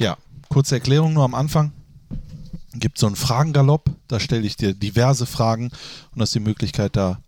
Ja, 0.00 0.16
kurze 0.48 0.74
Erklärung 0.76 1.12
nur 1.12 1.24
am 1.24 1.34
Anfang. 1.34 1.72
Gibt 2.74 2.98
so 2.98 3.06
einen 3.06 3.16
Fragengalopp, 3.16 3.90
da 4.08 4.20
stelle 4.20 4.46
ich 4.46 4.56
dir 4.56 4.74
diverse 4.74 5.26
Fragen 5.26 5.70
und 6.14 6.22
hast 6.22 6.34
die 6.34 6.40
Möglichkeit, 6.40 6.96
da 6.96 7.18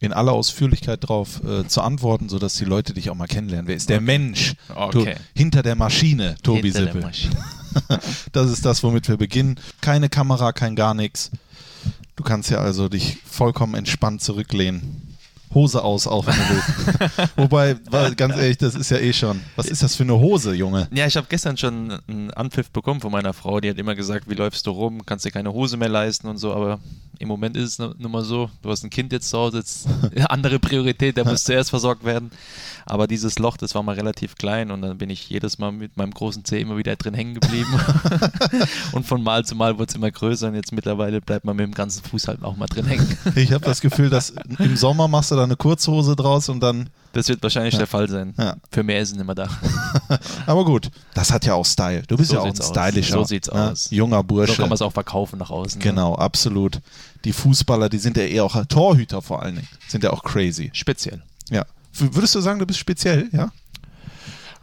in 0.00 0.12
aller 0.12 0.32
Ausführlichkeit 0.32 1.08
drauf 1.08 1.42
äh, 1.44 1.66
zu 1.66 1.82
antworten, 1.82 2.28
sodass 2.28 2.54
die 2.54 2.64
Leute 2.64 2.94
dich 2.94 3.10
auch 3.10 3.14
mal 3.14 3.26
kennenlernen. 3.26 3.66
Wer 3.66 3.76
ist 3.76 3.88
der 3.88 4.00
Mensch 4.00 4.54
Okay. 4.74 5.16
hinter 5.34 5.62
der 5.62 5.74
Maschine, 5.74 6.36
Tobi 6.42 6.72
Hinter 6.72 6.92
Sippel? 6.92 7.10
Das 8.32 8.50
ist 8.50 8.64
das, 8.64 8.82
womit 8.82 9.08
wir 9.08 9.16
beginnen. 9.18 9.60
Keine 9.80 10.08
Kamera, 10.08 10.52
kein 10.52 10.74
gar 10.74 10.94
nichts. 10.94 11.30
Du 12.16 12.24
kannst 12.24 12.50
ja 12.50 12.58
also 12.58 12.88
dich 12.88 13.18
vollkommen 13.24 13.74
entspannt 13.74 14.22
zurücklehnen. 14.22 15.07
Hose 15.54 15.82
aus, 15.82 16.06
auch 16.06 16.26
wenn 16.26 16.34
du 16.34 16.40
willst. 16.48 17.32
Wobei, 17.36 17.76
ganz 18.16 18.36
ehrlich, 18.36 18.58
das 18.58 18.74
ist 18.74 18.90
ja 18.90 18.98
eh 18.98 19.12
schon. 19.12 19.40
Was 19.56 19.66
ist 19.66 19.82
das 19.82 19.96
für 19.96 20.02
eine 20.02 20.18
Hose, 20.18 20.54
Junge? 20.54 20.88
Ja, 20.92 21.06
ich 21.06 21.16
habe 21.16 21.26
gestern 21.28 21.56
schon 21.56 21.98
einen 22.06 22.30
Anpfiff 22.32 22.70
bekommen 22.70 23.00
von 23.00 23.12
meiner 23.12 23.32
Frau. 23.32 23.60
Die 23.60 23.70
hat 23.70 23.78
immer 23.78 23.94
gesagt, 23.94 24.28
wie 24.28 24.34
läufst 24.34 24.66
du 24.66 24.70
rum, 24.70 25.04
kannst 25.06 25.24
dir 25.24 25.30
keine 25.30 25.52
Hose 25.52 25.76
mehr 25.76 25.88
leisten 25.88 26.28
und 26.28 26.38
so. 26.38 26.52
Aber 26.52 26.78
im 27.18 27.28
Moment 27.28 27.56
ist 27.56 27.64
es 27.72 27.78
nu- 27.78 27.94
nun 27.98 28.12
mal 28.12 28.24
so, 28.24 28.50
du 28.62 28.70
hast 28.70 28.84
ein 28.84 28.90
Kind 28.90 29.12
jetzt 29.12 29.28
zu 29.30 29.38
Hause, 29.38 29.58
jetzt 29.58 29.86
andere 30.28 30.58
Priorität, 30.58 31.16
der 31.16 31.24
muss 31.24 31.44
zuerst 31.44 31.70
versorgt 31.70 32.04
werden. 32.04 32.30
Aber 32.86 33.06
dieses 33.06 33.38
Loch, 33.38 33.56
das 33.58 33.74
war 33.74 33.82
mal 33.82 33.94
relativ 33.96 34.36
klein 34.36 34.70
und 34.70 34.80
dann 34.80 34.96
bin 34.96 35.10
ich 35.10 35.28
jedes 35.28 35.58
Mal 35.58 35.72
mit 35.72 35.96
meinem 35.98 36.12
großen 36.12 36.44
Zeh 36.44 36.60
immer 36.62 36.76
wieder 36.78 36.96
drin 36.96 37.12
hängen 37.12 37.34
geblieben. 37.34 37.68
und 38.92 39.06
von 39.06 39.22
Mal 39.22 39.44
zu 39.44 39.54
Mal 39.54 39.78
wurde 39.78 39.90
es 39.90 39.94
immer 39.94 40.10
größer 40.10 40.48
und 40.48 40.54
jetzt 40.54 40.72
mittlerweile 40.72 41.20
bleibt 41.20 41.44
man 41.44 41.56
mit 41.56 41.66
dem 41.66 41.74
ganzen 41.74 42.02
Fuß 42.02 42.28
halt 42.28 42.42
auch 42.42 42.56
mal 42.56 42.66
drin 42.66 42.86
hängen. 42.86 43.18
Ich 43.34 43.52
habe 43.52 43.64
das 43.64 43.80
Gefühl, 43.82 44.08
dass 44.10 44.32
im 44.58 44.76
Sommer 44.76 45.06
machst 45.08 45.30
du 45.30 45.34
da 45.36 45.44
eine 45.44 45.56
Kurzhose 45.56 46.16
draus 46.16 46.48
und 46.48 46.60
dann. 46.60 46.88
Das 47.14 47.28
wird 47.28 47.42
wahrscheinlich 47.42 47.76
der 47.76 47.86
Fall 47.86 48.08
sein. 48.08 48.34
Ja. 48.38 48.56
Für 48.70 48.82
mehr 48.82 49.00
ist 49.00 49.10
es 49.10 49.16
nicht 49.16 49.24
mehr 49.26 49.34
da. 49.34 49.48
Aber 50.46 50.64
gut, 50.64 50.90
das 51.14 51.32
hat 51.32 51.44
ja 51.46 51.54
auch 51.54 51.64
Style. 51.66 52.02
Du 52.06 52.16
bist 52.16 52.30
So 52.30 52.36
ja 52.36 52.42
auch 52.42 52.46
ein 52.46 52.54
sieht's 52.54 52.66
aus. 52.70 52.70
stylischer, 52.88 53.12
So 53.14 53.24
sieht's 53.24 53.50
ne, 53.50 53.70
aus. 53.70 53.90
junger 53.90 54.18
So 54.18 54.22
Bursche. 54.24 54.54
kann 54.56 54.68
man 54.68 54.74
es 54.74 54.82
auch 54.82 54.92
verkaufen 54.92 55.38
nach 55.38 55.50
außen. 55.50 55.78
ne? 55.78 55.82
genau, 55.84 56.14
absolut. 56.14 56.80
Die 57.24 57.32
Fußballer, 57.32 57.88
die 57.88 57.98
sind 57.98 58.16
ja 58.16 58.24
eher 58.24 58.44
auch 58.44 58.64
Torhüter 58.66 59.22
vor 59.22 59.42
allen 59.42 59.56
Dingen, 59.56 59.68
sind 59.88 60.04
ja 60.04 60.10
auch 60.10 60.22
crazy. 60.22 60.70
Speziell. 60.72 61.22
Ja. 61.50 61.66
Würdest 61.92 62.34
du 62.34 62.40
sagen, 62.40 62.58
du 62.58 62.66
bist 62.66 62.78
speziell, 62.78 63.28
ja? 63.32 63.50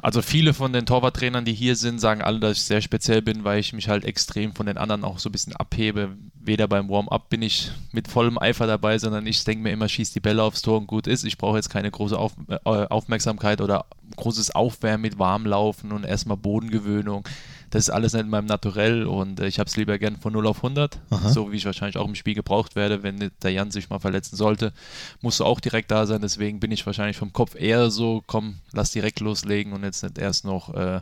Also 0.06 0.22
viele 0.22 0.54
von 0.54 0.72
den 0.72 0.86
Torwarttrainern, 0.86 1.46
die 1.46 1.54
hier 1.56 1.76
sind, 1.76 2.00
sagen 2.00 2.22
alle, 2.22 2.40
dass 2.40 2.58
ich 2.58 2.64
sehr 2.64 2.82
speziell 2.82 3.24
bin, 3.24 3.44
weil 3.44 3.60
ich 3.60 3.74
mich 3.74 3.90
halt 3.90 4.06
extrem 4.06 4.54
von 4.54 4.68
den 4.68 4.78
anderen 4.78 5.04
auch 5.04 5.18
so 5.18 5.30
ein 5.30 5.32
bisschen 5.32 5.56
abhebe. 5.56 6.16
Weder 6.40 6.68
beim 6.68 6.90
Warm-up 6.90 7.30
bin 7.30 7.42
ich 7.42 7.72
mit 7.92 8.08
vollem 8.08 8.38
Eifer 8.38 8.68
dabei, 8.68 9.00
sondern 9.00 9.26
ich 9.26 9.44
denke 9.44 9.64
mir 9.64 9.72
immer, 9.72 9.90
schieß 9.90 10.14
die 10.14 10.20
Bälle 10.20 10.44
aufs 10.44 10.62
Tor 10.62 10.78
und 10.78 10.86
gut 10.86 11.08
ist. 11.08 11.24
Ich 11.24 11.40
brauche 11.40 11.56
jetzt 11.56 11.70
keine 11.70 11.90
große 11.90 12.20
Auf 12.20 12.34
äh, 12.48 12.58
Aufmerksamkeit 12.64 13.62
oder 13.62 13.88
großes 14.16 14.52
Aufwärmen 14.52 15.02
mit 15.02 15.18
Warmlaufen 15.18 15.92
und 15.92 16.06
erstmal 16.06 16.38
Bodengewöhnung. 16.38 17.28
Das 17.76 17.90
ist 17.90 17.94
alles 17.94 18.14
nicht 18.14 18.24
in 18.24 18.30
meinem 18.30 18.46
Naturell 18.46 19.06
und 19.06 19.42
äh, 19.42 19.48
ich 19.48 19.60
habe 19.60 19.68
es 19.68 19.76
lieber 19.76 20.00
gern 20.00 20.16
von 20.16 20.32
0 20.32 20.48
auf 20.48 20.58
100, 20.64 20.98
Aha. 21.10 21.30
so 21.30 21.52
wie 21.52 21.58
ich 21.58 21.66
wahrscheinlich 21.66 21.98
auch 21.98 22.08
im 22.08 22.16
Spiel 22.16 22.34
gebraucht 22.34 22.78
werde. 22.78 23.04
Wenn 23.04 23.32
der 23.44 23.52
Jan 23.52 23.70
sich 23.70 23.90
mal 23.90 24.00
verletzen 24.00 24.38
sollte, 24.38 24.72
musst 25.20 25.42
du 25.42 25.44
auch 25.44 25.60
direkt 25.60 25.92
da 25.92 26.06
sein. 26.08 26.22
Deswegen 26.22 26.62
bin 26.62 26.72
ich 26.72 26.86
wahrscheinlich 26.86 27.18
vom 27.18 27.34
Kopf 27.34 27.54
eher 27.54 27.92
so, 27.92 28.24
komm, 28.28 28.60
lass 28.72 28.92
direkt 28.92 29.20
loslegen 29.20 29.74
und 29.74 29.84
jetzt 29.84 30.04
nicht 30.04 30.18
erst 30.18 30.46
noch 30.46 30.74
äh, 30.74 31.02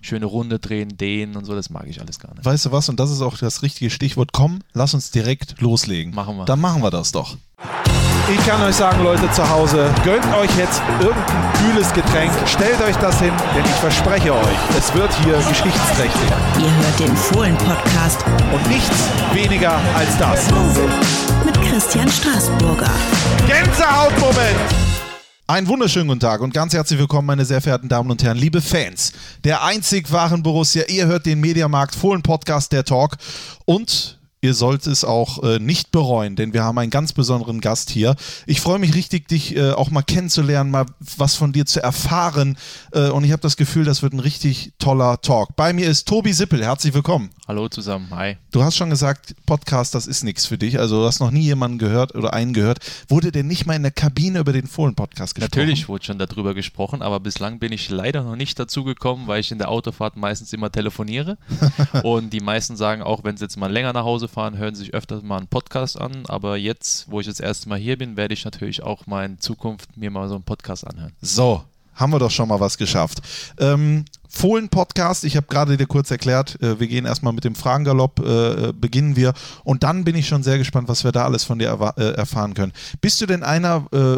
schöne 0.00 0.26
Runde 0.26 0.60
drehen, 0.60 0.96
dehnen 0.96 1.36
und 1.36 1.44
so. 1.44 1.56
Das 1.56 1.70
mag 1.70 1.88
ich 1.88 2.00
alles 2.00 2.20
gar 2.20 2.32
nicht. 2.34 2.44
Weißt 2.44 2.66
du 2.66 2.70
was? 2.70 2.88
Und 2.88 3.00
das 3.00 3.10
ist 3.10 3.20
auch 3.20 3.36
das 3.36 3.62
richtige 3.62 3.90
Stichwort. 3.90 4.30
Komm, 4.32 4.60
lass 4.74 4.94
uns 4.94 5.10
direkt 5.10 5.60
loslegen. 5.60 6.14
Machen 6.14 6.36
wir. 6.36 6.44
Dann 6.44 6.60
machen 6.60 6.84
wir 6.84 6.92
das 6.92 7.10
doch. 7.10 7.36
Ich 8.32 8.46
kann 8.46 8.62
euch 8.62 8.76
sagen, 8.76 9.02
Leute 9.02 9.30
zu 9.32 9.48
Hause, 9.48 9.92
gönnt 10.04 10.24
euch 10.34 10.50
jetzt 10.56 10.80
irgendein 11.00 11.52
kühles 11.54 11.92
Getränk, 11.92 12.32
stellt 12.46 12.80
euch 12.80 12.96
das 12.96 13.18
hin, 13.20 13.32
denn 13.54 13.64
ich 13.64 13.70
verspreche 13.72 14.32
euch, 14.32 14.58
es 14.78 14.94
wird 14.94 15.12
hier 15.22 15.36
geschichtsträchtig. 15.36 16.30
Ihr 16.58 16.70
hört 16.76 17.00
den 17.00 17.16
Fohlen-Podcast 17.16 18.24
Und 18.54 18.68
nichts 18.68 18.96
weniger 19.32 19.78
als 19.96 20.16
das. 20.18 20.46
mit 21.44 21.60
Christian 21.62 22.08
Straßburger. 22.08 22.90
Gänsehautmoment! 23.46 24.56
Einen 25.48 25.66
wunderschönen 25.68 26.08
guten 26.08 26.20
Tag 26.20 26.40
und 26.40 26.54
ganz 26.54 26.72
herzlich 26.72 26.98
willkommen, 26.98 27.26
meine 27.26 27.44
sehr 27.44 27.60
verehrten 27.60 27.88
Damen 27.88 28.10
und 28.10 28.22
Herren, 28.22 28.38
liebe 28.38 28.62
Fans 28.62 29.12
der 29.44 29.62
einzig 29.64 30.10
wahren 30.10 30.42
Borussia. 30.42 30.84
Ihr 30.88 31.06
hört 31.06 31.26
den 31.26 31.40
Mediamarkt 31.40 31.94
Fohlen 31.94 32.22
Podcast, 32.22 32.72
der 32.72 32.84
Talk 32.84 33.16
und 33.66 34.18
ihr 34.42 34.54
sollt 34.54 34.88
es 34.88 35.04
auch 35.04 35.42
äh, 35.44 35.60
nicht 35.60 35.92
bereuen, 35.92 36.34
denn 36.34 36.52
wir 36.52 36.64
haben 36.64 36.76
einen 36.76 36.90
ganz 36.90 37.12
besonderen 37.12 37.60
Gast 37.60 37.90
hier. 37.90 38.16
Ich 38.44 38.60
freue 38.60 38.80
mich 38.80 38.94
richtig, 38.94 39.28
dich 39.28 39.56
äh, 39.56 39.70
auch 39.70 39.90
mal 39.90 40.02
kennenzulernen, 40.02 40.70
mal 40.70 40.86
was 41.16 41.36
von 41.36 41.52
dir 41.52 41.64
zu 41.64 41.80
erfahren 41.80 42.58
äh, 42.90 43.08
und 43.08 43.22
ich 43.22 43.30
habe 43.30 43.40
das 43.40 43.56
Gefühl, 43.56 43.84
das 43.84 44.02
wird 44.02 44.12
ein 44.12 44.20
richtig 44.20 44.72
toller 44.80 45.20
Talk. 45.22 45.54
Bei 45.54 45.72
mir 45.72 45.88
ist 45.88 46.08
Tobi 46.08 46.32
Sippel, 46.32 46.62
herzlich 46.62 46.92
willkommen. 46.92 47.30
Hallo 47.46 47.68
zusammen, 47.68 48.08
hi. 48.10 48.36
Du 48.50 48.64
hast 48.64 48.76
schon 48.76 48.90
gesagt, 48.90 49.36
Podcast, 49.46 49.94
das 49.94 50.08
ist 50.08 50.24
nichts 50.24 50.46
für 50.46 50.58
dich. 50.58 50.78
Also 50.80 51.00
du 51.00 51.06
hast 51.06 51.20
noch 51.20 51.30
nie 51.30 51.42
jemanden 51.42 51.78
gehört 51.78 52.14
oder 52.16 52.32
einen 52.32 52.52
gehört. 52.52 52.78
Wurde 53.08 53.30
denn 53.30 53.46
nicht 53.46 53.66
mal 53.66 53.76
in 53.76 53.82
der 53.82 53.92
Kabine 53.92 54.40
über 54.40 54.52
den 54.52 54.66
Fohlen-Podcast 54.66 55.36
gesprochen? 55.36 55.60
Natürlich 55.60 55.88
wurde 55.88 56.04
schon 56.04 56.18
darüber 56.18 56.54
gesprochen, 56.54 57.02
aber 57.02 57.20
bislang 57.20 57.60
bin 57.60 57.70
ich 57.70 57.90
leider 57.90 58.22
noch 58.24 58.36
nicht 58.36 58.58
dazu 58.58 58.82
gekommen, 58.82 59.28
weil 59.28 59.40
ich 59.40 59.52
in 59.52 59.58
der 59.58 59.68
Autofahrt 59.68 60.16
meistens 60.16 60.52
immer 60.52 60.72
telefoniere. 60.72 61.38
und 62.02 62.32
die 62.32 62.40
meisten 62.40 62.76
sagen 62.76 63.02
auch, 63.02 63.22
wenn 63.22 63.36
sie 63.36 63.44
jetzt 63.44 63.56
mal 63.56 63.70
länger 63.70 63.92
nach 63.92 64.04
Hause 64.04 64.28
fahren, 64.32 64.58
hören 64.58 64.74
sich 64.74 64.94
öfters 64.94 65.22
mal 65.22 65.38
einen 65.38 65.48
Podcast 65.48 66.00
an. 66.00 66.24
Aber 66.26 66.56
jetzt, 66.56 67.10
wo 67.10 67.20
ich 67.20 67.26
das 67.26 67.40
erste 67.40 67.68
Mal 67.68 67.78
hier 67.78 67.96
bin, 67.96 68.16
werde 68.16 68.34
ich 68.34 68.44
natürlich 68.44 68.82
auch 68.82 69.06
mal 69.06 69.24
in 69.24 69.38
Zukunft 69.38 69.96
mir 69.96 70.10
mal 70.10 70.28
so 70.28 70.34
einen 70.34 70.44
Podcast 70.44 70.86
anhören. 70.86 71.12
So, 71.20 71.64
haben 71.94 72.12
wir 72.12 72.18
doch 72.18 72.30
schon 72.30 72.48
mal 72.48 72.60
was 72.60 72.78
geschafft. 72.78 73.20
Ähm, 73.58 74.04
Fohlen-Podcast, 74.34 75.24
ich 75.24 75.36
habe 75.36 75.46
gerade 75.46 75.76
dir 75.76 75.86
kurz 75.86 76.10
erklärt, 76.10 76.60
äh, 76.62 76.80
wir 76.80 76.86
gehen 76.86 77.04
erstmal 77.04 77.34
mit 77.34 77.44
dem 77.44 77.54
Fragengalopp, 77.54 78.20
äh, 78.20 78.68
äh, 78.68 78.72
beginnen 78.72 79.14
wir. 79.14 79.34
Und 79.62 79.82
dann 79.82 80.04
bin 80.04 80.16
ich 80.16 80.26
schon 80.26 80.42
sehr 80.42 80.56
gespannt, 80.56 80.88
was 80.88 81.04
wir 81.04 81.12
da 81.12 81.24
alles 81.24 81.44
von 81.44 81.58
dir 81.58 81.92
äh, 81.98 82.12
erfahren 82.14 82.54
können. 82.54 82.72
Bist 83.02 83.20
du 83.20 83.26
denn 83.26 83.42
einer, 83.42 83.86
äh, 83.92 84.16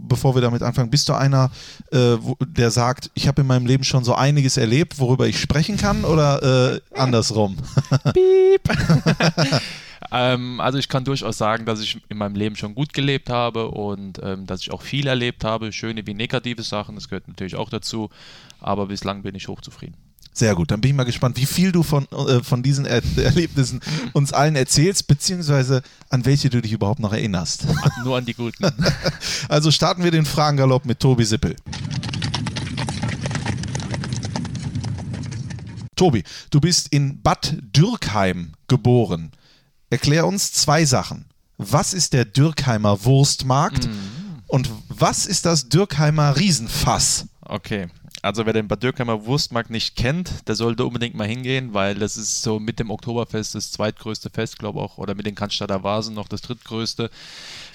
bevor 0.00 0.36
wir 0.36 0.42
damit 0.42 0.62
anfangen, 0.62 0.90
bist 0.90 1.08
du 1.08 1.14
einer, 1.14 1.50
äh, 1.90 1.98
wo, 2.20 2.36
der 2.40 2.70
sagt, 2.70 3.10
ich 3.14 3.26
habe 3.26 3.40
in 3.40 3.48
meinem 3.48 3.66
Leben 3.66 3.82
schon 3.82 4.04
so 4.04 4.14
einiges 4.14 4.56
erlebt, 4.56 5.00
worüber 5.00 5.26
ich 5.26 5.40
sprechen 5.40 5.76
kann 5.76 6.04
oder 6.04 6.80
andersrum? 6.94 7.56
Ähm, 10.12 10.60
also 10.60 10.78
ich 10.78 10.88
kann 10.88 11.04
durchaus 11.04 11.38
sagen, 11.38 11.64
dass 11.64 11.80
ich 11.80 11.98
in 12.10 12.18
meinem 12.18 12.34
Leben 12.34 12.54
schon 12.54 12.74
gut 12.74 12.92
gelebt 12.92 13.30
habe 13.30 13.68
und 13.68 14.20
ähm, 14.22 14.46
dass 14.46 14.60
ich 14.60 14.70
auch 14.70 14.82
viel 14.82 15.06
erlebt 15.06 15.42
habe, 15.42 15.72
schöne 15.72 16.06
wie 16.06 16.12
negative 16.12 16.62
Sachen, 16.62 16.94
das 16.94 17.08
gehört 17.08 17.28
natürlich 17.28 17.56
auch 17.56 17.70
dazu, 17.70 18.10
aber 18.60 18.86
bislang 18.86 19.22
bin 19.22 19.34
ich 19.34 19.48
hochzufrieden. 19.48 19.96
Sehr 20.34 20.54
gut, 20.54 20.70
dann 20.70 20.80
bin 20.80 20.90
ich 20.90 20.96
mal 20.96 21.04
gespannt, 21.04 21.38
wie 21.38 21.46
viel 21.46 21.72
du 21.72 21.82
von, 21.82 22.06
äh, 22.10 22.42
von 22.42 22.62
diesen 22.62 22.84
er 22.84 23.02
Erlebnissen 23.16 23.80
uns 24.12 24.32
allen 24.34 24.56
erzählst, 24.56 25.06
beziehungsweise 25.06 25.82
an 26.10 26.26
welche 26.26 26.50
du 26.50 26.60
dich 26.60 26.72
überhaupt 26.72 27.00
noch 27.00 27.12
erinnerst. 27.12 27.66
Nur 28.04 28.18
an 28.18 28.26
die 28.26 28.34
Guten. 28.34 28.66
Also 29.48 29.70
starten 29.70 30.04
wir 30.04 30.10
den 30.10 30.24
Fragengalopp 30.24 30.86
mit 30.86 31.00
Tobi 31.00 31.24
Sippel. 31.24 31.56
Tobi, 35.96 36.22
du 36.50 36.60
bist 36.60 36.88
in 36.88 37.20
Bad 37.20 37.56
Dürkheim 37.76 38.52
geboren. 38.68 39.32
Erklär 39.92 40.26
uns 40.26 40.54
zwei 40.54 40.86
Sachen. 40.86 41.26
Was 41.58 41.92
ist 41.92 42.14
der 42.14 42.24
Dürkheimer 42.24 43.04
Wurstmarkt 43.04 43.90
und 44.46 44.70
was 44.88 45.26
ist 45.26 45.44
das 45.44 45.68
Dürkheimer 45.68 46.34
Riesenfass? 46.38 47.26
Okay. 47.42 47.88
Also 48.22 48.46
wer 48.46 48.54
den 48.54 48.68
Bad 48.68 48.82
Dürkheimer 48.82 49.26
Wurstmarkt 49.26 49.68
nicht 49.68 49.94
kennt, 49.94 50.48
der 50.48 50.54
sollte 50.54 50.86
unbedingt 50.86 51.14
mal 51.14 51.28
hingehen, 51.28 51.74
weil 51.74 51.96
das 51.96 52.16
ist 52.16 52.42
so 52.42 52.58
mit 52.58 52.78
dem 52.78 52.90
Oktoberfest 52.90 53.54
das 53.54 53.70
zweitgrößte 53.70 54.30
Fest, 54.30 54.58
glaube 54.58 54.78
ich 54.78 54.84
auch, 54.86 54.96
oder 54.96 55.14
mit 55.14 55.26
den 55.26 55.34
Cannstatter 55.34 55.84
Vasen 55.84 56.14
noch 56.14 56.28
das 56.28 56.40
drittgrößte. 56.40 57.10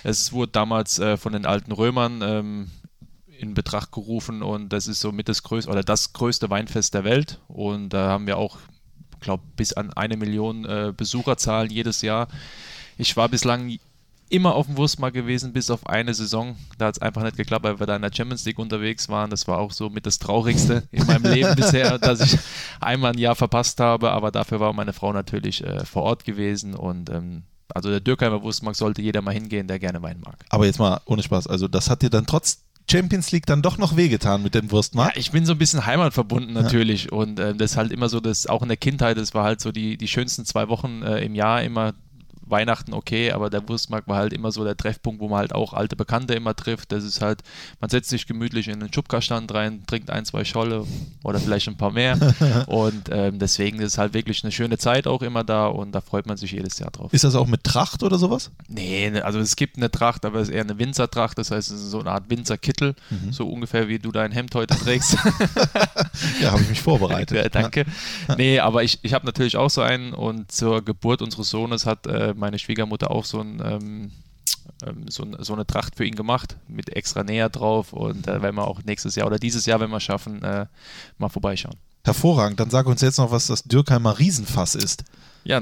Es 0.03 0.33
wurde 0.33 0.53
damals 0.53 0.97
äh, 0.97 1.17
von 1.17 1.33
den 1.33 1.45
alten 1.45 1.71
Römern 1.71 2.23
ähm, 2.23 2.71
in 3.37 3.53
Betracht 3.53 3.91
gerufen 3.91 4.41
und 4.41 4.69
das 4.69 4.87
ist 4.87 5.01
so 5.01 5.11
mit 5.11 5.29
das 5.29 5.43
größte 5.43 5.69
oder 5.69 5.83
das 5.83 6.13
größte 6.13 6.49
Weinfest 6.49 6.95
der 6.95 7.03
Welt 7.03 7.39
und 7.47 7.89
da 7.89 8.09
haben 8.09 8.25
wir 8.25 8.37
auch, 8.37 8.57
glaube 9.19 9.43
bis 9.55 9.73
an 9.73 9.93
eine 9.93 10.17
Million 10.17 10.65
äh, 10.65 10.93
Besucherzahlen 10.95 11.71
jedes 11.71 12.01
Jahr. 12.01 12.27
Ich 12.97 13.15
war 13.15 13.29
bislang 13.29 13.77
immer 14.29 14.55
auf 14.55 14.65
dem 14.65 14.77
Wurstmarkt 14.77 15.15
gewesen, 15.15 15.53
bis 15.53 15.69
auf 15.69 15.87
eine 15.87 16.13
Saison. 16.13 16.57
Da 16.77 16.87
hat 16.87 16.97
es 16.97 17.01
einfach 17.01 17.23
nicht 17.23 17.37
geklappt, 17.37 17.63
weil 17.63 17.79
wir 17.79 17.87
da 17.87 17.95
in 17.95 18.01
der 18.01 18.11
Champions 18.13 18.45
League 18.45 18.59
unterwegs 18.59 19.09
waren. 19.09 19.29
Das 19.29 19.47
war 19.47 19.59
auch 19.59 19.71
so 19.71 19.89
mit 19.89 20.05
das 20.05 20.19
Traurigste 20.19 20.83
in 20.91 21.05
meinem 21.05 21.23
Leben 21.31 21.55
bisher, 21.55 21.97
dass 21.97 22.19
ich 22.21 22.39
einmal 22.79 23.13
ein 23.13 23.17
Jahr 23.17 23.35
verpasst 23.35 23.79
habe. 23.79 24.11
Aber 24.11 24.31
dafür 24.31 24.59
war 24.59 24.73
meine 24.73 24.93
Frau 24.93 25.13
natürlich 25.13 25.63
äh, 25.63 25.85
vor 25.85 26.03
Ort 26.03 26.25
gewesen. 26.25 26.75
Und 26.75 27.09
ähm, 27.09 27.43
also 27.73 27.89
der 27.89 27.99
Dürkheimer 27.99 28.41
Wurstmarkt 28.43 28.77
sollte 28.77 29.01
jeder 29.01 29.21
mal 29.21 29.33
hingehen, 29.33 29.67
der 29.67 29.79
gerne 29.79 30.01
Wein 30.01 30.19
mag. 30.23 30.35
Aber 30.49 30.65
jetzt 30.65 30.79
mal 30.79 31.01
ohne 31.05 31.23
Spaß, 31.23 31.47
also 31.47 31.67
das 31.67 31.89
hat 31.89 32.01
dir 32.01 32.09
dann 32.09 32.25
trotz 32.25 32.63
Champions 32.89 33.31
League 33.31 33.45
dann 33.45 33.61
doch 33.61 33.77
noch 33.77 33.97
wehgetan 33.97 34.43
mit 34.43 34.55
dem 34.55 34.65
Ja, 34.65 34.71
Wurstmarkt? 34.71 35.17
ich 35.17 35.31
bin 35.31 35.45
so 35.45 35.53
ein 35.53 35.57
bisschen 35.57 35.85
heimatverbunden 35.85 36.53
natürlich 36.53 37.11
und 37.11 37.39
ähm, 37.39 37.57
das 37.57 37.71
ist 37.71 37.77
halt 37.77 37.91
immer 37.91 38.09
so, 38.09 38.19
dass 38.19 38.47
auch 38.47 38.61
in 38.61 38.67
der 38.69 38.77
Kindheit, 38.77 39.17
das 39.17 39.33
war 39.33 39.43
halt 39.43 39.59
so 39.61 39.71
die, 39.71 39.97
die 39.97 40.07
schönsten 40.07 40.45
zwei 40.45 40.69
Wochen 40.69 41.01
äh, 41.01 41.19
im 41.25 41.35
Jahr 41.35 41.61
immer 41.63 41.93
Weihnachten 42.49 42.93
okay, 42.93 43.31
aber 43.31 43.49
der 43.49 43.67
Wurstmarkt 43.67 44.07
war 44.07 44.17
halt 44.17 44.33
immer 44.33 44.51
so 44.51 44.63
der 44.63 44.77
Treffpunkt, 44.77 45.21
wo 45.21 45.27
man 45.29 45.39
halt 45.39 45.53
auch 45.55 45.73
alte 45.73 45.95
Bekannte 45.95 46.33
immer 46.33 46.55
trifft. 46.55 46.91
Das 46.91 47.03
ist 47.03 47.21
halt, 47.21 47.41
man 47.79 47.89
setzt 47.89 48.09
sich 48.09 48.27
gemütlich 48.27 48.67
in 48.67 48.79
den 48.79 48.91
Schubka-Stand 48.93 49.53
rein, 49.53 49.83
trinkt 49.87 50.09
ein, 50.09 50.25
zwei 50.25 50.43
Scholle 50.45 50.85
oder 51.23 51.39
vielleicht 51.39 51.67
ein 51.67 51.77
paar 51.77 51.91
mehr. 51.91 52.17
und 52.67 53.09
ähm, 53.11 53.39
deswegen 53.39 53.79
ist 53.79 53.93
es 53.93 53.97
halt 53.97 54.13
wirklich 54.13 54.43
eine 54.43 54.51
schöne 54.51 54.77
Zeit 54.77 55.07
auch 55.07 55.21
immer 55.21 55.43
da 55.43 55.67
und 55.67 55.91
da 55.93 56.01
freut 56.01 56.25
man 56.27 56.37
sich 56.37 56.51
jedes 56.51 56.79
Jahr 56.79 56.91
drauf. 56.91 57.13
Ist 57.13 57.23
das 57.23 57.35
auch 57.35 57.47
mit 57.47 57.63
Tracht 57.63 58.03
oder 58.03 58.17
sowas? 58.17 58.51
Nee, 58.67 59.09
ne, 59.09 59.23
also 59.25 59.39
es 59.39 59.55
gibt 59.55 59.77
eine 59.77 59.91
Tracht, 59.91 60.25
aber 60.25 60.39
es 60.39 60.49
ist 60.49 60.53
eher 60.55 60.61
eine 60.61 60.77
Winzertracht, 60.79 61.37
das 61.37 61.51
heißt, 61.51 61.71
es 61.71 61.81
ist 61.81 61.91
so 61.91 61.99
eine 61.99 62.11
Art 62.11 62.29
Winzerkittel, 62.29 62.95
Mhm. 63.09 63.31
so 63.31 63.47
ungefähr 63.47 63.87
wie 63.87 63.99
du 63.99 64.11
dein 64.11 64.31
Hemd 64.31 64.53
heute 64.55 64.75
trägst. 64.77 65.17
Ja, 66.41 66.51
habe 66.51 66.61
ich 66.61 66.69
mich 66.69 66.81
vorbereitet. 66.81 67.37
Ja, 67.37 67.49
danke. 67.49 67.85
Nee, 68.37 68.59
aber 68.59 68.83
ich, 68.83 68.99
ich 69.03 69.13
habe 69.13 69.25
natürlich 69.25 69.55
auch 69.57 69.69
so 69.69 69.81
einen 69.81 70.13
und 70.13 70.51
zur 70.51 70.83
Geburt 70.83 71.21
unseres 71.21 71.49
Sohnes 71.49 71.85
hat 71.85 72.07
äh, 72.07 72.33
meine 72.37 72.59
Schwiegermutter 72.59 73.11
auch 73.11 73.25
so, 73.25 73.41
ein, 73.41 73.61
ähm, 73.63 74.11
ähm, 74.85 75.05
so, 75.09 75.25
so 75.39 75.53
eine 75.53 75.65
Tracht 75.65 75.95
für 75.95 76.05
ihn 76.05 76.15
gemacht 76.15 76.57
mit 76.67 76.95
extra 76.95 77.23
Näher 77.23 77.49
drauf 77.49 77.93
und 77.93 78.27
äh, 78.27 78.41
werden 78.41 78.55
wir 78.55 78.67
auch 78.67 78.83
nächstes 78.83 79.15
Jahr 79.15 79.27
oder 79.27 79.39
dieses 79.39 79.65
Jahr, 79.65 79.79
wenn 79.79 79.89
wir 79.89 79.99
schaffen, 79.99 80.43
äh, 80.43 80.65
mal 81.17 81.29
vorbeischauen. 81.29 81.75
Hervorragend. 82.03 82.59
Dann 82.59 82.69
sag 82.69 82.85
uns 82.87 83.01
jetzt 83.01 83.17
noch, 83.17 83.31
was 83.31 83.47
das 83.47 83.63
Dürkheimer 83.63 84.17
Riesenfass 84.17 84.75
ist. 84.75 85.03
Ja, 85.43 85.61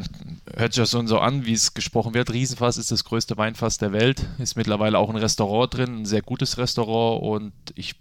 hört 0.56 0.74
sich 0.74 0.80
ja 0.80 0.86
schon 0.86 1.08
so 1.08 1.20
an, 1.20 1.46
wie 1.46 1.54
es 1.54 1.74
gesprochen 1.74 2.14
wird. 2.14 2.32
Riesenfass 2.32 2.78
ist 2.78 2.92
das 2.92 3.04
größte 3.04 3.38
Weinfass 3.38 3.78
der 3.78 3.92
Welt. 3.94 4.26
Ist 4.38 4.56
mittlerweile 4.56 5.00
auch 5.00 5.10
ein 5.10 5.16
Restaurant 5.16 5.74
drin, 5.74 6.02
ein 6.02 6.06
sehr 6.06 6.22
gutes 6.22 6.58
Restaurant 6.58 7.24
und 7.24 7.54
ich 7.76 7.96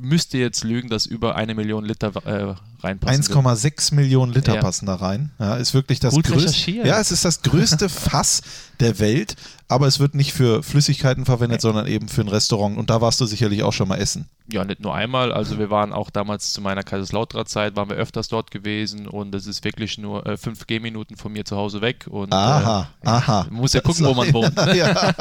müsste 0.00 0.38
jetzt 0.38 0.64
lügen, 0.64 0.88
dass 0.88 1.06
über 1.06 1.34
eine 1.36 1.54
Million 1.54 1.84
Liter 1.84 2.12
äh, 2.24 2.54
reinpassen. 2.82 3.28
wird. 3.28 3.46
1,6 3.46 3.94
Millionen 3.94 4.32
Liter 4.32 4.54
Ja. 4.54 4.60
passen 4.60 4.86
da 4.86 4.94
rein. 4.96 5.30
Ja, 5.38 5.56
ist 5.56 5.74
wirklich 5.74 6.00
das 6.00 6.14
Gut 6.14 6.26
größte. 6.26 6.70
Ja, 6.70 7.00
es 7.00 7.10
ist 7.10 7.24
das 7.24 7.42
größte 7.42 7.88
Fass 7.88 8.42
der 8.80 8.98
Welt, 9.00 9.34
aber 9.66 9.86
es 9.86 9.98
wird 9.98 10.14
nicht 10.14 10.32
für 10.32 10.62
Flüssigkeiten 10.62 11.24
verwendet, 11.24 11.60
sondern 11.60 11.86
eben 11.86 12.08
für 12.08 12.20
ein 12.20 12.28
Restaurant. 12.28 12.76
Und 12.78 12.90
da 12.90 13.00
warst 13.00 13.20
du 13.20 13.26
sicherlich 13.26 13.62
auch 13.64 13.72
schon 13.72 13.88
mal 13.88 13.96
essen. 13.96 14.26
Ja, 14.50 14.64
nicht 14.64 14.80
nur 14.80 14.94
einmal. 14.94 15.32
Also 15.32 15.58
wir 15.58 15.70
waren 15.70 15.92
auch 15.92 16.10
damals 16.10 16.52
zu 16.52 16.60
meiner 16.60 16.82
Kaiserslautrer-Zeit, 16.84 17.74
waren 17.76 17.90
wir 17.90 17.96
öfters 17.96 18.28
dort 18.28 18.50
gewesen 18.50 19.06
und 19.08 19.34
es 19.34 19.46
ist 19.46 19.64
wirklich 19.64 19.98
nur 19.98 20.24
äh, 20.26 20.36
5 20.36 20.66
Gehminuten 20.66 21.16
von 21.16 21.32
mir 21.32 21.44
zu 21.44 21.56
Hause 21.56 21.80
weg. 21.80 22.06
Und, 22.08 22.32
Aha, 22.32 22.88
äh, 23.02 23.08
aha. 23.08 23.46
Man 23.50 23.60
muss 23.60 23.72
ja 23.72 23.80
gucken, 23.80 24.06
wo 24.06 24.14
man 24.14 24.32
wohnt. 24.32 24.56
ja, 24.74 25.12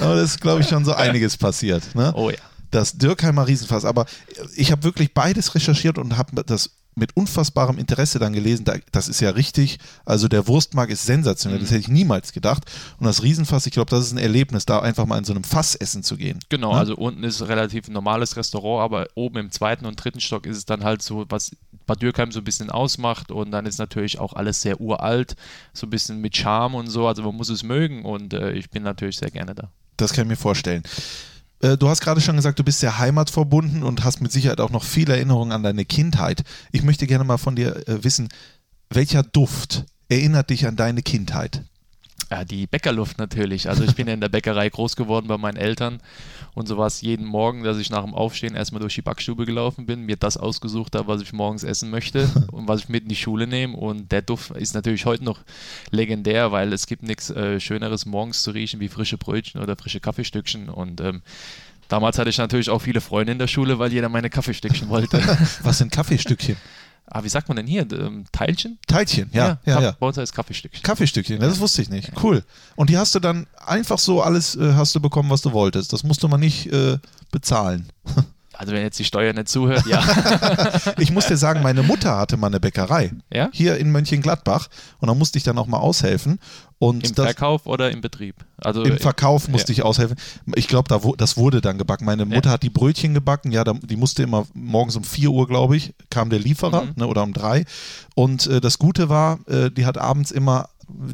aber 0.00 0.14
das 0.16 0.30
ist, 0.30 0.40
glaube 0.40 0.60
ich, 0.62 0.68
schon 0.68 0.84
so 0.84 0.94
einiges 0.94 1.36
passiert. 1.36 1.94
Ne? 1.94 2.12
Oh 2.14 2.30
ja. 2.30 2.36
Das 2.76 2.98
Dürkheimer 2.98 3.46
Riesenfass. 3.46 3.84
Aber 3.84 4.06
ich 4.54 4.70
habe 4.72 4.84
wirklich 4.84 5.14
beides 5.14 5.54
recherchiert 5.54 5.98
und 5.98 6.16
habe 6.16 6.44
das 6.44 6.70
mit 6.98 7.14
unfassbarem 7.14 7.76
Interesse 7.76 8.18
dann 8.18 8.32
gelesen. 8.32 8.64
Da- 8.64 8.76
Das 8.90 9.08
ist 9.08 9.20
ja 9.20 9.28
richtig. 9.30 9.78
Also 10.06 10.28
der 10.28 10.46
Wurstmarkt 10.48 10.90
ist 10.90 11.04
sensationell. 11.04 11.60
Das 11.60 11.70
hätte 11.70 11.80
ich 11.80 11.88
niemals 11.88 12.32
gedacht. 12.32 12.64
Und 12.98 13.04
das 13.06 13.22
Riesenfass, 13.22 13.66
ich 13.66 13.72
glaube, 13.72 13.90
das 13.90 14.06
ist 14.06 14.12
ein 14.12 14.18
Erlebnis, 14.18 14.64
da 14.64 14.80
einfach 14.80 15.04
mal 15.04 15.18
in 15.18 15.24
so 15.24 15.34
einem 15.34 15.44
Fass 15.44 15.74
essen 15.74 16.02
zu 16.02 16.16
gehen. 16.16 16.38
Genau, 16.48 16.72
Ne? 16.72 16.78
also 16.78 16.96
unten 16.96 17.22
ist 17.22 17.42
relativ 17.46 17.88
ein 17.88 17.92
normales 17.92 18.36
Restaurant, 18.36 18.82
aber 18.84 19.08
oben 19.14 19.36
im 19.36 19.50
zweiten 19.50 19.84
und 19.84 20.02
dritten 20.02 20.20
Stock 20.20 20.46
ist 20.46 20.56
es 20.56 20.64
dann 20.64 20.84
halt 20.84 21.02
so, 21.02 21.26
was 21.28 21.50
Bad 21.86 22.00
Dürkheim 22.00 22.32
so 22.32 22.40
ein 22.40 22.44
bisschen 22.44 22.70
ausmacht 22.70 23.30
und 23.30 23.50
dann 23.50 23.66
ist 23.66 23.78
natürlich 23.78 24.18
auch 24.18 24.32
alles 24.32 24.62
sehr 24.62 24.80
uralt, 24.80 25.36
so 25.74 25.86
ein 25.86 25.90
bisschen 25.90 26.20
mit 26.22 26.34
Charme 26.36 26.74
und 26.76 26.86
so, 26.88 27.06
also 27.06 27.22
man 27.22 27.34
muss 27.36 27.50
es 27.50 27.62
mögen 27.62 28.04
und 28.06 28.32
äh, 28.32 28.52
ich 28.52 28.70
bin 28.70 28.82
natürlich 28.82 29.18
sehr 29.18 29.30
gerne 29.30 29.54
da. 29.54 29.70
Das 29.98 30.12
kann 30.14 30.24
ich 30.24 30.30
mir 30.30 30.36
vorstellen. 30.36 30.82
Äh, 31.66 31.76
Du 31.76 31.88
hast 31.88 32.00
gerade 32.00 32.20
schon 32.20 32.36
gesagt, 32.36 32.58
du 32.58 32.64
bist 32.64 32.80
sehr 32.80 32.98
heimatverbunden 32.98 33.82
und 33.82 34.04
hast 34.04 34.20
mit 34.20 34.32
Sicherheit 34.32 34.60
auch 34.60 34.70
noch 34.70 34.84
viele 34.84 35.14
Erinnerungen 35.14 35.52
an 35.52 35.62
deine 35.62 35.84
Kindheit. 35.84 36.44
Ich 36.72 36.82
möchte 36.82 37.06
gerne 37.06 37.24
mal 37.24 37.38
von 37.38 37.56
dir 37.56 37.88
äh, 37.88 38.04
wissen, 38.04 38.28
welcher 38.90 39.22
Duft 39.22 39.84
erinnert 40.08 40.50
dich 40.50 40.66
an 40.66 40.76
deine 40.76 41.02
Kindheit? 41.02 41.64
Ja, 42.30 42.44
die 42.44 42.66
Bäckerluft 42.66 43.18
natürlich. 43.18 43.68
Also 43.68 43.84
ich 43.84 43.94
bin 43.94 44.08
ja 44.08 44.14
in 44.14 44.20
der 44.20 44.28
Bäckerei 44.28 44.68
groß 44.68 44.96
geworden 44.96 45.28
bei 45.28 45.38
meinen 45.38 45.56
Eltern 45.56 46.00
und 46.56 46.66
so 46.66 46.78
war 46.78 46.86
es 46.86 47.02
jeden 47.02 47.26
Morgen, 47.26 47.62
dass 47.64 47.76
ich 47.76 47.90
nach 47.90 48.02
dem 48.02 48.14
Aufstehen 48.14 48.54
erstmal 48.54 48.80
durch 48.80 48.94
die 48.94 49.02
Backstube 49.02 49.44
gelaufen 49.44 49.84
bin, 49.84 50.06
mir 50.06 50.16
das 50.16 50.38
ausgesucht 50.38 50.94
habe, 50.94 51.06
was 51.06 51.20
ich 51.20 51.34
morgens 51.34 51.62
essen 51.62 51.90
möchte 51.90 52.28
und 52.50 52.66
was 52.66 52.80
ich 52.80 52.88
mit 52.88 53.04
in 53.04 53.10
die 53.10 53.16
Schule 53.16 53.46
nehme. 53.46 53.76
Und 53.76 54.10
der 54.10 54.22
Duft 54.22 54.52
ist 54.52 54.74
natürlich 54.74 55.04
heute 55.04 55.22
noch 55.22 55.40
legendär, 55.90 56.52
weil 56.52 56.72
es 56.72 56.86
gibt 56.86 57.02
nichts 57.02 57.28
äh, 57.28 57.60
Schöneres 57.60 58.06
morgens 58.06 58.42
zu 58.42 58.52
riechen 58.52 58.80
wie 58.80 58.88
frische 58.88 59.18
Brötchen 59.18 59.60
oder 59.60 59.76
frische 59.76 60.00
Kaffeestückchen. 60.00 60.70
Und 60.70 61.02
ähm, 61.02 61.20
damals 61.88 62.18
hatte 62.18 62.30
ich 62.30 62.38
natürlich 62.38 62.70
auch 62.70 62.80
viele 62.80 63.02
Freunde 63.02 63.32
in 63.32 63.38
der 63.38 63.48
Schule, 63.48 63.78
weil 63.78 63.92
jeder 63.92 64.08
meine 64.08 64.30
Kaffeestückchen 64.30 64.88
wollte. 64.88 65.18
Was 65.62 65.78
sind 65.78 65.92
Kaffeestückchen? 65.92 66.56
Ah, 67.06 67.22
wie 67.24 67.28
sagt 67.28 67.48
man 67.48 67.56
denn 67.56 67.66
hier? 67.66 67.86
Ähm, 67.92 68.24
Teilchen? 68.32 68.78
Teilchen, 68.86 69.30
ja, 69.32 69.58
ja, 69.64 69.74
Kaff- 69.74 69.82
ja. 69.82 69.92
Bei 69.98 70.06
uns 70.06 70.16
heißt 70.18 70.32
Kaffeestückchen. 70.34 70.82
Kaffeestückchen, 70.82 71.40
das 71.40 71.58
wusste 71.60 71.82
ich 71.82 71.88
nicht. 71.90 72.12
Cool. 72.22 72.42
Und 72.76 72.90
die 72.90 72.98
hast 72.98 73.14
du 73.14 73.20
dann 73.20 73.46
einfach 73.64 73.98
so 73.98 74.22
alles 74.22 74.56
äh, 74.56 74.74
hast 74.74 74.94
du 74.94 75.00
bekommen, 75.00 75.30
was 75.30 75.42
du 75.42 75.52
wolltest. 75.52 75.92
Das 75.92 76.02
musste 76.02 76.28
man 76.28 76.40
nicht 76.40 76.66
äh, 76.72 76.98
bezahlen. 77.30 77.86
Also 78.58 78.72
wenn 78.72 78.82
jetzt 78.82 78.98
die 78.98 79.04
Steuer 79.04 79.32
nicht 79.32 79.48
zuhört, 79.48 79.86
ja. 79.86 80.02
Ich 80.98 81.10
muss 81.10 81.26
dir 81.26 81.36
sagen, 81.36 81.62
meine 81.62 81.82
Mutter 81.82 82.16
hatte 82.16 82.36
mal 82.36 82.46
eine 82.48 82.60
Bäckerei. 82.60 83.12
Ja? 83.32 83.48
Hier 83.52 83.76
in 83.76 83.92
Mönchengladbach. 83.92 84.68
Und 84.98 85.08
da 85.08 85.14
musste 85.14 85.38
ich 85.38 85.44
dann 85.44 85.58
auch 85.58 85.66
mal 85.66 85.78
aushelfen. 85.78 86.38
Und 86.78 87.08
Im 87.08 87.14
das, 87.14 87.26
Verkauf 87.26 87.66
oder 87.66 87.90
im 87.90 88.00
Betrieb? 88.02 88.36
Also 88.58 88.82
Im 88.82 88.98
Verkauf 88.98 89.48
musste 89.48 89.72
ja. 89.72 89.78
ich 89.78 89.82
aushelfen. 89.82 90.16
Ich 90.54 90.68
glaube, 90.68 90.88
da, 90.88 91.00
das 91.16 91.36
wurde 91.36 91.60
dann 91.60 91.78
gebacken. 91.78 92.04
Meine 92.04 92.26
Mutter 92.26 92.50
hat 92.50 92.62
die 92.62 92.70
Brötchen 92.70 93.14
gebacken. 93.14 93.50
Ja, 93.50 93.64
die 93.64 93.96
musste 93.96 94.22
immer 94.22 94.46
morgens 94.52 94.96
um 94.96 95.04
4 95.04 95.30
Uhr, 95.30 95.46
glaube 95.46 95.76
ich, 95.76 95.94
kam 96.10 96.28
der 96.30 96.38
Lieferer 96.38 96.82
Mhm. 96.84 96.92
ne, 96.96 97.06
oder 97.06 97.22
um 97.22 97.32
3. 97.32 97.64
Und 98.14 98.46
äh, 98.46 98.60
das 98.60 98.78
Gute 98.78 99.08
war, 99.08 99.38
äh, 99.48 99.70
die 99.70 99.86
hat 99.86 99.96
abends 99.98 100.30
immer 100.30 100.68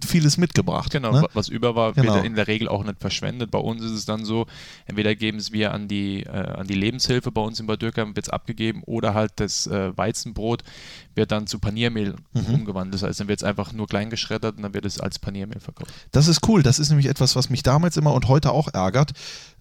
vieles 0.07 0.37
mitgebracht. 0.37 0.91
Genau, 0.93 1.13
ne? 1.13 1.23
wa- 1.23 1.29
was 1.35 1.49
über 1.49 1.75
war, 1.75 1.93
Genau. 1.95 2.15
wird 2.15 2.25
in 2.25 2.35
der 2.35 2.47
Regel 2.47 2.69
auch 2.69 2.85
nicht 2.85 3.01
verschwendet. 3.01 3.51
Bei 3.51 3.59
uns 3.59 3.83
ist 3.83 3.93
es 3.93 4.05
dann 4.05 4.25
so, 4.25 4.47
entweder 4.87 5.15
geben 5.15 5.39
es 5.39 5.53
wir 5.53 5.73
an 5.73 5.89
die, 5.89 6.25
äh, 6.25 6.29
an 6.31 6.67
die 6.67 6.75
Lebenshilfe 6.75 7.31
bei 7.33 7.41
uns 7.41 7.59
in 7.61 7.67
Bad 7.67 7.81
Dürkheim, 7.83 8.15
wird 8.15 8.27
es 8.27 8.31
abgegeben, 8.31 8.83
oder 8.85 9.15
halt 9.15 9.33
das 9.37 9.67
äh, 9.67 9.97
Weizenbrot 9.97 10.63
wird 11.15 11.33
dann 11.33 11.47
zu 11.47 11.59
Paniermehl 11.59 12.15
Mhm. 12.35 12.55
umgewandelt. 12.55 12.95
Das 12.95 13.03
heißt, 13.09 13.21
dann 13.21 13.29
wird 13.29 13.41
es 13.41 13.45
einfach 13.45 13.73
nur 13.73 13.87
klein 13.87 14.11
geschreddert 14.11 14.57
und 14.57 14.63
dann 14.63 14.75
wird 14.75 14.85
es 14.85 15.01
als 15.01 15.19
Paniermehl 15.19 15.61
verkauft. 15.61 15.91
Das 16.13 16.29
ist 16.29 16.47
cool. 16.49 16.63
Das 16.63 16.79
ist 16.79 16.89
nämlich 16.91 17.07
etwas, 17.07 17.37
was 17.37 17.49
mich 17.51 17.63
damals 17.63 17.97
immer 17.97 18.13
und 18.15 18.29
heute 18.29 18.53
auch 18.53 18.69
ärgert. 18.73 19.13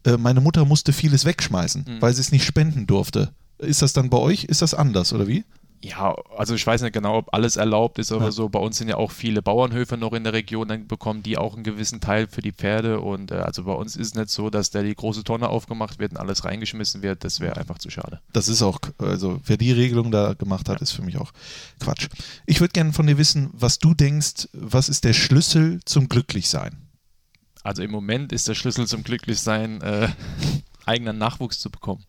Äh, 0.05 0.17
meine 0.17 0.41
Mutter 0.41 0.65
musste 0.65 0.93
vieles 0.93 1.25
wegschmeißen, 1.25 1.85
Mhm. 1.87 2.01
weil 2.01 2.13
sie 2.13 2.21
es 2.21 2.31
nicht 2.31 2.43
spenden 2.45 2.87
durfte. 2.87 3.29
Ist 3.59 3.81
das 3.81 3.93
dann 3.93 4.09
bei 4.09 4.17
euch? 4.17 4.45
Ist 4.45 4.61
das 4.61 4.73
anders 4.73 5.13
oder 5.13 5.27
wie? 5.27 5.43
Ja, 5.83 6.13
also 6.37 6.53
ich 6.53 6.65
weiß 6.65 6.83
nicht 6.83 6.93
genau, 6.93 7.17
ob 7.17 7.33
alles 7.33 7.55
erlaubt 7.55 7.97
ist, 7.97 8.11
aber 8.11 8.25
Ja. 8.25 8.31
so 8.31 8.49
bei 8.49 8.59
uns 8.59 8.77
sind 8.77 8.87
ja 8.87 8.97
auch 8.97 9.09
viele 9.09 9.41
Bauernhöfe 9.41 9.97
noch 9.97 10.13
in 10.13 10.23
der 10.23 10.33
Region, 10.33 10.67
dann 10.67 10.87
bekommen 10.87 11.23
die 11.23 11.39
auch 11.39 11.55
einen 11.55 11.63
gewissen 11.63 11.99
Teil 11.99 12.27
für 12.27 12.41
die 12.41 12.51
Pferde 12.51 12.99
und 12.99 13.31
äh, 13.31 13.35
also 13.35 13.63
bei 13.63 13.73
uns 13.73 13.95
ist 13.95 14.07
es 14.07 14.13
nicht 14.15 14.29
so, 14.29 14.51
dass 14.51 14.69
da 14.69 14.83
die 14.83 14.93
große 14.93 15.23
Tonne 15.23 15.49
aufgemacht 15.49 15.97
wird 15.97 16.11
und 16.11 16.17
alles 16.17 16.45
reingeschmissen 16.45 17.01
wird, 17.01 17.23
das 17.23 17.39
wäre 17.39 17.57
einfach 17.57 17.79
zu 17.79 17.89
schade. 17.89 18.21
Das 18.31 18.47
ist 18.47 18.61
auch, 18.61 18.79
also 18.99 19.41
wer 19.43 19.57
die 19.57 19.71
Regelung 19.71 20.11
da 20.11 20.33
gemacht 20.33 20.69
hat, 20.69 20.81
ist 20.81 20.91
für 20.91 21.01
mich 21.01 21.17
auch 21.17 21.31
Quatsch. 21.79 22.09
Ich 22.45 22.59
würde 22.61 22.73
gerne 22.73 22.93
von 22.93 23.07
dir 23.07 23.17
wissen, 23.17 23.49
was 23.53 23.79
du 23.79 23.95
denkst, 23.95 24.49
was 24.53 24.87
ist 24.87 25.03
der 25.03 25.13
Schlüssel 25.13 25.79
zum 25.85 26.09
Glücklichsein? 26.09 26.77
Also 27.63 27.81
im 27.81 27.91
Moment 27.91 28.31
ist 28.33 28.47
der 28.47 28.55
Schlüssel 28.55 28.87
zum 28.87 29.03
Glücklichsein, 29.03 29.81
äh, 29.81 30.09
eigenen 30.85 31.17
Nachwuchs 31.17 31.59
zu 31.59 31.69
bekommen. 31.71 32.03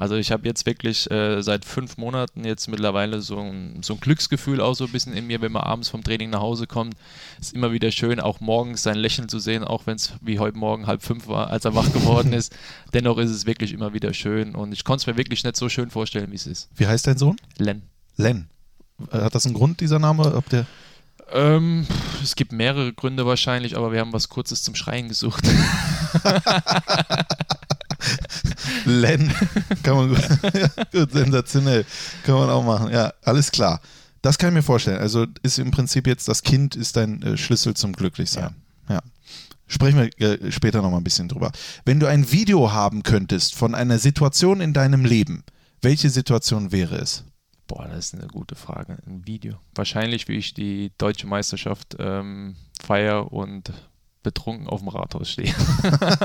Also 0.00 0.14
ich 0.14 0.32
habe 0.32 0.48
jetzt 0.48 0.64
wirklich 0.64 1.10
äh, 1.10 1.42
seit 1.42 1.66
fünf 1.66 1.98
Monaten 1.98 2.46
jetzt 2.46 2.68
mittlerweile 2.68 3.20
so 3.20 3.38
ein, 3.38 3.82
so 3.82 3.92
ein 3.92 4.00
Glücksgefühl 4.00 4.62
auch 4.62 4.74
so 4.74 4.86
ein 4.86 4.92
bisschen 4.92 5.12
in 5.12 5.26
mir, 5.26 5.42
wenn 5.42 5.52
man 5.52 5.62
abends 5.62 5.90
vom 5.90 6.02
Training 6.02 6.30
nach 6.30 6.40
Hause 6.40 6.66
kommt. 6.66 6.94
Ist 7.38 7.52
immer 7.52 7.70
wieder 7.72 7.92
schön, 7.92 8.18
auch 8.18 8.40
morgens 8.40 8.82
sein 8.82 8.96
Lächeln 8.96 9.28
zu 9.28 9.38
sehen, 9.38 9.62
auch 9.62 9.82
wenn 9.84 9.96
es 9.96 10.14
wie 10.22 10.38
heute 10.38 10.56
Morgen 10.56 10.86
halb 10.86 11.02
fünf 11.02 11.28
war, 11.28 11.50
als 11.50 11.66
er 11.66 11.74
wach 11.74 11.92
geworden 11.92 12.32
ist. 12.32 12.56
Dennoch 12.94 13.18
ist 13.18 13.28
es 13.30 13.44
wirklich 13.44 13.74
immer 13.74 13.92
wieder 13.92 14.14
schön 14.14 14.54
und 14.54 14.72
ich 14.72 14.84
konnte 14.84 15.02
es 15.02 15.06
mir 15.06 15.18
wirklich 15.18 15.44
nicht 15.44 15.56
so 15.56 15.68
schön 15.68 15.90
vorstellen, 15.90 16.32
wie 16.32 16.36
es 16.36 16.46
ist. 16.46 16.70
Wie 16.76 16.86
heißt 16.86 17.06
dein 17.06 17.18
Sohn? 17.18 17.36
Len. 17.58 17.82
Len. 18.16 18.48
Äh, 19.12 19.18
Hat 19.18 19.34
das 19.34 19.44
einen 19.44 19.54
Grund, 19.54 19.82
dieser 19.82 19.98
Name? 19.98 20.34
Ob 20.34 20.48
der 20.48 20.64
Ähm, 21.30 21.86
es 22.22 22.36
gibt 22.36 22.52
mehrere 22.52 22.94
Gründe 22.94 23.26
wahrscheinlich, 23.26 23.76
aber 23.76 23.92
wir 23.92 24.00
haben 24.00 24.14
was 24.14 24.30
Kurzes 24.30 24.62
zum 24.62 24.74
Schreien 24.74 25.08
gesucht. 25.08 25.44
Len. 28.84 29.32
Kann 29.82 29.96
man 29.96 30.08
gut, 30.10 30.28
ja, 30.54 30.84
gut, 30.92 31.12
sensationell. 31.12 31.84
Kann 32.24 32.34
man 32.34 32.50
auch 32.50 32.64
machen. 32.64 32.92
Ja, 32.92 33.12
alles 33.22 33.50
klar. 33.50 33.80
Das 34.22 34.38
kann 34.38 34.50
ich 34.50 34.54
mir 34.54 34.62
vorstellen. 34.62 34.98
Also 34.98 35.26
ist 35.42 35.58
im 35.58 35.70
Prinzip 35.70 36.06
jetzt 36.06 36.28
das 36.28 36.42
Kind 36.42 36.76
ist 36.76 36.96
dein 36.96 37.22
äh, 37.22 37.36
Schlüssel 37.36 37.74
zum 37.74 37.92
Glücklichsein. 37.92 38.54
Ja. 38.88 39.00
Sprechen 39.66 39.98
wir 39.98 40.42
äh, 40.42 40.52
später 40.52 40.82
noch 40.82 40.90
mal 40.90 40.98
ein 40.98 41.04
bisschen 41.04 41.28
drüber. 41.28 41.52
Wenn 41.84 42.00
du 42.00 42.06
ein 42.06 42.30
Video 42.32 42.72
haben 42.72 43.02
könntest 43.02 43.54
von 43.54 43.74
einer 43.74 43.98
Situation 43.98 44.60
in 44.60 44.72
deinem 44.72 45.04
Leben, 45.04 45.44
welche 45.80 46.10
Situation 46.10 46.72
wäre 46.72 46.96
es? 46.96 47.24
Boah, 47.66 47.86
das 47.86 48.06
ist 48.06 48.14
eine 48.14 48.26
gute 48.26 48.56
Frage. 48.56 48.98
Ein 49.06 49.26
Video. 49.26 49.54
Wahrscheinlich, 49.76 50.26
wie 50.26 50.36
ich 50.36 50.54
die 50.54 50.90
deutsche 50.98 51.28
Meisterschaft 51.28 51.96
ähm, 52.00 52.56
feier 52.82 53.32
und 53.32 53.72
betrunken 54.22 54.68
auf 54.68 54.80
dem 54.80 54.88
Rathaus 54.88 55.30
stehe. 55.30 55.54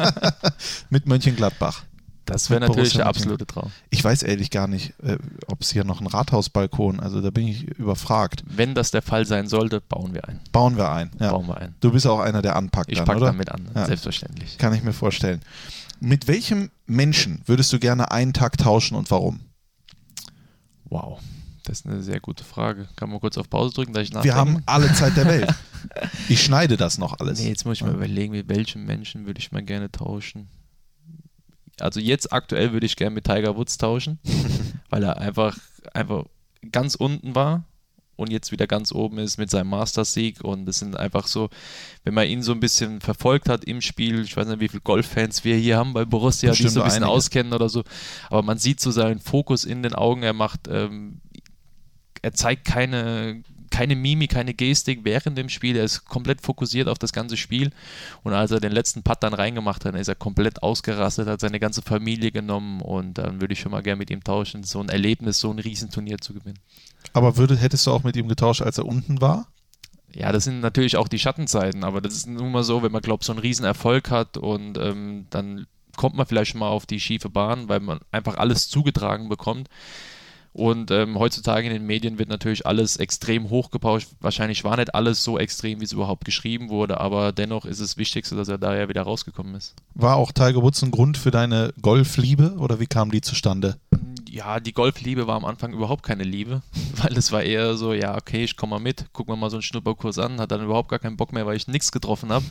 Mit 0.89 1.05
Mönchengladbach. 1.05 1.83
Das 2.25 2.49
wäre 2.49 2.59
natürlich 2.61 2.93
der 2.93 3.05
absolute 3.05 3.45
Traum. 3.45 3.71
Ich 3.91 4.03
weiß 4.03 4.23
ehrlich 4.23 4.49
gar 4.49 4.67
nicht, 4.67 4.93
äh, 5.03 5.17
ob 5.45 5.61
es 5.61 5.71
hier 5.71 5.83
noch 5.83 5.99
einen 5.99 6.07
Rathausbalkon, 6.07 6.99
also 6.99 7.21
da 7.21 7.29
bin 7.29 7.47
ich 7.47 7.63
überfragt. 7.65 8.43
Wenn 8.47 8.73
das 8.73 8.89
der 8.89 9.03
Fall 9.03 9.27
sein 9.27 9.47
sollte, 9.47 9.79
bauen 9.79 10.15
wir 10.15 10.27
ein. 10.27 10.39
Bauen 10.51 10.75
wir 10.75 10.91
ein. 10.91 11.11
Ja. 11.19 11.31
Bauen 11.31 11.47
wir 11.47 11.57
ein. 11.57 11.75
Du 11.81 11.91
bist 11.91 12.07
auch 12.07 12.19
einer, 12.19 12.41
der 12.41 12.55
anpackt 12.55 12.89
Ich 12.91 12.97
dann, 12.97 13.05
packe 13.05 13.17
oder? 13.19 13.27
damit 13.27 13.51
an, 13.51 13.69
Ja. 13.75 13.85
selbstverständlich. 13.85 14.57
Kann 14.57 14.73
ich 14.73 14.81
mir 14.81 14.93
vorstellen. 14.93 15.41
Mit 15.99 16.27
welchem 16.27 16.71
Menschen 16.87 17.41
würdest 17.45 17.71
du 17.71 17.77
gerne 17.79 18.09
einen 18.11 18.33
Tag 18.33 18.57
tauschen 18.57 18.95
und 18.97 19.11
warum? 19.11 19.41
Wow, 20.85 21.19
das 21.65 21.79
ist 21.79 21.85
eine 21.85 22.01
sehr 22.01 22.19
gute 22.19 22.43
Frage. 22.43 22.87
Kann 22.95 23.09
man 23.09 23.19
kurz 23.19 23.37
auf 23.37 23.49
Pause 23.49 23.73
drücken, 23.73 23.93
dass 23.93 24.03
ich 24.03 24.13
nachdenke? 24.13 24.35
Wir 24.35 24.39
haben 24.39 24.63
alle 24.65 24.93
Zeit 24.93 25.17
der 25.17 25.25
Welt. 25.25 25.53
Ich 26.29 26.43
schneide 26.43 26.77
das 26.77 26.97
noch 26.97 27.19
alles. 27.19 27.39
Nee, 27.39 27.49
jetzt 27.49 27.63
muss 27.63 27.77
ich 27.77 27.83
mal 27.83 27.93
überlegen, 27.93 28.31
mit 28.31 28.49
welchen 28.49 28.85
Menschen 28.85 29.27
würde 29.27 29.39
ich 29.39 29.51
mal 29.51 29.61
gerne 29.61 29.91
tauschen. 29.91 30.47
Also 31.79 31.99
jetzt 31.99 32.33
aktuell 32.33 32.73
würde 32.73 32.87
ich 32.87 32.95
gerne 32.95 33.13
mit 33.13 33.25
Tiger 33.25 33.55
Woods 33.55 33.77
tauschen, 33.77 34.17
weil 34.89 35.03
er 35.03 35.19
einfach, 35.19 35.55
einfach 35.93 36.25
ganz 36.71 36.95
unten 36.95 37.35
war 37.35 37.65
und 38.15 38.31
jetzt 38.31 38.51
wieder 38.51 38.65
ganz 38.65 38.91
oben 38.93 39.17
ist 39.17 39.37
mit 39.37 39.49
seinem 39.49 39.69
Masters-Sieg. 39.69 40.43
Und 40.43 40.65
das 40.65 40.79
sind 40.79 40.97
einfach 40.97 41.27
so, 41.27 41.49
wenn 42.03 42.13
man 42.13 42.27
ihn 42.27 42.41
so 42.41 42.53
ein 42.53 42.59
bisschen 42.59 43.01
verfolgt 43.01 43.49
hat 43.49 43.65
im 43.65 43.81
Spiel, 43.81 44.21
ich 44.21 44.35
weiß 44.35 44.47
nicht, 44.47 44.59
wie 44.59 44.69
viele 44.69 44.81
Golffans 44.81 45.43
wir 45.43 45.55
hier 45.57 45.77
haben 45.77 45.93
bei 45.93 46.05
Borussia, 46.05 46.49
die 46.49 46.53
Bestimmt 46.53 46.71
so 46.71 46.81
ein 46.81 46.85
bisschen 46.85 47.03
einige. 47.03 47.15
auskennen 47.15 47.53
oder 47.53 47.69
so. 47.69 47.83
Aber 48.29 48.41
man 48.41 48.57
sieht 48.57 48.79
so 48.79 48.91
seinen 48.91 49.19
Fokus 49.19 49.65
in 49.65 49.83
den 49.83 49.93
Augen, 49.93 50.23
er 50.23 50.33
macht, 50.33 50.67
ähm, 50.69 51.19
er 52.25 52.33
zeigt 52.33 52.65
keine, 52.65 53.43
keine 53.69 53.95
Mimik, 53.95 54.31
keine 54.31 54.55
Gestik 54.55 55.01
während 55.03 55.37
dem 55.37 55.47
Spiel. 55.47 55.75
Er 55.75 55.83
ist 55.83 56.05
komplett 56.05 56.41
fokussiert 56.41 56.87
auf 56.87 56.97
das 56.97 57.13
ganze 57.13 57.37
Spiel. 57.37 57.69
Und 58.23 58.33
als 58.33 58.49
er 58.49 58.59
den 58.59 58.71
letzten 58.71 59.03
Putt 59.03 59.19
dann 59.21 59.35
reingemacht 59.35 59.85
hat, 59.85 59.93
ist 59.93 60.07
er 60.07 60.15
komplett 60.15 60.63
ausgerastet, 60.63 61.27
hat 61.27 61.39
seine 61.39 61.59
ganze 61.59 61.83
Familie 61.83 62.31
genommen 62.31 62.81
und 62.81 63.19
dann 63.19 63.41
würde 63.41 63.53
ich 63.53 63.59
schon 63.59 63.71
mal 63.71 63.83
gerne 63.83 63.99
mit 63.99 64.09
ihm 64.09 64.23
tauschen, 64.23 64.63
so 64.63 64.79
ein 64.79 64.89
Erlebnis, 64.89 65.37
so 65.37 65.51
ein 65.51 65.59
Riesenturnier 65.59 66.17
zu 66.17 66.33
gewinnen. 66.33 66.57
Aber 67.13 67.37
würde, 67.37 67.55
hättest 67.57 67.85
du 67.85 67.91
auch 67.91 68.03
mit 68.03 68.15
ihm 68.15 68.27
getauscht, 68.27 68.63
als 68.63 68.79
er 68.79 68.87
unten 68.87 69.21
war? 69.21 69.47
Ja, 70.15 70.31
das 70.31 70.45
sind 70.45 70.61
natürlich 70.61 70.97
auch 70.97 71.07
die 71.07 71.19
Schattenseiten, 71.19 71.83
aber 71.83 72.01
das 72.01 72.15
ist 72.15 72.25
nun 72.25 72.51
mal 72.51 72.63
so, 72.63 72.81
wenn 72.81 72.91
man 72.91 73.03
glaubt, 73.03 73.23
so 73.23 73.33
einen 73.33 73.39
Riesenerfolg 73.39 74.09
hat 74.09 74.37
und 74.37 74.79
ähm, 74.79 75.27
dann 75.29 75.67
kommt 75.95 76.15
man 76.15 76.25
vielleicht 76.25 76.51
schon 76.51 76.59
mal 76.59 76.69
auf 76.69 76.87
die 76.87 76.99
schiefe 76.99 77.29
Bahn, 77.29 77.69
weil 77.69 77.81
man 77.81 77.99
einfach 78.11 78.37
alles 78.37 78.67
zugetragen 78.67 79.29
bekommt. 79.29 79.69
Und 80.55 80.89
ähm, 80.89 81.19
heutzutage 81.19 81.67
in 81.67 81.73
den 81.73 81.85
Medien 81.85 82.17
wird 82.17 82.29
natürlich 82.29 82.65
alles 82.65 82.95
extrem 82.95 83.49
hochgepauscht. 83.49 84.07
Wahrscheinlich 84.21 84.63
war 84.63 84.77
nicht 84.77 84.95
alles 84.95 85.21
so 85.21 85.37
extrem, 85.37 85.81
wie 85.81 85.83
es 85.83 85.91
überhaupt 85.91 86.23
geschrieben 86.23 86.69
wurde, 86.69 87.01
aber 87.01 87.33
dennoch 87.33 87.65
ist 87.65 87.81
es 87.81 87.97
Wichtigste, 87.97 88.37
dass 88.37 88.47
er 88.47 88.57
da 88.57 88.73
ja 88.73 88.87
wieder 88.87 89.01
rausgekommen 89.01 89.53
ist. 89.55 89.75
War 89.95 90.15
auch 90.15 90.31
Tiger 90.31 90.61
Woods 90.61 90.81
ein 90.81 90.91
Grund 90.91 91.17
für 91.17 91.29
deine 91.29 91.73
Golfliebe 91.81 92.55
oder 92.57 92.79
wie 92.79 92.87
kam 92.87 93.11
die 93.11 93.19
zustande? 93.19 93.75
Ja, 94.29 94.61
die 94.61 94.71
Golfliebe 94.71 95.27
war 95.27 95.35
am 95.35 95.43
Anfang 95.43 95.73
überhaupt 95.73 96.03
keine 96.03 96.23
Liebe, 96.23 96.61
weil 97.03 97.17
es 97.17 97.33
war 97.33 97.43
eher 97.43 97.75
so, 97.75 97.91
ja, 97.91 98.15
okay, 98.15 98.45
ich 98.45 98.55
komme 98.55 98.71
mal 98.71 98.79
mit, 98.79 99.07
guck 99.11 99.27
mir 99.27 99.35
mal 99.35 99.49
so 99.49 99.57
einen 99.57 99.61
Schnupperkurs 99.61 100.19
an, 100.19 100.39
hat 100.39 100.53
dann 100.53 100.63
überhaupt 100.63 100.87
gar 100.87 100.99
keinen 100.99 101.17
Bock 101.17 101.33
mehr, 101.33 101.45
weil 101.45 101.57
ich 101.57 101.67
nichts 101.67 101.91
getroffen 101.91 102.31
habe. 102.31 102.45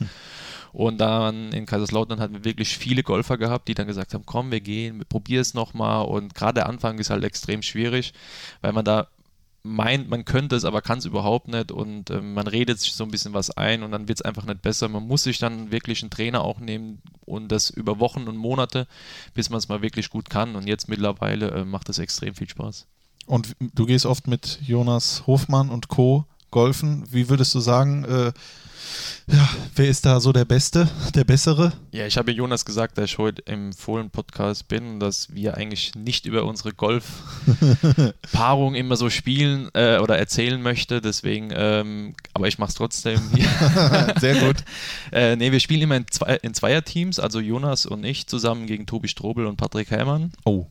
Und 0.75 0.97
dann 0.97 1.53
in 1.53 1.65
Kaiserslautern 1.65 2.19
hatten 2.19 2.33
wir 2.33 2.43
wirklich 2.43 2.77
viele 2.77 3.01
Golfer 3.01 3.37
gehabt, 3.37 3.69
die 3.69 3.75
dann 3.75 3.87
gesagt 3.87 4.13
haben, 4.13 4.25
komm, 4.25 4.51
wir 4.51 4.59
gehen, 4.59 5.05
probier 5.07 5.39
es 5.39 5.53
nochmal. 5.53 6.03
Und 6.03 6.35
gerade 6.35 6.55
der 6.55 6.67
Anfang 6.67 6.99
ist 6.99 7.09
halt 7.09 7.23
extrem 7.23 7.61
schwierig, 7.61 8.11
weil 8.59 8.73
man 8.73 8.83
da 8.83 9.07
meint, 9.63 10.09
man 10.09 10.25
könnte 10.25 10.53
es, 10.53 10.65
aber 10.65 10.81
kann 10.81 10.97
es 10.97 11.05
überhaupt 11.05 11.47
nicht 11.47 11.71
und 11.71 12.09
ähm, 12.09 12.33
man 12.33 12.47
redet 12.47 12.77
sich 12.77 12.93
so 12.93 13.05
ein 13.05 13.09
bisschen 13.09 13.33
was 13.33 13.51
ein 13.51 13.83
und 13.83 13.91
dann 13.91 14.09
wird 14.09 14.19
es 14.19 14.25
einfach 14.25 14.43
nicht 14.43 14.61
besser. 14.61 14.89
Man 14.89 15.07
muss 15.07 15.23
sich 15.23 15.37
dann 15.37 15.71
wirklich 15.71 16.03
einen 16.03 16.11
Trainer 16.11 16.41
auch 16.43 16.59
nehmen 16.59 17.01
und 17.23 17.53
das 17.53 17.69
über 17.69 18.01
Wochen 18.01 18.27
und 18.27 18.35
Monate, 18.35 18.85
bis 19.33 19.49
man 19.49 19.59
es 19.59 19.69
mal 19.69 19.81
wirklich 19.81 20.09
gut 20.09 20.29
kann. 20.29 20.57
Und 20.57 20.67
jetzt 20.67 20.89
mittlerweile 20.89 21.51
äh, 21.51 21.63
macht 21.63 21.87
es 21.87 21.99
extrem 21.99 22.35
viel 22.35 22.49
Spaß. 22.49 22.85
Und 23.27 23.55
du 23.59 23.85
gehst 23.85 24.05
oft 24.05 24.27
mit 24.27 24.59
Jonas 24.61 25.25
Hofmann 25.25 25.69
und 25.69 25.87
Co. 25.87 26.25
golfen. 26.51 27.05
Wie 27.09 27.29
würdest 27.29 27.55
du 27.55 27.61
sagen, 27.61 28.03
äh, 28.03 28.33
ja, 29.27 29.49
wer 29.75 29.87
ist 29.87 30.05
da 30.05 30.19
so 30.19 30.31
der 30.31 30.45
Beste, 30.45 30.89
der 31.13 31.23
Bessere? 31.23 31.73
Ja, 31.91 32.05
ich 32.05 32.17
habe 32.17 32.31
Jonas 32.31 32.65
gesagt, 32.65 32.97
dass 32.97 33.05
ich 33.05 33.17
heute 33.17 33.41
im 33.43 33.73
Fohlen-Podcast 33.73 34.67
bin 34.67 34.99
dass 34.99 35.33
wir 35.33 35.55
eigentlich 35.55 35.95
nicht 35.95 36.25
über 36.25 36.45
unsere 36.45 36.73
Golf-Paarung 36.73 38.75
immer 38.75 38.97
so 38.97 39.09
spielen 39.09 39.69
äh, 39.73 39.99
oder 39.99 40.17
erzählen 40.17 40.61
möchte. 40.61 41.01
Deswegen, 41.01 41.51
ähm, 41.53 42.15
aber 42.33 42.47
ich 42.47 42.57
mache 42.57 42.69
es 42.69 42.75
trotzdem. 42.75 43.19
Sehr 44.19 44.35
gut. 44.35 44.57
äh, 45.11 45.35
nee, 45.35 45.51
wir 45.51 45.59
spielen 45.59 45.81
immer 45.81 45.97
in, 45.97 46.07
zwei, 46.09 46.35
in 46.35 46.53
Zweierteams, 46.53 47.19
also 47.19 47.39
Jonas 47.39 47.85
und 47.85 48.03
ich 48.03 48.27
zusammen 48.27 48.67
gegen 48.67 48.85
Tobi 48.85 49.07
Strobel 49.07 49.45
und 49.45 49.57
Patrick 49.57 49.91
Hellmann. 49.91 50.31
Oh, 50.43 50.67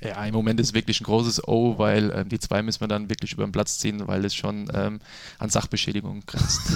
Ja, 0.00 0.24
im 0.24 0.34
Moment 0.34 0.60
ist 0.60 0.74
wirklich 0.74 1.00
ein 1.00 1.04
großes 1.04 1.46
O, 1.48 1.78
weil 1.78 2.12
ähm, 2.14 2.28
die 2.28 2.38
zwei 2.38 2.62
müssen 2.62 2.80
wir 2.80 2.88
dann 2.88 3.08
wirklich 3.08 3.32
über 3.32 3.44
den 3.44 3.52
Platz 3.52 3.78
ziehen, 3.78 4.06
weil 4.06 4.24
es 4.24 4.34
schon 4.34 4.70
ähm, 4.74 5.00
an 5.38 5.50
Sachbeschädigung 5.50 6.22
grenzt. 6.26 6.72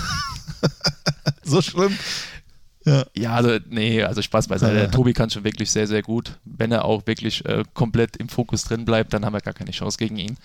so 1.44 1.62
schlimm. 1.62 1.96
Ja, 3.14 3.34
also 3.34 3.58
nee, 3.68 4.02
also 4.02 4.22
Spaß 4.22 4.48
beiseite. 4.48 4.74
Ja. 4.74 4.80
Der 4.80 4.90
Tobi 4.90 5.12
kann 5.12 5.30
schon 5.30 5.44
wirklich 5.44 5.70
sehr, 5.70 5.86
sehr 5.86 6.02
gut. 6.02 6.38
Wenn 6.44 6.72
er 6.72 6.84
auch 6.84 7.06
wirklich 7.06 7.44
äh, 7.44 7.62
komplett 7.74 8.16
im 8.16 8.28
Fokus 8.28 8.64
drin 8.64 8.84
bleibt, 8.84 9.12
dann 9.12 9.24
haben 9.24 9.34
wir 9.34 9.40
gar 9.40 9.54
keine 9.54 9.70
Chance 9.70 9.98
gegen 9.98 10.16
ihn. 10.16 10.36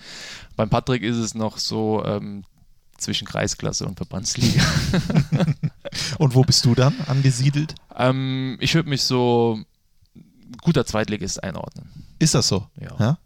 Beim 0.54 0.70
Patrick 0.70 1.02
ist 1.02 1.16
es 1.16 1.34
noch 1.34 1.58
so 1.58 2.04
ähm, 2.04 2.44
zwischen 2.96 3.26
Kreisklasse 3.26 3.86
und 3.86 3.96
Verbandsliga. 3.96 4.62
Und 6.18 6.34
wo 6.34 6.42
bist 6.42 6.64
du 6.64 6.74
dann 6.74 6.94
angesiedelt? 7.06 7.74
ähm, 7.96 8.56
ich 8.60 8.74
würde 8.74 8.88
mich 8.88 9.02
so 9.02 9.58
guter 10.62 10.84
Zweitligist 10.84 11.42
einordnen. 11.42 11.88
Ist 12.18 12.34
das 12.34 12.48
so? 12.48 12.66
Ja. 12.80 13.18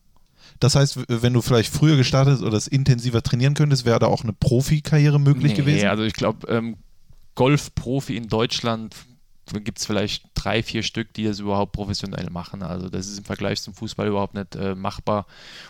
Das 0.63 0.77
heißt, 0.77 1.01
wenn 1.09 1.33
du 1.33 1.43
vielleicht 1.43 1.73
früher 1.73 1.97
gestartet 1.97 2.41
oder 2.43 2.57
es 2.57 2.69
intensiver 2.69 3.21
trainieren 3.23 3.55
könntest, 3.55 3.85
wäre 3.85 3.99
da 3.99 4.07
auch 4.07 4.23
eine 4.23 4.33
Profikarriere 4.33 5.19
möglich 5.19 5.53
Nee, 5.53 5.57
gewesen? 5.57 5.89
Also 5.89 6.05
ich 6.05 6.13
glaube, 6.13 6.47
ähm, 6.47 6.77
Golfprofi 7.35 8.17
in 8.17 8.29
Deutschland 8.29 8.95
gibt 9.53 9.79
es 9.79 9.87
vielleicht 9.87 10.25
drei, 10.35 10.63
vier 10.63 10.85
Stück, 10.85 11.13
die 11.15 11.25
das 11.25 11.41
überhaupt 11.41 11.73
professionell 11.73 12.31
machen. 12.31 12.63
Also 12.63 12.89
das 12.89 13.09
ist 13.09 13.19
im 13.19 13.25
Vergleich 13.25 13.61
zum 13.61 13.75
Fußball 13.75 14.07
überhaupt 14.07 14.35
nicht 14.35 14.55
äh, 14.55 14.77
machbar. 14.77 15.27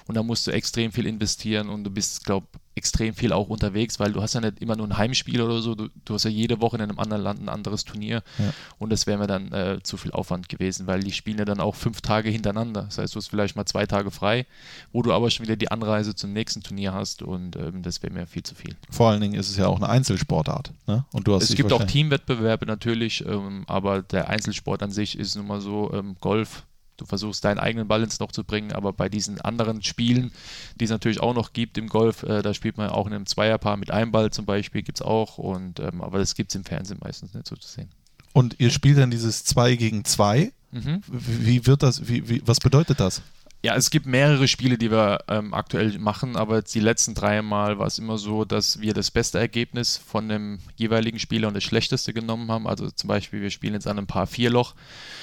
Und 0.07 0.15
da 0.15 0.23
musst 0.23 0.47
du 0.47 0.51
extrem 0.51 0.93
viel 0.93 1.07
investieren 1.07 1.71
und 1.71 1.85
du 1.85 1.91
bist, 1.91 2.27
glaube 2.27 2.47
extrem 2.75 3.15
viel 3.15 3.33
auch 3.33 3.49
unterwegs, 3.49 4.01
weil 4.01 4.13
du 4.13 4.23
hast 4.23 4.35
ja 4.35 4.41
nicht 4.41 4.61
immer 4.61 4.77
nur 4.77 4.87
ein 4.87 4.97
Heimspiel 4.97 5.41
oder 5.43 5.61
so, 5.61 5.75
du, 5.75 5.89
du 6.05 6.15
hast 6.15 6.25
ja 6.25 6.31
jede 6.31 6.61
Woche 6.61 6.77
in 6.77 6.83
einem 6.83 6.99
anderen 6.99 7.23
Land 7.23 7.43
ein 7.43 7.49
anderes 7.49 7.85
Turnier 7.85 8.23
Ja. 8.39 8.53
und 8.79 8.91
das 8.91 9.07
wäre 9.07 9.19
mir 9.19 9.27
dann 9.27 9.53
äh, 9.53 9.81
zu 9.83 9.97
viel 9.97 10.11
Aufwand 10.13 10.49
gewesen, 10.49 10.87
weil 10.87 11.01
die 11.01 11.13
spielen 11.13 11.39
ja 11.39 11.45
dann 11.45 11.61
auch 11.61 11.75
fünf 11.75 12.01
Tage 12.01 12.31
hintereinander. 12.31 12.83
Das 12.83 12.99
heißt, 12.99 13.15
du 13.15 13.19
hast 13.19 13.29
vielleicht 13.29 13.57
mal 13.57 13.67
zwei 13.67 13.87
Tage 13.87 14.11
frei, 14.11 14.47
wo 14.93 15.03
du 15.03 15.13
aber 15.13 15.31
schon 15.31 15.45
wieder 15.45 15.57
die 15.57 15.71
Anreise 15.71 16.15
zum 16.15 16.33
nächsten 16.33 16.63
Turnier 16.63 16.93
hast 16.95 17.23
und 17.23 17.57
ähm, 17.57 17.83
das 17.83 18.03
wäre 18.03 18.13
mir 18.13 18.27
viel 18.27 18.43
zu 18.43 18.55
viel. 18.55 18.75
Vor 18.91 19.11
allen 19.11 19.21
Dingen 19.21 19.35
ist 19.35 19.51
es 19.51 19.57
ja 19.57 19.67
auch 19.67 19.77
eine 19.77 19.89
Einzelsportart. 19.89 20.73
Ne? 20.87 21.05
Und 21.13 21.29
du 21.29 21.35
hast 21.35 21.51
Es 21.51 21.55
gibt 21.57 21.73
auch 21.73 21.85
Teamwettbewerbe 21.85 22.67
natürlich, 22.67 23.25
ähm, 23.27 23.65
aber 23.67 24.03
der 24.03 24.29
Einzelsport 24.31 24.83
an 24.83 24.91
sich 24.91 25.19
ist 25.19 25.37
nun 25.37 25.47
mal 25.47 25.61
so 25.61 25.93
ähm, 25.93 26.17
Golf. 26.21 26.65
Du 26.97 27.07
versuchst 27.07 27.45
deinen 27.45 27.59
eigenen 27.59 27.89
Ball 27.89 28.03
ins 28.03 28.19
Loch 28.19 28.33
zu 28.33 28.45
bringen, 28.45 28.73
aber 28.73 28.93
bei 28.93 29.09
diesen 29.09 29.41
anderen 29.41 29.83
Spielen, 29.83 30.31
die 30.77 30.85
es 30.85 30.91
natürlich 30.91 31.21
auch 31.21 31.35
noch 31.35 31.53
gibt 31.53 31.79
im 31.79 31.89
Golf, 31.89 32.23
äh, 32.23 32.43
da 32.43 32.55
spielt 32.55 32.77
man 32.77 32.91
auch 32.91 33.07
in 33.07 33.13
einem 33.13 33.27
Zweierpaar 33.27 33.77
mit 33.77 33.91
einem 33.91 34.13
Ball 34.13 34.31
zum 34.31 34.45
Beispiel, 34.45 34.83
gibt 34.83 34.99
es 34.99 35.03
auch, 35.03 35.39
und, 35.39 35.81
ähm, 35.81 36.01
aber 36.01 36.19
das 36.19 36.35
gibt 36.35 36.51
es 36.51 36.57
im 36.57 36.65
Fernsehen 36.65 36.99
meistens 37.03 37.35
nicht 37.35 37.47
so 37.47 37.57
zu 37.57 37.69
sehen. 37.69 37.89
Und 38.33 38.57
ihr 38.59 38.71
spielt 38.71 38.99
dann 38.99 39.11
dieses 39.11 39.45
2 39.45 39.77
gegen 39.77 40.05
2. 40.05 40.53
Mhm. 40.71 41.03
Wie 41.07 41.67
wird 41.67 41.83
das, 41.83 42.09
wie, 42.09 42.29
wie, 42.29 42.43
was 42.47 42.61
bedeutet 42.61 42.99
das? 42.99 43.23
Ja, 43.65 43.77
es 43.77 43.91
gibt 43.91 44.07
mehrere 44.07 44.49
Spiele, 44.49 44.77
die 44.77 44.91
wir 44.91 45.21
ähm, 45.29 45.55
aktuell 45.55 45.97
machen, 46.01 46.35
aber 46.35 46.63
die 46.63 46.81
letzten 46.81 47.15
drei 47.15 47.43
Mal 47.43 47.79
war 47.79 47.87
es 47.87 47.97
immer 48.01 48.19
so, 48.19 48.45
dass 48.45 48.81
wir 48.81 48.93
das 48.93 49.13
beste 49.13 49.39
Ergebnis 49.39 49.99
von 49.99 50.29
dem 50.29 50.59
jeweiligen 50.75 51.21
Spieler 51.21 51.47
und 51.47 51.55
das 51.55 51.63
schlechteste 51.63 52.13
genommen 52.13 52.51
haben. 52.51 52.67
Also 52.67 52.91
zum 52.91 53.07
Beispiel, 53.07 53.41
wir 53.41 53.51
spielen 53.51 53.75
jetzt 53.75 53.87
an 53.87 53.99
einem 53.99 54.09
Paar 54.09 54.27
Vierloch. 54.27 54.75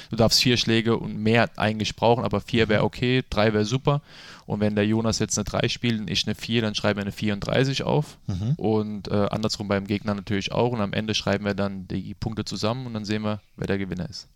Du 0.09 0.15
darfst 0.15 0.41
vier 0.41 0.55
Schläge 0.55 0.95
und 0.95 1.17
mehr 1.17 1.49
eigentlich 1.57 1.97
brauchen, 1.97 2.23
aber 2.23 2.39
vier 2.39 2.69
wäre 2.69 2.85
okay, 2.85 3.25
drei 3.29 3.51
wäre 3.51 3.65
super. 3.65 4.01
Und 4.45 4.61
wenn 4.61 4.73
der 4.73 4.87
Jonas 4.87 5.19
jetzt 5.19 5.37
eine 5.37 5.43
3 5.43 5.67
spielt 5.67 5.99
und 5.99 6.09
ich 6.09 6.25
eine 6.25 6.33
4, 6.33 6.61
dann 6.61 6.75
schreiben 6.75 6.97
wir 6.97 7.03
eine 7.03 7.11
34 7.11 7.83
auf. 7.83 8.17
Mhm. 8.27 8.53
Und 8.55 9.07
äh, 9.09 9.27
andersrum 9.29 9.67
beim 9.67 9.85
Gegner 9.85 10.15
natürlich 10.15 10.53
auch. 10.53 10.71
Und 10.71 10.81
am 10.81 10.93
Ende 10.93 11.13
schreiben 11.13 11.43
wir 11.43 11.53
dann 11.53 11.87
die 11.87 12.15
Punkte 12.15 12.45
zusammen 12.45 12.87
und 12.87 12.93
dann 12.93 13.05
sehen 13.05 13.21
wir, 13.21 13.41
wer 13.57 13.67
der 13.67 13.77
Gewinner 13.77 14.09
ist. 14.09 14.27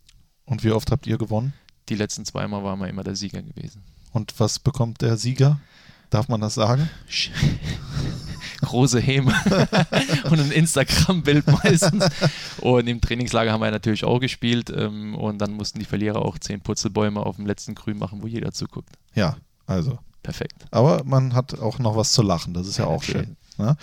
Und 0.44 0.62
wie 0.62 0.72
oft 0.72 0.92
habt 0.92 1.06
ihr 1.06 1.16
gewonnen? 1.16 1.54
Die 1.88 1.96
letzten 1.96 2.24
zweimal 2.24 2.62
waren 2.62 2.78
wir 2.78 2.88
immer 2.88 3.02
der 3.02 3.16
Sieger 3.16 3.42
gewesen. 3.42 3.82
Und 4.14 4.32
was 4.38 4.60
bekommt 4.60 5.02
der 5.02 5.16
Sieger? 5.16 5.60
Darf 6.08 6.28
man 6.28 6.40
das 6.40 6.54
sagen? 6.54 6.88
große 8.60 9.00
Häme 9.00 9.34
und 10.30 10.40
ein 10.40 10.50
Instagram-Bild 10.52 11.46
meistens. 11.48 12.06
Und 12.60 12.86
im 12.86 13.00
Trainingslager 13.00 13.52
haben 13.52 13.60
wir 13.60 13.70
natürlich 13.70 14.04
auch 14.04 14.20
gespielt 14.20 14.72
ähm, 14.74 15.16
und 15.16 15.38
dann 15.38 15.52
mussten 15.52 15.80
die 15.80 15.84
Verlierer 15.84 16.22
auch 16.22 16.38
zehn 16.38 16.60
Putzelbäume 16.60 17.20
auf 17.20 17.36
dem 17.36 17.46
letzten 17.46 17.74
Grün 17.74 17.98
machen, 17.98 18.22
wo 18.22 18.26
jeder 18.26 18.52
zuguckt. 18.52 18.88
Ja, 19.14 19.36
also. 19.66 19.98
Perfekt. 20.22 20.64
Aber 20.70 21.02
man 21.04 21.34
hat 21.34 21.58
auch 21.58 21.78
noch 21.80 21.96
was 21.96 22.12
zu 22.12 22.22
lachen. 22.22 22.54
Das 22.54 22.66
ist 22.66 22.78
ja, 22.78 22.84
Ja, 22.84 22.90
auch 22.90 23.02
natürlich. 23.02 23.26
schön. 23.26 23.36
Ne? 23.58 23.76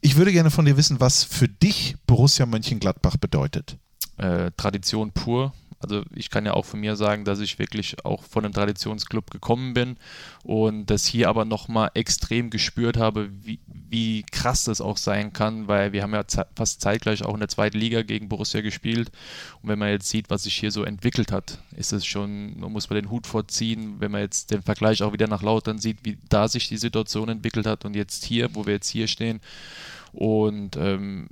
Ich 0.00 0.16
würde 0.16 0.32
gerne 0.32 0.50
von 0.50 0.64
dir 0.64 0.76
wissen, 0.76 1.00
was 1.00 1.24
für 1.24 1.48
dich 1.48 1.96
Borussia 2.06 2.46
Mönchengladbach 2.46 3.16
bedeutet. 3.18 3.76
Äh, 4.16 4.52
Tradition 4.56 5.10
pur. 5.10 5.52
Also 5.82 6.02
ich 6.14 6.30
kann 6.30 6.46
ja 6.46 6.54
auch 6.54 6.64
von 6.64 6.80
mir 6.80 6.96
sagen, 6.96 7.24
dass 7.24 7.40
ich 7.40 7.58
wirklich 7.58 8.04
auch 8.04 8.22
von 8.24 8.44
einem 8.44 8.54
Traditionsclub 8.54 9.30
gekommen 9.30 9.74
bin 9.74 9.96
und 10.44 10.86
das 10.86 11.06
hier 11.06 11.28
aber 11.28 11.44
nochmal 11.44 11.90
extrem 11.94 12.50
gespürt 12.50 12.96
habe, 12.96 13.30
wie, 13.42 13.58
wie 13.66 14.24
krass 14.30 14.64
das 14.64 14.80
auch 14.80 14.96
sein 14.96 15.32
kann, 15.32 15.68
weil 15.68 15.92
wir 15.92 16.02
haben 16.02 16.14
ja 16.14 16.24
fast 16.54 16.80
zeitgleich 16.80 17.24
auch 17.24 17.34
in 17.34 17.40
der 17.40 17.48
zweiten 17.48 17.78
Liga 17.78 18.02
gegen 18.02 18.28
Borussia 18.28 18.60
gespielt. 18.60 19.10
Und 19.62 19.68
wenn 19.68 19.78
man 19.78 19.88
jetzt 19.88 20.08
sieht, 20.08 20.30
was 20.30 20.44
sich 20.44 20.56
hier 20.56 20.70
so 20.70 20.84
entwickelt 20.84 21.32
hat, 21.32 21.58
ist 21.76 21.92
es 21.92 22.06
schon, 22.06 22.58
man 22.58 22.72
muss 22.72 22.90
man 22.90 23.00
den 23.00 23.10
Hut 23.10 23.26
vorziehen, 23.26 23.96
wenn 23.98 24.10
man 24.10 24.22
jetzt 24.22 24.50
den 24.50 24.62
Vergleich 24.62 25.02
auch 25.02 25.12
wieder 25.12 25.28
nach 25.28 25.42
Lautern 25.42 25.78
sieht, 25.78 25.98
wie 26.04 26.18
da 26.28 26.48
sich 26.48 26.68
die 26.68 26.76
Situation 26.76 27.28
entwickelt 27.28 27.66
hat 27.66 27.84
und 27.84 27.94
jetzt 27.94 28.24
hier, 28.24 28.54
wo 28.54 28.66
wir 28.66 28.74
jetzt 28.74 28.88
hier 28.88 29.08
stehen. 29.08 29.40
Und 30.12 30.76
ähm, 30.76 31.28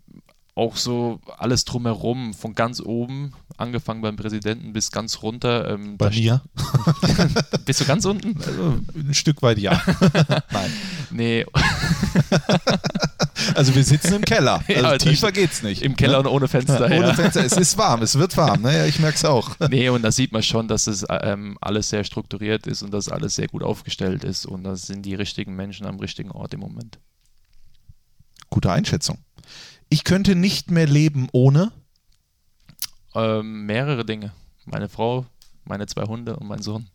auch 0.61 0.77
so 0.77 1.21
alles 1.39 1.65
drumherum, 1.65 2.35
von 2.35 2.55
ganz 2.55 2.81
oben, 2.81 3.33
angefangen 3.57 4.03
beim 4.03 4.17
Präsidenten 4.17 4.75
bis 4.75 4.91
ganz 4.91 5.23
runter. 5.23 5.71
Ähm, 5.71 5.97
Bei 5.97 6.11
mir? 6.11 6.43
bist 7.65 7.81
du 7.81 7.87
ganz 7.87 8.05
unten? 8.05 8.37
Also, 8.37 8.79
ein 8.95 9.15
Stück 9.15 9.41
weit 9.41 9.59
ja. 9.59 9.81
Nein. 10.51 10.71
Nee. 11.11 11.47
also 13.55 13.75
wir 13.75 13.85
sitzen 13.85 14.17
im 14.17 14.23
Keller. 14.23 14.63
Also 14.69 14.81
Ja, 14.83 14.99
tiefer 14.99 15.33
geht's 15.33 15.63
nicht. 15.63 15.81
Im 15.81 15.97
Keller 15.97 16.23
ne? 16.23 16.29
und 16.29 16.35
ohne 16.35 16.47
Fenster. 16.47 16.85
Ohne 16.85 16.95
ja. 16.95 17.15
Fenster. 17.15 17.43
Es 17.43 17.57
ist 17.57 17.79
warm, 17.79 18.03
es 18.03 18.19
wird 18.19 18.37
warm. 18.37 18.61
Ne? 18.61 18.77
Ja, 18.77 18.85
ich 18.85 18.99
merke 18.99 19.17
es 19.17 19.25
auch. 19.25 19.57
Nee, 19.71 19.89
und 19.89 20.03
da 20.03 20.13
sieht 20.13 20.33
man 20.33 20.43
schon, 20.43 20.69
dass 20.69 20.87
es 20.87 21.07
ähm, 21.09 21.57
alles 21.63 21.89
sehr 21.89 22.05
strukturiert 22.05 22.67
ist 22.67 22.83
und 22.83 22.93
dass 22.93 23.09
alles 23.09 23.35
sehr 23.35 23.49
gut 23.49 23.63
aufgestellt 23.63 24.25
ist 24.25 24.45
und 24.45 24.65
das 24.65 24.83
sind 24.83 25.07
die 25.07 25.15
richtigen 25.15 25.57
Menschen 25.57 25.87
am 25.87 25.99
richtigen 25.99 26.31
Ort 26.31 26.53
im 26.53 26.61
Moment. 26.61 26.99
Gute 28.51 28.71
Einschätzung. 28.71 29.19
Ich 29.91 30.05
könnte 30.05 30.35
nicht 30.37 30.71
mehr 30.71 30.87
leben 30.87 31.29
ohne. 31.33 31.73
Ähm, 33.15 33.67
mehrere 33.67 34.05
Dinge. 34.07 34.33
Meine 34.65 34.89
Frau, 34.89 35.27
meine 35.65 35.87
zwei 35.87 36.05
Hunde 36.05 36.37
und 36.37 36.47
mein 36.47 36.63
Sohn. 36.63 36.87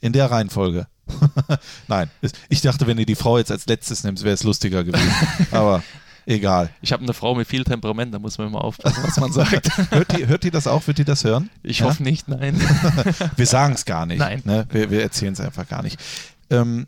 In 0.00 0.12
der 0.12 0.30
Reihenfolge. 0.30 0.86
Nein, 1.88 2.10
ich 2.48 2.60
dachte, 2.60 2.86
wenn 2.86 2.98
ihr 2.98 3.06
die 3.06 3.14
Frau 3.14 3.38
jetzt 3.38 3.50
als 3.50 3.66
letztes 3.66 4.04
nimmst, 4.04 4.24
wäre 4.24 4.34
es 4.34 4.44
lustiger 4.44 4.84
gewesen. 4.84 5.10
Aber 5.50 5.82
egal. 6.26 6.70
Ich 6.80 6.92
habe 6.92 7.02
eine 7.02 7.12
Frau 7.14 7.34
mit 7.34 7.48
viel 7.48 7.64
Temperament, 7.64 8.12
da 8.14 8.18
muss 8.18 8.38
man 8.38 8.48
immer 8.48 8.62
aufpassen, 8.62 9.02
was 9.04 9.16
man 9.16 9.32
sagt. 9.32 9.70
Hört 9.90 10.16
die, 10.16 10.26
hört 10.26 10.44
die 10.44 10.50
das 10.50 10.66
auch? 10.66 10.86
Wird 10.86 10.98
die 10.98 11.04
das 11.04 11.24
hören? 11.24 11.50
Ich 11.62 11.80
Ja? 11.80 11.86
hoffe 11.86 12.02
nicht, 12.02 12.28
nein. 12.28 12.60
Wir 13.36 13.46
sagen 13.46 13.74
es 13.74 13.84
gar 13.84 14.06
nicht. 14.06 14.18
Nein. 14.18 14.42
Ne? 14.44 14.66
Wir, 14.70 14.90
wir 14.90 15.02
erzählen 15.02 15.32
es 15.32 15.40
einfach 15.40 15.66
gar 15.68 15.82
nicht. 15.82 15.98
Ähm, 16.50 16.86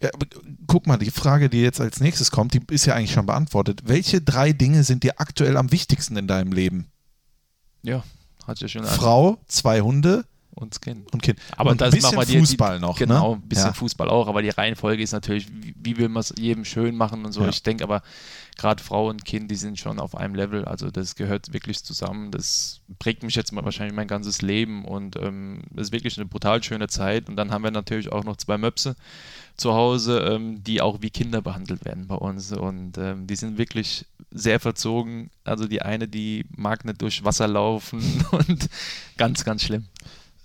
ja, 0.00 0.10
aber 0.14 0.26
guck 0.66 0.86
mal, 0.86 0.96
die 0.96 1.10
Frage, 1.10 1.48
die 1.48 1.60
jetzt 1.60 1.80
als 1.80 2.00
nächstes 2.00 2.30
kommt, 2.30 2.54
die 2.54 2.60
ist 2.70 2.86
ja 2.86 2.94
eigentlich 2.94 3.12
schon 3.12 3.26
beantwortet. 3.26 3.82
Welche 3.84 4.20
drei 4.20 4.52
Dinge 4.52 4.84
sind 4.84 5.02
dir 5.02 5.20
aktuell 5.20 5.56
am 5.56 5.72
wichtigsten 5.72 6.16
in 6.16 6.28
deinem 6.28 6.52
Leben? 6.52 6.86
Ja, 7.82 8.04
hat 8.46 8.60
ja 8.60 8.68
schon 8.68 8.84
Frau, 8.84 9.38
zwei 9.46 9.80
Hunde 9.80 10.24
uns 10.58 10.80
Kind. 10.80 11.12
und 11.12 11.22
Kind. 11.22 11.38
Aber 11.56 11.70
und 11.70 11.80
das 11.80 11.92
ein 11.92 11.96
bisschen 12.00 12.16
machen 12.16 12.28
wir 12.28 12.40
Fußball 12.40 12.76
die, 12.76 12.82
noch. 12.82 12.98
Genau, 12.98 13.30
ne? 13.34 13.36
ein 13.36 13.48
bisschen 13.48 13.66
ja. 13.66 13.72
Fußball 13.72 14.08
auch, 14.08 14.28
aber 14.28 14.42
die 14.42 14.50
Reihenfolge 14.50 15.02
ist 15.02 15.12
natürlich, 15.12 15.48
wie, 15.52 15.74
wie 15.78 15.96
will 15.96 16.08
man 16.08 16.20
es 16.20 16.34
jedem 16.36 16.64
schön 16.64 16.96
machen 16.96 17.24
und 17.24 17.32
so. 17.32 17.42
Ja. 17.42 17.48
Ich 17.48 17.62
denke 17.62 17.84
aber, 17.84 18.02
gerade 18.56 18.82
Frau 18.82 19.08
und 19.08 19.24
Kind, 19.24 19.50
die 19.50 19.56
sind 19.56 19.78
schon 19.78 20.00
auf 20.00 20.16
einem 20.16 20.34
Level. 20.34 20.64
Also 20.64 20.90
das 20.90 21.14
gehört 21.14 21.52
wirklich 21.52 21.84
zusammen. 21.84 22.30
Das 22.30 22.80
prägt 22.98 23.22
mich 23.22 23.36
jetzt 23.36 23.52
mal 23.52 23.64
wahrscheinlich 23.64 23.94
mein 23.94 24.08
ganzes 24.08 24.42
Leben 24.42 24.84
und 24.84 25.16
ähm, 25.16 25.62
das 25.70 25.88
ist 25.88 25.92
wirklich 25.92 26.18
eine 26.18 26.26
brutal 26.26 26.62
schöne 26.62 26.88
Zeit. 26.88 27.28
Und 27.28 27.36
dann 27.36 27.50
haben 27.50 27.62
wir 27.62 27.70
natürlich 27.70 28.10
auch 28.10 28.24
noch 28.24 28.36
zwei 28.36 28.58
Möpse 28.58 28.96
zu 29.58 29.74
Hause, 29.74 30.20
ähm, 30.20 30.62
die 30.64 30.80
auch 30.80 31.02
wie 31.02 31.10
Kinder 31.10 31.42
behandelt 31.42 31.84
werden 31.84 32.06
bei 32.06 32.14
uns. 32.14 32.52
Und 32.52 32.96
ähm, 32.96 33.26
die 33.26 33.36
sind 33.36 33.58
wirklich 33.58 34.06
sehr 34.30 34.60
verzogen. 34.60 35.30
Also 35.44 35.66
die 35.66 35.82
eine, 35.82 36.08
die 36.08 36.46
mag 36.56 36.84
nicht 36.84 37.02
durch 37.02 37.24
Wasser 37.24 37.48
laufen 37.48 38.24
und 38.30 38.68
ganz, 39.18 39.44
ganz 39.44 39.64
schlimm. 39.64 39.86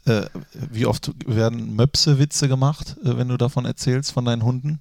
Äh, 0.05 0.23
wie 0.53 0.85
oft 0.85 1.11
werden 1.25 1.75
Möpse-Witze 1.75 2.49
gemacht, 2.49 2.97
äh, 3.05 3.17
wenn 3.17 3.29
du 3.29 3.37
davon 3.37 3.65
erzählst, 3.65 4.11
von 4.11 4.25
deinen 4.25 4.43
Hunden? 4.43 4.79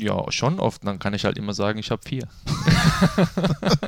Ja, 0.00 0.30
schon 0.32 0.58
oft. 0.58 0.84
Dann 0.84 0.98
kann 0.98 1.14
ich 1.14 1.24
halt 1.24 1.38
immer 1.38 1.54
sagen, 1.54 1.78
ich 1.78 1.90
habe 1.90 2.02
vier. 2.04 2.26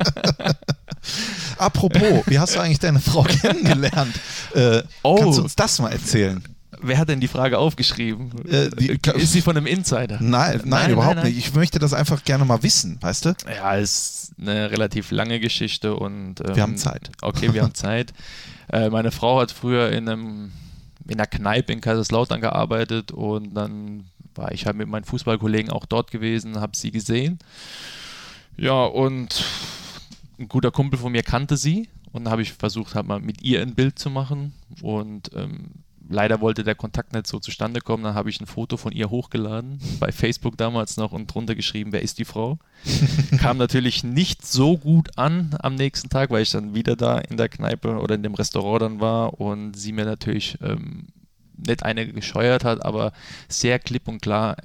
Apropos, 1.59 2.23
wie 2.27 2.39
hast 2.39 2.55
du 2.55 2.61
eigentlich 2.61 2.79
deine 2.79 3.01
Frau 3.01 3.23
kennengelernt? 3.25 4.15
Äh, 4.55 4.83
Oh. 5.03 5.17
Kannst 5.17 5.39
du 5.39 5.43
uns 5.43 5.57
das 5.57 5.79
mal 5.81 5.91
erzählen? 5.91 6.43
Wer 6.83 6.99
hat 6.99 7.09
denn 7.09 7.21
die 7.21 7.29
Frage 7.29 7.59
aufgeschrieben? 7.59 8.31
Äh, 8.49 8.71
die- 8.71 8.99
ist 9.21 9.33
sie 9.33 9.41
von 9.43 9.57
einem 9.57 9.67
Insider? 9.67 10.19
Nein, 10.21 10.61
nein, 10.65 10.91
überhaupt 10.91 11.25
nicht. 11.25 11.37
Ich 11.39 11.55
möchte 11.55 11.79
das 11.79 11.93
einfach 11.93 12.25
gerne 12.25 12.45
mal 12.45 12.63
wissen, 12.63 12.99
weißt 13.01 13.25
du? 13.27 13.35
Ja, 13.55 13.77
es 13.77 14.31
ist 14.31 14.33
eine 14.41 14.71
relativ 14.71 15.11
lange 15.11 15.41
Geschichte 15.41 15.95
und 15.95 16.41
ähm, 16.41 16.57
Wir 16.57 16.63
haben 16.63 16.77
Zeit. 16.77 17.11
Okay, 17.23 17.53
wir 17.53 17.63
haben 17.63 17.75
Zeit. 17.75 18.13
Äh, 18.73 18.89
meine 18.89 19.11
Frau 19.11 19.41
hat 19.41 19.51
früher 19.51 19.91
in 19.91 20.09
einem 20.09 20.53
in 21.09 21.15
einer 21.19 21.27
Kneipe 21.27 21.73
in 21.73 21.81
Kaiserslautern 21.81 22.41
gearbeitet 22.41 23.11
und 23.11 23.53
dann 23.55 24.05
war 24.37 24.53
ich 24.53 24.65
halt 24.65 24.77
mit 24.77 24.87
meinen 24.87 25.03
Fußballkollegen 25.03 25.73
auch 25.73 25.87
dort 25.87 26.13
gewesen, 26.13 26.61
habe 26.61 26.77
sie 26.77 26.93
gesehen. 26.93 27.41
Ja, 28.57 28.85
und 28.85 29.45
ein 30.39 30.47
guter 30.47 30.71
Kumpel 30.71 31.01
von 31.01 31.11
mir 31.11 31.25
kannte 31.25 31.57
sie 31.57 31.89
und 32.13 32.27
dann 32.27 32.31
habe 32.31 32.43
ich 32.43 32.53
versucht, 32.53 32.95
halt 32.95 33.09
mal 33.09 33.19
mit 33.19 33.43
ihr 33.43 33.61
ein 33.61 33.75
Bild 33.75 33.99
zu 33.99 34.09
machen 34.09 34.53
und 34.83 35.31
ähm, 35.35 35.71
leider 36.11 36.41
wollte 36.41 36.65
der 36.65 36.75
Kontakt 36.75 37.13
nicht 37.13 37.27
so 37.27 37.39
zustande 37.39 37.81
kommen. 37.81 38.03
Dann 38.03 38.15
habe 38.15 38.29
ich 38.29 38.41
ein 38.41 38.47
Foto 38.47 38.77
von 38.77 38.93
ihr 38.93 39.09
hochgeladen, 39.09 39.81
bei 40.01 40.13
Facebook 40.13 40.59
damals 40.59 40.97
noch 40.97 41.13
und 41.13 41.29
drunter 41.29 41.55
geschrieben, 41.55 41.93
wer 41.93 42.03
ist 42.03 42.19
die 42.19 42.25
Frau? 42.25 42.59
Kam 43.39 43.57
natürlich 43.57 44.05
nicht 44.05 44.47
so 44.47 44.77
gut 44.77 45.17
an 45.17 45.57
am 45.61 45.77
nächsten 45.77 46.11
Tag, 46.11 46.31
weil 46.31 46.43
ich 46.43 46.51
dann 46.51 46.75
wieder 46.75 46.97
da 46.97 47.19
in 47.19 47.37
der 47.37 47.49
Kneipe 47.49 47.99
oder 47.99 48.17
in 48.17 48.23
dem 48.23 48.35
Restaurant 48.35 48.83
dann 48.83 49.01
war 49.01 49.41
und 49.41 49.75
sie 49.75 49.93
mir 49.93 50.05
natürlich 50.05 50.59
ähm, 50.61 51.07
nicht 51.57 51.85
eine 51.85 52.07
gescheuert 52.13 52.65
hat, 52.65 52.85
aber 52.85 53.13
sehr 53.49 53.79
klipp 53.79 54.09
und 54.09 54.21
klar, 54.21 54.57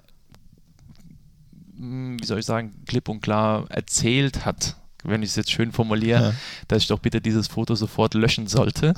mh, 1.77 2.17
wie 2.21 2.25
soll 2.25 2.39
ich 2.39 2.45
sagen, 2.45 2.73
klipp 2.87 3.07
und 3.07 3.21
klar 3.21 3.65
erzählt 3.69 4.45
hat, 4.45 4.77
wenn 5.07 5.23
ich 5.23 5.29
es 5.29 5.35
jetzt 5.35 5.51
schön 5.51 5.71
formuliere, 5.71 6.21
Ja. 6.21 6.33
dass 6.67 6.81
ich 6.83 6.87
doch 6.87 6.99
bitte 6.99 7.21
dieses 7.21 7.47
Foto 7.47 7.75
sofort 7.75 8.13
löschen 8.13 8.47
sollte. 8.47 8.93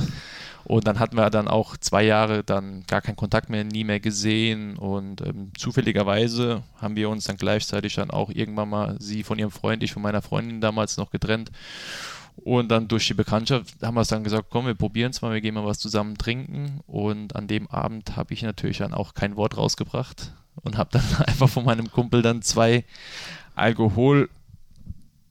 Und 0.63 0.85
dann 0.85 0.99
hatten 0.99 1.15
wir 1.15 1.29
dann 1.29 1.47
auch 1.47 1.77
zwei 1.77 2.03
Jahre 2.03 2.43
dann 2.43 2.83
gar 2.87 2.99
keinen 3.01 3.15
Kontakt 3.15 3.49
mehr, 3.49 3.63
nie 3.63 3.85
mehr 3.85 4.01
gesehen. 4.01 4.75
Und 4.77 5.21
ähm, 5.21 5.51
zufälligerweise 5.57 6.61
haben 6.81 6.97
wir 6.97 7.09
uns 7.09 7.23
dann 7.23 7.37
gleichzeitig 7.37 7.95
dann 7.95 8.11
auch 8.11 8.29
irgendwann 8.29 8.69
mal 8.69 8.95
sie 8.99 9.23
von 9.23 9.39
ihrem 9.39 9.51
Freund, 9.51 9.81
ich 9.83 9.93
von 9.93 10.01
meiner 10.01 10.21
Freundin 10.21 10.59
damals 10.59 10.97
noch 10.97 11.09
getrennt. 11.09 11.51
Und 12.35 12.69
dann 12.69 12.87
durch 12.89 13.07
die 13.07 13.13
Bekanntschaft 13.13 13.75
haben 13.81 13.95
wir 13.95 14.01
es 14.01 14.09
dann 14.09 14.23
gesagt, 14.25 14.47
komm, 14.49 14.65
wir 14.67 14.75
probieren 14.75 15.11
es 15.11 15.21
mal, 15.21 15.33
wir 15.33 15.41
gehen 15.41 15.55
mal 15.55 15.65
was 15.65 15.79
zusammen 15.79 16.17
trinken. 16.17 16.81
Und 16.85 17.35
an 17.35 17.47
dem 17.47 17.67
Abend 17.67 18.15
habe 18.17 18.33
ich 18.33 18.43
natürlich 18.43 18.79
dann 18.79 18.93
auch 18.93 19.13
kein 19.13 19.37
Wort 19.37 19.55
rausgebracht 19.57 20.33
und 20.61 20.77
habe 20.77 20.89
dann 20.91 21.03
einfach 21.25 21.47
von 21.49 21.63
meinem 21.65 21.89
Kumpel 21.91 22.21
dann 22.21 22.41
zwei 22.41 22.83
Alkohol 23.55 24.29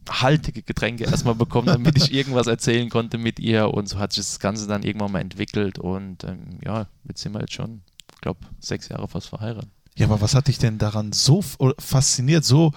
haltige 0.09 0.63
Getränke 0.63 1.05
erstmal 1.05 1.35
bekommen, 1.35 1.67
damit 1.67 1.97
ich 1.97 2.13
irgendwas 2.13 2.47
erzählen 2.47 2.89
konnte 2.89 3.19
mit 3.19 3.39
ihr 3.39 3.73
und 3.73 3.89
so 3.89 3.99
hat 3.99 4.13
sich 4.13 4.25
das 4.25 4.39
Ganze 4.41 4.67
dann 4.67 4.83
irgendwann 4.83 5.13
mal 5.13 5.21
entwickelt 5.21 5.79
und 5.79 6.25
ähm, 6.25 6.59
ja, 6.65 6.87
jetzt 7.05 7.23
sind 7.23 7.33
wir 7.33 7.41
jetzt 7.41 7.53
schon, 7.53 7.83
ich 8.15 8.21
glaube, 8.21 8.41
sechs 8.61 8.89
Jahre 8.89 9.09
fast 9.09 9.29
verheiratet. 9.29 9.71
Ja, 9.97 10.07
aber 10.07 10.21
was 10.21 10.35
hat 10.35 10.49
dich 10.49 10.59
denn 10.59 10.79
daran 10.79 11.13
so 11.13 11.43
fasziniert, 11.79 12.45
so 12.45 12.73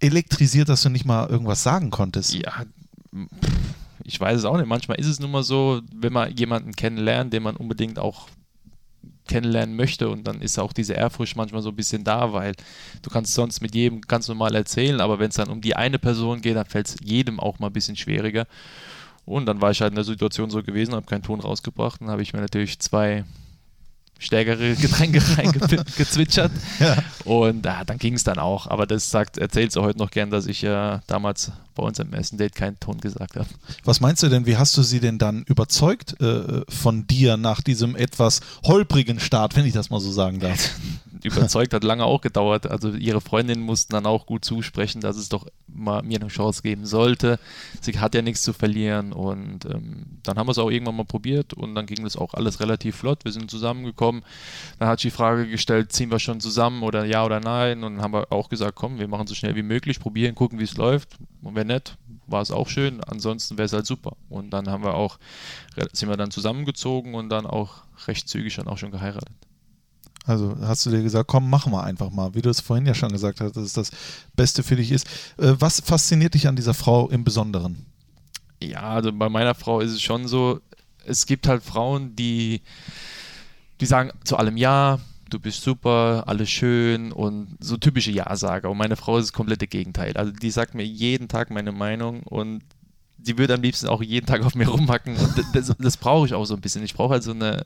elektrisiert, 0.00 0.68
dass 0.68 0.82
du 0.82 0.88
nicht 0.88 1.04
mal 1.04 1.28
irgendwas 1.28 1.62
sagen 1.62 1.90
konntest? 1.90 2.34
Ja, 2.34 2.64
ich 4.02 4.20
weiß 4.20 4.38
es 4.38 4.44
auch 4.44 4.56
nicht. 4.56 4.66
Manchmal 4.66 4.98
ist 4.98 5.06
es 5.06 5.20
nun 5.20 5.30
mal 5.30 5.42
so, 5.42 5.80
wenn 5.94 6.12
man 6.12 6.32
jemanden 6.36 6.72
kennenlernt, 6.72 7.32
den 7.32 7.42
man 7.42 7.56
unbedingt 7.56 7.98
auch 7.98 8.28
kennenlernen 9.26 9.76
möchte 9.76 10.08
und 10.08 10.26
dann 10.26 10.40
ist 10.40 10.58
auch 10.58 10.72
diese 10.72 10.94
Ehrfurcht 10.94 11.36
manchmal 11.36 11.62
so 11.62 11.70
ein 11.70 11.76
bisschen 11.76 12.04
da, 12.04 12.32
weil 12.32 12.54
du 13.02 13.10
kannst 13.10 13.34
sonst 13.34 13.60
mit 13.60 13.74
jedem 13.74 14.00
ganz 14.00 14.28
normal 14.28 14.54
erzählen, 14.54 15.00
aber 15.00 15.18
wenn 15.18 15.28
es 15.28 15.36
dann 15.36 15.48
um 15.48 15.60
die 15.60 15.76
eine 15.76 15.98
Person 15.98 16.40
geht, 16.40 16.56
dann 16.56 16.66
fällt 16.66 16.88
es 16.88 16.96
jedem 17.02 17.40
auch 17.40 17.58
mal 17.58 17.68
ein 17.68 17.72
bisschen 17.72 17.96
schwieriger. 17.96 18.46
Und 19.24 19.46
dann 19.46 19.60
war 19.60 19.72
ich 19.72 19.80
halt 19.80 19.90
in 19.90 19.96
der 19.96 20.04
Situation 20.04 20.50
so 20.50 20.62
gewesen, 20.62 20.94
habe 20.94 21.06
keinen 21.06 21.22
Ton 21.22 21.40
rausgebracht, 21.40 22.00
dann 22.00 22.10
habe 22.10 22.22
ich 22.22 22.32
mir 22.32 22.40
natürlich 22.40 22.78
zwei 22.78 23.24
stärkere 24.18 24.74
Getränke 24.80 25.20
reingezwitschert 25.36 26.52
Ja. 26.80 26.96
und 27.24 27.66
ah, 27.66 27.84
dann 27.84 27.98
ging 27.98 28.14
es 28.14 28.24
dann 28.24 28.38
auch. 28.38 28.66
Aber 28.66 28.86
das 28.86 29.10
sagt, 29.10 29.38
erzählt 29.38 29.72
sie 29.72 29.80
heute 29.82 29.98
noch 29.98 30.10
gern, 30.10 30.30
dass 30.30 30.46
ich 30.46 30.62
ja 30.62 31.02
damals 31.06 31.52
bei 31.74 31.82
uns 31.82 32.00
am 32.00 32.12
ersten 32.12 32.38
Date 32.38 32.54
keinen 32.54 32.80
Ton 32.80 32.98
gesagt 33.00 33.36
habe. 33.36 33.48
Was 33.84 34.00
meinst 34.00 34.22
du 34.22 34.28
denn, 34.28 34.46
wie 34.46 34.56
hast 34.56 34.76
du 34.76 34.82
sie 34.82 35.00
denn 35.00 35.18
dann 35.18 35.42
überzeugt 35.44 36.20
äh, 36.20 36.62
von 36.68 37.06
dir 37.06 37.36
nach 37.36 37.60
diesem 37.60 37.94
etwas 37.96 38.40
holprigen 38.64 39.20
Start, 39.20 39.56
wenn 39.56 39.66
ich 39.66 39.74
das 39.74 39.90
mal 39.90 40.00
so 40.00 40.10
sagen 40.10 40.40
darf? 40.40 40.70
Überzeugt 41.26 41.74
hat 41.74 41.84
lange 41.84 42.04
auch 42.04 42.20
gedauert. 42.20 42.66
Also 42.66 42.92
ihre 42.92 43.20
Freundinnen 43.20 43.62
mussten 43.62 43.92
dann 43.92 44.06
auch 44.06 44.26
gut 44.26 44.44
zusprechen, 44.44 45.00
dass 45.00 45.16
es 45.16 45.28
doch 45.28 45.46
mal 45.66 46.02
mir 46.02 46.20
eine 46.20 46.28
Chance 46.28 46.62
geben 46.62 46.86
sollte. 46.86 47.38
Sie 47.80 47.98
hat 47.98 48.14
ja 48.14 48.22
nichts 48.22 48.42
zu 48.42 48.52
verlieren 48.52 49.12
und 49.12 49.64
ähm, 49.66 50.20
dann 50.22 50.38
haben 50.38 50.46
wir 50.46 50.52
es 50.52 50.58
auch 50.58 50.70
irgendwann 50.70 50.96
mal 50.96 51.04
probiert 51.04 51.52
und 51.52 51.74
dann 51.74 51.86
ging 51.86 52.04
das 52.04 52.16
auch 52.16 52.34
alles 52.34 52.60
relativ 52.60 52.96
flott. 52.96 53.24
Wir 53.24 53.32
sind 53.32 53.50
zusammengekommen. 53.50 54.22
Dann 54.78 54.88
hat 54.88 55.00
sie 55.00 55.08
die 55.08 55.14
Frage 55.14 55.48
gestellt, 55.48 55.92
ziehen 55.92 56.10
wir 56.10 56.18
schon 56.18 56.40
zusammen 56.40 56.82
oder 56.82 57.04
ja 57.04 57.24
oder 57.24 57.40
nein? 57.40 57.84
Und 57.84 57.96
dann 57.96 58.02
haben 58.02 58.14
wir 58.14 58.32
auch 58.32 58.48
gesagt, 58.48 58.76
komm, 58.76 58.98
wir 58.98 59.08
machen 59.08 59.26
so 59.26 59.34
schnell 59.34 59.54
wie 59.56 59.62
möglich, 59.62 60.00
probieren, 60.00 60.34
gucken, 60.34 60.58
wie 60.58 60.64
es 60.64 60.76
läuft. 60.76 61.16
Und 61.42 61.54
wenn 61.54 61.68
nicht, 61.68 61.96
war 62.26 62.42
es 62.42 62.50
auch 62.50 62.68
schön. 62.68 63.02
Ansonsten 63.04 63.58
wäre 63.58 63.66
es 63.66 63.72
halt 63.72 63.86
super. 63.86 64.16
Und 64.28 64.50
dann 64.50 64.68
haben 64.68 64.84
wir 64.84 64.94
auch, 64.94 65.18
sind 65.92 66.08
wir 66.08 66.16
dann 66.16 66.30
zusammengezogen 66.30 67.14
und 67.14 67.28
dann 67.28 67.46
auch 67.46 67.82
recht 68.06 68.28
zügig 68.28 68.56
dann 68.56 68.68
auch 68.68 68.78
schon 68.78 68.90
geheiratet. 68.90 69.45
Also 70.26 70.56
hast 70.60 70.84
du 70.84 70.90
dir 70.90 71.02
gesagt, 71.02 71.28
komm, 71.28 71.48
machen 71.48 71.72
wir 71.72 71.84
einfach 71.84 72.10
mal, 72.10 72.34
wie 72.34 72.42
du 72.42 72.50
es 72.50 72.60
vorhin 72.60 72.84
ja 72.84 72.94
schon 72.94 73.12
gesagt 73.12 73.40
hast, 73.40 73.56
dass 73.56 73.64
es 73.64 73.72
das 73.72 73.90
Beste 74.34 74.62
für 74.62 74.76
dich 74.76 74.90
ist. 74.90 75.06
Äh, 75.38 75.54
was 75.58 75.80
fasziniert 75.80 76.34
dich 76.34 76.48
an 76.48 76.56
dieser 76.56 76.74
Frau 76.74 77.08
im 77.08 77.22
Besonderen? 77.22 77.86
Ja, 78.60 78.82
also 78.82 79.12
bei 79.12 79.28
meiner 79.28 79.54
Frau 79.54 79.80
ist 79.80 79.92
es 79.92 80.02
schon 80.02 80.26
so, 80.26 80.60
es 81.04 81.26
gibt 81.26 81.46
halt 81.46 81.62
Frauen, 81.62 82.16
die, 82.16 82.62
die 83.80 83.86
sagen 83.86 84.10
zu 84.24 84.36
allem 84.36 84.56
Ja, 84.56 84.98
du 85.30 85.38
bist 85.38 85.62
super, 85.62 86.24
alles 86.26 86.50
schön 86.50 87.12
und 87.12 87.56
so 87.60 87.76
typische 87.76 88.10
Ja-Sager. 88.10 88.70
Und 88.70 88.78
meine 88.78 88.96
Frau 88.96 89.18
ist 89.18 89.26
das 89.26 89.32
komplette 89.32 89.68
Gegenteil. 89.68 90.16
Also 90.16 90.32
die 90.32 90.50
sagt 90.50 90.74
mir 90.74 90.84
jeden 90.84 91.28
Tag 91.28 91.50
meine 91.50 91.72
Meinung 91.72 92.22
und 92.24 92.62
die 93.18 93.38
würde 93.38 93.54
am 93.54 93.62
liebsten 93.62 93.88
auch 93.88 94.02
jeden 94.02 94.26
Tag 94.26 94.44
auf 94.44 94.54
mir 94.54 94.68
rumhacken. 94.68 95.16
Und 95.16 95.44
das, 95.52 95.72
das 95.78 95.96
brauche 95.96 96.26
ich 96.26 96.34
auch 96.34 96.44
so 96.44 96.54
ein 96.54 96.60
bisschen. 96.60 96.84
Ich 96.84 96.94
brauche 96.94 97.14
halt 97.14 97.22
so 97.22 97.32
eine 97.32 97.64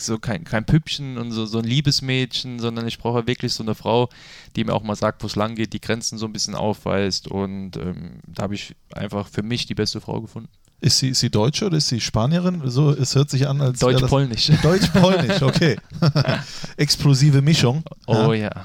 so 0.00 0.18
kein, 0.18 0.44
kein 0.44 0.64
Püppchen 0.64 1.18
und 1.18 1.32
so, 1.32 1.46
so 1.46 1.58
ein 1.58 1.64
Liebesmädchen, 1.64 2.58
sondern 2.58 2.86
ich 2.86 2.98
brauche 2.98 3.26
wirklich 3.26 3.52
so 3.52 3.62
eine 3.62 3.74
Frau, 3.74 4.08
die 4.56 4.64
mir 4.64 4.74
auch 4.74 4.82
mal 4.82 4.96
sagt, 4.96 5.22
wo 5.22 5.26
es 5.26 5.36
lang 5.36 5.54
geht, 5.54 5.72
die 5.72 5.80
Grenzen 5.80 6.18
so 6.18 6.26
ein 6.26 6.32
bisschen 6.32 6.54
aufweist 6.54 7.28
und 7.28 7.76
ähm, 7.76 8.20
da 8.26 8.44
habe 8.44 8.54
ich 8.54 8.74
einfach 8.94 9.28
für 9.28 9.42
mich 9.42 9.66
die 9.66 9.74
beste 9.74 10.00
Frau 10.00 10.20
gefunden. 10.20 10.48
Ist 10.80 10.98
sie, 10.98 11.08
ist 11.08 11.20
sie 11.20 11.30
Deutsche 11.30 11.66
oder 11.66 11.76
ist 11.76 11.88
sie 11.88 12.00
Spanierin? 12.00 12.62
So, 12.66 12.92
es 12.92 13.16
hört 13.16 13.30
sich 13.30 13.48
an 13.48 13.60
als. 13.60 13.80
Deutsch-Polnisch. 13.80 14.52
Deutsch-Polnisch, 14.62 15.42
okay. 15.42 15.76
Explosive 16.76 17.42
Mischung. 17.42 17.82
Oh 18.06 18.32
ja. 18.32 18.44
ja. 18.44 18.64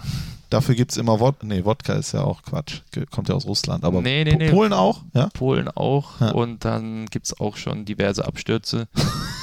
Dafür 0.54 0.76
gibt 0.76 0.92
es 0.92 0.98
immer 0.98 1.20
Wodka. 1.20 1.48
Nee, 1.48 1.66
Wodka 1.66 1.94
ist 1.94 2.12
ja 2.12 2.22
auch 2.22 2.44
Quatsch. 2.44 2.82
Kommt 3.10 3.30
ja 3.30 3.34
aus 3.34 3.48
Russland. 3.48 3.84
Aber 3.84 4.04
nee, 4.04 4.24
nee, 4.24 4.36
nee. 4.36 4.52
Polen 4.52 4.72
auch? 4.72 5.02
Ja? 5.16 5.30
Polen 5.34 5.68
auch. 5.68 6.22
Ja. 6.22 6.30
Und 6.30 6.64
dann 6.64 7.08
gibt 7.08 7.26
es 7.26 7.40
auch 7.40 7.58
schon 7.58 7.86
diverse 7.86 8.24
Abstürze. 8.24 8.88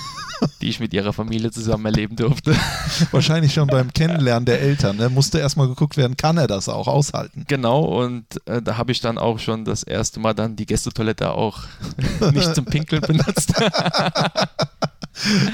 die 0.61 0.69
ich 0.69 0.81
mit 0.81 0.93
ihrer 0.93 1.13
Familie 1.13 1.51
zusammen 1.51 1.87
erleben 1.87 2.17
durfte. 2.17 2.55
Wahrscheinlich 3.11 3.55
schon 3.55 3.67
beim 3.69 3.93
Kennenlernen 3.93 4.47
der 4.47 4.61
Eltern. 4.61 4.97
Ne? 4.97 5.09
Musste 5.09 5.39
erstmal 5.39 5.69
geguckt 5.69 5.97
werden, 5.97 6.17
kann 6.17 6.37
er 6.37 6.47
das 6.47 6.69
auch 6.69 6.89
aushalten? 6.89 7.45
Genau, 7.49 7.83
und 7.83 8.25
äh, 8.47 8.63
da 8.63 8.77
habe 8.77 8.93
ich 8.93 9.01
dann 9.01 9.19
auch 9.19 9.39
schon 9.39 9.65
das 9.65 9.83
erste 9.83 10.21
Mal 10.21 10.35
dann 10.35 10.57
die 10.57 10.67
Gästetoilette 10.67 11.33
auch 11.33 11.63
nicht 12.33 12.55
zum 12.55 12.65
Pinkeln 12.65 13.03
benutzt. 13.03 13.55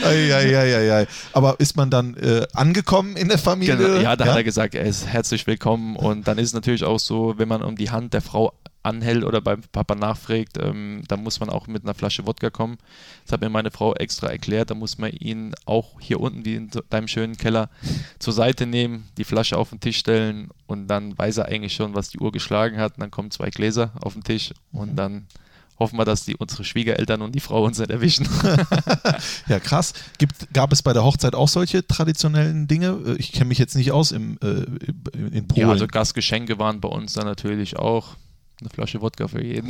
Eieieiei. 0.04 1.06
Aber 1.32 1.58
ist 1.58 1.76
man 1.76 1.90
dann 1.90 2.16
äh, 2.16 2.46
angekommen 2.52 3.16
in 3.16 3.28
der 3.28 3.38
Familie? 3.38 3.76
Genau, 3.76 4.00
ja, 4.00 4.16
da 4.16 4.24
ja? 4.24 4.30
hat 4.30 4.38
er 4.38 4.44
gesagt, 4.44 4.74
er 4.74 4.84
ist 4.84 5.06
herzlich 5.06 5.46
willkommen. 5.46 5.96
Und 5.96 6.28
dann 6.28 6.38
ist 6.38 6.48
es 6.48 6.54
natürlich 6.54 6.84
auch 6.84 6.98
so, 6.98 7.34
wenn 7.36 7.48
man 7.48 7.62
um 7.62 7.76
die 7.76 7.90
Hand 7.90 8.14
der 8.14 8.22
Frau 8.22 8.52
anhält 8.86 9.24
oder 9.24 9.40
beim 9.40 9.62
Papa 9.72 9.94
nachfragt, 9.94 10.58
ähm, 10.58 11.02
da 11.08 11.16
muss 11.16 11.40
man 11.40 11.50
auch 11.50 11.66
mit 11.66 11.82
einer 11.82 11.94
Flasche 11.94 12.26
Wodka 12.26 12.50
kommen. 12.50 12.78
Das 13.24 13.32
hat 13.32 13.40
mir 13.40 13.50
meine 13.50 13.70
Frau 13.70 13.94
extra 13.94 14.28
erklärt. 14.28 14.70
Da 14.70 14.74
muss 14.74 14.96
man 14.98 15.10
ihn 15.10 15.54
auch 15.66 16.00
hier 16.00 16.20
unten, 16.20 16.44
wie 16.44 16.54
in 16.54 16.70
deinem 16.90 17.08
schönen 17.08 17.36
Keller, 17.36 17.68
zur 18.18 18.32
Seite 18.32 18.66
nehmen, 18.66 19.08
die 19.18 19.24
Flasche 19.24 19.58
auf 19.58 19.70
den 19.70 19.80
Tisch 19.80 19.98
stellen 19.98 20.48
und 20.66 20.86
dann 20.88 21.18
weiß 21.18 21.38
er 21.38 21.46
eigentlich 21.46 21.74
schon, 21.74 21.94
was 21.94 22.10
die 22.10 22.18
Uhr 22.18 22.32
geschlagen 22.32 22.78
hat. 22.78 22.94
Und 22.94 23.00
dann 23.00 23.10
kommen 23.10 23.30
zwei 23.30 23.50
Gläser 23.50 23.92
auf 24.00 24.14
den 24.14 24.22
Tisch 24.22 24.52
und 24.72 24.92
mhm. 24.92 24.96
dann 24.96 25.26
hoffen 25.78 25.98
wir, 25.98 26.04
dass 26.04 26.24
die 26.24 26.36
unsere 26.36 26.64
Schwiegereltern 26.64 27.22
und 27.22 27.34
die 27.34 27.40
Frau 27.40 27.64
uns 27.64 27.78
nicht 27.78 27.90
erwischen. 27.90 28.28
ja, 29.48 29.60
krass. 29.60 29.92
Gibt, 30.18 30.52
gab 30.52 30.72
es 30.72 30.82
bei 30.82 30.92
der 30.92 31.04
Hochzeit 31.04 31.34
auch 31.34 31.48
solche 31.48 31.86
traditionellen 31.86 32.66
Dinge? 32.66 32.98
Äh, 33.06 33.16
ich 33.16 33.32
kenne 33.32 33.46
mich 33.46 33.58
jetzt 33.58 33.76
nicht 33.76 33.92
aus 33.92 34.12
im, 34.12 34.38
äh, 34.42 34.64
in 35.14 35.48
Polen. 35.48 35.60
Ja, 35.60 35.70
also 35.70 35.86
Gastgeschenke 35.86 36.58
waren 36.58 36.80
bei 36.80 36.88
uns 36.88 37.14
dann 37.14 37.26
natürlich 37.26 37.76
auch. 37.76 38.16
Eine 38.60 38.70
Flasche 38.70 39.02
Wodka 39.02 39.28
für 39.28 39.44
jeden. 39.44 39.68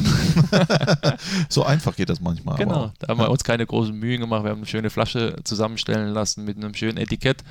so 1.48 1.64
einfach 1.64 1.96
geht 1.96 2.08
das 2.08 2.20
manchmal. 2.20 2.56
Genau, 2.56 2.74
aber. 2.74 2.94
da 3.00 3.08
haben 3.08 3.18
wir 3.18 3.30
uns 3.30 3.42
keine 3.42 3.66
großen 3.66 3.94
Mühen 3.96 4.20
gemacht. 4.20 4.44
Wir 4.44 4.50
haben 4.50 4.58
eine 4.58 4.66
schöne 4.66 4.90
Flasche 4.90 5.36
zusammenstellen 5.42 6.10
lassen 6.10 6.44
mit 6.44 6.56
einem 6.56 6.72
schönen 6.74 6.96
Etikett, 6.96 7.42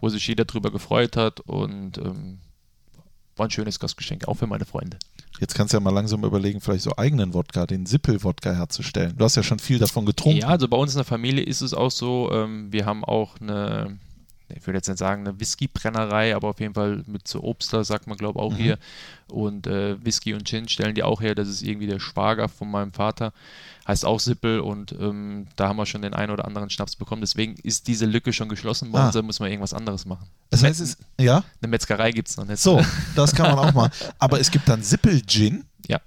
wo 0.00 0.08
sich 0.08 0.26
jeder 0.26 0.46
drüber 0.46 0.70
gefreut 0.70 1.16
hat 1.16 1.40
und 1.40 1.98
ähm, 1.98 2.38
war 3.36 3.46
ein 3.46 3.50
schönes 3.50 3.78
Gastgeschenk, 3.78 4.26
auch 4.28 4.34
für 4.34 4.46
meine 4.46 4.64
Freunde. 4.64 4.98
Jetzt 5.40 5.54
kannst 5.54 5.72
du 5.72 5.76
ja 5.76 5.80
mal 5.80 5.90
langsam 5.90 6.24
überlegen, 6.24 6.60
vielleicht 6.60 6.82
so 6.82 6.96
eigenen 6.96 7.34
Wodka, 7.34 7.66
den 7.66 7.86
Sippel-Wodka 7.86 8.52
herzustellen. 8.52 9.14
Du 9.16 9.24
hast 9.24 9.36
ja 9.36 9.42
schon 9.42 9.58
viel 9.58 9.78
davon 9.78 10.06
getrunken. 10.06 10.40
Ja, 10.40 10.48
also 10.48 10.68
bei 10.68 10.76
uns 10.76 10.94
in 10.94 10.98
der 10.98 11.04
Familie 11.04 11.44
ist 11.44 11.60
es 11.60 11.74
auch 11.74 11.90
so, 11.90 12.30
ähm, 12.32 12.72
wir 12.72 12.86
haben 12.86 13.04
auch 13.04 13.40
eine 13.40 13.98
ich 14.48 14.66
würde 14.66 14.78
jetzt 14.78 14.88
nicht 14.88 14.98
sagen 14.98 15.26
eine 15.26 15.38
Whisky-Brennerei, 15.38 16.34
aber 16.34 16.48
auf 16.48 16.60
jeden 16.60 16.74
Fall 16.74 17.02
mit 17.06 17.28
so 17.28 17.42
Obstler, 17.42 17.84
sagt 17.84 18.06
man 18.06 18.16
glaube 18.16 18.38
ich 18.38 18.42
auch 18.42 18.52
mhm. 18.52 18.56
hier. 18.56 18.78
Und 19.30 19.66
äh, 19.66 20.02
Whisky 20.02 20.32
und 20.32 20.48
Gin 20.48 20.68
stellen 20.68 20.94
die 20.94 21.02
auch 21.02 21.20
her. 21.20 21.34
Das 21.34 21.48
ist 21.48 21.62
irgendwie 21.62 21.86
der 21.86 22.00
Schwager 22.00 22.48
von 22.48 22.70
meinem 22.70 22.92
Vater. 22.92 23.32
Heißt 23.86 24.04
auch 24.04 24.20
Sippel 24.20 24.60
und 24.60 24.92
ähm, 24.92 25.46
da 25.56 25.68
haben 25.68 25.76
wir 25.76 25.86
schon 25.86 26.02
den 26.02 26.14
einen 26.14 26.32
oder 26.32 26.46
anderen 26.46 26.70
Schnaps 26.70 26.96
bekommen. 26.96 27.20
Deswegen 27.20 27.56
ist 27.62 27.88
diese 27.88 28.06
Lücke 28.06 28.32
schon 28.32 28.48
geschlossen 28.48 28.92
worden. 28.92 29.08
Ah. 29.08 29.12
Da 29.12 29.22
muss 29.22 29.40
man 29.40 29.50
irgendwas 29.50 29.74
anderes 29.74 30.06
machen. 30.06 30.26
Das 30.50 30.62
heißt, 30.62 30.80
es, 30.80 30.96
ja? 31.20 31.44
Eine 31.60 31.70
Metzgerei 31.70 32.12
gibt 32.12 32.28
es 32.28 32.36
noch 32.36 32.46
nicht. 32.46 32.60
So, 32.60 32.82
das 33.16 33.34
kann 33.34 33.54
man 33.54 33.58
auch 33.58 33.74
machen. 33.74 33.92
Aber 34.18 34.40
es 34.40 34.50
gibt 34.50 34.68
dann 34.68 34.82
Sippel-Gin. 34.82 35.64
Ja. 35.86 36.00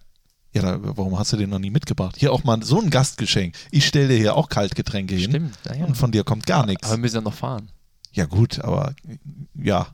Ja, 0.54 0.62
da, 0.64 0.80
warum 0.82 1.18
hast 1.18 1.32
du 1.34 1.38
den 1.38 1.50
noch 1.50 1.60
nie 1.60 1.70
mitgebracht? 1.70 2.16
Hier 2.18 2.34
auch 2.34 2.44
mal 2.44 2.62
so 2.64 2.82
ein 2.82 2.90
Gastgeschenk. 2.90 3.56
Ich 3.72 3.88
stelle 3.88 4.10
dir 4.10 4.18
hier 4.18 4.36
auch 4.36 4.50
Kaltgetränke 4.50 5.16
hin. 5.16 5.30
Stimmt, 5.30 5.58
ja, 5.66 5.76
ja. 5.76 5.86
Und 5.86 5.96
von 5.96 6.12
dir 6.12 6.24
kommt 6.24 6.46
gar 6.46 6.66
nichts. 6.66 6.84
Aber 6.84 6.98
wir 6.98 7.02
müssen 7.02 7.16
ja 7.16 7.22
noch 7.22 7.34
fahren. 7.34 7.70
Ja, 8.14 8.26
gut, 8.26 8.60
aber 8.60 8.94
ja, 9.56 9.88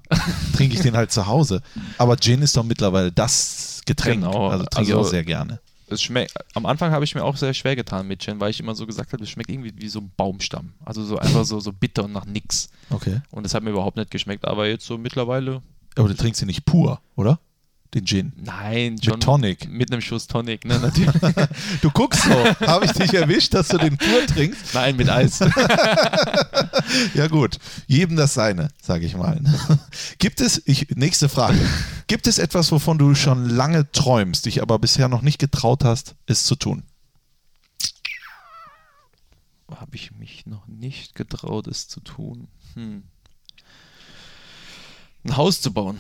trinke 0.56 0.76
ich 0.76 0.82
den 0.82 0.98
halt 0.98 1.12
zu 1.12 1.28
Hause. 1.28 1.62
Aber 1.98 2.18
Gin 2.18 2.42
ist 2.42 2.58
doch 2.58 2.64
mittlerweile 2.64 3.12
das 3.12 3.82
Getränk. 3.86 4.24
Genau. 4.24 4.50
Also 4.50 4.66
trinke 4.66 4.78
also, 4.78 4.92
ich 4.92 5.08
auch 5.08 5.10
sehr 5.10 5.24
gerne. 5.24 5.60
Es 5.90 6.02
schmeckt, 6.02 6.34
am 6.54 6.66
Anfang 6.66 6.92
habe 6.92 7.06
ich 7.06 7.16
mir 7.16 7.24
auch 7.24 7.38
sehr 7.38 7.54
schwer 7.54 7.76
getan 7.76 8.08
mit 8.08 8.22
Gin, 8.22 8.40
weil 8.40 8.50
ich 8.50 8.60
immer 8.60 8.76
so 8.76 8.86
gesagt 8.86 9.14
habe, 9.14 9.24
es 9.24 9.30
schmeckt 9.30 9.50
irgendwie 9.50 9.74
wie 9.78 9.88
so 9.88 10.00
ein 10.00 10.12
Baumstamm. 10.18 10.74
Also 10.84 11.06
so 11.06 11.18
einfach 11.18 11.46
so, 11.46 11.60
so 11.60 11.72
bitter 11.72 12.06
und 12.06 12.12
nach 12.12 12.26
nix. 12.26 12.70
Okay. 12.90 13.22
Und 13.32 13.44
das 13.44 13.54
hat 13.54 13.64
mir 13.64 13.70
überhaupt 13.70 13.98
nicht 13.98 14.12
geschmeckt. 14.12 14.46
Aber 14.46 14.68
jetzt 14.68 14.86
so 14.86 14.98
mittlerweile. 14.98 15.62
Aber 15.96 16.08
du 16.10 16.16
trinkst 16.16 16.42
ihn 16.42 16.48
nicht 16.48 16.66
pur, 16.66 17.00
oder? 17.16 17.40
Den 17.94 18.06
Gin. 18.06 18.34
Nein, 18.36 18.98
John. 18.98 19.16
Mit 19.16 19.24
Tonic. 19.24 19.70
Mit 19.70 19.92
einem 19.92 20.02
Schuss 20.02 20.28
Tonic, 20.28 20.66
ne, 20.66 20.78
natürlich. 20.80 21.14
du 21.82 21.90
guckst 21.92 22.24
so. 22.24 22.68
Habe 22.68 22.86
ich 22.86 22.92
dich 22.92 23.14
erwischt, 23.14 23.54
dass 23.54 23.70
du 23.70 23.78
den 23.78 23.98
pur 23.98 24.26
trinkst? 24.28 24.74
Nein, 24.74 24.98
mit 24.98 25.10
Eis. 25.10 25.40
ja, 27.14 27.28
gut. 27.28 27.60
Jedem 27.88 28.18
das 28.18 28.34
seine, 28.34 28.70
sage 28.82 29.06
ich 29.06 29.16
mal. 29.16 29.40
Gibt 30.20 30.42
es, 30.42 30.62
ich, 30.66 30.90
nächste 30.96 31.30
Frage. 31.30 31.60
Gibt 32.08 32.28
es 32.28 32.40
etwas, 32.40 32.72
wovon 32.72 32.98
du 32.98 33.16
schon 33.16 33.50
lange 33.50 33.90
träumst, 33.92 34.46
dich 34.46 34.62
aber 34.62 34.80
bisher 34.80 35.08
noch 35.08 35.22
nicht 35.22 35.40
getraut 35.40 35.86
hast, 35.86 36.16
es 36.26 36.44
zu 36.44 36.56
tun? 36.56 36.84
Habe 39.74 39.96
ich 39.96 40.12
mich 40.12 40.46
noch 40.46 40.68
nicht 40.68 41.16
getraut, 41.16 41.68
es 41.68 41.88
zu 41.88 42.02
tun? 42.02 42.48
Hm. 42.74 43.04
Ein 45.24 45.38
Haus 45.38 45.62
zu 45.62 45.72
bauen. 45.72 46.00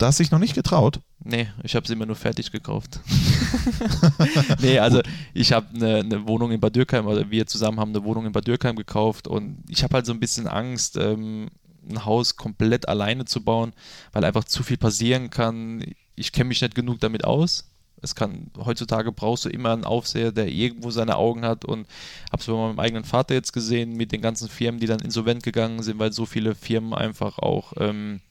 Da 0.00 0.06
hast 0.06 0.18
du 0.18 0.22
dich 0.22 0.30
noch 0.30 0.38
nicht 0.38 0.54
getraut? 0.54 1.00
Nee, 1.22 1.48
ich 1.62 1.76
habe 1.76 1.86
sie 1.86 1.92
immer 1.92 2.06
nur 2.06 2.16
fertig 2.16 2.50
gekauft. 2.50 3.00
nee, 4.62 4.78
also 4.78 5.02
ich 5.34 5.52
habe 5.52 5.66
eine, 5.74 5.96
eine, 5.96 6.26
Wohnung 6.26 6.52
in 6.52 6.60
Bad 6.60 6.74
Dürkheim, 6.74 7.06
oder 7.06 7.30
wir 7.30 7.46
zusammen 7.46 7.78
haben 7.78 7.90
eine 7.90 8.02
Wohnung 8.02 8.24
in 8.24 8.32
Bad 8.32 8.46
Dürkheim 8.46 8.76
gekauft 8.76 9.28
und 9.28 9.62
ich 9.68 9.82
habe 9.82 9.92
halt 9.96 10.06
so 10.06 10.14
ein 10.14 10.18
bisschen 10.18 10.46
Angst, 10.46 10.96
ähm, 10.96 11.50
ein 11.86 12.06
Haus 12.06 12.36
komplett 12.36 12.88
alleine 12.88 13.26
zu 13.26 13.44
bauen, 13.44 13.74
weil 14.12 14.24
einfach 14.24 14.44
zu 14.44 14.62
viel 14.62 14.78
passieren 14.78 15.28
kann. 15.28 15.84
Ich 16.14 16.32
kenne 16.32 16.48
mich 16.48 16.62
nicht 16.62 16.74
genug 16.74 17.00
damit 17.00 17.24
aus. 17.24 17.70
Es 18.00 18.14
kann, 18.14 18.50
heutzutage 18.56 19.12
brauchst 19.12 19.44
du 19.44 19.50
immer 19.50 19.74
einen 19.74 19.84
Aufseher, 19.84 20.32
der 20.32 20.48
irgendwo 20.48 20.90
seine 20.90 21.16
Augen 21.16 21.44
hat 21.44 21.66
und 21.66 21.86
habe 22.32 22.40
es 22.40 22.46
bei 22.46 22.54
meinem 22.54 22.78
eigenen 22.78 23.04
Vater 23.04 23.34
jetzt 23.34 23.52
gesehen 23.52 23.98
mit 23.98 24.12
den 24.12 24.22
ganzen 24.22 24.48
Firmen, 24.48 24.80
die 24.80 24.86
dann 24.86 25.00
insolvent 25.00 25.42
gegangen 25.42 25.82
sind, 25.82 25.98
weil 25.98 26.10
so 26.10 26.24
viele 26.24 26.54
Firmen 26.54 26.94
einfach 26.94 27.38
auch 27.38 27.74
ähm, 27.76 28.22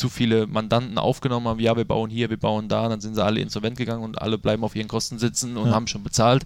zu 0.00 0.08
viele 0.08 0.46
Mandanten 0.46 0.98
aufgenommen 0.98 1.46
haben, 1.46 1.60
ja, 1.60 1.76
wir 1.76 1.84
bauen 1.84 2.10
hier, 2.10 2.30
wir 2.30 2.38
bauen 2.38 2.68
da, 2.68 2.88
dann 2.88 3.00
sind 3.00 3.14
sie 3.14 3.24
alle 3.24 3.40
insolvent 3.40 3.76
gegangen 3.76 4.02
und 4.02 4.20
alle 4.20 4.38
bleiben 4.38 4.64
auf 4.64 4.74
ihren 4.74 4.88
Kosten 4.88 5.18
sitzen 5.18 5.56
und 5.56 5.68
ja. 5.68 5.74
haben 5.74 5.86
schon 5.86 6.02
bezahlt. 6.02 6.44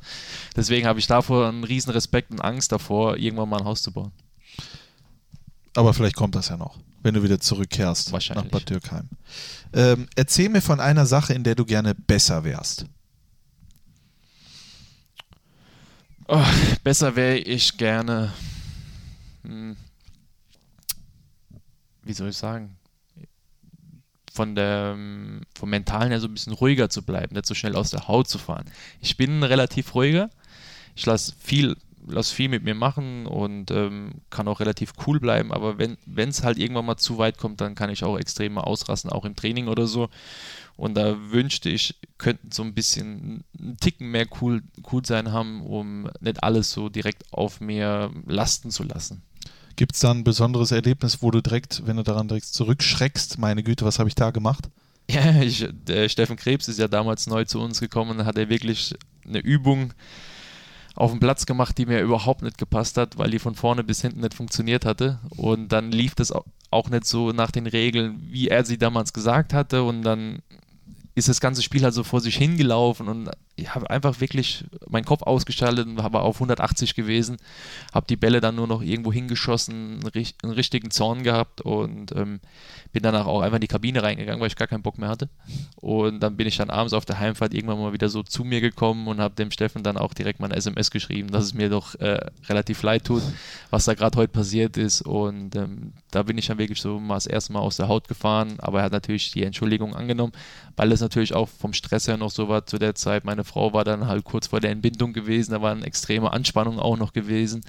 Deswegen 0.57 0.87
habe 0.87 0.99
ich 0.99 1.07
davor 1.07 1.49
einen 1.49 1.64
riesen 1.64 1.90
Respekt 1.93 2.33
und 2.33 2.40
Angst 2.40 2.73
davor, 2.73 3.17
irgendwann 3.17 3.49
mal 3.49 3.61
ein 3.61 3.64
Haus 3.64 3.83
zu 3.83 3.93
bauen. 3.93 4.12
Aber 5.77 5.95
vielleicht 5.95 6.17
kommt 6.17 6.35
das 6.35 6.49
ja 6.49 6.57
noch, 6.57 6.79
wenn 7.03 7.14
du 7.14 7.23
wieder 7.23 7.40
zurückkehrst 7.40 8.12
nach 8.12 8.45
Bad 8.47 8.69
Dürkheim. 8.69 9.09
Ähm, 9.73 10.09
erzähl 10.17 10.49
mir 10.49 10.61
von 10.61 10.81
einer 10.81 11.07
Sache, 11.07 11.33
in 11.33 11.45
der 11.45 11.55
du 11.55 11.64
gerne 11.64 11.95
besser 11.95 12.45
wärst. 12.45 12.87
Oh, 16.27 16.45
besser 16.83 17.14
wäre 17.17 17.38
ich 17.38 17.77
gerne. 17.77 18.33
Hm, 19.43 19.77
wie 22.03 22.12
soll 22.12 22.31
ich 22.31 22.37
sagen? 22.37 22.77
Von 24.35 24.57
der, 24.57 24.97
vom 25.55 25.70
Mentalen 25.70 26.11
her 26.11 26.20
so 26.20 26.27
ein 26.27 26.35
bisschen 26.35 26.53
ruhiger 26.53 26.90
zu 26.90 27.03
bleiben, 27.03 27.35
nicht 27.35 27.47
so 27.47 27.55
schnell 27.55 27.77
aus 27.77 27.90
der 27.90 28.09
Haut 28.09 28.29
zu 28.29 28.38
fahren. 28.38 28.64
Ich 29.01 29.16
bin 29.16 29.42
relativ 29.44 29.94
ruhiger. 29.94 30.29
Ich 30.97 31.07
lasse 31.07 31.33
viel, 31.38 31.77
lass 32.07 32.33
viel 32.33 32.49
mit 32.49 32.64
mir 32.64 32.75
machen 32.75 33.27
und 33.27 33.70
ähm, 33.70 34.14
kann 34.31 34.49
auch 34.49 34.59
relativ 34.59 34.92
cool 35.07 35.20
bleiben, 35.20 35.53
aber 35.53 35.79
wenn 35.79 36.29
es 36.29 36.42
halt 36.42 36.59
irgendwann 36.59 36.87
mal 36.87 36.97
zu 36.97 37.18
weit 37.18 37.38
kommt, 37.38 37.61
dann 37.61 37.77
kann 37.77 37.90
ich 37.90 38.03
auch 38.03 38.18
extrem 38.18 38.59
ausrasten, 38.59 39.11
auch 39.11 39.25
im 39.25 39.37
Training 39.37 39.68
oder 39.68 39.87
so. 39.87 40.09
Und 40.77 40.94
da 40.94 41.16
wünschte 41.31 41.70
ich, 41.70 41.94
könnten 42.18 42.51
so 42.51 42.64
ein 42.64 42.75
bisschen 42.75 43.44
einen 43.57 43.77
Ticken 43.77 44.11
mehr 44.11 44.27
cool, 44.40 44.62
cool 44.90 45.07
sein 45.07 45.31
haben, 45.31 45.62
um 45.62 46.11
nicht 46.20 46.42
alles 46.42 46.73
so 46.73 46.88
direkt 46.88 47.33
auf 47.33 47.61
mir 47.61 48.11
lasten 48.27 48.73
zu 48.73 48.83
lassen. 48.83 49.23
Gibt 49.77 49.95
es 49.95 50.01
da 50.01 50.11
ein 50.11 50.25
besonderes 50.25 50.71
Erlebnis, 50.71 51.23
wo 51.23 51.31
du 51.31 51.41
direkt, 51.41 51.83
wenn 51.87 51.97
du 51.97 52.03
daran 52.03 52.29
direkt 52.29 52.47
zurückschreckst, 52.47 53.39
meine 53.39 53.63
Güte, 53.63 53.85
was 53.85 53.99
habe 53.99 54.09
ich 54.09 54.15
da 54.15 54.31
gemacht? 54.31 54.69
Ja, 55.11 55.43
ich, 55.43 55.69
der 55.71 56.09
Steffen 56.09 56.37
Krebs 56.37 56.69
ist 56.69 56.79
ja 56.79 56.89
damals 56.89 57.27
neu 57.27 57.45
zu 57.45 57.61
uns 57.61 57.81
gekommen 57.81 58.19
und 58.19 58.27
hat 58.27 58.39
er 58.39 58.49
wirklich 58.49 58.95
eine 59.27 59.39
Übung 59.39 59.93
auf 60.95 61.11
dem 61.11 61.21
Platz 61.21 61.45
gemacht, 61.45 61.77
die 61.77 61.87
mir 61.87 62.01
überhaupt 62.01 62.43
nicht 62.43 62.57
gepasst 62.57 62.97
hat, 62.97 63.19
weil 63.19 63.31
die 63.31 63.39
von 63.39 63.55
vorne 63.55 63.83
bis 63.85 64.01
hinten 64.01 64.21
nicht 64.21 64.35
funktioniert 64.35 64.85
hatte. 64.85 65.19
Und 65.37 65.69
dann 65.69 65.91
lief 65.91 66.15
das 66.15 66.33
auch 66.71 66.89
nicht 66.89 67.05
so 67.05 67.33
nach 67.33 67.51
den 67.51 67.67
Regeln, 67.67 68.23
wie 68.31 68.49
er 68.49 68.65
sie 68.65 68.79
damals 68.79 69.13
gesagt 69.13 69.53
hatte. 69.53 69.83
Und 69.83 70.03
dann 70.03 70.39
ist 71.15 71.29
das 71.29 71.41
ganze 71.41 71.63
Spiel 71.63 71.83
halt 71.83 71.95
so 71.95 72.05
vor 72.05 72.21
sich 72.21 72.37
hingelaufen 72.37 73.09
und 73.09 73.31
ich 73.57 73.75
habe 73.75 73.88
einfach 73.88 74.21
wirklich 74.21 74.64
meinen 74.88 75.05
Kopf 75.05 75.23
ausgeschaltet 75.23 75.87
und 75.87 75.97
war 75.97 76.23
auf 76.23 76.37
180 76.37 76.95
gewesen, 76.95 77.37
habe 77.93 78.07
die 78.09 78.17
Bälle 78.17 78.40
dann 78.40 78.57
nur 78.57 78.67
noch 78.67 78.83
irgendwo 78.83 79.12
hingeschossen, 79.12 80.01
einen, 80.03 80.53
richtigen 80.53 80.90
Zorn 80.90 81.23
gehabt 81.23 81.61
und 81.61 82.12
ähm, 82.17 82.40
bin 82.93 83.03
danach 83.03 83.27
auch 83.27 83.43
einfach 83.43 83.57
in 83.57 83.61
die 83.61 83.69
Kabine 83.69 84.03
reingegangen, 84.03 84.40
weil 84.40 84.49
ich 84.49 84.57
gar 84.57 84.67
keinen 84.67 84.83
Bock 84.83 84.99
mehr 84.99 85.09
hatte. 85.09 85.29
Und 85.77 86.21
dann 86.21 86.37
bin 86.37 86.49
ich 86.49 86.57
dann 86.57 86.71
abends 86.71 86.93
auf 86.93 87.05
der 87.05 87.21
Heimfahrt 87.21 87.55
irgendwann 87.55 87.79
mal 87.79 87.93
wieder 87.93 88.09
so 88.09 88.23
zu 88.23 88.45
mir 88.45 88.61
gekommen 88.61 89.07
und 89.07 89.21
habe 89.21 89.35
dem 89.37 89.51
Steffen 89.53 89.83
dann 89.85 89.97
auch 89.97 90.14
direkt 90.14 90.40
mal 90.40 90.47
ein 90.47 90.57
SMS 90.57 90.90
geschrieben, 90.90 91.31
dass 91.31 91.45
es 91.45 91.55
mir 91.55 91.69
doch 91.69 91.95
äh, 91.97 92.27
relativ 92.49 92.83
leid 92.83 93.05
tut, 93.05 93.23
was 93.71 93.85
da 93.85 93.95
gerade 93.95 94.19
heute 94.19 94.33
passiert 94.33 94.77
ist. 94.77 95.03
Und 95.03 95.55
ähm, 95.55 95.93
da 96.11 96.25
bin 96.25 96.38
ich 96.38 96.47
dann 96.47 96.59
wirklich 96.59 96.81
so 96.81 96.99
mal 96.99 97.14
das 97.14 97.27
erste 97.27 97.53
Mal 97.53 97.61
aus 97.61 97.77
der 97.77 97.87
Haut 97.87 98.09
gefahren, 98.09 98.55
aber 98.59 98.81
er 98.81 98.87
hat 98.87 98.93
natürlich 98.93 99.31
die 99.31 99.45
Entschuldigung 99.45 99.95
angenommen, 99.95 100.33
weil 100.77 100.90
es 100.90 101.01
natürlich 101.01 101.35
auch 101.35 101.49
vom 101.49 101.73
Stress 101.73 102.09
her 102.09 102.17
noch 102.17 102.31
so 102.31 102.49
war 102.49 102.67
zu 102.67 102.79
der 102.79 102.95
Zeit. 102.95 103.25
Meine 103.25 103.43
Frau 103.44 103.72
war 103.72 103.85
dann 103.85 104.07
halt 104.07 104.24
kurz 104.24 104.48
vor 104.48 104.61
der 104.61 104.70
Entbindung 104.70 105.12
gewesen, 105.12 105.52
da 105.52 105.62
war 105.62 105.72
eine 105.72 105.85
extreme 105.85 106.33
Anspannung 106.33 106.78
auch 106.78 106.96
noch 106.96 107.12
gewesen 107.12 107.62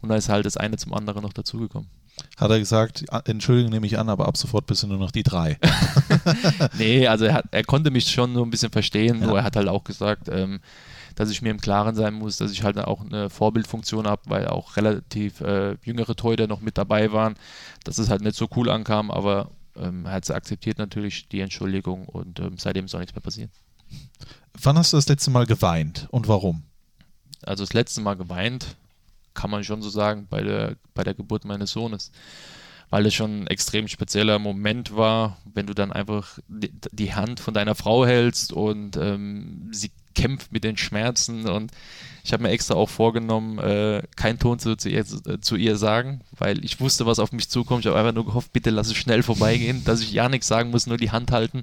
und 0.00 0.08
da 0.08 0.16
ist 0.16 0.28
halt 0.28 0.46
das 0.46 0.56
eine 0.56 0.76
zum 0.76 0.94
anderen 0.94 1.22
noch 1.22 1.32
dazugekommen. 1.32 1.88
Hat 2.36 2.50
er 2.50 2.58
gesagt, 2.58 3.04
Entschuldigung, 3.24 3.72
nehme 3.72 3.86
ich 3.86 3.98
an, 3.98 4.08
aber 4.08 4.26
ab 4.26 4.36
sofort 4.36 4.66
bist 4.66 4.82
du 4.82 4.86
nur 4.86 4.98
noch 4.98 5.10
die 5.10 5.22
drei. 5.22 5.58
nee, 6.78 7.06
also 7.06 7.26
er, 7.26 7.34
hat, 7.34 7.46
er 7.50 7.64
konnte 7.64 7.90
mich 7.90 8.10
schon 8.10 8.32
nur 8.32 8.44
ein 8.44 8.50
bisschen 8.50 8.72
verstehen, 8.72 9.20
ja. 9.20 9.26
nur 9.26 9.38
er 9.38 9.44
hat 9.44 9.56
halt 9.56 9.68
auch 9.68 9.84
gesagt, 9.84 10.28
ähm, 10.30 10.60
dass 11.14 11.30
ich 11.30 11.42
mir 11.42 11.50
im 11.50 11.60
Klaren 11.60 11.94
sein 11.94 12.14
muss, 12.14 12.36
dass 12.36 12.52
ich 12.52 12.62
halt 12.62 12.78
auch 12.78 13.04
eine 13.04 13.30
Vorbildfunktion 13.30 14.06
habe, 14.06 14.22
weil 14.26 14.48
auch 14.48 14.76
relativ 14.76 15.40
äh, 15.40 15.76
jüngere 15.82 16.14
Torhüter 16.14 16.46
noch 16.46 16.60
mit 16.60 16.78
dabei 16.78 17.12
waren, 17.12 17.34
dass 17.84 17.98
es 17.98 18.10
halt 18.10 18.22
nicht 18.22 18.36
so 18.36 18.48
cool 18.54 18.70
ankam, 18.70 19.10
aber 19.10 19.50
ähm, 19.76 20.04
er 20.04 20.12
hat 20.12 20.30
akzeptiert 20.30 20.78
natürlich 20.78 21.28
die 21.28 21.40
Entschuldigung 21.40 22.06
und 22.06 22.40
ähm, 22.40 22.58
seitdem 22.58 22.84
ist 22.84 22.94
auch 22.94 23.00
nichts 23.00 23.14
mehr 23.14 23.22
passiert. 23.22 23.50
Wann 24.60 24.78
hast 24.78 24.92
du 24.92 24.96
das 24.96 25.08
letzte 25.08 25.30
Mal 25.30 25.46
geweint 25.46 26.08
und 26.10 26.28
warum? 26.28 26.62
Also 27.42 27.62
das 27.64 27.74
letzte 27.74 28.00
Mal 28.00 28.14
geweint, 28.14 28.76
kann 29.34 29.50
man 29.50 29.62
schon 29.62 29.82
so 29.82 29.90
sagen, 29.90 30.26
bei 30.28 30.42
der, 30.42 30.76
bei 30.94 31.04
der 31.04 31.14
Geburt 31.14 31.44
meines 31.44 31.70
Sohnes. 31.70 32.10
Weil 32.88 33.06
es 33.06 33.14
schon 33.14 33.42
ein 33.42 33.46
extrem 33.48 33.88
spezieller 33.88 34.38
Moment 34.38 34.96
war, 34.96 35.38
wenn 35.52 35.66
du 35.66 35.74
dann 35.74 35.92
einfach 35.92 36.38
die, 36.48 37.14
Hand 37.14 37.40
von 37.40 37.52
deiner 37.52 37.74
Frau 37.74 38.06
hältst 38.06 38.52
und 38.52 38.96
ähm, 38.96 39.68
sie 39.72 39.90
kämpft 40.14 40.52
mit 40.52 40.64
den 40.64 40.76
Schmerzen 40.76 41.48
und 41.48 41.72
ich 42.24 42.32
habe 42.32 42.42
mir 42.42 42.50
extra 42.50 42.74
auch 42.74 42.88
vorgenommen, 42.88 43.58
äh, 43.58 44.02
keinen 44.16 44.38
Ton 44.38 44.58
zu, 44.58 44.76
zu, 44.76 44.88
ihr, 44.88 45.04
zu, 45.04 45.56
ihr, 45.56 45.76
sagen, 45.76 46.22
weil 46.36 46.64
ich 46.64 46.80
wusste, 46.80 47.06
was 47.06 47.20
auf 47.20 47.32
mich 47.32 47.48
zukommt. 47.48 47.84
Ich 47.84 47.88
habe 47.88 47.98
einfach 47.98 48.14
nur 48.14 48.24
gehofft, 48.24 48.52
bitte 48.52 48.70
lass 48.70 48.88
es 48.88 48.96
schnell 48.96 49.22
vorbeigehen, 49.22 49.84
dass 49.84 50.00
ich 50.00 50.12
ja 50.12 50.28
nichts 50.28 50.48
sagen 50.48 50.70
muss, 50.70 50.86
nur 50.86 50.96
die 50.96 51.12
Hand 51.12 51.30
halten. 51.30 51.62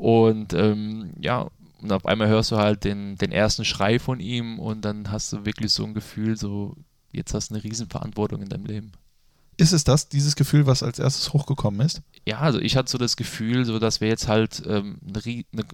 Und 0.00 0.54
ähm, 0.54 1.12
ja, 1.20 1.50
und 1.82 1.92
auf 1.92 2.06
einmal 2.06 2.28
hörst 2.28 2.50
du 2.52 2.56
halt 2.56 2.84
den, 2.84 3.16
den 3.16 3.32
ersten 3.32 3.66
Schrei 3.66 3.98
von 3.98 4.18
ihm 4.18 4.58
und 4.58 4.82
dann 4.82 5.10
hast 5.10 5.30
du 5.30 5.44
wirklich 5.44 5.72
so 5.72 5.84
ein 5.84 5.92
Gefühl, 5.92 6.38
so, 6.38 6.74
jetzt 7.12 7.34
hast 7.34 7.50
du 7.50 7.54
eine 7.54 7.64
Riesenverantwortung 7.64 8.40
in 8.40 8.48
deinem 8.48 8.64
Leben. 8.64 8.92
Ist 9.58 9.72
es 9.72 9.84
das, 9.84 10.08
dieses 10.08 10.36
Gefühl, 10.36 10.66
was 10.66 10.82
als 10.82 10.98
erstes 10.98 11.34
hochgekommen 11.34 11.82
ist? 11.82 12.00
Ja, 12.26 12.38
also 12.38 12.58
ich 12.60 12.78
hatte 12.78 12.90
so 12.90 12.96
das 12.96 13.14
Gefühl, 13.16 13.66
so 13.66 13.78
dass 13.78 14.00
wir 14.00 14.08
jetzt 14.08 14.26
halt 14.26 14.62
ähm, 14.66 15.00
eine, 15.06 15.44
eine, 15.52 15.64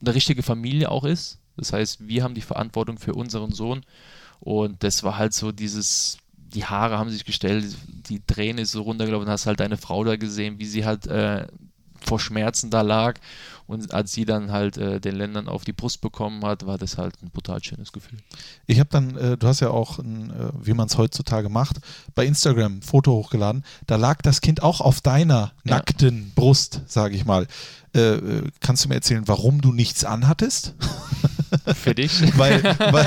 eine 0.00 0.14
richtige 0.14 0.42
Familie 0.42 0.90
auch 0.90 1.04
ist. 1.04 1.38
Das 1.58 1.74
heißt, 1.74 2.08
wir 2.08 2.24
haben 2.24 2.34
die 2.34 2.40
Verantwortung 2.40 2.96
für 2.96 3.12
unseren 3.12 3.52
Sohn 3.52 3.82
und 4.40 4.82
das 4.82 5.02
war 5.02 5.18
halt 5.18 5.34
so 5.34 5.52
dieses, 5.52 6.16
die 6.38 6.64
Haare 6.64 6.96
haben 6.96 7.10
sich 7.10 7.26
gestellt, 7.26 7.76
die 8.08 8.24
Träne 8.24 8.62
ist 8.62 8.72
so 8.72 8.80
runtergelaufen, 8.80 9.28
hast 9.28 9.44
halt 9.44 9.60
deine 9.60 9.76
Frau 9.76 10.04
da 10.04 10.16
gesehen, 10.16 10.58
wie 10.58 10.64
sie 10.64 10.86
halt 10.86 11.06
äh, 11.06 11.46
vor 12.02 12.20
Schmerzen 12.20 12.70
da 12.70 12.82
lag. 12.82 13.18
Und 13.66 13.94
als 13.94 14.12
sie 14.12 14.24
dann 14.24 14.50
halt 14.52 14.76
äh, 14.76 15.00
den 15.00 15.14
Ländern 15.14 15.48
auf 15.48 15.64
die 15.64 15.72
Brust 15.72 16.00
bekommen 16.00 16.44
hat, 16.44 16.66
war 16.66 16.78
das 16.78 16.98
halt 16.98 17.14
ein 17.22 17.30
brutal 17.30 17.62
schönes 17.62 17.92
Gefühl. 17.92 18.18
Ich 18.66 18.78
habe 18.80 18.90
dann, 18.90 19.16
äh, 19.16 19.36
du 19.38 19.46
hast 19.46 19.60
ja 19.60 19.70
auch, 19.70 19.98
ein, 19.98 20.30
äh, 20.30 20.50
wie 20.60 20.74
man 20.74 20.88
es 20.88 20.98
heutzutage 20.98 21.48
macht, 21.48 21.78
bei 22.14 22.26
Instagram 22.26 22.78
ein 22.78 22.82
Foto 22.82 23.12
hochgeladen. 23.12 23.64
Da 23.86 23.96
lag 23.96 24.20
das 24.22 24.40
Kind 24.40 24.62
auch 24.62 24.80
auf 24.80 25.00
deiner 25.00 25.52
ja. 25.64 25.76
nackten 25.76 26.32
Brust, 26.34 26.82
sage 26.86 27.14
ich 27.14 27.24
mal. 27.24 27.46
Äh, 27.94 28.00
äh, 28.00 28.50
kannst 28.60 28.84
du 28.84 28.88
mir 28.88 28.96
erzählen, 28.96 29.26
warum 29.26 29.60
du 29.60 29.72
nichts 29.72 30.04
anhattest? 30.04 30.74
Für 31.74 31.94
dich? 31.94 32.12
weil, 32.38 32.62
weil, 32.62 33.06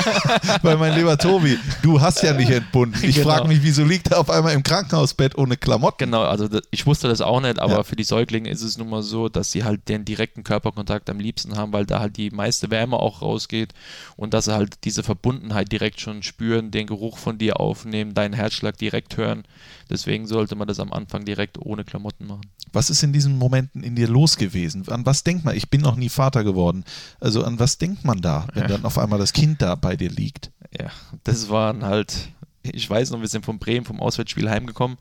weil, 0.61 0.77
mein 0.77 0.95
lieber 0.95 1.17
Tobi, 1.17 1.57
du 1.81 1.99
hast 1.99 2.21
ja 2.23 2.33
nicht 2.33 2.49
entbunden. 2.49 2.97
Ich 3.01 3.15
genau. 3.15 3.29
frage 3.29 3.47
mich, 3.47 3.63
wieso 3.63 3.83
liegt 3.83 4.11
er 4.11 4.19
auf 4.19 4.29
einmal 4.29 4.53
im 4.53 4.63
Krankenhausbett 4.63 5.37
ohne 5.37 5.57
Klamotten? 5.57 5.97
Genau, 5.97 6.23
also 6.23 6.47
ich 6.71 6.85
wusste 6.85 7.07
das 7.07 7.21
auch 7.21 7.41
nicht, 7.41 7.59
aber 7.59 7.77
ja. 7.77 7.83
für 7.83 7.95
die 7.95 8.03
Säuglinge 8.03 8.49
ist 8.49 8.61
es 8.61 8.77
nun 8.77 8.89
mal 8.89 9.03
so, 9.03 9.29
dass 9.29 9.51
sie 9.51 9.63
halt 9.63 9.87
den 9.89 10.05
direkten 10.05 10.43
Körperkontakt 10.43 11.09
am 11.09 11.19
liebsten 11.19 11.55
haben, 11.57 11.73
weil 11.73 11.85
da 11.85 11.99
halt 11.99 12.17
die 12.17 12.31
meiste 12.31 12.69
Wärme 12.69 12.97
auch 12.97 13.21
rausgeht 13.21 13.73
und 14.15 14.33
dass 14.33 14.45
sie 14.45 14.53
halt 14.53 14.83
diese 14.83 15.03
Verbundenheit 15.03 15.71
direkt 15.71 15.99
schon 15.99 16.23
spüren, 16.23 16.71
den 16.71 16.87
Geruch 16.87 17.17
von 17.17 17.37
dir 17.37 17.59
aufnehmen, 17.59 18.13
deinen 18.13 18.33
Herzschlag 18.33 18.77
direkt 18.77 19.17
hören. 19.17 19.43
Deswegen 19.89 20.27
sollte 20.27 20.55
man 20.55 20.67
das 20.67 20.79
am 20.79 20.91
Anfang 20.91 21.25
direkt 21.25 21.59
ohne 21.59 21.83
Klamotten 21.83 22.27
machen. 22.27 22.45
Was 22.73 22.89
ist 22.89 23.03
in 23.03 23.13
diesen 23.13 23.37
Momenten 23.37 23.83
in 23.83 23.95
dir 23.95 24.07
los 24.07 24.37
gewesen? 24.37 24.87
An 24.89 25.05
was 25.05 25.23
denkt 25.23 25.45
man? 25.45 25.55
Ich 25.55 25.69
bin 25.69 25.81
noch 25.81 25.95
nie 25.95 26.09
Vater 26.09 26.43
geworden. 26.43 26.83
Also 27.19 27.43
an 27.43 27.59
was 27.59 27.77
denkt 27.77 28.03
man 28.03 28.21
da, 28.21 28.34
wenn 28.53 28.63
ja. 28.63 28.69
dann 28.69 28.85
auf 28.85 28.97
einmal 28.97 29.19
das 29.19 29.33
Kind 29.33 29.61
da 29.61 29.75
bei 29.75 29.95
dir 29.95 30.09
liegt? 30.09 30.51
Ja, 30.79 30.89
das 31.23 31.49
waren 31.49 31.83
halt, 31.83 32.29
ich 32.63 32.89
weiß 32.89 33.11
noch, 33.11 33.21
wir 33.21 33.27
sind 33.27 33.45
von 33.45 33.59
Bremen 33.59 33.85
vom 33.85 33.99
Auswärtsspiel 33.99 34.49
heimgekommen 34.49 34.97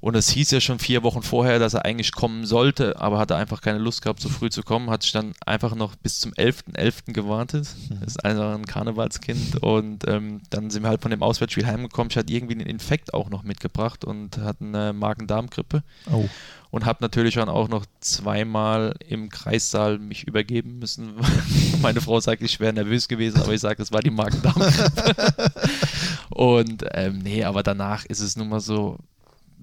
und 0.00 0.16
es 0.16 0.30
hieß 0.30 0.50
ja 0.50 0.60
schon 0.60 0.78
vier 0.78 1.02
Wochen 1.02 1.22
vorher, 1.22 1.58
dass 1.58 1.74
er 1.74 1.84
eigentlich 1.84 2.12
kommen 2.12 2.46
sollte, 2.46 2.98
aber 2.98 3.18
hatte 3.18 3.36
einfach 3.36 3.60
keine 3.60 3.78
Lust 3.78 4.00
gehabt, 4.00 4.20
so 4.20 4.30
früh 4.30 4.48
zu 4.48 4.62
kommen. 4.62 4.88
Hat 4.88 5.02
sich 5.02 5.12
dann 5.12 5.34
einfach 5.44 5.74
noch 5.74 5.94
bis 5.94 6.20
zum 6.20 6.32
11.11. 6.32 6.74
.11. 6.74 7.12
gewartet. 7.12 7.68
Mhm. 7.90 8.00
Das 8.00 8.08
ist 8.08 8.24
einfach 8.24 8.54
ein 8.54 8.64
Karnevalskind. 8.64 9.62
Und 9.62 10.08
ähm, 10.08 10.40
dann 10.48 10.70
sind 10.70 10.84
wir 10.84 10.88
halt 10.88 11.02
von 11.02 11.10
dem 11.10 11.22
Auswärtsspiel 11.22 11.66
heimgekommen. 11.66 12.10
Ich 12.10 12.16
hatte 12.16 12.32
irgendwie 12.32 12.54
einen 12.54 12.66
Infekt 12.66 13.12
auch 13.12 13.28
noch 13.28 13.42
mitgebracht 13.42 14.06
und 14.06 14.38
hatte 14.38 14.64
eine 14.64 14.94
Magen-Darm-Grippe. 14.94 15.82
Oh. 16.10 16.26
Und 16.70 16.86
habe 16.86 17.00
natürlich 17.02 17.34
dann 17.34 17.50
auch 17.50 17.68
noch 17.68 17.84
zweimal 18.00 18.94
im 19.06 19.28
Kreissaal 19.28 19.98
mich 19.98 20.26
übergeben 20.26 20.78
müssen. 20.78 21.16
Meine 21.82 22.00
Frau 22.00 22.20
sagt, 22.20 22.40
ich 22.40 22.58
wäre 22.58 22.72
nervös 22.72 23.06
gewesen, 23.06 23.42
aber 23.42 23.52
ich 23.52 23.60
sage, 23.60 23.82
es 23.82 23.92
war 23.92 24.00
die 24.00 24.10
Magen-Darm-Grippe. 24.10 25.52
und 26.30 26.84
ähm, 26.92 27.18
nee, 27.18 27.44
aber 27.44 27.62
danach 27.62 28.06
ist 28.06 28.20
es 28.20 28.36
nun 28.36 28.48
mal 28.48 28.60
so, 28.60 28.96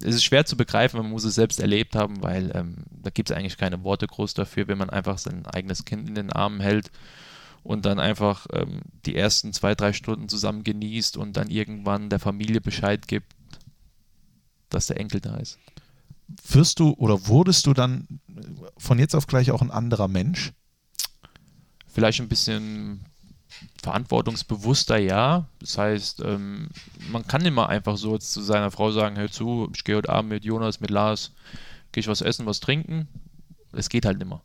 es 0.02 0.16
ist 0.16 0.24
schwer 0.24 0.46
zu 0.46 0.56
begreifen, 0.56 1.00
man 1.00 1.10
muss 1.10 1.24
es 1.24 1.34
selbst 1.34 1.60
erlebt 1.60 1.96
haben, 1.96 2.22
weil 2.22 2.52
ähm, 2.54 2.84
da 2.90 3.10
gibt 3.10 3.30
es 3.30 3.36
eigentlich 3.36 3.56
keine 3.56 3.82
Worte 3.84 4.06
groß 4.06 4.34
dafür, 4.34 4.68
wenn 4.68 4.78
man 4.78 4.90
einfach 4.90 5.18
sein 5.18 5.46
eigenes 5.46 5.84
Kind 5.84 6.08
in 6.08 6.14
den 6.14 6.32
Armen 6.32 6.60
hält 6.60 6.90
und 7.62 7.84
dann 7.84 7.98
einfach 7.98 8.46
ähm, 8.52 8.80
die 9.06 9.16
ersten 9.16 9.52
zwei, 9.52 9.74
drei 9.74 9.92
Stunden 9.92 10.28
zusammen 10.28 10.64
genießt 10.64 11.16
und 11.16 11.36
dann 11.36 11.50
irgendwann 11.50 12.10
der 12.10 12.18
Familie 12.18 12.60
Bescheid 12.60 13.08
gibt, 13.08 13.32
dass 14.68 14.86
der 14.86 15.00
Enkel 15.00 15.20
da 15.20 15.36
ist. 15.36 15.58
Wirst 16.46 16.78
du 16.78 16.92
oder 16.92 17.26
wurdest 17.26 17.66
du 17.66 17.72
dann 17.72 18.20
von 18.76 18.98
jetzt 18.98 19.14
auf 19.14 19.26
gleich 19.26 19.50
auch 19.50 19.62
ein 19.62 19.70
anderer 19.70 20.08
Mensch? 20.08 20.52
Vielleicht 21.86 22.20
ein 22.20 22.28
bisschen 22.28 23.06
verantwortungsbewusster, 23.82 24.98
ja. 24.98 25.46
Das 25.60 25.78
heißt, 25.78 26.20
ähm, 26.24 26.68
man 27.10 27.26
kann 27.26 27.44
immer 27.44 27.68
einfach 27.68 27.96
so 27.96 28.14
jetzt 28.14 28.32
zu 28.32 28.42
seiner 28.42 28.70
Frau 28.70 28.90
sagen, 28.90 29.16
hör 29.16 29.30
zu, 29.30 29.70
ich 29.74 29.84
gehe 29.84 29.96
heute 29.96 30.10
Abend 30.10 30.30
mit 30.30 30.44
Jonas, 30.44 30.80
mit 30.80 30.90
Lars, 30.90 31.32
gehe 31.92 32.00
ich 32.00 32.08
was 32.08 32.20
essen, 32.20 32.46
was 32.46 32.60
trinken. 32.60 33.08
Es 33.72 33.88
geht 33.88 34.06
halt 34.06 34.20
immer 34.20 34.42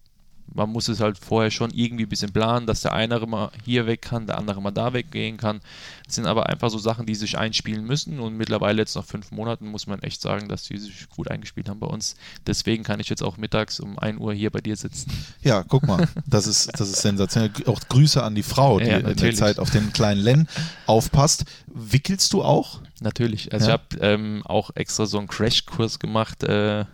man 0.54 0.70
muss 0.70 0.88
es 0.88 1.00
halt 1.00 1.18
vorher 1.18 1.52
schon 1.52 1.72
irgendwie 1.72 2.04
ein 2.04 2.10
bisschen 2.10 2.32
planen, 2.32 2.68
dass 2.68 2.82
der 2.82 2.94
eine 2.94 3.20
mal 3.26 3.52
hier 3.66 3.86
weg 3.88 4.02
kann, 4.02 4.28
der 4.28 4.38
andere 4.38 4.62
mal 4.62 4.72
da 4.72 4.94
weggehen 4.94 5.38
kann. 5.38 5.62
Das 6.06 6.16
sind 6.16 6.26
aber 6.26 6.50
einfach 6.50 6.70
so 6.70 6.78
Sachen, 6.78 7.06
die 7.06 7.16
sich 7.16 7.38
einspielen 7.38 7.86
müssen 7.86 8.20
und 8.20 8.38
mittlerweile 8.38 8.82
jetzt 8.82 8.96
nach 8.96 9.06
fünf 9.06 9.32
Monaten 9.32 9.68
muss 9.68 9.88
man 9.88 10.02
echt 10.04 10.22
sagen, 10.22 10.50
dass 10.50 10.64
die 10.64 10.78
sich 10.78 11.10
gut 11.10 11.30
eingespielt 11.30 11.70
haben 11.70 11.80
bei 11.80 11.88
uns. 11.88 12.16
Deswegen 12.46 12.84
kann 12.84 13.00
ich 13.00 13.10
jetzt 13.10 13.24
auch 13.24 13.38
mittags 13.38 13.80
um 13.80 13.98
1 13.98 14.20
Uhr 14.20 14.34
hier 14.34 14.52
bei 14.52 14.62
dir 14.62 14.76
sitzen. 14.76 15.12
Ja, 15.42 15.64
guck 15.64 15.88
mal, 15.88 16.08
das 16.26 16.48
ist, 16.48 16.72
das 16.80 16.90
ist 16.90 17.02
sensationell. 17.02 17.52
Auch 17.66 17.80
Grüße 17.90 18.22
an 18.22 18.36
die 18.36 18.44
Frau, 18.44 18.80
die 18.80 18.88
ja, 18.88 18.98
in 18.98 19.16
der 19.16 19.36
Zeit 19.36 19.60
auf 19.60 19.72
den 19.72 19.94
kleinen 19.94 20.22
Len 20.22 20.48
aufpasst. 20.86 21.46
Wickelst 21.68 22.34
du 22.34 22.44
auch? 22.44 22.82
Natürlich. 23.02 23.52
Also 23.54 23.68
ja. 23.70 23.76
ich 23.76 23.98
habe 23.98 24.14
ähm, 24.14 24.44
auch 24.46 24.72
extra 24.76 25.06
so 25.06 25.18
einen 25.18 25.28
Crashkurs 25.28 26.00
gemacht, 26.00 26.44
äh, 26.44 26.86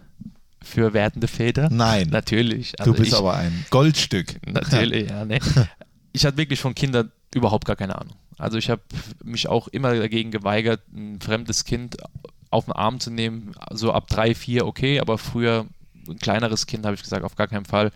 für 0.64 0.94
werdende 0.94 1.28
Väter. 1.28 1.70
Nein. 1.72 2.10
Natürlich. 2.10 2.74
du 2.74 2.80
Also 2.80 2.94
bist 2.94 3.14
ich, 3.14 3.18
aber 3.18 3.36
ein 3.36 3.66
Goldstück. 3.70 4.36
Natürlich, 4.46 5.10
ja, 5.10 5.26
nee. 5.26 5.40
Ich 6.12 6.26
hatte 6.26 6.38
wirklich 6.38 6.60
von 6.60 6.74
Kindern 6.74 7.12
überhaupt 7.36 7.66
gar 7.66 7.76
keine 7.76 7.96
Ahnung. 7.96 8.16
Also 8.40 8.58
ich 8.58 8.72
habe 8.72 8.82
mich 9.24 9.48
auch 9.48 9.68
immer 9.68 9.94
dagegen 9.94 10.32
geweigert, 10.32 10.82
ein 10.92 11.22
fremdes 11.22 11.66
Kind 11.66 11.98
auf 12.50 12.66
den 12.66 12.74
Arm 12.74 13.00
zu 13.00 13.12
nehmen. 13.12 13.54
So 13.72 13.94
ab 13.94 14.08
drei, 14.08 14.34
vier, 14.34 14.66
okay, 14.66 15.00
aber 15.00 15.20
früher 15.20 15.68
ein 16.08 16.18
kleineres 16.18 16.66
Kind 16.66 16.86
habe 16.86 16.96
ich 16.96 17.04
gesagt, 17.04 17.24
auf 17.24 17.36
gar 17.36 17.48
keinen 17.48 17.66
Fall. 17.66 17.92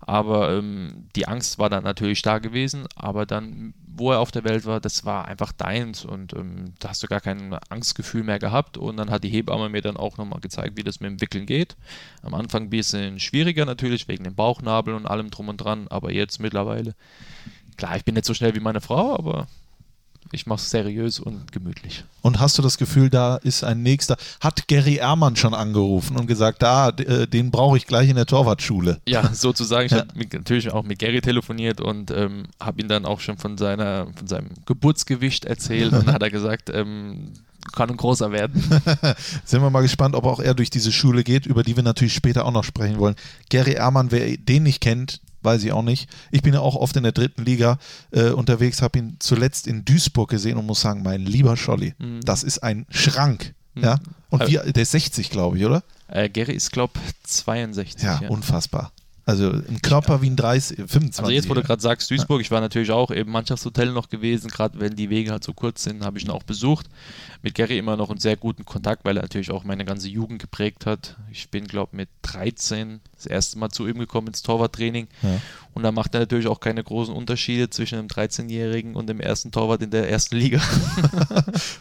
Aber 0.00 0.56
ähm, 0.56 1.08
die 1.16 1.26
Angst 1.26 1.58
war 1.58 1.70
dann 1.70 1.84
natürlich 1.84 2.22
da 2.22 2.38
gewesen, 2.38 2.86
aber 2.94 3.26
dann, 3.26 3.74
wo 3.86 4.12
er 4.12 4.20
auf 4.20 4.30
der 4.30 4.44
Welt 4.44 4.64
war, 4.64 4.80
das 4.80 5.04
war 5.04 5.26
einfach 5.26 5.52
deins 5.52 6.04
und 6.04 6.32
ähm, 6.34 6.74
da 6.78 6.90
hast 6.90 7.02
du 7.02 7.06
gar 7.06 7.20
kein 7.20 7.54
Angstgefühl 7.68 8.22
mehr 8.22 8.38
gehabt 8.38 8.76
und 8.78 8.96
dann 8.96 9.10
hat 9.10 9.24
die 9.24 9.30
Hebamme 9.30 9.68
mir 9.68 9.82
dann 9.82 9.96
auch 9.96 10.18
nochmal 10.18 10.40
gezeigt, 10.40 10.76
wie 10.76 10.84
das 10.84 11.00
mit 11.00 11.10
dem 11.10 11.20
Wickeln 11.20 11.46
geht. 11.46 11.76
Am 12.22 12.34
Anfang 12.34 12.64
ein 12.64 12.70
bisschen 12.70 13.18
schwieriger 13.18 13.64
natürlich, 13.64 14.06
wegen 14.08 14.24
dem 14.24 14.34
Bauchnabel 14.34 14.94
und 14.94 15.06
allem 15.06 15.30
drum 15.30 15.48
und 15.48 15.56
dran, 15.56 15.88
aber 15.88 16.12
jetzt 16.12 16.40
mittlerweile, 16.40 16.94
klar, 17.76 17.96
ich 17.96 18.04
bin 18.04 18.14
nicht 18.14 18.26
so 18.26 18.34
schnell 18.34 18.54
wie 18.54 18.60
meine 18.60 18.80
Frau, 18.80 19.14
aber 19.16 19.48
ich 20.32 20.46
mache 20.46 20.58
es 20.58 20.70
seriös 20.70 21.20
und 21.20 21.52
gemütlich. 21.52 22.04
Und 22.22 22.40
hast 22.40 22.58
du 22.58 22.62
das 22.62 22.78
Gefühl, 22.78 23.10
da 23.10 23.36
ist 23.36 23.62
ein 23.64 23.82
nächster. 23.82 24.16
Hat 24.40 24.66
Gary 24.68 24.96
Ehrmann 24.96 25.36
schon 25.36 25.54
angerufen 25.54 26.16
und 26.18 26.26
gesagt, 26.26 26.62
da, 26.62 26.88
äh, 26.90 27.26
den 27.26 27.50
brauche 27.50 27.76
ich 27.76 27.86
gleich 27.86 28.08
in 28.08 28.16
der 28.16 28.26
Torwartschule. 28.26 29.00
Ja, 29.08 29.28
sozusagen. 29.32 29.86
Ich 29.86 29.92
Ja. 29.92 29.98
habe 29.98 30.08
natürlich 30.32 30.72
auch 30.72 30.82
mit 30.84 30.98
Gary 30.98 31.20
telefoniert 31.20 31.80
und 31.80 32.10
ähm, 32.10 32.44
habe 32.60 32.80
ihn 32.80 32.88
dann 32.88 33.04
auch 33.06 33.20
schon 33.20 33.38
von, 33.38 33.56
seiner, 33.58 34.08
von 34.16 34.26
seinem 34.26 34.48
Geburtsgewicht 34.66 35.44
erzählt 35.44 35.92
und 35.92 36.06
dann 36.06 36.14
hat 36.14 36.22
er 36.22 36.30
gesagt, 36.30 36.70
ähm, 36.72 37.32
kann 37.72 37.90
ein 37.90 37.96
großer 37.96 38.30
werden. 38.32 38.62
Sind 39.44 39.60
wir 39.62 39.70
mal 39.70 39.82
gespannt, 39.82 40.14
ob 40.14 40.24
auch 40.24 40.38
er 40.40 40.54
durch 40.54 40.70
diese 40.70 40.92
Schule 40.92 41.24
geht, 41.24 41.46
über 41.46 41.62
die 41.64 41.74
wir 41.76 41.82
natürlich 41.82 42.14
später 42.14 42.44
auch 42.44 42.52
noch 42.52 42.64
sprechen 42.64 42.98
wollen. 42.98 43.16
Gary 43.50 43.72
Ehrmann, 43.74 44.10
wer 44.12 44.36
den 44.36 44.62
nicht 44.64 44.80
kennt, 44.80 45.20
weiß 45.46 45.64
ich 45.64 45.72
auch 45.72 45.82
nicht. 45.82 46.10
Ich 46.30 46.42
bin 46.42 46.52
ja 46.52 46.60
auch 46.60 46.74
oft 46.76 46.94
in 46.96 47.04
der 47.04 47.12
dritten 47.12 47.42
Liga 47.46 47.78
äh, 48.10 48.28
unterwegs, 48.30 48.82
habe 48.82 48.98
ihn 48.98 49.16
zuletzt 49.20 49.66
in 49.66 49.86
Duisburg 49.86 50.28
gesehen 50.28 50.58
und 50.58 50.66
muss 50.66 50.82
sagen, 50.82 51.02
mein 51.02 51.22
lieber 51.24 51.56
Scholli, 51.56 51.94
Mhm. 51.98 52.20
das 52.22 52.42
ist 52.42 52.58
ein 52.58 52.84
Schrank. 52.90 53.54
Ja? 53.74 53.98
Und 54.30 54.46
wie, 54.48 54.58
der 54.72 54.82
ist 54.82 54.90
60, 54.90 55.30
glaube 55.30 55.56
ich, 55.58 55.64
oder? 55.64 55.82
Äh, 56.08 56.28
Gary 56.28 56.52
ist, 56.52 56.70
glaube 56.72 56.92
62. 57.24 58.02
Ja, 58.02 58.20
unfassbar. 58.28 58.92
Also 59.28 59.50
ein 59.50 59.82
Körper 59.82 60.22
wie 60.22 60.30
ein 60.30 60.36
30, 60.36 60.76
25. 60.76 61.18
Also 61.18 61.30
jetzt, 61.32 61.48
wo 61.48 61.54
du 61.54 61.62
gerade 61.62 61.82
sagst, 61.82 62.08
Duisburg, 62.08 62.40
ich 62.40 62.52
war 62.52 62.60
natürlich 62.60 62.92
auch 62.92 63.10
im 63.10 63.28
Mannschaftshotel 63.28 63.90
noch 63.90 64.08
gewesen, 64.08 64.48
gerade 64.48 64.78
wenn 64.78 64.94
die 64.94 65.10
Wege 65.10 65.32
halt 65.32 65.42
so 65.42 65.52
kurz 65.52 65.82
sind, 65.82 66.04
habe 66.04 66.16
ich 66.16 66.24
ihn 66.24 66.30
auch 66.30 66.44
besucht. 66.44 66.86
Mit 67.42 67.56
Gary 67.56 67.76
immer 67.76 67.96
noch 67.96 68.08
einen 68.10 68.20
sehr 68.20 68.36
guten 68.36 68.64
Kontakt, 68.64 69.04
weil 69.04 69.16
er 69.16 69.22
natürlich 69.22 69.50
auch 69.50 69.64
meine 69.64 69.84
ganze 69.84 70.08
Jugend 70.08 70.40
geprägt 70.40 70.86
hat. 70.86 71.16
Ich 71.32 71.50
bin, 71.50 71.66
glaube 71.66 71.96
mit 71.96 72.08
13 72.22 73.00
das 73.16 73.26
erste 73.26 73.58
Mal 73.58 73.70
zu 73.70 73.86
ihm 73.86 73.98
gekommen 73.98 74.28
ins 74.28 74.42
Torwarttraining. 74.42 75.08
Ja. 75.22 75.40
Und 75.74 75.82
da 75.82 75.92
macht 75.92 76.14
er 76.14 76.20
natürlich 76.20 76.46
auch 76.46 76.60
keine 76.60 76.82
großen 76.82 77.14
Unterschiede 77.14 77.70
zwischen 77.70 77.98
einem 77.98 78.08
13-Jährigen 78.08 78.94
und 78.94 79.08
dem 79.08 79.20
ersten 79.20 79.50
Torwart 79.50 79.82
in 79.82 79.90
der 79.90 80.10
ersten 80.10 80.36
Liga. 80.36 80.60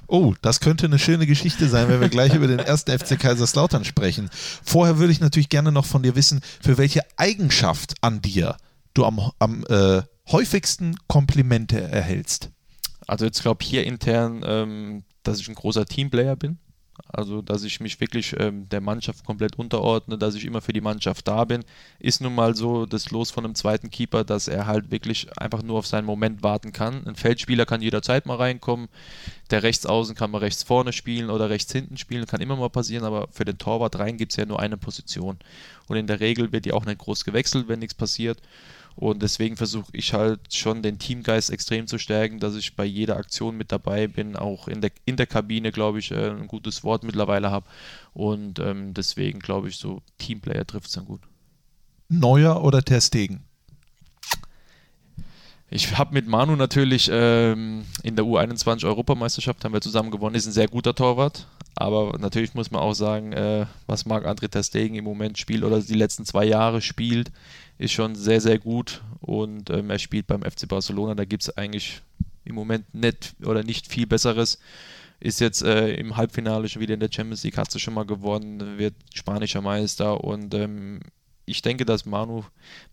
Oh, 0.08 0.34
das 0.42 0.60
könnte 0.60 0.86
eine 0.86 1.00
schöne 1.00 1.26
Geschichte 1.26 1.68
sein, 1.68 1.90
wenn 1.90 2.00
wir 2.00 2.10
gleich 2.10 2.34
über 2.34 2.48
den 2.48 2.60
ersten 2.60 2.98
FC 2.98 3.20
Kaiserslautern 3.20 3.84
sprechen. 3.84 4.30
Vorher 4.64 4.98
würde 4.98 5.12
ich 5.12 5.20
natürlich 5.20 5.50
gerne 5.50 5.72
noch 5.72 5.86
von 5.86 6.04
dir 6.04 6.16
wissen, 6.16 6.42
für 6.62 6.78
welche 6.78 7.02
Eigenschaft 7.18 7.96
an 8.02 8.22
dir 8.22 8.56
du 8.94 9.06
am, 9.06 9.32
am 9.40 9.66
äh, 9.68 10.04
häufigsten 10.32 10.96
Komplimente 11.08 11.82
erhältst. 11.82 12.52
Also 13.08 13.26
jetzt 13.26 13.42
glaube 13.42 13.64
ich 13.64 13.70
hier 13.70 13.86
intern, 13.86 14.44
ähm, 14.46 15.04
dass 15.24 15.40
ich 15.40 15.48
ein 15.50 15.56
großer 15.56 15.86
Teamplayer 15.86 16.36
bin. 16.36 16.60
Also 17.16 17.42
dass 17.42 17.64
ich 17.64 17.80
mich 17.80 18.02
wirklich 18.02 18.36
ähm, 18.40 18.68
der 18.68 18.82
Mannschaft 18.82 19.26
komplett 19.26 19.58
unterordne, 19.58 20.18
dass 20.18 20.36
ich 20.36 20.44
immer 20.44 20.62
für 20.62 20.74
die 20.74 20.82
Mannschaft 20.82 21.28
da 21.28 21.46
bin. 21.46 21.64
Ist 22.00 22.20
nun 22.20 22.36
mal 22.36 22.56
so 22.56 22.86
das 22.86 23.10
Los 23.12 23.32
von 23.32 23.46
einem 23.46 23.56
zweiten 23.56 23.90
Keeper, 23.90 24.26
dass 24.26 24.50
er 24.50 24.68
halt 24.68 24.92
wirklich 24.92 25.28
einfach 25.38 25.64
nur 25.64 25.78
auf 25.78 25.88
seinen 25.88 26.06
Moment 26.06 26.44
warten 26.44 26.74
kann. 26.74 27.08
Ein 27.08 27.16
Feldspieler 27.16 27.66
kann 27.66 27.82
jederzeit 27.82 28.26
mal 28.26 28.36
reinkommen. 28.36 28.90
Der 29.50 29.64
Rechtsaußen 29.64 30.16
kann 30.16 30.32
mal 30.32 30.40
rechts 30.40 30.64
vorne 30.64 30.92
spielen 30.92 31.30
oder 31.30 31.50
rechts 31.50 31.72
hinten 31.72 31.98
spielen, 31.98 32.26
kann 32.26 32.42
immer 32.42 32.58
mal 32.58 32.70
passieren, 32.70 33.06
aber 33.06 33.28
für 33.32 33.46
den 33.46 33.58
Torwart 33.58 33.98
rein 33.98 34.18
gibt 34.18 34.34
es 34.34 34.38
ja 34.38 34.46
nur 34.46 34.60
eine 34.60 34.76
Position. 34.76 35.38
Und 35.88 35.96
in 35.96 36.08
der 36.08 36.20
Regel 36.20 36.52
wird 36.52 36.66
die 36.66 36.74
auch 36.74 36.86
nicht 36.86 36.98
groß 36.98 37.24
gewechselt, 37.24 37.68
wenn 37.68 37.80
nichts 37.80 37.94
passiert. 37.94 38.42
Und 38.96 39.22
deswegen 39.22 39.58
versuche 39.58 39.92
ich 39.92 40.14
halt 40.14 40.54
schon 40.54 40.82
den 40.82 41.00
Teamgeist 41.00 41.50
extrem 41.50 41.86
zu 41.86 41.98
stärken, 41.98 42.40
dass 42.40 42.56
ich 42.56 42.76
bei 42.76 42.86
jeder 42.86 43.18
Aktion 43.18 43.58
mit 43.58 43.72
dabei 43.72 44.08
bin, 44.08 44.38
auch 44.38 44.70
in 44.70 44.80
der, 44.80 44.92
in 45.04 45.18
der 45.18 45.28
Kabine, 45.28 45.72
glaube 45.72 46.00
ich, 46.00 46.12
äh, 46.12 46.30
ein 46.30 46.48
gutes 46.48 46.84
Wort 46.84 47.04
mittlerweile 47.04 47.52
habe. 47.52 47.66
Und 48.14 48.60
ähm, 48.60 48.94
deswegen 48.94 49.40
glaube 49.40 49.68
ich, 49.68 49.76
so 49.76 50.02
Teamplayer 50.18 50.66
trifft 50.66 50.88
es 50.88 50.94
dann 50.94 51.06
gut. 51.06 51.22
Neuer 52.08 52.64
oder 52.64 52.82
Ter 52.84 53.02
Stegen? 53.02 53.44
Ich 55.70 55.98
habe 55.98 56.14
mit 56.14 56.28
Manu 56.28 56.56
natürlich 56.56 57.10
ähm, 57.12 57.84
in 58.04 58.16
der 58.16 58.24
U21 58.24 58.86
Europameisterschaft 58.86 59.66
haben 59.66 59.74
wir 59.74 59.82
zusammen 59.82 60.12
gewonnen, 60.12 60.36
ist 60.36 60.46
ein 60.46 60.54
sehr 60.54 60.68
guter 60.68 60.96
Torwart. 60.96 61.48
Aber 61.76 62.18
natürlich 62.18 62.54
muss 62.54 62.72
man 62.72 62.82
auch 62.82 62.94
sagen, 62.94 63.34
äh, 63.34 63.66
was 63.86 64.06
Marc-André 64.06 64.48
Ter 64.48 64.64
Stegen 64.64 64.96
im 64.96 65.04
Moment 65.04 65.38
spielt 65.38 65.64
oder 65.64 65.82
die 65.82 65.94
letzten 65.96 66.24
zwei 66.24 66.46
Jahre 66.46 66.82
spielt, 66.82 67.32
ist 67.78 67.92
schon 67.92 68.16
sehr, 68.16 68.42
sehr 68.42 68.60
gut. 68.60 69.02
Und 69.22 69.70
ähm, 69.70 69.90
er 69.90 70.00
spielt 70.00 70.28
beim 70.28 70.44
FC 70.44 70.68
Barcelona, 70.68 71.16
da 71.16 71.26
gibt 71.26 71.44
es 71.44 71.58
eigentlich 71.58 72.02
im 72.44 72.56
Moment 72.56 72.94
nicht 72.94 73.36
oder 73.44 73.64
nicht 73.64 73.88
viel 73.88 74.08
Besseres. 74.08 74.60
Ist 75.20 75.40
jetzt 75.40 75.64
äh, 75.64 75.94
im 75.96 76.18
Halbfinale 76.18 76.68
schon 76.70 76.82
wieder 76.82 76.94
in 76.94 77.00
der 77.00 77.12
Champions 77.12 77.44
League, 77.44 77.58
hat 77.58 77.72
sie 77.72 77.80
schon 77.80 77.94
mal 77.94 78.06
gewonnen, 78.06 78.78
wird 78.78 78.96
spanischer 79.14 79.62
Meister 79.62 80.24
und 80.24 80.54
ähm, 80.54 81.00
ich 81.46 81.62
denke, 81.62 81.86
dass 81.86 82.06
Manu 82.06 82.44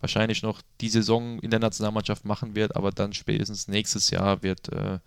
wahrscheinlich 0.00 0.42
noch 0.42 0.60
die 0.80 0.88
Saison 0.88 1.38
in 1.40 1.50
der 1.50 1.60
Nationalmannschaft 1.60 2.24
machen 2.24 2.54
wird, 2.54 2.76
aber 2.76 2.90
dann 2.90 3.12
spätestens 3.12 3.66
nächstes 3.66 4.10
Jahr 4.10 4.42
wird 4.42 4.70
äh, 4.72 4.98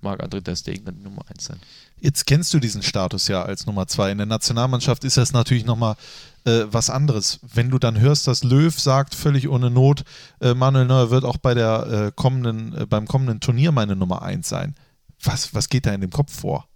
Marc-André 0.00 0.42
Ter 0.42 0.56
Stegen 0.56 0.84
dann 0.84 1.02
Nummer 1.02 1.22
1 1.28 1.44
sein. 1.44 1.60
Jetzt 2.00 2.26
kennst 2.26 2.52
du 2.54 2.58
diesen 2.58 2.82
Status 2.82 3.28
ja 3.28 3.42
als 3.42 3.66
Nummer 3.66 3.86
zwei. 3.86 4.10
In 4.10 4.18
der 4.18 4.26
Nationalmannschaft 4.26 5.04
ist 5.04 5.16
das 5.16 5.32
natürlich 5.32 5.64
nochmal 5.64 5.96
äh, 6.44 6.64
was 6.66 6.90
anderes. 6.90 7.40
Wenn 7.42 7.70
du 7.70 7.78
dann 7.78 8.00
hörst, 8.00 8.26
dass 8.26 8.44
Löw 8.44 8.78
sagt, 8.78 9.14
völlig 9.14 9.48
ohne 9.48 9.70
Not, 9.70 10.04
äh, 10.40 10.54
Manuel 10.54 10.86
Neuer 10.86 11.10
wird 11.10 11.24
auch 11.24 11.36
bei 11.36 11.54
der, 11.54 11.86
äh, 11.86 12.12
kommenden, 12.14 12.74
äh, 12.76 12.86
beim 12.86 13.06
kommenden 13.06 13.40
Turnier 13.40 13.72
meine 13.72 13.96
Nummer 13.96 14.22
eins 14.22 14.48
sein. 14.48 14.74
Was, 15.22 15.54
was 15.54 15.68
geht 15.68 15.86
da 15.86 15.92
in 15.92 16.00
dem 16.00 16.10
Kopf 16.10 16.34
vor? 16.40 16.66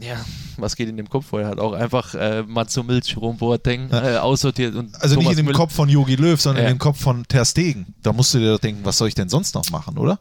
Ja, 0.00 0.24
was 0.58 0.76
geht 0.76 0.88
in 0.88 0.96
dem 0.96 1.08
Kopf 1.10 1.26
vor? 1.26 1.40
Er 1.40 1.48
hat 1.48 1.58
auch 1.58 1.72
einfach 1.72 2.14
äh, 2.14 2.44
Mats 2.44 2.76
Hummels, 2.76 3.10
Jerome 3.10 3.36
Boateng 3.36 3.90
äh, 3.90 4.16
aussortiert 4.18 4.76
und 4.76 4.94
Also 5.02 5.16
Thomas 5.16 5.30
nicht 5.30 5.40
in 5.40 5.46
dem 5.46 5.52
Kopf 5.54 5.74
von 5.74 5.88
Jogi 5.88 6.14
Löw, 6.14 6.40
sondern 6.40 6.62
Ja. 6.64 6.70
in 6.70 6.76
dem 6.76 6.78
Kopf 6.80 7.00
von 7.00 7.24
Ter 7.26 7.44
Stegen. 7.44 7.94
Da 8.02 8.12
musst 8.12 8.32
du 8.32 8.38
dir 8.38 8.52
doch 8.52 8.60
denken, 8.60 8.84
was 8.84 8.98
soll 8.98 9.08
ich 9.08 9.14
denn 9.16 9.28
sonst 9.28 9.54
noch 9.56 9.68
machen, 9.70 9.98
oder? 9.98 10.20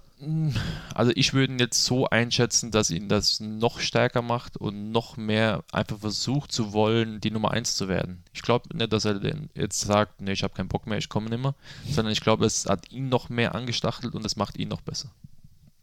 Also 0.96 1.12
ich 1.14 1.36
würde 1.36 1.54
ihn 1.54 1.60
jetzt 1.60 1.84
so 1.86 2.10
einschätzen, 2.10 2.72
dass 2.72 2.90
ihn 2.90 3.08
das 3.08 3.40
noch 3.40 3.80
stärker 3.80 4.24
macht 4.24 4.58
und 4.58 4.92
noch 4.92 5.16
mehr 5.16 5.64
einfach 5.72 6.00
versucht 6.00 6.52
zu 6.52 6.74
wollen, 6.74 7.22
die 7.22 7.30
Nummer 7.30 7.52
1 7.52 7.76
zu 7.76 7.88
werden. 7.88 8.24
Ich 8.34 8.42
glaube 8.42 8.76
nicht, 8.76 8.92
dass 8.92 9.06
er 9.06 9.20
denn 9.20 9.50
jetzt 9.54 9.80
sagt, 9.82 10.22
nee, 10.22 10.32
ich 10.32 10.42
habe 10.42 10.56
keinen 10.56 10.70
Bock 10.70 10.88
mehr, 10.88 10.98
ich 10.98 11.08
komme 11.10 11.30
nicht 11.30 11.42
mehr, 11.42 11.54
sondern 11.92 12.12
ich 12.12 12.22
glaube, 12.22 12.46
es 12.48 12.66
hat 12.66 12.92
ihn 12.92 13.10
noch 13.10 13.30
mehr 13.30 13.54
angestachelt 13.54 14.16
und 14.16 14.26
es 14.26 14.36
macht 14.38 14.58
ihn 14.58 14.70
noch 14.70 14.82
besser. 14.82 15.10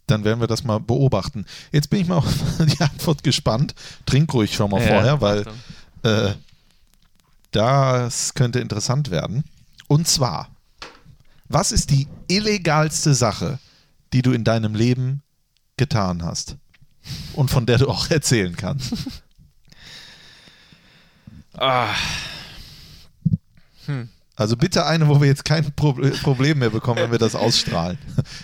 Dann 0.07 0.25
werden 0.25 0.41
wir 0.41 0.47
das 0.47 0.65
mal 0.65 0.81
beobachten. 0.81 1.47
Jetzt 1.73 1.91
bin 1.91 2.01
ich 2.01 2.09
mal 2.09 2.17
auf 2.19 2.35
die 2.59 2.81
Antwort 2.81 3.23
gespannt. 3.23 3.75
Trink 4.07 4.33
ruhig 4.35 4.55
schon 4.55 4.71
mal 4.71 4.81
vorher, 4.81 5.21
weil 5.21 5.45
äh, 6.03 6.35
das 7.53 8.35
könnte 8.35 8.61
interessant 8.61 9.11
werden. 9.11 9.45
Und 9.89 10.09
zwar, 10.09 10.49
was 11.49 11.73
ist 11.73 11.91
die 11.91 12.09
illegalste 12.29 13.15
Sache, 13.15 13.59
die 14.13 14.23
du 14.23 14.33
in 14.33 14.45
deinem 14.45 14.75
Leben 14.75 15.23
getan 15.77 16.23
hast? 16.23 16.57
Und 17.35 17.51
von 17.51 17.67
der 17.67 17.79
du 17.79 17.89
auch 17.89 18.11
erzählen 18.11 18.57
kannst. 18.57 18.95
Ah, 21.57 21.95
Also 24.37 24.57
bitte 24.57 24.85
eine, 24.87 25.09
wo 25.09 25.21
wir 25.21 25.29
jetzt 25.29 25.45
kein 25.45 25.73
Pro 25.75 25.93
Problem 26.23 26.59
mehr 26.59 26.71
bekommen, 26.71 27.01
wenn 27.01 27.13
wir 27.13 27.19
das 27.19 27.37
ausstrahlen. 27.37 27.99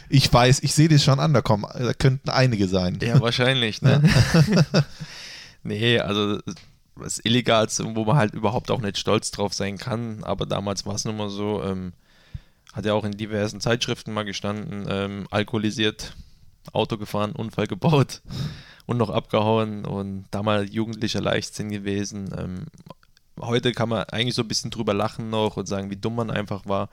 Ich 0.09 0.33
weiß, 0.33 0.63
ich 0.63 0.75
sehe 0.75 0.89
das 0.89 1.03
schon 1.03 1.19
an, 1.19 1.35
da, 1.35 1.43
kommen, 1.43 1.67
da 1.73 1.93
könnten 1.93 2.31
einige 2.31 2.69
sein. 2.69 2.99
ja, 3.03 3.21
wahrscheinlich, 3.21 3.83
ne? 3.83 4.03
nee, 5.63 5.99
also 5.99 6.39
das 6.97 7.19
Illegalste, 7.25 7.85
wo 7.97 8.05
man 8.05 8.17
halt 8.17 8.35
überhaupt 8.35 8.71
auch 8.71 8.81
nicht 8.81 8.99
stolz 8.99 9.31
drauf 9.31 9.55
sein 9.55 9.79
kann, 9.79 10.23
aber 10.23 10.47
damals 10.47 10.87
war 10.87 10.95
es 10.95 11.05
nun 11.05 11.17
mal 11.17 11.31
so, 11.31 11.63
ähm, 11.65 11.93
hat 12.73 12.87
ja 12.87 12.95
auch 12.95 13.05
in 13.05 13.13
diversen 13.13 13.61
Zeitschriften 13.61 14.13
mal 14.13 14.25
gestanden, 14.25 14.87
ähm, 14.89 15.27
alkoholisiert, 15.31 16.15
Auto 16.73 16.99
gefahren, 16.99 17.33
Unfall 17.33 17.67
gebaut 17.67 18.23
und 18.87 18.97
noch 18.97 19.11
abgehauen 19.11 19.85
und 19.85 20.27
damals 20.31 20.73
jugendlicher 20.73 21.21
Leichtsinn 21.21 21.71
gewesen. 21.71 22.33
Ähm, 22.37 22.67
heute 23.39 23.73
kann 23.73 23.89
man 23.89 24.05
eigentlich 24.05 24.35
so 24.35 24.43
ein 24.43 24.49
bisschen 24.49 24.71
drüber 24.71 24.95
lachen 24.95 25.31
noch 25.31 25.57
und 25.57 25.67
sagen, 25.67 25.91
wie 25.91 25.97
dumm 25.97 26.17
man 26.17 26.31
einfach 26.31 26.67
war, 26.67 26.89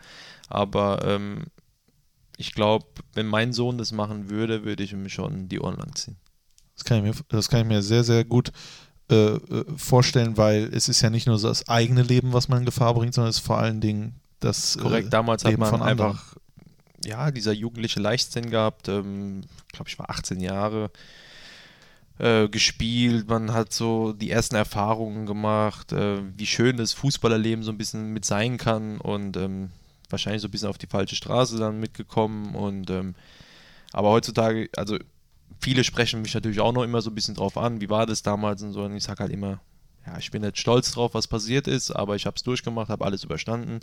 aber 0.47 1.03
ähm, 1.05 1.45
ich 2.38 2.53
glaube, 2.53 2.85
wenn 3.13 3.25
mein 3.25 3.51
Sohn 3.51 3.77
das 3.77 3.91
machen 3.91 4.29
würde, 4.29 4.63
würde 4.63 4.83
ich 4.83 4.93
ihm 4.93 5.09
schon 5.09 5.49
die 5.49 5.59
Ohren 5.59 5.77
lang 5.77 5.95
ziehen. 5.95 6.17
Das 6.75 6.85
kann 6.85 6.97
ich 6.97 7.03
mir, 7.03 7.23
das 7.29 7.49
kann 7.49 7.61
ich 7.61 7.67
mir 7.67 7.81
sehr, 7.81 8.03
sehr 8.03 8.23
gut 8.23 8.51
äh, 9.09 9.15
äh, 9.15 9.65
vorstellen, 9.77 10.38
weil 10.38 10.65
es 10.73 10.89
ist 10.89 11.01
ja 11.01 11.09
nicht 11.09 11.27
nur 11.27 11.39
so 11.39 11.47
das 11.47 11.67
eigene 11.67 12.03
Leben, 12.03 12.33
was 12.33 12.49
man 12.49 12.59
in 12.59 12.65
Gefahr 12.65 12.93
bringt, 12.93 13.13
sondern 13.13 13.29
es 13.29 13.38
ist 13.38 13.45
vor 13.45 13.57
allen 13.57 13.81
Dingen 13.81 14.19
das 14.39 14.77
Korrekt, 14.77 15.07
äh, 15.07 15.09
damals 15.09 15.43
Leben 15.43 15.63
hat 15.63 15.71
man 15.71 15.81
einfach, 15.81 16.35
ja, 17.03 17.31
dieser 17.31 17.53
jugendliche 17.53 17.99
Leichtsinn 17.99 18.51
gehabt. 18.51 18.88
Ähm, 18.88 19.41
ich 19.67 19.73
glaube, 19.73 19.89
ich 19.89 19.97
war 19.97 20.09
18 20.09 20.39
Jahre 20.39 20.91
äh, 22.20 22.47
gespielt. 22.47 23.28
Man 23.28 23.53
hat 23.53 23.74
so 23.74 24.13
die 24.13 24.32
ersten 24.32 24.55
Erfahrungen 24.55 25.26
gemacht, 25.26 25.91
äh, 25.91 26.20
wie 26.36 26.45
schön 26.45 26.78
das 26.78 26.93
Fußballerleben 26.93 27.63
so 27.63 27.72
ein 27.72 27.78
bisschen 27.78 28.13
mit 28.13 28.26
sein 28.26 28.57
kann 28.57 28.99
und 28.99 29.38
ähm, 29.38 29.70
wahrscheinlich 30.09 30.41
so 30.41 30.47
ein 30.47 30.51
bisschen 30.51 30.70
auf 30.70 30.78
die 30.78 30.88
falsche 30.88 31.15
Straße 31.15 31.57
dann 31.57 31.80
mitgekommen. 31.80 32.55
Und 32.55 32.89
ähm, 32.89 33.15
aber 33.93 34.09
heutzutage, 34.09 34.70
also 34.76 34.97
viele 35.59 35.84
sprechen 35.84 36.22
mich 36.22 36.34
natürlich 36.34 36.59
auch 36.59 36.74
noch 36.74 36.84
immer 36.84 37.01
so 37.01 37.09
ein 37.09 37.15
bisschen 37.15 37.36
drauf 37.36 37.57
an, 37.57 37.82
wie 37.82 37.89
war 37.89 38.05
das 38.05 38.22
damals 38.22 38.61
und 38.63 38.74
so. 38.74 38.84
Und 38.84 38.95
ich 38.95 39.03
sage 39.03 39.22
halt 39.22 39.32
immer, 39.32 39.59
ja, 40.08 40.18
ich 40.18 40.32
bin 40.32 40.41
nicht 40.41 40.58
stolz 40.58 40.91
drauf, 40.91 41.14
was 41.14 41.28
passiert 41.28 41.68
ist, 41.68 41.91
aber 41.91 42.16
ich 42.16 42.26
habe 42.26 42.36
es 42.36 42.43
durchgemacht, 42.43 42.89
habe 42.89 43.05
alles 43.05 43.24
überstanden, 43.24 43.82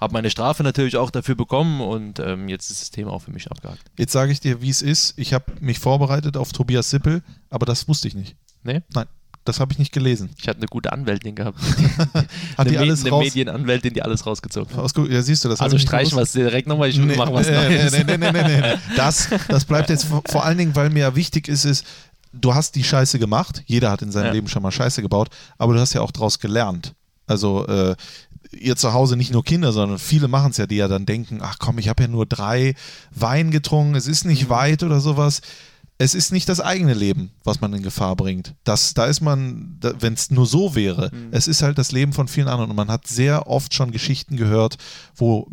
habe 0.00 0.12
meine 0.12 0.30
Strafe 0.30 0.62
natürlich 0.62 0.96
auch 0.96 1.10
dafür 1.10 1.34
bekommen 1.34 1.80
und 1.80 2.20
ähm, 2.20 2.48
jetzt 2.48 2.70
ist 2.70 2.80
das 2.80 2.90
Thema 2.90 3.12
auch 3.12 3.22
für 3.22 3.32
mich 3.32 3.50
abgehakt. 3.50 3.82
Jetzt 3.98 4.12
sage 4.12 4.30
ich 4.30 4.40
dir, 4.40 4.62
wie 4.62 4.70
es 4.70 4.82
ist. 4.82 5.18
Ich 5.18 5.34
habe 5.34 5.46
mich 5.60 5.80
vorbereitet 5.80 6.36
auf 6.36 6.52
Tobias 6.52 6.90
Sippel, 6.90 7.22
aber 7.50 7.66
das 7.66 7.88
wusste 7.88 8.06
ich 8.06 8.14
nicht. 8.14 8.36
Nee? 8.62 8.82
Nein, 8.94 9.06
das 9.44 9.58
habe 9.58 9.72
ich 9.72 9.78
nicht 9.78 9.92
gelesen. 9.92 10.30
Ich 10.38 10.46
hatte 10.46 10.58
eine 10.58 10.66
gute 10.68 10.92
Anwältin 10.92 11.34
gehabt. 11.34 11.58
Hat 11.98 12.28
eine 12.58 12.70
die 12.70 12.78
alles 12.78 13.00
eine 13.00 13.10
raus? 13.10 13.24
Medienanwältin, 13.24 13.94
die 13.94 14.02
alles 14.02 14.26
rausgezogen 14.26 14.76
hat. 14.76 14.96
Ja, 15.10 15.22
siehst 15.22 15.44
du, 15.44 15.48
das 15.48 15.60
Also 15.60 15.78
streichen 15.78 16.16
wir 16.16 16.22
es 16.22 16.32
direkt 16.32 16.68
nochmal, 16.68 16.90
ich 16.90 16.98
Nee, 16.98 17.16
mache 17.16 17.32
was 17.32 17.48
nee, 17.48 17.54
Neues. 17.54 17.92
Nee, 17.92 18.04
nee, 18.04 18.18
nee, 18.18 18.32
nee, 18.32 18.60
nee. 18.60 18.74
Das, 18.96 19.28
das 19.48 19.64
bleibt 19.64 19.90
jetzt 19.90 20.04
vor, 20.04 20.22
vor 20.28 20.44
allen 20.44 20.58
Dingen, 20.58 20.76
weil 20.76 20.90
mir 20.90 21.00
ja 21.00 21.16
wichtig 21.16 21.48
ist, 21.48 21.64
ist, 21.64 21.84
du 22.40 22.54
hast 22.54 22.74
die 22.74 22.84
Scheiße 22.84 23.18
gemacht. 23.18 23.62
Jeder 23.66 23.90
hat 23.90 24.02
in 24.02 24.10
seinem 24.12 24.26
Ja. 24.26 24.32
Leben 24.32 24.48
schon 24.48 24.62
mal 24.62 24.70
Scheiße 24.72 25.02
gebaut, 25.02 25.28
aber 25.58 25.74
du 25.74 25.80
hast 25.80 25.92
ja 25.94 26.00
auch 26.00 26.10
draus 26.12 26.38
gelernt. 26.38 26.94
Also 27.26 27.66
äh, 27.66 27.94
ihr 28.58 28.76
zu 28.76 28.92
Hause 28.94 29.16
nicht 29.16 29.32
nur 29.32 29.44
Kinder, 29.44 29.72
sondern 29.72 29.98
viele 29.98 30.28
machen 30.28 30.52
es 30.52 30.56
ja, 30.56 30.66
die 30.66 30.76
ja 30.76 30.88
dann 30.88 31.04
denken, 31.06 31.40
ach 31.42 31.56
komm, 31.58 31.78
ich 31.78 31.88
habe 31.88 32.02
ja 32.04 32.08
nur 32.08 32.24
drei 32.26 32.74
Wein 33.14 33.50
getrunken, 33.50 33.94
es 33.94 34.06
ist 34.06 34.24
Mhm. 34.24 34.30
nicht 34.30 34.48
weit 34.48 34.82
oder 34.82 35.00
sowas. 35.00 35.40
Es 36.00 36.14
ist 36.14 36.30
nicht 36.30 36.48
das 36.48 36.60
eigene 36.60 36.94
Leben, 36.94 37.32
was 37.42 37.60
man 37.60 37.74
in 37.74 37.82
Gefahr 37.82 38.14
bringt. 38.14 38.54
Das, 38.62 38.94
da 38.94 39.06
ist 39.06 39.20
man, 39.20 39.78
wenn 39.98 40.12
es 40.14 40.30
nur 40.30 40.46
so 40.46 40.76
wäre, 40.76 41.10
Mhm. 41.12 41.28
es 41.32 41.48
ist 41.48 41.60
halt 41.60 41.76
das 41.76 41.90
Leben 41.90 42.12
von 42.12 42.28
vielen 42.28 42.46
anderen. 42.46 42.70
Und 42.70 42.76
man 42.76 42.86
hat 42.88 43.08
sehr 43.08 43.48
oft 43.48 43.74
schon 43.74 43.90
Geschichten 43.90 44.36
gehört, 44.36 44.76
wo 45.16 45.48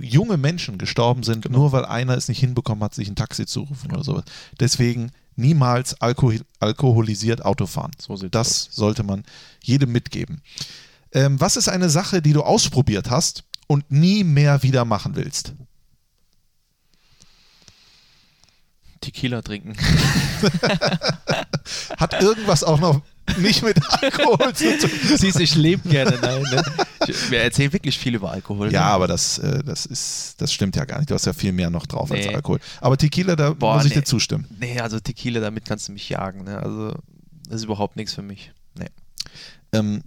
junge 0.00 0.36
Menschen 0.36 0.78
gestorben 0.78 1.22
sind, 1.22 1.42
Genau. 1.42 1.58
nur 1.60 1.72
weil 1.72 1.84
einer 1.84 2.16
es 2.16 2.26
nicht 2.26 2.40
hinbekommen 2.40 2.82
hat, 2.82 2.92
sich 2.92 3.08
ein 3.08 3.14
Taxi 3.14 3.46
zu 3.46 3.60
rufen 3.60 3.92
oder 3.92 4.02
sowas. 4.02 4.24
Deswegen 4.58 5.12
niemals 5.36 6.00
alkohol 6.00 6.40
alkoholisiert 6.60 7.44
Auto 7.44 7.66
fahren. 7.66 7.90
So 7.98 8.16
das 8.16 8.68
sollte 8.70 9.02
man 9.02 9.24
jedem 9.62 9.92
mitgeben. 9.92 10.40
Ähm, 11.12 11.40
was 11.40 11.56
ist 11.56 11.68
eine 11.68 11.90
Sache, 11.90 12.22
die 12.22 12.32
du 12.32 12.42
ausprobiert 12.42 13.10
hast 13.10 13.44
und 13.66 13.90
nie 13.90 14.24
mehr 14.24 14.62
wieder 14.62 14.84
machen 14.84 15.16
willst? 15.16 15.54
Tequila 19.00 19.42
trinken. 19.42 19.76
Hat 21.98 22.22
irgendwas 22.22 22.64
auch 22.64 22.80
noch 22.80 23.02
nicht 23.38 23.62
mit 23.62 23.78
Alkohol 24.02 24.52
zu 24.54 24.78
tun? 24.78 24.90
Siehst 25.16 25.38
du, 25.38 25.42
ich 25.42 25.54
lebe 25.54 25.88
gerne. 25.88 26.18
Nein, 26.20 26.42
ne? 26.42 26.62
ich, 27.08 27.30
wir 27.30 27.40
erzählen 27.42 27.72
wirklich 27.72 27.98
viel 27.98 28.14
über 28.14 28.30
Alkohol. 28.30 28.72
Ja, 28.72 28.80
ne? 28.80 28.86
aber 28.86 29.06
das, 29.06 29.38
äh, 29.38 29.62
das 29.64 29.86
ist, 29.86 30.34
das 30.38 30.52
stimmt 30.52 30.76
ja 30.76 30.84
gar 30.84 30.98
nicht. 30.98 31.10
Du 31.10 31.14
hast 31.14 31.26
ja 31.26 31.32
viel 31.32 31.52
mehr 31.52 31.70
noch 31.70 31.86
drauf 31.86 32.10
als 32.10 32.26
Nee. 32.26 32.34
Alkohol. 32.34 32.60
Aber 32.80 32.96
Tequila, 32.96 33.36
da 33.36 33.50
Boah, 33.50 33.76
muss 33.76 33.84
ich 33.84 33.94
nee. 33.94 34.00
dir 34.00 34.04
zustimmen. 34.04 34.46
Nee, 34.58 34.80
also 34.80 35.00
Tequila, 35.00 35.40
damit 35.40 35.64
kannst 35.64 35.88
du 35.88 35.92
mich 35.92 36.08
jagen. 36.08 36.44
Ne? 36.44 36.58
Also, 36.58 36.94
das 37.48 37.56
ist 37.56 37.64
überhaupt 37.64 37.96
nichts 37.96 38.14
für 38.14 38.22
mich. 38.22 38.52
Nee. 38.78 38.88
Ähm, 39.72 40.02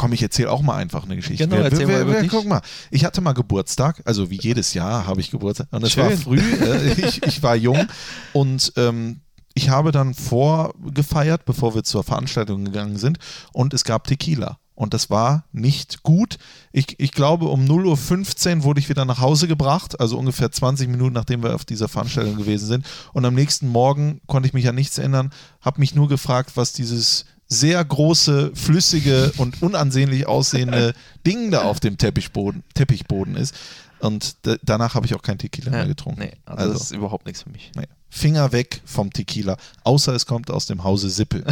komm, 0.00 0.12
ich 0.12 0.22
erzähle 0.22 0.50
auch 0.50 0.62
mal 0.62 0.76
einfach 0.76 1.04
eine 1.04 1.16
Geschichte. 1.16 1.46
Genau, 1.46 1.60
erzähl 1.60 1.86
mal 1.86 2.00
über 2.00 2.20
dich. 2.20 2.30
Guck 2.30 2.46
mal, 2.46 2.62
ich 2.90 3.04
hatte 3.04 3.20
mal 3.20 3.32
Geburtstag, 3.32 4.00
also 4.06 4.30
wie 4.30 4.38
jedes 4.40 4.72
Jahr 4.74 5.06
habe 5.06 5.20
ich 5.20 5.30
Geburtstag. 5.30 5.68
Und 5.70 5.84
es 5.84 5.96
war 5.96 6.10
früh, 6.12 6.40
äh, 6.40 6.92
ich, 6.92 7.22
ich 7.22 7.42
war 7.42 7.54
jung 7.54 7.86
und 8.32 8.72
ähm, 8.76 9.20
ich 9.54 9.68
habe 9.70 9.92
dann 9.92 10.14
vorgefeiert, 10.14 11.44
bevor 11.44 11.74
wir 11.74 11.82
zur 11.84 12.04
Veranstaltung 12.04 12.64
gegangen 12.64 12.96
sind 12.96 13.18
und 13.52 13.74
es 13.74 13.84
gab 13.84 14.06
Tequila. 14.06 14.58
Und 14.74 14.94
das 14.94 15.10
war 15.10 15.44
nicht 15.52 16.02
gut. 16.04 16.38
Ich, 16.72 16.98
ich 16.98 17.12
glaube, 17.12 17.46
um 17.48 17.66
0.15 17.66 18.56
Uhr 18.58 18.64
wurde 18.64 18.80
ich 18.80 18.88
wieder 18.88 19.04
nach 19.04 19.20
Hause 19.20 19.46
gebracht, 19.46 20.00
also 20.00 20.16
ungefähr 20.16 20.50
20 20.50 20.88
Minuten, 20.88 21.12
nachdem 21.12 21.42
wir 21.42 21.54
auf 21.54 21.66
dieser 21.66 21.86
Veranstaltung 21.88 22.36
gewesen 22.36 22.66
sind. 22.66 22.86
Und 23.12 23.26
am 23.26 23.34
nächsten 23.34 23.68
Morgen 23.68 24.22
konnte 24.26 24.46
ich 24.48 24.54
mich 24.54 24.66
an 24.68 24.74
nichts 24.76 24.96
erinnern, 24.96 25.32
habe 25.60 25.80
mich 25.80 25.94
nur 25.94 26.08
gefragt, 26.08 26.52
was 26.54 26.72
dieses 26.72 27.26
sehr 27.46 27.84
große, 27.84 28.52
flüssige 28.54 29.32
und 29.36 29.60
unansehnlich 29.60 30.26
aussehende 30.26 30.94
Ding 31.26 31.50
da 31.50 31.62
auf 31.64 31.80
dem 31.80 31.98
Teppichboden, 31.98 32.62
Teppichboden 32.72 33.36
ist. 33.36 33.54
Und 33.98 34.36
da- 34.46 34.56
danach 34.62 34.94
habe 34.94 35.04
ich 35.04 35.14
auch 35.14 35.20
kein 35.22 35.36
Tequila 35.36 35.72
mehr 35.72 35.86
getrunken. 35.88 36.20
Nee, 36.20 36.32
also, 36.46 36.72
das 36.72 36.82
ist 36.84 36.92
überhaupt 36.92 37.26
nichts 37.26 37.42
für 37.42 37.50
mich. 37.50 37.70
Nee. 37.76 37.84
Finger 38.10 38.52
weg 38.52 38.82
vom 38.84 39.12
Tequila, 39.12 39.56
außer 39.84 40.12
es 40.14 40.26
kommt 40.26 40.50
aus 40.50 40.66
dem 40.66 40.82
Hause 40.84 41.08
Sippel. 41.10 41.44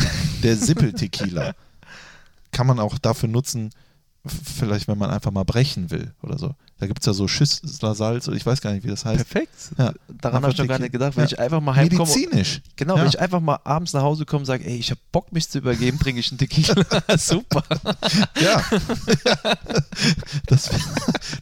Der 0.43 0.57
Sippel-Tequila 0.57 1.55
kann 2.53 2.67
man 2.67 2.81
auch 2.81 2.99
dafür 2.99 3.29
nutzen, 3.29 3.71
vielleicht 4.27 4.89
wenn 4.89 4.99
man 4.99 5.11
einfach 5.11 5.31
mal 5.31 5.45
brechen 5.45 5.91
will 5.91 6.13
oder 6.23 6.37
so. 6.39 6.55
Da 6.81 6.87
gibt 6.87 7.01
es 7.01 7.07
ja 7.07 7.13
so 7.13 7.27
Schüssler 7.27 7.95
Salz, 7.97 8.29
oder 8.29 8.37
ich 8.37 8.47
weiß 8.47 8.61
gar 8.61 8.73
nicht, 8.73 8.85
wie 8.85 8.89
das 8.89 9.05
heißt. 9.05 9.17
Perfekt. 9.29 9.53
Ja. 9.79 9.93
Daran 10.21 10.43
habe 10.43 10.53
ich 10.53 10.59
noch 10.59 10.67
gar 10.69 10.79
nicht 10.79 10.93
gedacht. 10.93 11.17
Wenn 11.17 11.25
Ja. 11.25 11.31
ich 11.33 11.39
einfach 11.39 11.61
mal 11.61 11.75
heimkomme. 11.75 12.09
Medizinisch. 12.09 12.61
Genau, 12.77 12.95
Ja. 12.97 13.03
wenn 13.03 13.09
ich 13.09 13.19
einfach 13.19 13.41
mal 13.41 13.59
abends 13.65 13.93
nach 13.95 14.03
Hause 14.03 14.25
komme 14.27 14.41
und 14.41 14.47
sage, 14.47 14.65
ey, 14.65 14.77
ich 14.77 14.91
habe 14.91 15.01
Bock, 15.11 15.33
mich 15.33 15.49
zu 15.49 15.59
übergeben, 15.59 15.99
trinke 15.99 16.21
ich 16.21 16.31
einen 16.31 16.39
Tequila. 16.39 16.85
Super. 17.19 17.65
Ja. 18.41 18.63
das 20.47 20.71
wäre 20.71 20.81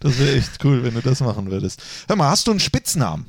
das 0.01 0.19
wär 0.19 0.35
echt 0.37 0.65
cool, 0.65 0.83
wenn 0.83 0.95
du 0.95 1.01
das 1.03 1.21
machen 1.21 1.51
würdest. 1.51 1.83
Hör 2.09 2.17
mal, 2.17 2.31
hast 2.31 2.47
du 2.47 2.51
einen 2.53 2.61
Spitznamen? 2.61 3.27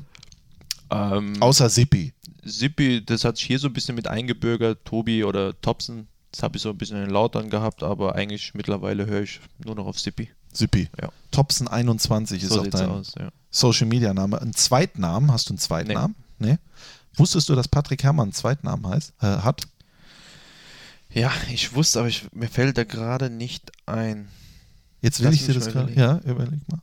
Ähm, 0.90 1.40
Außer 1.40 1.68
Sippi. 1.68 2.12
Sippi, 2.44 3.04
das 3.04 3.24
hat 3.24 3.36
sich 3.36 3.46
hier 3.46 3.58
so 3.58 3.68
ein 3.68 3.72
bisschen 3.72 3.94
mit 3.94 4.08
eingebürgert. 4.08 4.84
Tobi 4.84 5.24
oder 5.24 5.58
Thompson, 5.60 6.06
das 6.32 6.42
habe 6.42 6.56
ich 6.56 6.62
so 6.62 6.70
ein 6.70 6.78
bisschen 6.78 6.96
in 6.98 7.04
den 7.04 7.10
Lautern 7.10 7.50
gehabt, 7.50 7.82
aber 7.82 8.14
eigentlich 8.14 8.54
mittlerweile 8.54 9.06
höre 9.06 9.22
ich 9.22 9.40
nur 9.64 9.74
noch 9.74 9.86
auf 9.86 9.98
Sippi. 9.98 10.30
Sippi. 10.52 10.88
Ja. 11.00 11.10
Thompson21 11.32 12.36
ist 12.36 12.48
So 12.50 12.62
auch 12.62 12.66
dein 12.66 12.88
aus, 12.88 13.14
ja. 13.18 13.30
Social 13.50 13.86
Media 13.86 14.14
Name. 14.14 14.40
Ein 14.40 14.54
Zweitnamen? 14.54 15.32
Hast 15.32 15.48
du 15.48 15.52
einen 15.52 15.58
Zweitnamen? 15.58 16.14
Nee. 16.38 16.58
Wusstest 17.14 17.48
du, 17.48 17.54
dass 17.54 17.68
Patrick 17.68 18.02
Herrmann 18.02 18.26
einen 18.26 18.32
Zweitnamen 18.32 18.86
heißt, 18.86 19.12
äh, 19.20 19.26
hat? 19.26 19.66
Ja, 21.12 21.32
ich 21.50 21.74
wusste, 21.74 22.00
aber 22.00 22.08
ich, 22.08 22.26
mir 22.32 22.48
fällt 22.48 22.78
da 22.78 22.84
gerade 22.84 23.30
nicht 23.30 23.72
ein. 23.86 24.28
Jetzt 25.00 25.20
will 25.20 25.26
Lass 25.26 25.34
ich 25.36 25.46
dir 25.46 25.54
das 25.54 25.66
gerade. 25.66 25.92
Ja, 25.94 26.18
überleg 26.24 26.60
mal. 26.68 26.80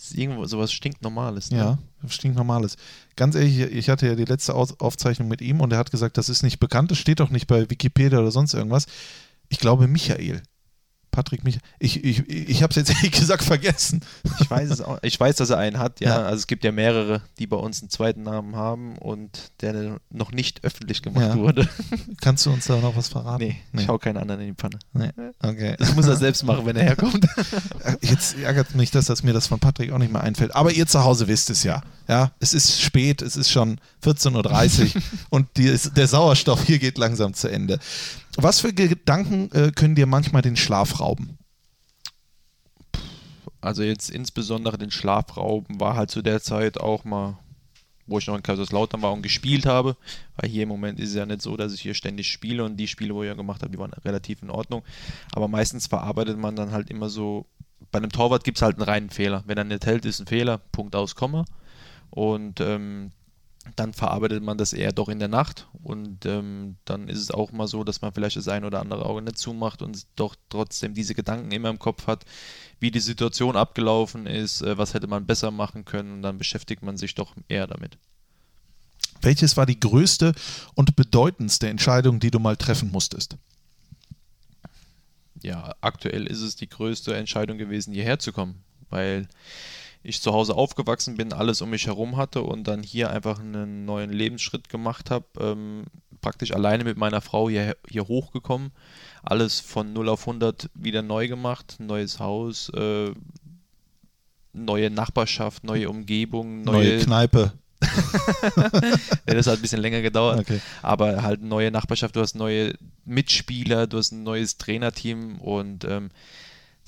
Das 0.00 0.12
ist 0.12 0.16
irgendwo 0.16 0.46
sowas 0.46 0.72
stinknormales. 0.72 1.50
Ne? 1.50 1.58
Ja, 1.58 1.78
stinknormales. 2.08 2.78
Ganz 3.16 3.34
ehrlich, 3.34 3.58
ich 3.58 3.90
hatte 3.90 4.06
ja 4.06 4.14
die 4.14 4.24
letzte 4.24 4.54
Aufzeichnung 4.54 5.28
mit 5.28 5.42
ihm 5.42 5.60
und 5.60 5.74
er 5.74 5.78
hat 5.78 5.90
gesagt, 5.90 6.16
das 6.16 6.30
ist 6.30 6.42
nicht 6.42 6.58
bekannt, 6.58 6.90
das 6.90 6.96
steht 6.96 7.20
doch 7.20 7.28
nicht 7.28 7.46
bei 7.46 7.68
Wikipedia 7.68 8.18
oder 8.18 8.30
sonst 8.30 8.54
irgendwas. 8.54 8.86
Ich 9.50 9.58
glaube 9.58 9.88
Michael. 9.88 10.42
Patrick 11.10 11.44
Michael. 11.44 11.62
Ich, 11.78 12.04
ich, 12.04 12.28
ich 12.28 12.62
habe 12.62 12.70
es 12.70 12.76
jetzt 12.76 12.90
ehrlich 12.96 13.10
gesagt 13.12 13.42
vergessen. 13.42 14.00
Ich 14.40 14.50
weiß 14.50 14.70
es 14.70 14.80
auch. 14.80 14.98
Ich 15.02 15.18
weiß, 15.18 15.36
dass 15.36 15.50
er 15.50 15.58
einen 15.58 15.78
hat, 15.78 16.00
ja. 16.00 16.10
Ja. 16.10 16.16
Also 16.22 16.36
es 16.36 16.46
gibt 16.46 16.64
ja 16.64 16.72
mehrere, 16.72 17.22
die 17.38 17.46
bei 17.46 17.56
uns 17.56 17.80
einen 17.82 17.90
zweiten 17.90 18.22
Namen 18.22 18.54
haben 18.56 18.96
und 18.98 19.50
der 19.60 19.98
noch 20.10 20.32
nicht 20.32 20.64
öffentlich 20.64 21.02
gemacht 21.02 21.26
Ja. 21.30 21.36
wurde. 21.36 21.68
Kannst 22.20 22.46
du 22.46 22.50
uns 22.50 22.66
da 22.66 22.76
noch 22.76 22.96
was 22.96 23.08
verraten? 23.08 23.42
Nee, 23.44 23.60
ich 23.80 23.88
hau 23.88 23.98
keinen 23.98 24.16
anderen 24.18 24.40
in 24.40 24.48
die 24.48 24.54
Pfanne. 24.54 24.78
nee. 24.92 25.10
Okay. 25.42 25.74
Das 25.78 25.94
muss 25.94 26.06
er 26.06 26.16
selbst 26.16 26.44
machen, 26.44 26.64
wenn 26.66 26.76
er 26.76 26.84
herkommt. 26.84 27.26
Jetzt 28.00 28.38
ärgert 28.38 28.74
mich 28.74 28.90
das, 28.90 29.06
dass 29.06 29.22
mir 29.22 29.32
das 29.32 29.46
von 29.46 29.58
Patrick 29.58 29.92
auch 29.92 29.98
nicht 29.98 30.12
mehr 30.12 30.22
einfällt. 30.22 30.54
Aber 30.54 30.72
ihr 30.72 30.86
zu 30.86 31.02
Hause 31.04 31.28
wisst 31.28 31.50
es 31.50 31.62
ja. 31.64 31.82
Ja, 32.10 32.32
es 32.40 32.54
ist 32.54 32.82
spät, 32.82 33.22
es 33.22 33.36
ist 33.36 33.52
schon 33.52 33.80
14.30 34.02 34.96
Uhr 34.96 35.02
und 35.30 35.46
die, 35.56 35.78
der 35.94 36.08
Sauerstoff 36.08 36.64
hier 36.64 36.80
geht 36.80 36.98
langsam 36.98 37.34
zu 37.34 37.46
Ende. 37.46 37.78
Was 38.34 38.58
für 38.58 38.72
Gedanken 38.72 39.48
äh, 39.52 39.70
können 39.70 39.94
dir 39.94 40.06
manchmal 40.06 40.42
den 40.42 40.56
Schlaf 40.56 40.98
rauben? 40.98 41.38
Also 43.60 43.84
jetzt 43.84 44.10
insbesondere 44.10 44.76
den 44.76 44.90
Schlafrauben 44.90 45.78
war 45.78 45.94
halt 45.94 46.10
zu 46.10 46.20
der 46.20 46.42
Zeit 46.42 46.80
auch 46.80 47.04
mal, 47.04 47.38
wo 48.08 48.18
ich 48.18 48.26
noch 48.26 48.34
in 48.34 48.42
Kaiserslautern 48.42 49.02
war 49.02 49.12
und 49.12 49.22
gespielt 49.22 49.64
habe, 49.64 49.96
weil 50.34 50.50
hier 50.50 50.64
im 50.64 50.68
Moment 50.68 50.98
ist 50.98 51.10
es 51.10 51.14
ja 51.14 51.26
nicht 51.26 51.42
so, 51.42 51.56
dass 51.56 51.72
ich 51.72 51.80
hier 51.80 51.94
ständig 51.94 52.26
spiele 52.26 52.64
und 52.64 52.76
die 52.76 52.88
Spiele, 52.88 53.14
wo 53.14 53.22
ich 53.22 53.28
ja 53.28 53.34
gemacht 53.34 53.62
habe, 53.62 53.70
die 53.70 53.78
waren 53.78 53.92
relativ 54.04 54.42
in 54.42 54.50
Ordnung. 54.50 54.82
Aber 55.30 55.46
meistens 55.46 55.86
verarbeitet 55.86 56.38
man 56.38 56.56
dann 56.56 56.72
halt 56.72 56.90
immer 56.90 57.08
so, 57.08 57.46
bei 57.92 57.98
einem 57.98 58.10
Torwart 58.10 58.42
gibt 58.42 58.58
es 58.58 58.62
halt 58.62 58.78
einen 58.78 58.88
reinen 58.88 59.10
Fehler. 59.10 59.44
Wenn 59.46 59.58
er 59.58 59.64
nicht 59.64 59.86
hält, 59.86 60.04
ist 60.06 60.18
ein 60.18 60.26
Fehler, 60.26 60.58
Punkt 60.72 60.96
aus, 60.96 61.14
Komma. 61.14 61.44
Und 62.10 62.60
ähm, 62.60 63.12
dann 63.76 63.92
verarbeitet 63.92 64.42
man 64.42 64.58
das 64.58 64.72
eher 64.72 64.92
doch 64.92 65.08
in 65.08 65.18
der 65.18 65.28
Nacht 65.28 65.68
und 65.82 66.24
ähm, 66.24 66.76
dann 66.86 67.08
ist 67.08 67.18
es 67.18 67.30
auch 67.30 67.52
mal 67.52 67.66
so, 67.66 67.84
dass 67.84 68.00
man 68.00 68.12
vielleicht 68.12 68.36
das 68.36 68.48
ein 68.48 68.64
oder 68.64 68.80
andere 68.80 69.04
Auge 69.04 69.22
nicht 69.22 69.38
zumacht 69.38 69.82
und 69.82 70.06
doch 70.16 70.34
trotzdem 70.48 70.94
diese 70.94 71.14
Gedanken 71.14 71.52
immer 71.52 71.68
im 71.68 71.78
Kopf 71.78 72.06
hat, 72.06 72.24
wie 72.80 72.90
die 72.90 73.00
Situation 73.00 73.56
abgelaufen 73.56 74.26
ist, 74.26 74.62
äh, 74.62 74.78
was 74.78 74.94
hätte 74.94 75.06
man 75.06 75.26
besser 75.26 75.50
machen 75.50 75.84
können 75.84 76.14
und 76.14 76.22
dann 76.22 76.38
beschäftigt 76.38 76.82
man 76.82 76.96
sich 76.96 77.14
doch 77.14 77.34
eher 77.48 77.66
damit. 77.66 77.98
Welches 79.20 79.56
war 79.58 79.66
die 79.66 79.78
größte 79.78 80.32
und 80.74 80.96
bedeutendste 80.96 81.68
Entscheidung, 81.68 82.18
die 82.20 82.30
du 82.30 82.38
mal 82.38 82.56
treffen 82.56 82.90
musstest? 82.90 83.36
Ja, 85.42 85.74
aktuell 85.82 86.26
ist 86.26 86.40
es 86.40 86.56
die 86.56 86.68
größte 86.68 87.14
Entscheidung 87.14 87.58
gewesen, 87.58 87.92
hierher 87.92 88.18
zu 88.18 88.32
kommen, 88.32 88.62
weil 88.88 89.28
ich 90.02 90.22
zu 90.22 90.32
Hause 90.32 90.54
aufgewachsen 90.54 91.16
bin, 91.16 91.32
alles 91.32 91.60
um 91.60 91.70
mich 91.70 91.86
herum 91.86 92.16
hatte 92.16 92.42
und 92.42 92.64
dann 92.66 92.82
hier 92.82 93.10
einfach 93.10 93.40
einen 93.40 93.84
neuen 93.84 94.10
Lebensschritt 94.10 94.68
gemacht 94.68 95.10
habe, 95.10 95.26
ähm, 95.38 95.84
praktisch 96.20 96.52
alleine 96.52 96.84
mit 96.84 96.96
meiner 96.96 97.20
Frau 97.20 97.48
hier, 97.48 97.76
hier 97.88 98.08
hochgekommen, 98.08 98.72
alles 99.22 99.60
von 99.60 99.92
0 99.92 100.08
auf 100.08 100.22
100 100.22 100.70
wieder 100.74 101.02
neu 101.02 101.28
gemacht, 101.28 101.76
neues 101.78 102.18
Haus, 102.18 102.70
äh, 102.70 103.10
neue 104.52 104.90
Nachbarschaft, 104.90 105.64
neue 105.64 105.88
Umgebung, 105.88 106.62
Neue, 106.62 106.96
neue, 106.96 106.98
Kneipe. 107.00 107.52
Ja, 109.26 109.34
das 109.34 109.46
hat 109.46 109.56
ein 109.58 109.62
bisschen 109.62 109.80
länger 109.80 110.02
gedauert. 110.02 110.40
Okay. 110.40 110.60
Aber 110.82 111.22
halt 111.22 111.42
neue 111.42 111.70
Nachbarschaft, 111.70 112.16
du 112.16 112.20
hast 112.20 112.34
neue 112.34 112.74
Mitspieler, 113.04 113.86
du 113.86 113.98
hast 113.98 114.12
ein 114.12 114.22
neues 114.22 114.58
Trainerteam 114.58 115.40
und 115.40 115.84
ähm, 115.84 116.10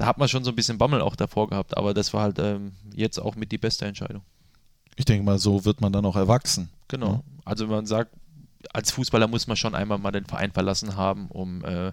da 0.03 0.09
hat 0.09 0.18
man 0.18 0.28
schon 0.28 0.42
so 0.42 0.50
ein 0.50 0.57
bisschen 0.57 0.78
Bammel 0.78 1.00
auch 1.00 1.14
davor 1.14 1.48
gehabt. 1.48 1.76
Aber 1.76 1.94
das 1.94 2.12
war 2.12 2.22
halt 2.22 2.40
ähm, 2.40 2.72
jetzt 2.92 3.20
auch 3.20 3.36
mit 3.36 3.53
die 3.53 3.59
beste 3.59 3.84
Entscheidung. 3.84 4.22
Ich 4.96 5.05
denke 5.05 5.24
mal, 5.24 5.38
so 5.38 5.64
wird 5.64 5.80
man 5.80 5.92
dann 5.92 6.05
auch 6.05 6.16
erwachsen. 6.16 6.70
Genau. 6.88 7.12
Ja. 7.12 7.22
Also 7.44 7.68
man 7.68 7.86
sagt, 7.86 8.11
als 8.72 8.90
Fußballer 8.90 9.28
muss 9.28 9.46
man 9.46 9.57
schon 9.57 9.76
einmal 9.76 9.98
mal 9.98 10.11
den 10.11 10.24
Verein 10.24 10.50
verlassen 10.50 10.96
haben, 10.96 11.28
um 11.28 11.64
äh, 11.64 11.92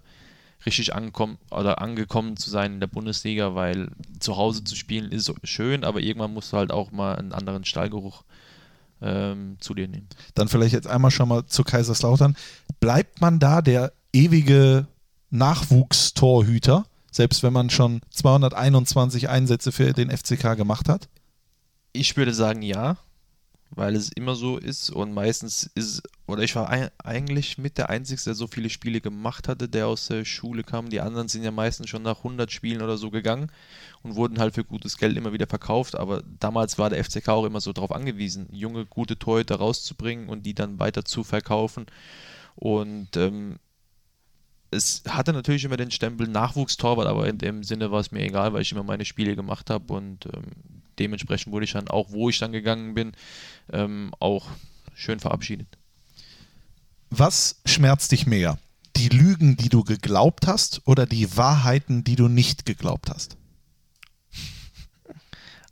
richtig 0.65 0.95
angekommen 0.95 1.37
oder 1.51 1.81
angekommen 1.83 2.35
zu 2.35 2.49
sein 2.49 2.73
in 2.73 2.79
der 2.79 2.87
Bundesliga, 2.87 3.53
weil 3.53 3.91
zu 4.19 4.37
Hause 4.37 4.63
zu 4.63 4.75
spielen 4.75 5.11
ist 5.11 5.31
schön, 5.43 5.83
aber 5.83 5.99
irgendwann 5.99 6.33
musst 6.33 6.51
du 6.51 6.57
halt 6.57 6.71
auch 6.71 6.91
mal 6.91 7.15
einen 7.15 7.31
anderen 7.31 7.63
Stallgeruch 7.63 8.23
ähm, 9.03 9.57
zu 9.59 9.75
dir 9.75 9.87
nehmen. 9.87 10.07
Dann 10.33 10.47
vielleicht 10.47 10.73
jetzt 10.73 10.87
einmal 10.87 11.11
schon 11.11 11.29
mal 11.29 11.45
zu 11.45 11.63
Kaiserslautern. 11.63 12.35
Bleibt 12.79 13.21
man 13.21 13.37
da 13.37 13.61
der 13.61 13.93
ewige 14.13 14.87
Nachwuchstorhüter, 15.29 16.87
selbst 17.11 17.43
wenn 17.43 17.53
man 17.53 17.69
schon 17.69 18.01
221 18.11 19.29
Einsätze 19.29 19.71
für 19.71 19.93
den 19.93 20.09
FCK 20.09 20.55
gemacht 20.55 20.89
hat? 20.89 21.09
Ich 21.93 22.15
würde 22.17 22.33
sagen 22.33 22.61
ja, 22.61 22.97
weil 23.71 23.95
es 23.95 24.11
immer 24.11 24.35
so 24.35 24.57
ist 24.57 24.89
und 24.89 25.13
meistens 25.13 25.69
ist, 25.75 26.01
oder 26.25 26.41
ich 26.43 26.55
war 26.55 26.69
ei- 26.71 26.89
eigentlich 27.03 27.57
mit 27.57 27.77
der 27.77 27.89
Einzige, 27.89 28.21
der 28.23 28.33
so 28.33 28.47
viele 28.47 28.69
Spiele 28.69 28.99
gemacht 28.99 29.47
hatte, 29.47 29.69
der 29.69 29.87
aus 29.87 30.07
der 30.07 30.25
Schule 30.25 30.63
kam. 30.63 30.89
Die 30.89 31.01
anderen 31.01 31.27
sind 31.27 31.43
ja 31.43 31.51
meistens 31.51 31.89
schon 31.89 32.01
nach 32.01 32.17
100 32.19 32.51
Spielen 32.51 32.81
oder 32.81 32.97
so 32.97 33.11
gegangen 33.11 33.51
und 34.01 34.15
wurden 34.15 34.39
halt 34.39 34.55
für 34.55 34.63
gutes 34.63 34.97
Geld 34.97 35.17
immer 35.17 35.33
wieder 35.33 35.47
verkauft. 35.47 35.95
Aber 35.95 36.23
damals 36.39 36.77
war 36.79 36.89
der 36.89 37.03
FCK 37.03 37.29
auch 37.29 37.45
immer 37.45 37.61
so 37.61 37.71
darauf 37.73 37.91
angewiesen, 37.91 38.47
junge, 38.51 38.85
gute 38.87 39.19
Torhüter 39.19 39.57
rauszubringen 39.57 40.29
und 40.29 40.45
die 40.47 40.55
dann 40.55 40.79
weiter 40.79 41.05
zu 41.05 41.23
verkaufen. 41.23 41.85
Und 42.55 43.15
ähm, 43.17 43.57
es 44.71 45.03
hatte 45.07 45.33
natürlich 45.33 45.63
immer 45.63 45.77
den 45.77 45.91
Stempel 45.91 46.27
Nachwuchstorwart, 46.27 47.07
aber 47.07 47.27
in 47.27 47.37
dem 47.37 47.63
Sinne 47.63 47.91
war 47.91 47.99
es 47.99 48.11
mir 48.11 48.21
egal, 48.21 48.53
weil 48.53 48.61
ich 48.61 48.71
immer 48.71 48.83
meine 48.83 49.05
Spiele 49.05 49.35
gemacht 49.35 49.69
habe 49.69 49.93
und 49.93 50.25
ähm, 50.27 50.43
dementsprechend 50.99 51.51
wurde 51.51 51.65
ich 51.65 51.71
dann 51.71 51.87
auch, 51.87 52.11
wo 52.11 52.29
ich 52.29 52.39
dann 52.39 52.51
gegangen 52.51 52.93
bin, 52.93 53.13
ähm, 53.71 54.11
auch 54.19 54.47
schön 54.93 55.19
verabschiedet. 55.19 55.67
Was 57.09 57.61
schmerzt 57.65 58.11
dich 58.11 58.27
mehr? 58.27 58.59
Die 58.95 59.09
Lügen, 59.09 59.57
die 59.57 59.69
du 59.69 59.83
geglaubt 59.83 60.45
hast 60.45 60.81
oder 60.85 61.05
die 61.05 61.35
Wahrheiten, 61.37 62.03
die 62.03 62.15
du 62.15 62.27
nicht 62.27 62.65
geglaubt 62.65 63.09
hast? 63.09 63.37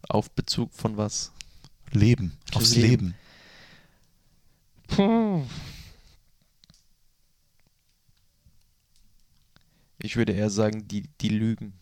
Auf 0.07 0.31
Bezug 0.31 0.73
von 0.73 0.97
was? 0.97 1.31
Leben, 1.91 2.37
aufs 2.53 2.75
Leben. 2.75 3.15
Leben. 4.97 5.49
Ich 9.99 10.15
würde 10.15 10.33
eher 10.33 10.49
sagen, 10.49 10.87
die, 10.87 11.03
die 11.21 11.29
Lügen, 11.29 11.73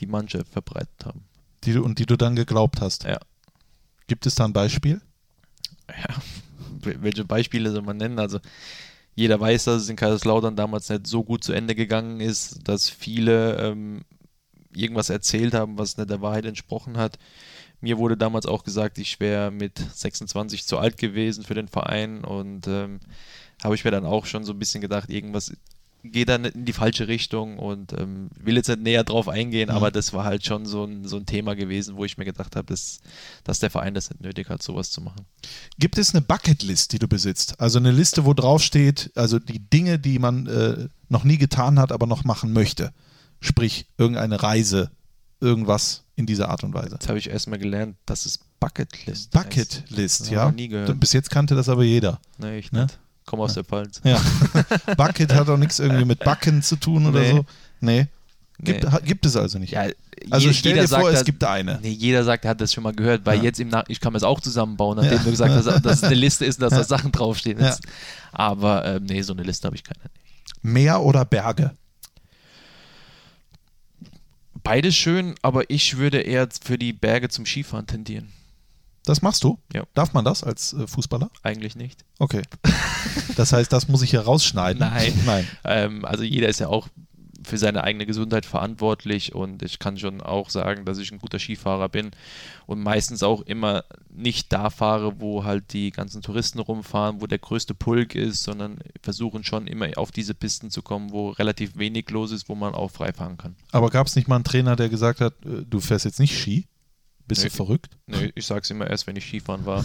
die 0.00 0.06
manche 0.06 0.44
verbreitet 0.44 1.04
haben. 1.04 1.24
Die 1.64 1.72
du, 1.72 1.82
und 1.82 1.98
die 1.98 2.06
du 2.06 2.16
dann 2.16 2.36
geglaubt 2.36 2.80
hast. 2.80 3.04
Ja. 3.04 3.18
Gibt 4.06 4.26
es 4.26 4.34
da 4.34 4.44
ein 4.44 4.52
Beispiel? 4.52 5.00
Ja, 5.88 6.14
wel- 6.82 7.02
welche 7.02 7.24
Beispiele 7.24 7.70
soll 7.70 7.82
man 7.82 7.96
nennen? 7.96 8.18
Also 8.18 8.38
jeder 9.14 9.40
weiß, 9.40 9.64
dass 9.64 9.82
es 9.82 9.88
in 9.88 9.96
Kaiserslautern 9.96 10.54
damals 10.56 10.88
nicht 10.88 11.06
so 11.06 11.24
gut 11.24 11.42
zu 11.42 11.52
Ende 11.52 11.74
gegangen 11.74 12.20
ist, 12.20 12.60
dass 12.68 12.88
viele 12.88 13.56
ähm, 13.56 14.02
irgendwas 14.74 15.10
erzählt 15.10 15.54
haben, 15.54 15.78
was 15.78 15.96
nicht 15.96 16.10
der 16.10 16.20
Wahrheit 16.20 16.44
entsprochen 16.44 16.96
hat. 16.98 17.18
Mir 17.80 17.98
wurde 17.98 18.16
damals 18.16 18.46
auch 18.46 18.64
gesagt, 18.64 18.98
ich 18.98 19.18
wäre 19.20 19.50
mit 19.50 19.78
26 19.78 20.66
zu 20.66 20.78
alt 20.78 20.98
gewesen 20.98 21.44
für 21.44 21.54
den 21.54 21.68
Verein 21.68 22.24
und 22.24 22.66
ähm, 22.68 23.00
habe 23.62 23.74
ich 23.74 23.84
mir 23.84 23.90
dann 23.90 24.06
auch 24.06 24.26
schon 24.26 24.44
so 24.44 24.52
ein 24.52 24.58
bisschen 24.58 24.80
gedacht, 24.80 25.10
irgendwas 25.10 25.52
geht 26.10 26.28
da 26.28 26.38
nicht 26.38 26.54
in 26.54 26.64
die 26.64 26.72
falsche 26.72 27.08
Richtung 27.08 27.58
und 27.58 27.92
ähm, 27.92 28.28
will 28.38 28.56
jetzt 28.56 28.68
nicht 28.68 28.80
näher 28.82 29.04
drauf 29.04 29.28
eingehen, 29.28 29.68
Mhm. 29.70 29.74
aber 29.76 29.90
das 29.90 30.12
war 30.12 30.24
halt 30.24 30.44
schon 30.44 30.66
so 30.66 30.84
ein, 30.84 31.04
so 31.06 31.16
ein 31.16 31.26
Thema 31.26 31.54
gewesen, 31.56 31.96
wo 31.96 32.04
ich 32.04 32.18
mir 32.18 32.24
gedacht 32.24 32.56
habe, 32.56 32.66
dass, 32.66 33.00
dass 33.44 33.58
der 33.58 33.70
Verein 33.70 33.94
das 33.94 34.10
nicht 34.10 34.20
nötig 34.22 34.48
hat, 34.48 34.62
sowas 34.62 34.90
zu 34.90 35.00
machen. 35.00 35.26
Gibt 35.78 35.98
es 35.98 36.14
eine 36.14 36.22
Bucketlist, 36.22 36.92
die 36.92 36.98
du 36.98 37.08
besitzt? 37.08 37.60
Also 37.60 37.78
eine 37.78 37.90
Liste, 37.92 38.24
wo 38.24 38.34
drauf 38.34 38.62
steht, 38.62 39.10
also 39.14 39.38
die 39.38 39.58
Dinge, 39.60 39.98
die 39.98 40.18
man 40.18 40.46
äh, 40.46 40.88
noch 41.08 41.24
nie 41.24 41.38
getan 41.38 41.78
hat, 41.78 41.92
aber 41.92 42.06
noch 42.06 42.24
machen 42.24 42.52
möchte. 42.52 42.92
Sprich, 43.40 43.86
irgendeine 43.98 44.42
Reise, 44.42 44.90
irgendwas 45.40 46.04
in 46.16 46.26
dieser 46.26 46.48
Art 46.48 46.64
und 46.64 46.74
Weise. 46.74 46.94
Jetzt 46.94 47.08
habe 47.08 47.18
ich 47.18 47.30
erstmal 47.30 47.58
gelernt, 47.58 47.96
dass 48.06 48.26
es 48.26 48.40
Bucketlist 48.60 49.08
heißt. 49.08 49.30
Bucketlist, 49.30 50.30
ja. 50.30 50.50
gehört. 50.50 50.98
Bis 50.98 51.12
jetzt 51.12 51.30
kannte 51.30 51.54
das 51.54 51.68
aber 51.68 51.84
jeder. 51.84 52.20
Nee, 52.38 52.58
ich 52.58 52.72
Ne? 52.72 52.82
nicht. 52.82 52.98
Komm 53.28 53.40
aus 53.40 53.52
der 53.54 53.64
Pfalz. 53.64 54.00
Ja. 54.04 54.18
Bucket 54.96 55.34
hat 55.34 55.50
auch 55.50 55.58
nichts 55.58 55.78
irgendwie 55.80 56.06
mit 56.06 56.20
Backen 56.20 56.62
zu 56.62 56.76
tun 56.76 57.04
oder 57.06 57.20
Nee. 57.20 57.30
so. 57.32 57.44
Nee. 57.80 58.06
Gibt, 58.60 58.84
Nee. 58.84 58.98
gibt 59.04 59.26
es 59.26 59.36
also 59.36 59.58
nicht. 59.58 59.72
Ja, 59.74 59.86
also 60.30 60.50
stell 60.52 60.72
jeder 60.72 60.86
dir 60.86 60.88
vor, 60.98 61.10
es 61.10 61.18
er- 61.20 61.24
gibt 61.24 61.44
eine. 61.44 61.78
Nee, 61.82 61.90
jeder 61.90 62.24
sagt, 62.24 62.44
er 62.46 62.50
hat 62.52 62.60
das 62.62 62.72
schon 62.72 62.82
mal 62.84 62.94
gehört, 62.94 63.26
weil 63.26 63.36
Ja. 63.38 63.44
jetzt 63.44 63.60
im 63.60 63.68
Nach 63.68 63.84
ich 63.88 64.00
kann 64.00 64.12
mir 64.12 64.16
das 64.16 64.22
auch 64.24 64.40
zusammenbauen, 64.40 64.96
nachdem 64.96 65.18
Ja. 65.18 65.22
du 65.24 65.30
gesagt 65.30 65.52
hast, 65.54 65.66
dass 65.84 65.96
es 65.98 66.04
eine 66.04 66.14
Liste 66.14 66.46
ist 66.46 66.56
und 66.60 66.62
dass 66.62 66.72
da 66.78 66.84
Sachen 66.84 67.12
draufstehen. 67.12 67.60
Jetzt. 67.60 67.82
Aber 68.32 68.84
ähm, 68.86 69.04
nee, 69.04 69.20
so 69.20 69.34
eine 69.34 69.42
Liste 69.42 69.66
habe 69.66 69.76
ich 69.76 69.84
keine. 69.84 70.00
Meer 70.62 71.02
oder 71.02 71.24
Berge? 71.26 71.72
Beides 74.62 74.96
schön, 74.96 75.34
aber 75.42 75.70
ich 75.70 75.96
würde 75.98 76.20
eher 76.20 76.48
für 76.62 76.78
die 76.78 76.92
Berge 76.92 77.28
zum 77.28 77.46
Skifahren 77.46 77.86
tendieren. 77.86 78.28
Das 79.08 79.22
machst 79.22 79.42
du? 79.42 79.58
Ja. 79.72 79.84
Darf 79.94 80.12
man 80.12 80.24
das 80.24 80.44
als 80.44 80.74
äh, 80.74 80.86
Fußballer? 80.86 81.30
Eigentlich 81.42 81.76
nicht. 81.76 82.04
Okay. 82.18 82.42
Das 83.36 83.52
heißt, 83.52 83.72
das 83.72 83.88
muss 83.88 84.02
ich 84.02 84.10
hier 84.10 84.20
rausschneiden. 84.20 84.80
Nein. 84.80 85.12
Nein. 85.24 85.48
Ähm, 85.64 86.04
also 86.04 86.24
jeder 86.24 86.48
ist 86.48 86.60
ja 86.60 86.68
auch 86.68 86.88
für 87.42 87.56
seine 87.56 87.84
eigene 87.84 88.04
Gesundheit 88.04 88.44
verantwortlich 88.44 89.34
und 89.34 89.62
ich 89.62 89.78
kann 89.78 89.96
schon 89.96 90.20
auch 90.20 90.50
sagen, 90.50 90.84
dass 90.84 90.98
ich 90.98 91.10
ein 91.10 91.18
guter 91.18 91.38
Skifahrer 91.38 91.88
bin 91.88 92.10
und 92.66 92.80
meistens 92.80 93.22
auch 93.22 93.42
immer 93.42 93.84
nicht 94.10 94.52
da 94.52 94.70
fahre, 94.70 95.20
wo 95.20 95.44
halt 95.44 95.72
die 95.72 95.90
ganzen 95.90 96.20
Touristen 96.20 96.58
rumfahren, 96.58 97.20
wo 97.20 97.26
der 97.26 97.38
größte 97.38 97.74
Pulk 97.74 98.14
ist, 98.14 98.42
sondern 98.42 98.78
versuchen 99.02 99.44
schon 99.44 99.66
immer 99.66 99.88
auf 99.96 100.10
diese 100.10 100.34
Pisten 100.34 100.70
zu 100.70 100.82
kommen, 100.82 101.12
wo 101.12 101.30
relativ 101.30 101.78
wenig 101.78 102.10
los 102.10 102.32
ist, 102.32 102.48
wo 102.48 102.54
man 102.54 102.74
auch 102.74 102.90
frei 102.90 103.12
fahren 103.12 103.38
kann. 103.38 103.56
Aber 103.72 103.88
gab 103.90 104.06
es 104.06 104.16
nicht 104.16 104.28
mal 104.28 104.36
einen 104.36 104.44
Trainer, 104.44 104.76
der 104.76 104.88
gesagt 104.88 105.20
hat, 105.20 105.34
äh, 105.46 105.64
du 105.64 105.80
fährst 105.80 106.04
jetzt 106.04 106.20
nicht 106.20 106.38
Ski? 106.38 106.66
Bist 107.28 107.42
Nee. 107.42 107.48
du 107.50 107.54
verrückt? 107.54 107.90
Nee, 108.06 108.32
ich 108.34 108.46
sag's 108.46 108.70
immer 108.70 108.88
erst, 108.88 109.06
wenn 109.06 109.14
ich 109.16 109.24
Skifahren 109.26 109.66
war. 109.66 109.84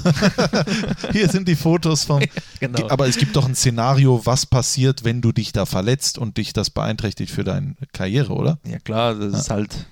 Hier 1.12 1.28
sind 1.30 1.48
die 1.48 1.56
Fotos 1.56 2.06
vom. 2.06 2.24
genau. 2.60 2.90
Aber 2.90 3.08
es 3.08 3.18
gibt 3.18 3.36
doch 3.36 3.46
ein 3.46 3.54
Szenario, 3.56 4.26
was 4.26 4.46
passiert, 4.46 5.04
wenn 5.04 5.22
du 5.22 5.32
dich 5.34 5.52
da 5.52 5.66
verletzt 5.66 6.18
und 6.18 6.38
dich 6.38 6.54
das 6.54 6.70
beeinträchtigt 6.70 7.32
für 7.32 7.44
deine 7.44 7.76
Karriere, 7.92 8.34
oder? 8.34 8.60
Ja 8.66 8.80
klar, 8.80 9.14
das 9.16 9.34
ist 9.42 9.50
halt 9.50 9.86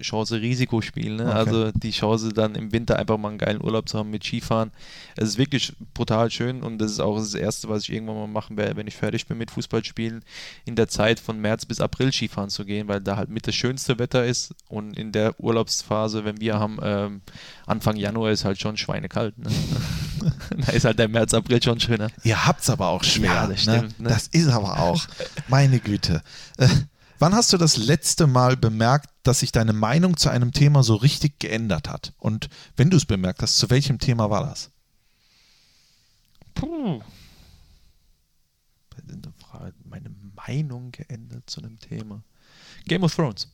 Chance-Risikospiel. 0.00 1.16
Ne? 1.16 1.26
Okay. 1.26 1.32
Also 1.32 1.72
die 1.72 1.90
Chance 1.90 2.30
dann 2.30 2.54
im 2.54 2.72
Winter 2.72 2.98
einfach 2.98 3.18
mal 3.18 3.28
einen 3.28 3.38
geilen 3.38 3.62
Urlaub 3.62 3.88
zu 3.88 3.98
haben 3.98 4.10
mit 4.10 4.24
Skifahren. 4.24 4.70
Es 5.16 5.30
ist 5.30 5.38
wirklich 5.38 5.72
brutal 5.94 6.30
schön 6.30 6.62
und 6.62 6.78
das 6.78 6.92
ist 6.92 7.00
auch 7.00 7.16
das 7.16 7.34
Erste, 7.34 7.68
was 7.68 7.84
ich 7.84 7.92
irgendwann 7.92 8.16
mal 8.16 8.26
machen 8.26 8.56
werde, 8.56 8.76
wenn 8.76 8.86
ich 8.86 8.96
fertig 8.96 9.26
bin 9.26 9.38
mit 9.38 9.50
Fußballspielen, 9.50 10.22
in 10.64 10.76
der 10.76 10.88
Zeit 10.88 11.20
von 11.20 11.40
März 11.40 11.66
bis 11.66 11.80
April 11.80 12.12
Skifahren 12.12 12.50
zu 12.50 12.64
gehen, 12.64 12.88
weil 12.88 13.00
da 13.00 13.16
halt 13.16 13.30
mit 13.30 13.46
das 13.46 13.54
schönste 13.54 13.98
Wetter 13.98 14.24
ist 14.24 14.54
und 14.68 14.96
in 14.96 15.12
der 15.12 15.38
Urlaubsphase, 15.38 16.24
wenn 16.24 16.40
wir 16.40 16.58
haben, 16.58 16.78
ähm, 16.82 17.20
Anfang 17.66 17.96
Januar 17.96 18.30
ist 18.30 18.44
halt 18.44 18.60
schon 18.60 18.76
schweinekalt. 18.76 19.38
Ne? 19.38 19.50
da 20.66 20.72
ist 20.72 20.84
halt 20.84 20.98
der 20.98 21.08
März, 21.08 21.34
April 21.34 21.62
schon 21.62 21.80
schöner. 21.80 22.08
Ihr 22.24 22.46
habt's 22.46 22.70
aber 22.70 22.88
auch 22.88 23.04
schwer. 23.04 23.32
Ja, 23.32 23.46
das 23.46 23.66
ne? 23.66 23.76
stimmt, 23.76 24.00
ne? 24.00 24.08
Das 24.08 24.26
ist 24.28 24.48
aber 24.48 24.80
auch. 24.80 25.06
Meine 25.48 25.78
Güte. 25.78 26.22
Wann 27.20 27.34
hast 27.34 27.52
du 27.52 27.58
das 27.58 27.76
letzte 27.76 28.26
Mal 28.26 28.56
bemerkt, 28.56 29.10
dass 29.22 29.40
sich 29.40 29.52
deine 29.52 29.74
Meinung 29.74 30.16
zu 30.16 30.30
einem 30.30 30.52
Thema 30.52 30.82
so 30.82 30.94
richtig 30.94 31.38
geändert 31.38 31.88
hat? 31.88 32.14
Und 32.18 32.48
wenn 32.76 32.88
du 32.88 32.96
es 32.96 33.04
bemerkt 33.04 33.42
hast, 33.42 33.58
zu 33.58 33.68
welchem 33.70 33.98
Thema 33.98 34.30
war 34.30 34.46
das? 34.46 34.70
Puh. 36.54 37.00
Meine 39.84 40.10
Meinung 40.34 40.92
geändert 40.92 41.48
zu 41.48 41.60
einem 41.60 41.78
Thema. 41.78 42.22
Game 42.86 43.02
of 43.02 43.14
Thrones. 43.14 43.48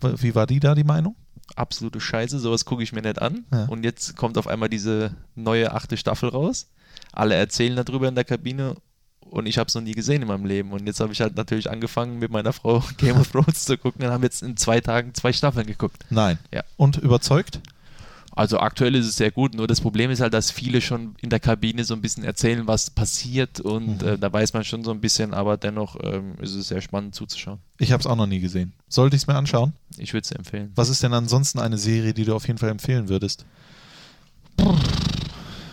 Wie 0.00 0.34
war 0.34 0.46
die 0.46 0.60
da, 0.60 0.74
die 0.74 0.84
Meinung? 0.84 1.16
absolute 1.56 2.00
Scheiße, 2.00 2.38
sowas 2.38 2.64
gucke 2.64 2.82
ich 2.82 2.92
mir 2.92 3.02
nicht 3.02 3.20
an. 3.20 3.44
Ja. 3.52 3.66
Und 3.66 3.84
jetzt 3.84 4.16
kommt 4.16 4.38
auf 4.38 4.46
einmal 4.46 4.68
diese 4.68 5.14
neue 5.34 5.72
achte 5.72 5.96
Staffel 5.96 6.30
raus. 6.30 6.70
Alle 7.12 7.34
erzählen 7.34 7.76
darüber 7.76 8.08
in 8.08 8.14
der 8.14 8.24
Kabine 8.24 8.76
und 9.34 9.46
ich 9.46 9.58
habe 9.58 9.68
es 9.68 9.74
noch 9.74 9.82
nie 9.82 9.92
gesehen 9.92 10.22
in 10.22 10.28
meinem 10.28 10.46
Leben. 10.46 10.72
Und 10.72 10.86
jetzt 10.86 11.00
habe 11.00 11.12
ich 11.12 11.20
halt 11.20 11.36
natürlich 11.36 11.70
angefangen, 11.70 12.18
mit 12.18 12.30
meiner 12.30 12.52
Frau 12.52 12.82
Game 12.98 13.16
of 13.18 13.28
Thrones 13.30 13.64
zu 13.64 13.76
gucken 13.76 14.04
und 14.06 14.10
haben 14.12 14.22
jetzt 14.22 14.42
in 14.42 14.56
zwei 14.56 14.80
Tagen 14.80 15.12
zwei 15.14 15.32
Staffeln 15.32 15.66
geguckt. 15.66 16.04
Nein. 16.10 16.38
Ja. 16.52 16.62
Und 16.76 16.96
überzeugt? 16.98 17.60
Also 18.36 18.58
aktuell 18.58 18.96
ist 18.96 19.06
es 19.06 19.16
sehr 19.16 19.30
gut, 19.30 19.54
nur 19.54 19.68
das 19.68 19.80
Problem 19.80 20.10
ist 20.10 20.20
halt, 20.20 20.34
dass 20.34 20.50
viele 20.50 20.80
schon 20.80 21.14
in 21.20 21.30
der 21.30 21.38
Kabine 21.38 21.84
so 21.84 21.94
ein 21.94 22.00
bisschen 22.00 22.24
erzählen, 22.24 22.66
was 22.66 22.90
passiert 22.90 23.60
und 23.60 24.02
Mhm. 24.02 24.08
äh, 24.08 24.18
da 24.18 24.32
weiß 24.32 24.52
man 24.54 24.64
schon 24.64 24.82
so 24.82 24.90
ein 24.90 25.00
bisschen, 25.00 25.32
aber 25.34 25.56
dennoch 25.56 25.96
ähm, 26.02 26.34
ist 26.40 26.54
es 26.54 26.66
sehr 26.66 26.80
spannend 26.80 27.14
zuzuschauen. 27.14 27.58
Ich 27.78 27.92
habe 27.92 28.00
es 28.00 28.08
auch 28.08 28.16
noch 28.16 28.26
nie 28.26 28.40
gesehen. 28.40 28.72
Sollte 28.88 29.14
ich 29.14 29.22
es 29.22 29.26
mir 29.28 29.36
anschauen? 29.36 29.72
Ich 29.98 30.14
würde 30.14 30.24
es 30.24 30.32
empfehlen. 30.32 30.72
Was 30.74 30.88
ist 30.88 31.04
denn 31.04 31.12
ansonsten 31.12 31.60
eine 31.60 31.78
Serie, 31.78 32.12
die 32.12 32.24
du 32.24 32.34
auf 32.34 32.46
jeden 32.48 32.58
Fall 32.58 32.70
empfehlen 32.70 33.08
würdest? 33.08 33.44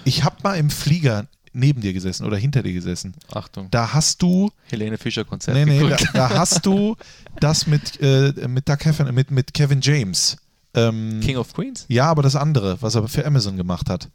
Ich 0.03 0.23
habe 0.23 0.35
mal 0.43 0.53
im 0.55 0.69
Flieger 0.69 1.25
neben 1.53 1.81
dir 1.81 1.93
gesessen 1.93 2.25
oder 2.25 2.37
hinter 2.37 2.63
dir 2.63 2.73
gesessen. 2.73 3.13
Achtung, 3.33 3.69
Da 3.71 3.93
hast 3.93 4.21
du, 4.21 4.51
Helene 4.69 4.97
Fischer 4.97 5.25
Konzert 5.25 5.55
nee, 5.55 5.65
nee, 5.65 5.87
da, 5.89 5.97
da 6.13 6.29
hast 6.29 6.65
du 6.65 6.95
das 7.39 7.67
mit, 7.67 7.99
äh, 8.01 8.47
mit, 8.47 8.69
Doug 8.69 8.77
Heffernan, 8.81 9.13
mit, 9.15 9.31
mit 9.31 9.53
Kevin 9.53 9.81
James. 9.81 10.37
Ähm, 10.73 11.19
King 11.21 11.37
of 11.37 11.53
Queens? 11.53 11.85
ja, 11.89 12.05
aber 12.09 12.23
das 12.23 12.35
andere, 12.35 12.81
was 12.81 12.95
er 12.95 13.07
für 13.07 13.25
Amazon 13.25 13.57
gemacht 13.57 13.89
hat. 13.89 14.09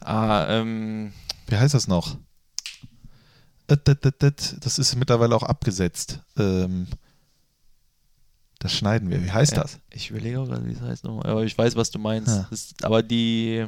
Ah, 0.00 0.46
ähm, 0.48 1.12
Wie 1.48 1.56
heißt 1.56 1.74
das 1.74 1.88
noch? 1.88 2.16
Äh, 3.66 3.76
Das 4.60 4.78
ist 4.78 4.96
mittlerweile 4.96 5.34
auch 5.36 5.42
abgesetzt. 5.42 6.20
Ähm, 6.38 6.86
das 8.58 8.74
schneiden 8.74 9.10
wir. 9.10 9.22
Wie 9.22 9.30
heißt 9.30 9.52
ja, 9.52 9.62
das? 9.62 9.78
ich 9.90 10.10
überlege 10.10 10.40
auch 10.40 10.46
gerade, 10.46 10.66
wie 10.66 10.72
es 10.72 10.80
heißt 10.80 11.04
nochmal, 11.04 11.26
aber 11.30 11.44
ich 11.44 11.56
weiß, 11.56 11.76
was 11.76 11.90
du 11.90 11.98
meinst. 11.98 12.28
Ja. 12.28 12.46
Das, 12.50 12.74
aber 12.82 13.02
die 13.02 13.66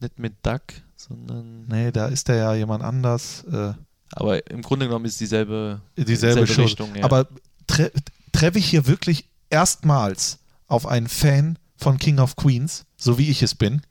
nicht 0.00 0.18
mit 0.18 0.34
Duck, 0.44 0.62
sondern 1.08 1.66
Nee, 1.66 1.90
da 1.92 2.06
ist 2.06 2.28
der 2.28 2.36
ja 2.36 2.54
jemand 2.54 2.82
anders. 2.82 3.44
Äh, 3.50 3.72
aber 4.12 4.50
im 4.50 4.62
Grunde 4.62 4.86
genommen 4.86 5.06
ist 5.06 5.20
dieselbe, 5.20 5.80
dieselbe 5.96 6.46
Show. 6.46 6.62
Richtung. 6.62 6.94
Ja. 6.94 7.04
Aber 7.04 7.28
tre 7.66 7.90
treffe 8.32 8.58
ich 8.58 8.66
hier 8.66 8.86
wirklich 8.86 9.28
erstmals 9.50 10.38
auf 10.66 10.86
einen 10.86 11.08
Fan 11.08 11.58
von 11.76 11.98
King 11.98 12.18
of 12.18 12.36
Queens, 12.36 12.86
so 12.96 13.18
wie 13.18 13.30
ich 13.30 13.42
es 13.42 13.54
bin? 13.54 13.82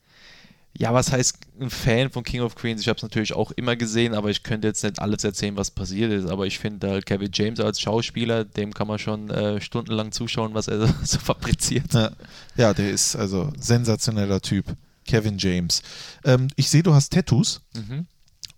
Ja, 0.78 0.94
was 0.94 1.12
heißt 1.12 1.38
ein 1.60 1.70
Fan 1.70 2.10
von 2.10 2.24
King 2.24 2.42
of 2.42 2.56
Queens? 2.56 2.82
Ich 2.82 2.88
habe 2.88 2.96
es 2.96 3.04
natürlich 3.04 3.34
auch 3.34 3.52
immer 3.52 3.76
gesehen, 3.76 4.14
aber 4.16 4.30
ich 4.30 4.42
könnte 4.42 4.68
jetzt 4.68 4.84
nicht 4.84 5.00
alles 5.00 5.24
erzählen, 5.24 5.58
was 5.58 5.70
passiert 5.70 6.12
ist. 6.12 6.30
Aber 6.30 6.48
ich 6.48 6.60
finde 6.60 6.90
halt 6.90 7.06
Kevin 7.06 7.30
James 7.34 7.60
als 7.60 7.82
Schauspieler, 7.82 8.46
dem 8.46 8.74
kann 8.74 8.88
man 8.88 8.98
schon 8.98 9.30
äh, 9.30 9.60
stundenlang 9.60 10.12
zuschauen, 10.12 10.54
was 10.54 10.68
er 10.70 10.88
so 11.04 11.20
fabriziert. 11.20 11.94
Ja, 11.94 12.12
ja 12.56 12.74
der 12.74 12.90
ist 12.90 13.16
also 13.16 13.52
sensationeller 13.60 14.40
Typ. 14.40 14.66
Kevin 15.06 15.38
James. 15.38 15.82
Ähm, 16.24 16.48
ich 16.56 16.70
sehe, 16.70 16.84
du 16.84 16.94
hast 16.94 17.12
Tattoos. 17.14 17.62
Mhm. 17.76 18.06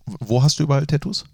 Wo 0.06 0.42
hast 0.42 0.58
du 0.58 0.64
überall 0.64 0.86
Tattoos? 0.86 1.24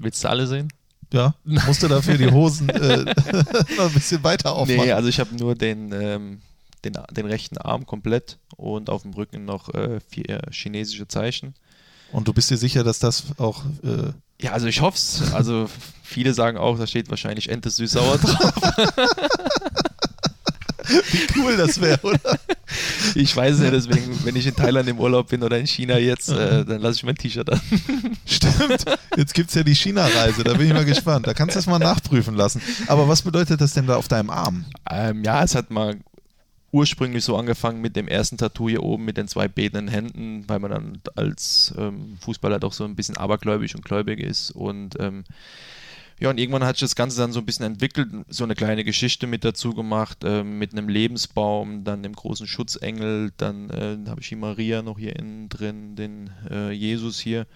Willst 0.00 0.24
du 0.24 0.28
alle 0.28 0.46
sehen? 0.46 0.72
Ja, 1.12 1.34
musst 1.44 1.82
du 1.82 1.88
dafür 1.88 2.16
die 2.16 2.30
Hosen 2.30 2.68
äh, 2.70 3.04
ein 3.78 3.92
bisschen 3.92 4.24
weiter 4.24 4.52
aufmachen. 4.54 4.80
Nee, 4.84 4.92
also 4.92 5.08
ich 5.10 5.20
habe 5.20 5.34
nur 5.36 5.54
den, 5.54 5.92
ähm, 5.92 6.40
den, 6.84 6.94
den 7.10 7.26
rechten 7.26 7.58
Arm 7.58 7.84
komplett 7.84 8.38
und 8.56 8.88
auf 8.88 9.02
dem 9.02 9.12
Rücken 9.12 9.44
noch 9.44 9.68
äh, 9.74 10.00
vier 10.08 10.40
chinesische 10.50 11.06
Zeichen. 11.08 11.54
Und 12.12 12.28
du 12.28 12.32
bist 12.32 12.50
dir 12.50 12.56
sicher, 12.56 12.82
dass 12.84 12.98
das 12.98 13.24
auch. 13.38 13.62
Äh, 13.84 14.12
Ja, 14.40 14.52
also 14.52 14.66
ich 14.68 14.80
hoffe 14.80 14.96
es. 14.96 15.32
Also 15.34 15.68
viele 16.02 16.32
sagen 16.34 16.56
auch, 16.56 16.78
da 16.78 16.86
steht 16.86 17.10
wahrscheinlich 17.10 17.48
Ente 17.50 17.68
süß-sauer 17.70 18.18
drauf. 18.18 18.52
wie 21.10 21.40
cool 21.40 21.56
das 21.56 21.80
wäre, 21.80 22.00
oder? 22.02 22.38
Ich 23.14 23.36
weiß 23.36 23.56
es 23.56 23.62
ja, 23.62 23.70
deswegen, 23.70 24.24
wenn 24.24 24.36
ich 24.36 24.46
in 24.46 24.54
Thailand 24.54 24.88
im 24.88 24.98
Urlaub 24.98 25.28
bin 25.28 25.42
oder 25.42 25.58
in 25.58 25.66
China 25.66 25.98
jetzt, 25.98 26.30
äh, 26.30 26.64
dann 26.64 26.80
lasse 26.80 26.96
ich 26.96 27.04
mein 27.04 27.16
T-Shirt 27.16 27.50
an. 27.50 27.60
Stimmt. 28.26 28.84
Jetzt 29.16 29.34
gibt 29.34 29.50
es 29.50 29.54
ja 29.54 29.62
die 29.62 29.74
China-Reise, 29.74 30.44
da 30.44 30.54
bin 30.54 30.68
ich 30.68 30.72
mal 30.72 30.84
gespannt. 30.84 31.26
Da 31.26 31.34
kannst 31.34 31.54
du 31.54 31.58
das 31.58 31.66
mal 31.66 31.78
nachprüfen 31.78 32.34
lassen. 32.34 32.62
Aber 32.86 33.08
was 33.08 33.22
bedeutet 33.22 33.60
das 33.60 33.72
denn 33.74 33.86
da 33.86 33.96
auf 33.96 34.08
deinem 34.08 34.30
Arm? 34.30 34.64
Ähm, 34.90 35.22
ja, 35.24 35.42
es 35.42 35.54
hat 35.54 35.70
mal 35.70 35.96
ursprünglich 36.72 37.22
so 37.22 37.36
angefangen 37.36 37.82
mit 37.82 37.96
dem 37.96 38.08
ersten 38.08 38.38
Tattoo 38.38 38.68
hier 38.68 38.82
oben 38.82 39.04
mit 39.04 39.18
den 39.18 39.28
zwei 39.28 39.46
betenden 39.46 39.88
Händen, 39.88 40.44
weil 40.48 40.58
man 40.58 40.70
dann 40.70 41.02
als 41.14 41.74
ähm, 41.76 42.16
Fußballer 42.20 42.58
doch 42.58 42.72
so 42.72 42.84
ein 42.84 42.96
bisschen 42.96 43.18
abergläubisch 43.18 43.74
und 43.74 43.84
gläubig 43.84 44.18
ist. 44.20 44.50
Und 44.52 44.98
ähm, 44.98 45.24
ja, 46.22 46.30
und 46.30 46.38
irgendwann 46.38 46.62
hat 46.62 46.76
sich 46.76 46.82
das 46.82 46.94
Ganze 46.94 47.16
dann 47.16 47.32
so 47.32 47.40
ein 47.40 47.46
bisschen 47.46 47.66
entwickelt, 47.66 48.08
so 48.28 48.44
eine 48.44 48.54
kleine 48.54 48.84
Geschichte 48.84 49.26
mit 49.26 49.42
dazu 49.42 49.74
gemacht, 49.74 50.18
ähm, 50.22 50.56
mit 50.56 50.70
einem 50.70 50.88
Lebensbaum, 50.88 51.82
dann 51.82 52.04
dem 52.04 52.12
großen 52.12 52.46
Schutzengel, 52.46 53.32
dann 53.38 53.70
äh, 53.70 53.98
habe 54.08 54.20
ich 54.20 54.28
die 54.28 54.36
Maria 54.36 54.82
noch 54.82 55.00
hier 55.00 55.16
innen 55.16 55.48
drin, 55.48 55.96
den 55.96 56.30
äh, 56.48 56.70
Jesus 56.70 57.18
hier. 57.18 57.48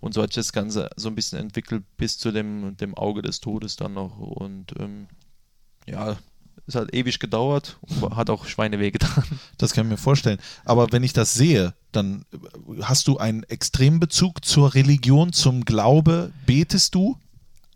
Und 0.00 0.14
so 0.14 0.22
hat 0.22 0.32
sich 0.32 0.42
das 0.42 0.54
Ganze 0.54 0.88
so 0.96 1.08
ein 1.08 1.14
bisschen 1.14 1.38
entwickelt 1.38 1.84
bis 1.98 2.16
zu 2.16 2.32
dem, 2.32 2.78
dem 2.78 2.94
Auge 2.94 3.20
des 3.20 3.40
Todes 3.40 3.76
dann 3.76 3.92
noch. 3.92 4.18
Und 4.18 4.72
ähm, 4.78 5.06
ja, 5.86 6.16
es 6.66 6.76
hat 6.76 6.94
ewig 6.94 7.18
gedauert, 7.18 7.78
hat 8.12 8.30
auch 8.30 8.46
Schweineweh 8.46 8.90
getan. 8.90 9.22
Das 9.58 9.74
kann 9.74 9.84
ich 9.84 9.90
mir 9.90 9.96
vorstellen. 9.98 10.38
Aber 10.64 10.92
wenn 10.92 11.02
ich 11.02 11.12
das 11.12 11.34
sehe, 11.34 11.74
dann 11.92 12.24
äh, 12.32 12.80
hast 12.84 13.06
du 13.06 13.18
einen 13.18 13.42
extremen 13.42 14.00
Bezug 14.00 14.46
zur 14.46 14.72
Religion, 14.72 15.34
zum 15.34 15.66
Glaube. 15.66 16.32
Betest 16.46 16.94
du? 16.94 17.18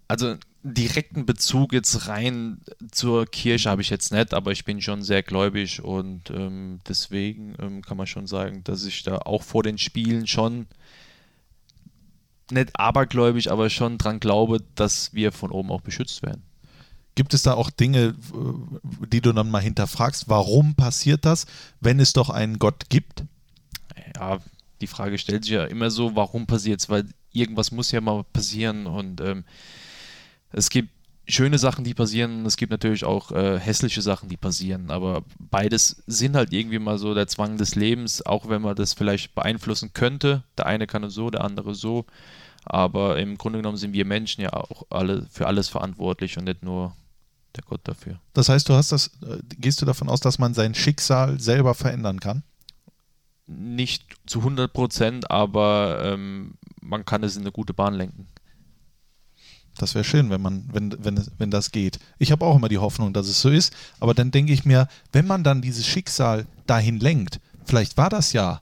Also 0.08 0.36
direkten 0.62 1.26
Bezug 1.26 1.72
jetzt 1.72 2.08
rein 2.08 2.60
zur 2.90 3.26
Kirche 3.26 3.70
habe 3.70 3.82
ich 3.82 3.90
jetzt 3.90 4.12
nicht, 4.12 4.34
aber 4.34 4.52
ich 4.52 4.64
bin 4.64 4.80
schon 4.80 5.02
sehr 5.02 5.22
gläubig 5.22 5.82
und 5.82 6.30
ähm, 6.30 6.80
deswegen 6.88 7.54
ähm, 7.60 7.82
kann 7.82 7.96
man 7.96 8.06
schon 8.06 8.26
sagen, 8.26 8.64
dass 8.64 8.84
ich 8.84 9.02
da 9.02 9.18
auch 9.18 9.42
vor 9.42 9.62
den 9.62 9.78
Spielen 9.78 10.26
schon 10.26 10.66
nicht 12.50 12.70
abergläubig, 12.78 13.52
aber 13.52 13.70
schon 13.70 13.98
dran 13.98 14.20
glaube, 14.20 14.58
dass 14.74 15.12
wir 15.12 15.32
von 15.32 15.52
oben 15.52 15.70
auch 15.70 15.82
beschützt 15.82 16.22
werden. 16.22 16.42
Gibt 17.14 17.34
es 17.34 17.42
da 17.42 17.54
auch 17.54 17.70
Dinge, 17.70 18.14
äh, 18.32 19.06
die 19.06 19.20
du 19.20 19.32
dann 19.32 19.50
mal 19.50 19.62
hinterfragst? 19.62 20.28
Warum 20.28 20.74
passiert 20.74 21.24
das, 21.24 21.46
wenn 21.80 22.00
es 22.00 22.14
doch 22.14 22.30
einen 22.30 22.58
Gott 22.58 22.88
gibt? 22.88 23.24
ja, 24.16 24.38
die 24.80 24.86
Frage 24.86 25.18
stellt 25.18 25.44
sich 25.44 25.54
ja 25.54 25.64
immer 25.64 25.90
so, 25.90 26.14
warum 26.14 26.46
passiert 26.46 26.80
es? 26.80 26.88
Weil 26.88 27.06
irgendwas 27.32 27.72
muss 27.72 27.90
ja 27.90 28.00
mal 28.00 28.24
passieren 28.24 28.86
und 28.86 29.20
ähm, 29.20 29.44
es 30.52 30.70
gibt 30.70 30.90
schöne 31.28 31.58
Sachen, 31.58 31.84
die 31.84 31.94
passieren, 31.94 32.46
es 32.46 32.56
gibt 32.56 32.72
natürlich 32.72 33.04
auch 33.04 33.32
äh, 33.32 33.58
hässliche 33.58 34.02
Sachen, 34.02 34.28
die 34.28 34.36
passieren, 34.36 34.90
aber 34.90 35.22
beides 35.38 36.02
sind 36.06 36.36
halt 36.36 36.52
irgendwie 36.52 36.78
mal 36.78 36.98
so 36.98 37.14
der 37.14 37.26
Zwang 37.26 37.58
des 37.58 37.74
Lebens, 37.74 38.24
auch 38.24 38.48
wenn 38.48 38.62
man 38.62 38.74
das 38.74 38.94
vielleicht 38.94 39.34
beeinflussen 39.34 39.92
könnte. 39.92 40.42
Der 40.56 40.66
eine 40.66 40.86
kann 40.86 41.04
es 41.04 41.14
so, 41.14 41.30
der 41.30 41.44
andere 41.44 41.74
so, 41.74 42.06
aber 42.64 43.18
im 43.18 43.36
Grunde 43.36 43.58
genommen 43.58 43.76
sind 43.76 43.92
wir 43.92 44.06
Menschen 44.06 44.40
ja 44.40 44.52
auch 44.54 44.86
alle 44.90 45.26
für 45.30 45.46
alles 45.46 45.68
verantwortlich 45.68 46.38
und 46.38 46.44
nicht 46.44 46.62
nur 46.62 46.96
der 47.56 47.64
Gott 47.64 47.80
dafür. 47.84 48.18
Das 48.32 48.48
heißt, 48.48 48.68
du 48.68 48.74
hast 48.74 48.92
das, 48.92 49.08
äh, 49.22 49.38
gehst 49.58 49.82
du 49.82 49.86
davon 49.86 50.08
aus, 50.08 50.20
dass 50.20 50.38
man 50.38 50.54
sein 50.54 50.74
Schicksal 50.74 51.38
selber 51.40 51.74
verändern 51.74 52.20
kann? 52.20 52.42
Nicht 53.46 54.04
zu 54.26 54.40
100 54.40 54.72
Prozent, 54.72 55.30
aber 55.30 56.00
ähm, 56.04 56.54
man 56.80 57.04
kann 57.04 57.22
es 57.22 57.36
in 57.36 57.42
eine 57.42 57.52
gute 57.52 57.72
Bahn 57.74 57.94
lenken. 57.94 58.28
Das 59.78 59.94
wäre 59.94 60.04
schön, 60.04 60.28
wenn 60.30 60.42
man, 60.42 60.64
wenn, 60.72 60.94
wenn, 61.04 61.16
es- 61.16 61.30
wenn 61.38 61.50
das 61.50 61.70
geht. 61.72 61.98
Ich 62.18 62.32
habe 62.32 62.44
auch 62.44 62.56
immer 62.56 62.68
die 62.68 62.78
Hoffnung, 62.78 63.12
dass 63.12 63.28
es 63.28 63.40
so 63.40 63.48
ist, 63.48 63.72
aber 64.00 64.12
dann 64.14 64.30
denke 64.30 64.52
ich 64.52 64.64
mir, 64.64 64.88
wenn 65.12 65.26
man 65.26 65.44
dann 65.44 65.62
dieses 65.62 65.86
Schicksal 65.86 66.46
dahin 66.66 66.98
lenkt, 67.00 67.40
vielleicht 67.64 67.96
war 67.96 68.10
das 68.10 68.32
ja 68.32 68.60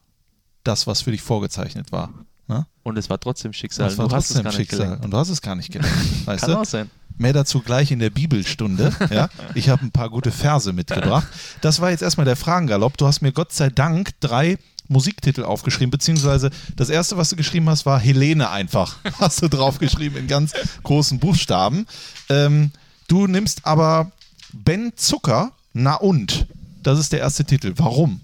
das, 0.65 0.87
was 0.87 1.01
für 1.03 1.11
dich 1.13 1.23
vorgezeichnet 1.23 1.91
war. 1.93 2.13
Ne? 2.49 2.67
Und 2.83 2.97
es 2.97 3.09
war 3.11 3.19
trotzdem 3.19 3.53
Schicksal. 3.53 3.89
Das 3.89 3.99
war 3.99 4.09
du 4.09 4.15
hast 4.15 4.25
es 4.25 4.29
trotzdem 4.37 4.45
gar 4.45 4.51
nicht 4.51 4.57
Schicksal 4.71 4.99
und 5.03 5.11
du 5.11 5.17
hast 5.17 5.29
es 5.31 5.43
gar 5.43 5.55
nicht 5.57 5.73
gelenkt. 5.73 5.97
Weißt 6.27 6.43
Kann 6.45 6.51
du? 6.53 6.59
auch 6.61 6.65
sein. 6.65 6.91
Mehr 7.19 7.33
dazu 7.33 7.61
gleich 7.61 7.91
in 7.93 7.99
der 7.99 8.11
Bibelstunde. 8.11 8.93
Ja? 9.11 9.29
Ich 9.55 9.69
habe 9.71 9.83
ein 9.85 9.91
paar 9.91 10.11
gute 10.11 10.31
Verse 10.31 10.71
mitgebracht. 10.73 11.27
Das 11.63 11.81
war 11.81 11.91
jetzt 11.91 12.03
erstmal 12.03 12.27
der 12.27 12.37
Fragengalopp. 12.37 12.99
Du 12.99 13.07
hast 13.07 13.23
mir 13.23 13.33
Gott 13.33 13.53
sei 13.53 13.71
Dank 13.71 14.11
drei 14.21 14.59
Musiktitel 14.89 15.45
aufgeschrieben, 15.45 15.91
beziehungsweise 15.91 16.51
das 16.77 16.91
erste, 16.91 17.17
was 17.17 17.31
du 17.31 17.37
geschrieben 17.37 17.69
hast, 17.69 17.87
war 17.87 17.99
Helene 17.99 18.51
einfach. 18.51 18.97
Hast 19.19 19.43
du 19.43 19.49
draufgeschrieben 19.49 20.19
in 20.19 20.27
ganz 20.27 20.53
großen 20.83 21.19
Buchstaben. 21.19 21.87
Ähm, 22.29 22.71
du 23.09 23.27
nimmst 23.27 23.67
aber 23.67 24.13
Ben 24.53 24.93
Zucker, 24.97 25.53
na 25.73 25.95
und? 25.95 26.47
Das 26.83 26.99
ist 26.99 27.13
der 27.13 27.21
erste 27.21 27.45
Titel. 27.45 27.73
Warum? 27.77 28.21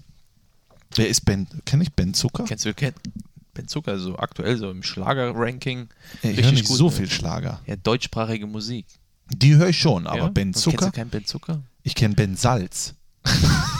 Wer 0.95 1.09
ist 1.09 1.25
Ben? 1.25 1.47
Kenne 1.65 1.83
ich 1.83 1.91
Ben 1.93 2.13
Zucker? 2.13 2.45
Kennst 2.45 2.65
du 2.65 2.73
Ken 2.73 2.93
Ben 3.53 3.67
Zucker, 3.67 3.99
so 3.99 4.17
aktuell 4.17 4.57
so 4.57 4.71
im 4.71 4.81
Schlager-Ranking? 4.81 5.89
Ich 6.23 6.41
höre 6.41 6.51
nicht 6.51 6.67
so 6.67 6.89
viel 6.89 7.09
Schlager. 7.09 7.59
Ja, 7.67 7.75
deutschsprachige 7.75 8.47
Musik. 8.47 8.85
Die 9.29 9.55
höre 9.55 9.69
ich 9.69 9.79
schon, 9.79 10.07
aber 10.07 10.17
ja? 10.17 10.27
Ben 10.29 10.53
Zucker? 10.53 10.77
Kennst 10.77 10.95
du 10.95 10.99
keinen 10.99 11.09
Ben 11.09 11.25
Zucker? 11.25 11.61
Ich 11.83 11.95
kenne 11.95 12.15
Ben 12.15 12.35
Salz. 12.35 12.93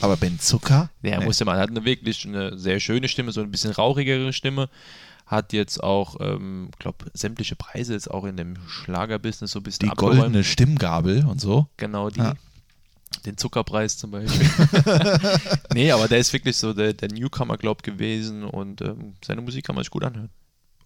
Aber 0.00 0.16
Ben 0.16 0.38
Zucker? 0.38 0.90
Ja, 1.02 1.18
Nee. 1.18 1.24
musste 1.24 1.44
man. 1.44 1.58
hat 1.58 1.70
eine 1.70 1.84
wirklich 1.84 2.26
eine 2.26 2.58
sehr 2.58 2.80
schöne 2.80 3.08
Stimme, 3.08 3.32
so 3.32 3.40
ein 3.40 3.50
bisschen 3.50 3.72
rauchigere 3.72 4.32
Stimme. 4.32 4.68
hat 5.26 5.52
jetzt 5.52 5.82
auch, 5.82 6.20
ähm, 6.20 6.70
glaube 6.78 7.06
sämtliche 7.12 7.56
Preise 7.56 7.94
jetzt 7.94 8.08
auch 8.10 8.24
in 8.24 8.36
dem 8.36 8.54
Schlagerbusiness 8.68 9.50
so 9.50 9.58
ein 9.58 9.64
bisschen 9.64 9.86
Die 9.86 9.90
abgeräumt. 9.90 10.20
goldene 10.20 10.44
Stimmgabel 10.44 11.24
und 11.26 11.40
so. 11.40 11.66
Genau, 11.78 12.10
die. 12.10 12.20
Ja. 12.20 12.34
Den 13.24 13.36
Zuckerpreis 13.36 13.96
zum 13.96 14.10
Beispiel. 14.12 14.48
nee, 15.74 15.90
aber 15.90 16.06
der 16.08 16.18
ist 16.18 16.32
wirklich 16.32 16.56
so 16.56 16.72
der, 16.72 16.92
der 16.92 17.08
Newcomer, 17.10 17.56
glaub 17.56 17.82
gewesen 17.82 18.44
und 18.44 18.82
ähm, 18.82 19.14
seine 19.24 19.40
Musik 19.40 19.64
kann 19.64 19.74
man 19.74 19.82
sich 19.84 19.90
gut 19.90 20.04
anhören. 20.04 20.30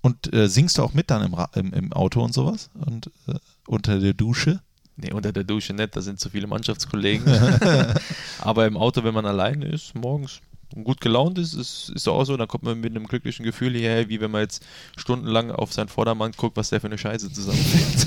Und 0.00 0.32
äh, 0.32 0.48
singst 0.48 0.78
du 0.78 0.82
auch 0.82 0.94
mit 0.94 1.10
dann 1.10 1.22
im, 1.24 1.34
Ra 1.34 1.50
im, 1.54 1.72
im 1.74 1.92
Auto 1.92 2.22
und 2.22 2.32
sowas? 2.32 2.70
Und 2.74 3.10
äh, 3.28 3.34
unter 3.66 3.98
der 3.98 4.14
Dusche? 4.14 4.60
Nee, 5.00 5.12
unter 5.12 5.32
der 5.32 5.44
Dusche 5.44 5.72
nicht, 5.72 5.96
da 5.96 6.00
sind 6.00 6.20
zu 6.20 6.30
viele 6.30 6.46
Mannschaftskollegen. 6.46 7.26
aber 8.40 8.66
im 8.66 8.76
Auto, 8.76 9.04
wenn 9.04 9.14
man 9.14 9.26
alleine 9.26 9.66
ist, 9.66 9.94
morgens 9.94 10.40
und 10.74 10.84
gut 10.84 11.00
gelaunt 11.00 11.38
ist, 11.38 11.54
ist, 11.54 11.90
ist 11.94 12.06
auch 12.06 12.24
so, 12.24 12.36
dann 12.36 12.46
kommt 12.46 12.62
man 12.62 12.78
mit 12.80 12.94
einem 12.94 13.06
glücklichen 13.06 13.44
Gefühl 13.44 13.72
hierher, 13.72 14.08
wie 14.08 14.20
wenn 14.20 14.30
man 14.30 14.42
jetzt 14.42 14.64
stundenlang 14.96 15.50
auf 15.50 15.72
seinen 15.72 15.88
Vordermann 15.88 16.32
guckt, 16.36 16.56
was 16.56 16.70
der 16.70 16.80
für 16.80 16.86
eine 16.86 16.98
Scheiße 16.98 17.32
zusammenfällt. 17.32 18.06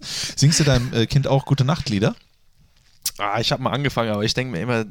Singst 0.36 0.60
du 0.60 0.64
deinem 0.64 0.92
äh, 0.92 1.06
Kind 1.06 1.26
auch 1.26 1.46
gute 1.46 1.64
Nachtlieder? 1.64 2.14
ah, 3.18 3.40
ich 3.40 3.52
habe 3.52 3.62
mal 3.62 3.70
angefangen, 3.70 4.10
aber 4.10 4.24
ich 4.24 4.34
denke 4.34 4.52
mir 4.52 4.60
immer, 4.60 4.86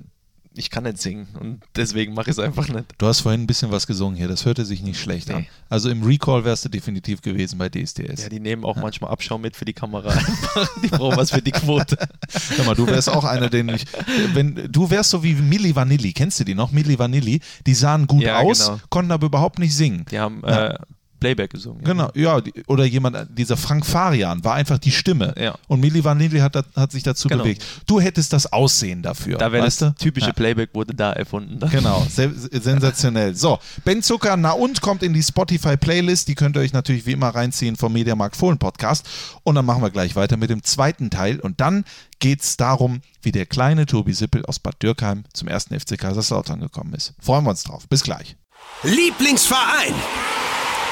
ich 0.55 0.69
kann 0.69 0.83
nicht 0.83 0.99
singen 1.01 1.27
und 1.39 1.61
deswegen 1.75 2.13
mache 2.13 2.29
ich 2.29 2.37
es 2.37 2.39
einfach 2.39 2.67
nicht. 2.67 2.85
Du 2.97 3.07
hast 3.07 3.21
vorhin 3.21 3.41
ein 3.41 3.47
bisschen 3.47 3.71
was 3.71 3.87
gesungen 3.87 4.15
hier, 4.15 4.27
das 4.27 4.45
hörte 4.45 4.65
sich 4.65 4.81
nicht 4.83 4.99
schlecht 4.99 5.29
an. 5.31 5.41
Nee. 5.41 5.49
Also 5.69 5.89
im 5.89 6.03
Recall 6.03 6.45
wärst 6.45 6.65
du 6.65 6.69
definitiv 6.69 7.21
gewesen 7.21 7.57
bei 7.57 7.69
DSDS. 7.69 8.23
Ja, 8.23 8.29
die 8.29 8.39
nehmen 8.39 8.63
auch 8.63 8.75
manchmal 8.75 9.11
Abschau 9.11 9.37
mit 9.37 9.55
für 9.55 9.65
die 9.65 9.73
Kamera. 9.73 10.13
die 10.83 10.87
brauchen 10.89 11.17
was 11.17 11.31
für 11.31 11.41
die 11.41 11.51
Quote. 11.51 11.97
Hör 12.57 12.65
mal, 12.65 12.75
du 12.75 12.85
wärst 12.87 13.09
auch 13.09 13.23
einer, 13.23 13.49
den 13.49 13.69
ich. 13.69 13.85
Wenn, 14.33 14.69
du 14.71 14.89
wärst 14.89 15.09
so 15.09 15.23
wie 15.23 15.33
Milli 15.33 15.75
Vanilli, 15.75 16.13
kennst 16.13 16.39
du 16.39 16.43
die 16.43 16.55
noch? 16.55 16.71
Milli 16.71 16.99
Vanilli, 16.99 17.39
die 17.65 17.73
sahen 17.73 18.05
gut 18.07 18.21
Ja, 18.23 18.39
aus, 18.39 18.67
genau. 18.67 18.79
konnten 18.89 19.11
aber 19.11 19.25
überhaupt 19.27 19.59
nicht 19.59 19.75
singen. 19.75 20.05
Die 20.11 20.19
haben 20.19 20.41
Ja. 20.45 20.67
äh, 20.71 20.77
Playback 21.23 21.51
gesungen. 21.51 21.83
Genau, 21.83 22.09
ja, 22.15 22.41
die, 22.41 22.53
oder 22.67 22.83
jemand, 22.85 23.17
dieser 23.37 23.55
Frank 23.57 23.85
Farian 23.85 24.43
war 24.43 24.55
einfach 24.55 24.77
die 24.77 24.91
Stimme. 24.91 25.33
Ja. 25.39 25.55
Und 25.67 25.79
Milli 25.79 26.03
Vanilli 26.03 26.39
hat, 26.39 26.55
hat 26.75 26.91
sich 26.91 27.03
dazu 27.03 27.27
Genau. 27.29 27.43
bewegt. 27.43 27.63
Du 27.87 28.01
hättest 28.01 28.33
das 28.33 28.51
Aussehen 28.51 29.01
dafür. 29.01 29.37
Da 29.37 29.51
wäre 29.51 29.63
das 29.65 29.81
weißt 29.81 29.93
du? 29.99 30.03
typische 30.03 30.27
Ja. 30.27 30.33
Playback 30.33 30.71
wurde 30.73 30.93
da 30.93 31.13
erfunden. 31.13 31.59
Dann. 31.59 31.69
Genau, 31.69 32.05
se 32.09 32.31
sensationell. 32.51 33.35
So, 33.35 33.59
Ben 33.85 34.01
Zucker, 34.03 34.35
na 34.37 34.51
und 34.51 34.81
kommt 34.81 35.01
in 35.03 35.13
die 35.13 35.23
Spotify-Playlist. 35.23 36.27
Die 36.27 36.35
könnt 36.35 36.57
ihr 36.57 36.61
euch 36.61 36.73
natürlich 36.73 37.05
wie 37.05 37.13
immer 37.13 37.29
reinziehen 37.29 37.75
vom 37.75 37.93
Mediamarkt 37.93 38.35
Fohlen 38.35 38.57
Podcast. 38.57 39.07
Und 39.43 39.55
dann 39.55 39.65
machen 39.65 39.81
wir 39.81 39.89
gleich 39.91 40.15
weiter 40.15 40.37
mit 40.37 40.49
dem 40.49 40.63
zweiten 40.63 41.09
Teil. 41.09 41.39
Und 41.39 41.61
dann 41.61 41.85
geht 42.19 42.41
es 42.41 42.57
darum, 42.57 43.01
wie 43.21 43.31
der 43.31 43.45
kleine 43.45 43.85
Tobi 43.85 44.13
Sippel 44.13 44.45
aus 44.45 44.59
Bad 44.59 44.81
Dürkheim 44.83 45.23
zum 45.33 45.47
ersten 45.47 45.79
FC 45.79 45.97
Kaiserslautern 45.97 46.59
gekommen 46.59 46.93
ist. 46.93 47.13
Freuen 47.21 47.45
wir 47.45 47.51
uns 47.51 47.63
drauf. 47.63 47.87
Bis 47.87 48.03
gleich. 48.03 48.35
Lieblingsverein 48.83 49.93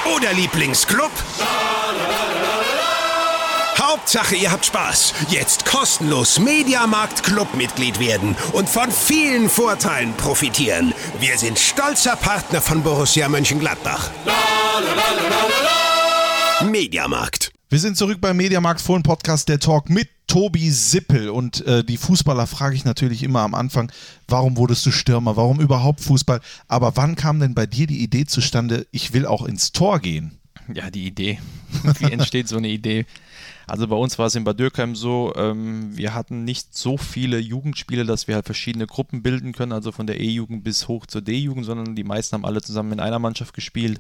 oder 0.06 0.34
Lieblingsclub? 0.34 1.12
Hauptsache, 3.78 4.36
ihr 4.36 4.52
habt 4.52 4.66
Spaß. 4.66 5.14
Jetzt 5.30 5.66
kostenlos 5.66 6.40
Mediamarkt 6.40 7.24
Clubmitglied 7.24 8.00
werden 8.00 8.36
und 8.54 8.70
von 8.70 8.92
vielen 8.92 9.50
Vorteilen 9.50 10.14
profitieren. 10.14 10.94
Wir 11.20 11.38
sind 11.38 11.60
stolzer 11.60 12.16
Partner 12.16 12.62
von 12.62 12.84
Borussia 12.84 13.28
Mönchengladbach. 13.28 14.10
Mediamarkt. 16.64 17.52
Wir 17.70 17.80
sind 17.80 17.98
zurück 17.98 18.20
beim 18.22 18.38
Mediamarkt 18.38 18.82
Fohlen 18.82 19.04
Podcast, 19.04 19.50
der 19.50 19.60
Talk 19.60 19.90
mit 19.90 20.10
Tobi 20.32 20.70
Sippel. 20.70 21.30
Und 21.30 21.66
äh, 21.68 21.84
die 21.84 21.98
Fußballer 21.98 22.48
frage 22.48 22.74
ich 22.74 22.86
natürlich 22.86 23.22
immer 23.22 23.42
am 23.42 23.54
Anfang, 23.54 23.92
warum 24.30 24.56
wurdest 24.56 24.86
du 24.86 24.92
Stürmer, 24.92 25.36
warum 25.36 25.60
überhaupt 25.60 26.00
Fußball? 26.00 26.40
Aber 26.70 26.96
wann 26.96 27.18
kam 27.18 27.42
denn 27.42 27.54
bei 27.54 27.66
dir 27.66 27.86
die 27.86 28.02
Idee 28.02 28.24
zustande, 28.24 28.88
ich 28.92 29.12
will 29.12 29.26
auch 29.26 29.44
ins 29.44 29.74
Tor 29.74 30.00
gehen? 30.00 30.40
Ja, 30.74 30.90
die 30.90 31.06
Idee. 31.06 31.40
Wie 32.00 32.14
entsteht 32.14 32.48
so 32.48 32.56
eine 32.56 32.70
Idee? 32.70 33.06
Also 33.68 33.90
bei 33.90 33.98
uns 33.98 34.18
war 34.20 34.28
es 34.28 34.36
in 34.36 34.46
Bad 34.46 34.58
Dürkheim 34.58 34.96
so, 34.96 35.34
ähm, 35.36 35.98
wir 35.98 36.14
hatten 36.14 36.46
nicht 36.46 36.78
so 36.78 36.96
viele 36.96 37.38
Jugendspiele, 37.38 38.06
dass 38.06 38.30
wir 38.30 38.36
halt 38.36 38.46
verschiedene 38.46 38.88
Gruppen 38.88 39.24
bilden 39.24 39.52
können, 39.52 39.74
also 39.74 39.92
von 39.92 40.08
der 40.08 40.22
E-Jugend 40.22 40.64
bis 40.64 40.88
hoch 40.88 41.08
zur 41.08 41.22
D-Jugend, 41.22 41.66
sondern 41.66 41.94
die 41.94 42.06
meisten 42.06 42.36
haben 42.36 42.46
alle 42.46 42.62
zusammen 42.62 42.94
in 42.94 43.00
einer 43.02 43.20
Mannschaft 43.20 43.54
gespielt. 43.54 44.00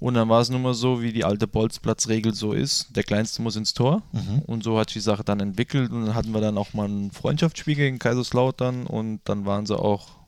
Und 0.00 0.14
dann 0.14 0.28
war 0.28 0.40
es 0.40 0.48
nun 0.48 0.62
mal 0.62 0.74
so, 0.74 1.02
wie 1.02 1.12
die 1.12 1.24
alte 1.24 1.48
Bolzplatzregel 1.48 2.32
so 2.32 2.52
ist. 2.52 2.94
Der 2.94 3.02
Kleinste 3.02 3.42
muss 3.42 3.56
ins 3.56 3.74
Tor. 3.74 4.02
Und 4.46 4.62
so 4.62 4.78
hat 4.78 4.90
sich 4.90 4.94
die 4.94 5.00
Sache 5.00 5.24
dann 5.24 5.40
entwickelt. 5.40 5.90
Und 5.90 6.06
dann 6.06 6.14
hatten 6.14 6.32
wir 6.32 6.40
dann 6.40 6.56
auch 6.56 6.72
mal 6.72 6.88
ein 6.88 7.10
Freundschaftsspiel 7.10 7.74
gegen 7.74 7.98
Kaiserslautern. 7.98 8.86
Und 8.86 9.20
dann 9.24 9.44
waren 9.44 9.66
sie 9.66 9.76
auch 9.76 10.18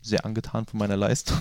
sehr 0.00 0.24
angetan 0.24 0.64
von 0.64 0.78
meiner 0.78 0.96
Leistung. 0.96 1.38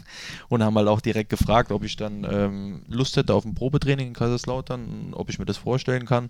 und 0.50 0.62
haben 0.62 0.76
halt 0.76 0.88
auch 0.88 1.00
direkt 1.00 1.30
gefragt, 1.30 1.72
ob 1.72 1.84
ich 1.84 1.96
dann 1.96 2.26
ähm, 2.30 2.82
Lust 2.88 3.16
hätte 3.16 3.32
auf 3.32 3.46
ein 3.46 3.54
Probetraining 3.54 4.08
in 4.08 4.14
Kaiserslautern, 4.14 5.14
ob 5.14 5.30
ich 5.30 5.38
mir 5.38 5.46
das 5.46 5.56
vorstellen 5.56 6.04
kann. 6.04 6.28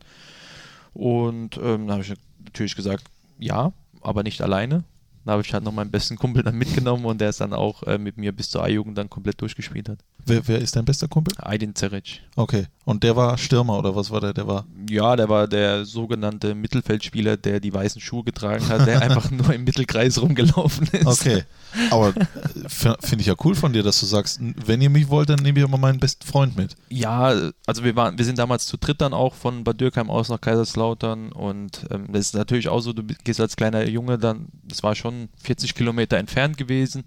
Und 0.95 1.57
ähm, 1.57 1.89
dann 1.89 1.93
habe 1.93 2.03
ich 2.03 2.15
natürlich 2.45 2.77
gesagt, 2.77 3.05
ja, 3.39 3.73
aber 4.03 4.23
nicht 4.23 4.41
alleine. 4.41 4.85
Da 5.25 5.33
habe 5.33 5.43
ich 5.43 5.53
halt 5.55 5.65
noch 5.65 5.73
meinen 5.73 5.91
besten 5.91 6.17
Kumpel 6.17 6.43
dann 6.43 6.57
mitgenommen 6.57 7.05
und 7.05 7.21
der 7.21 7.31
ist 7.31 7.41
dann 7.41 7.53
auch 7.53 7.83
äh, 7.85 7.99
mit 7.99 8.17
mir 8.17 8.33
bis 8.33 8.51
zur 8.51 8.63
A-Jugend 8.65 8.99
dann 8.99 9.09
komplett 9.09 9.41
durchgespielt 9.41 9.89
hat. 9.89 9.99
Wer, 10.27 10.47
wer 10.49 10.59
ist 10.59 10.75
dein 10.77 10.85
bester 10.85 11.09
Kumpel? 11.09 11.35
Aydin 11.39 11.75
Ceric. 11.75 12.21
Okay. 12.37 12.67
Und 12.85 13.05
der 13.05 13.15
war 13.15 13.39
Stürmer 13.39 13.79
oder 13.79 13.95
was 13.95 14.11
war 14.11 14.21
der? 14.21 14.33
Der 14.33 14.47
war. 14.49 14.67
Ja, 14.91 15.15
der 15.15 15.29
war 15.29 15.47
der 15.47 15.85
sogenannte 15.85 16.55
Mittelfeldspieler, 16.55 17.37
der 17.37 17.61
die 17.61 17.73
weißen 17.73 18.01
Schuhe 18.01 18.25
getragen 18.25 18.67
hat, 18.69 18.87
der 18.87 19.03
einfach 19.03 19.31
nur 19.31 19.55
im 19.55 19.63
Mittelkreis 19.63 20.21
rumgelaufen 20.21 20.89
ist. 20.89 21.07
Okay. 21.07 21.45
Aber 21.91 22.09
äh, 22.09 22.69
finde 22.69 23.21
ich 23.21 23.27
ja 23.27 23.35
cool 23.45 23.55
von 23.55 23.73
dir, 23.73 23.85
dass 23.85 24.01
du 24.01 24.07
sagst, 24.07 24.41
wenn 24.41 24.81
ihr 24.81 24.91
mich 24.91 25.09
wollt, 25.09 25.29
dann 25.29 25.39
nehme 25.41 25.61
ich 25.61 25.65
aber 25.65 25.79
meinen 25.79 26.01
besten 26.01 26.27
Freund 26.27 26.57
mit. 26.57 26.75
Ja, 26.89 27.51
also 27.67 27.85
wir 27.85 27.95
waren, 27.95 28.19
wir 28.19 28.25
sind 28.25 28.39
damals 28.39 28.67
zu 28.67 28.77
dritt 28.77 29.01
dann 29.01 29.15
auch 29.15 29.35
von 29.35 29.63
Bad 29.63 29.81
Dürkheim 29.81 30.11
aus 30.11 30.29
nach 30.29 30.41
Kaiserslautern 30.41 31.31
und 31.31 31.87
ähm, 31.91 32.07
das 32.13 32.27
ist 32.27 32.35
natürlich 32.35 32.69
auch 32.69 32.81
so, 32.81 32.93
du 32.93 33.05
gehst 33.05 33.41
als 33.41 33.55
kleiner 33.55 33.87
Junge 33.89 34.19
dann, 34.19 34.49
das 34.65 34.83
war 34.83 34.97
schon 34.97 35.29
40 35.43 35.77
Kilometer 35.77 36.17
entfernt 36.17 36.57
gewesen 36.57 37.05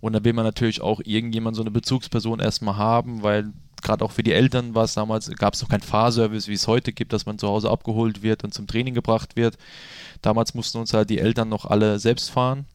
und 0.00 0.12
da 0.12 0.22
will 0.22 0.32
man 0.32 0.44
natürlich 0.44 0.80
auch 0.80 1.00
irgendjemand 1.04 1.56
so 1.56 1.62
eine 1.62 1.72
Bezugsperson 1.72 2.38
erstmal 2.38 2.76
haben, 2.76 3.22
weil 3.22 3.52
gerade 3.82 4.04
auch 4.04 4.12
für 4.12 4.22
die 4.22 4.32
Eltern 4.32 4.74
war 4.74 4.84
es 4.84 4.94
damals, 4.94 5.30
gab 5.36 5.54
es 5.54 5.62
noch 5.62 5.68
keinen 5.68 5.80
Fahrservice, 5.82 6.48
wie 6.48 6.54
es 6.54 6.66
heute 6.66 6.92
gibt, 6.92 7.12
dass 7.12 7.26
man 7.26 7.38
zu 7.38 7.48
Hause 7.48 7.70
abgeholt 7.70 8.22
wird 8.22 8.44
und 8.44 8.52
zum 8.54 8.66
Training 8.66 8.94
gebracht 8.94 9.36
wird. 9.36 9.56
Damals 10.22 10.54
mussten 10.54 10.78
uns 10.78 10.92
halt 10.92 11.10
die 11.10 11.18
Eltern 11.18 11.48
noch 11.48 11.64
alle 11.64 11.98
selbst 11.98 12.30
fahren 12.30 12.66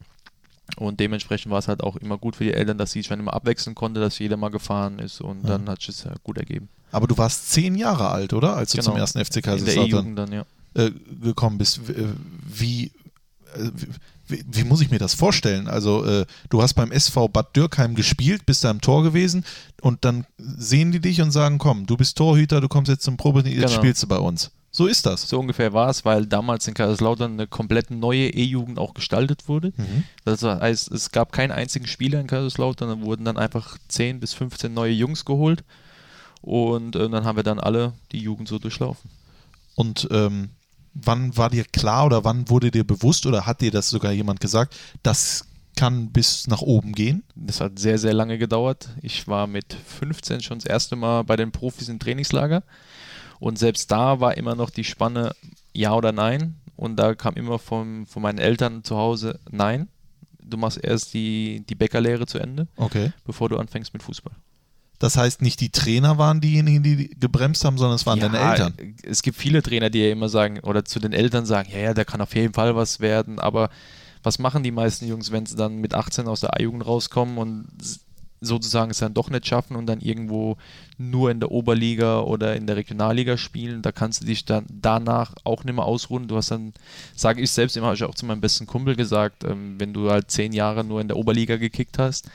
und 0.78 0.99
dementsprechend 0.99 1.51
war 1.51 1.60
es 1.60 1.68
halt 1.68 1.84
auch 1.84 1.95
immer 1.97 2.18
gut 2.18 2.36
für 2.38 2.45
die 2.45 2.54
Eltern, 2.54 2.78
dass 2.78 2.91
sie 2.91 3.04
schon 3.04 3.20
immer 3.20 3.34
abwechseln 3.34 3.76
konnte, 3.76 3.99
dass 3.99 4.18
jeder 4.20 4.38
mal 4.38 4.49
gefahren 4.49 4.99
ist 4.99 5.22
und 5.22 5.43
dann 5.47 5.70
hat 5.70 5.88
es 5.88 6.04
ja 6.04 6.14
gut 6.24 6.38
ergeben. 6.38 6.70
Aber 6.91 7.08
du 7.08 7.18
warst 7.18 7.51
zehn 7.51 7.76
Jahre 7.76 8.10
alt, 8.10 8.34
oder? 8.34 8.56
Als 8.56 8.72
du 8.72 8.78
Genau. 8.78 8.91
zum 8.91 8.97
ersten 8.97 9.20
FC 9.24 9.38
In 9.38 9.41
der 9.41 9.51
Kaiserslautern 9.51 9.88
E-Jugend 9.89 10.20
dann, 10.20 10.32
ja. 10.32 10.45
äh, 10.76 10.91
gekommen 11.22 11.58
bist. 11.58 11.80
Äh, 11.89 12.06
Wie, 12.47 12.91
äh, 13.56 13.70
wie, 14.28 14.43
wie 14.49 14.63
muss 14.63 14.82
ich 14.82 14.89
mir 14.89 14.99
das 14.99 15.13
vorstellen? 15.13 15.67
Also, 15.67 16.05
äh, 16.05 16.26
du 16.49 16.61
hast 16.61 16.74
beim 16.74 16.91
SV 16.91 17.28
Bad 17.28 17.55
Dürkheim 17.55 17.95
gespielt, 17.95 18.45
bist 18.45 18.63
da 18.63 18.71
im 18.71 18.82
Tor 18.82 19.03
gewesen 19.03 19.43
und 19.82 20.05
dann 20.05 20.26
sehen 20.38 20.91
die 20.91 20.99
dich 20.99 21.21
und 21.21 21.32
sagen: 21.32 21.57
Komm, 21.57 21.86
du 21.86 21.97
bist 21.97 22.17
Torhüter, 22.17 22.61
du 22.61 22.67
kommst 22.67 22.89
jetzt 22.89 23.03
zum 23.03 23.17
Probe, 23.17 23.41
jetzt 23.41 23.55
Genau. 23.55 23.69
spielst 23.69 24.01
du 24.03 24.07
bei 24.07 24.17
uns. 24.17 24.51
So 24.76 24.88
ist 24.88 25.05
das. 25.05 25.30
So 25.30 25.39
ungefähr 25.39 25.71
war 25.74 25.89
es, 25.89 26.03
weil 26.03 26.26
damals 26.26 26.67
in 26.67 26.74
Kaiserslautern 26.74 27.34
eine 27.34 27.45
komplett 27.45 27.91
neue 27.91 28.30
E-Jugend 28.30 28.80
auch 28.80 28.95
gestaltet 28.95 29.47
wurde. 29.47 29.71
Das 30.26 30.41
heißt, 30.41 30.89
es 30.91 31.11
gab 31.11 31.32
keinen 31.32 31.51
einzigen 31.51 31.86
Spieler 31.86 32.19
in 32.19 32.26
Kaiserslautern, 32.26 32.89
da 32.89 33.05
wurden 33.05 33.24
dann 33.24 33.38
einfach 33.38 33.78
10 33.89 34.19
bis 34.19 34.34
15 34.34 34.74
neue 34.74 34.91
Jungs 34.93 35.26
geholt 35.26 35.63
und 36.41 36.95
äh, 36.95 37.07
dann 37.07 37.24
haben 37.24 37.36
wir 37.36 37.43
dann 37.43 37.59
alle 37.59 37.93
die 38.11 38.17
Jugend 38.19 38.47
so 38.47 38.57
durchlaufen. 38.57 39.11
Und 39.76 40.07
ähm, 40.09 40.49
wann 40.94 41.36
war 41.38 41.50
dir 41.50 41.66
klar 41.66 42.06
oder 42.06 42.24
wann 42.24 42.50
wurde 42.50 42.72
dir 42.72 42.84
bewusst 42.84 43.26
oder 43.26 43.46
hat 43.46 43.62
dir 43.62 43.72
das 43.72 43.89
sogar 43.89 44.12
jemand 44.12 44.39
gesagt, 44.39 44.76
das 45.02 45.46
kann 45.76 46.12
bis 46.12 46.48
nach 46.48 46.62
oben 46.62 46.94
gehen? 46.94 47.24
Das 47.36 47.60
hat 47.60 47.80
sehr, 47.80 47.98
sehr 47.98 48.14
lange 48.14 48.38
gedauert. 48.38 48.89
Ich 49.02 49.28
war 49.28 49.48
mit 49.48 49.74
15 49.74 50.41
schon 50.41 50.60
das 50.60 50.66
erste 50.68 50.96
Mal 50.96 51.24
bei 51.24 51.36
den 51.36 51.52
Profis 51.52 51.89
im 51.89 51.98
Trainingslager. 52.00 52.64
Und 53.39 53.58
selbst 53.58 53.91
da 53.91 54.20
war 54.20 54.38
immer 54.38 54.56
noch 54.56 54.70
die 54.70 54.84
Spanne 54.84 55.34
Ja 55.74 55.94
oder 55.96 56.12
Nein. 56.12 56.56
Und 56.76 56.98
da 56.98 57.16
kam 57.16 57.36
immer 57.36 57.58
vom, 57.60 58.06
von 58.06 58.22
meinen 58.22 58.38
Eltern 58.38 58.84
zu 58.84 58.98
Hause 58.98 59.39
Nein. 59.50 59.88
Du 60.46 60.58
machst 60.58 60.78
erst 60.84 61.14
die, 61.14 61.64
die 61.68 61.76
Bäckerlehre 61.76 62.28
zu 62.28 62.38
Ende, 62.38 62.68
Okay. 62.76 63.12
bevor 63.26 63.50
du 63.50 63.58
anfängst 63.58 63.94
mit 63.94 64.04
Fußball. 64.04 64.34
Das 65.04 65.18
heißt, 65.18 65.41
nicht 65.41 65.60
die 65.60 65.68
Trainer 65.68 66.18
waren 66.18 66.39
diejenigen, 66.39 66.82
die 66.82 67.10
gebremst 67.20 67.66
haben, 67.66 67.78
sondern 67.78 67.97
es 67.97 68.06
waren 68.06 68.22
deine 68.22 68.39
Eltern. 68.39 68.74
Es 69.04 69.22
gibt 69.22 69.38
viele 69.38 69.62
Trainer, 69.62 69.89
die 69.89 69.99
ja 69.99 70.10
immer 70.10 70.30
sagen, 70.30 70.62
oder 70.62 70.86
zu 70.86 71.01
den 71.01 71.12
Eltern 71.12 71.45
sagen, 71.45 71.68
ja, 71.74 71.80
ja, 71.80 71.93
der 71.93 72.06
kann 72.06 72.22
auf 72.22 72.34
jeden 72.36 72.54
Fall 72.54 72.78
was 72.78 73.01
werden, 73.01 73.38
aber 73.38 73.70
was 74.24 74.39
machen 74.39 74.64
die 74.64 74.72
meisten 74.72 75.06
Jungs, 75.06 75.34
wenn 75.34 75.45
sie 75.45 75.58
dann 75.58 75.76
mit 75.76 75.93
18 75.93 76.26
aus 76.30 76.39
der 76.39 76.56
A-Jugend 76.56 76.86
rauskommen 76.86 77.38
und 77.38 77.68
sozusagen 78.39 78.91
es 78.91 78.99
dann 78.99 79.14
doch 79.14 79.30
nicht 79.30 79.45
schaffen 79.45 79.76
und 79.76 79.88
dann 79.88 79.99
irgendwo 79.99 80.56
nur 80.97 81.32
in 81.32 81.41
der 81.41 81.51
Oberliga 81.51 82.22
oder 82.22 82.56
in 82.56 82.66
der 82.66 82.78
Regionalliga 82.78 83.36
spielen, 83.36 83.82
da 83.82 83.91
kannst 83.91 84.22
du 84.22 84.26
dich 84.26 84.45
dann 84.45 84.66
danach 84.70 85.36
auch 85.43 85.66
nicht 85.66 85.76
mehr 85.76 85.84
ausruhen. 85.84 86.30
Du 86.30 86.38
hast 86.38 86.51
dann, 86.51 86.72
sage 87.14 87.41
ich 87.41 87.51
selbst 87.51 87.76
immer, 87.76 87.88
habe 87.88 87.97
ich 87.97 88.06
auch 88.06 88.16
zu 88.16 88.26
meinem 88.26 88.39
besten 88.39 88.68
Kumpel 88.68 88.95
gesagt, 88.95 89.43
ähm, 89.43 89.76
wenn 89.80 89.91
du 89.91 90.10
halt 90.10 90.32
zehn 90.32 90.54
Jahre 90.54 90.86
nur 90.86 91.01
in 91.01 91.10
der 91.10 91.18
Oberliga 91.18 91.58
gekickt 91.58 91.99
hast, 91.99 92.30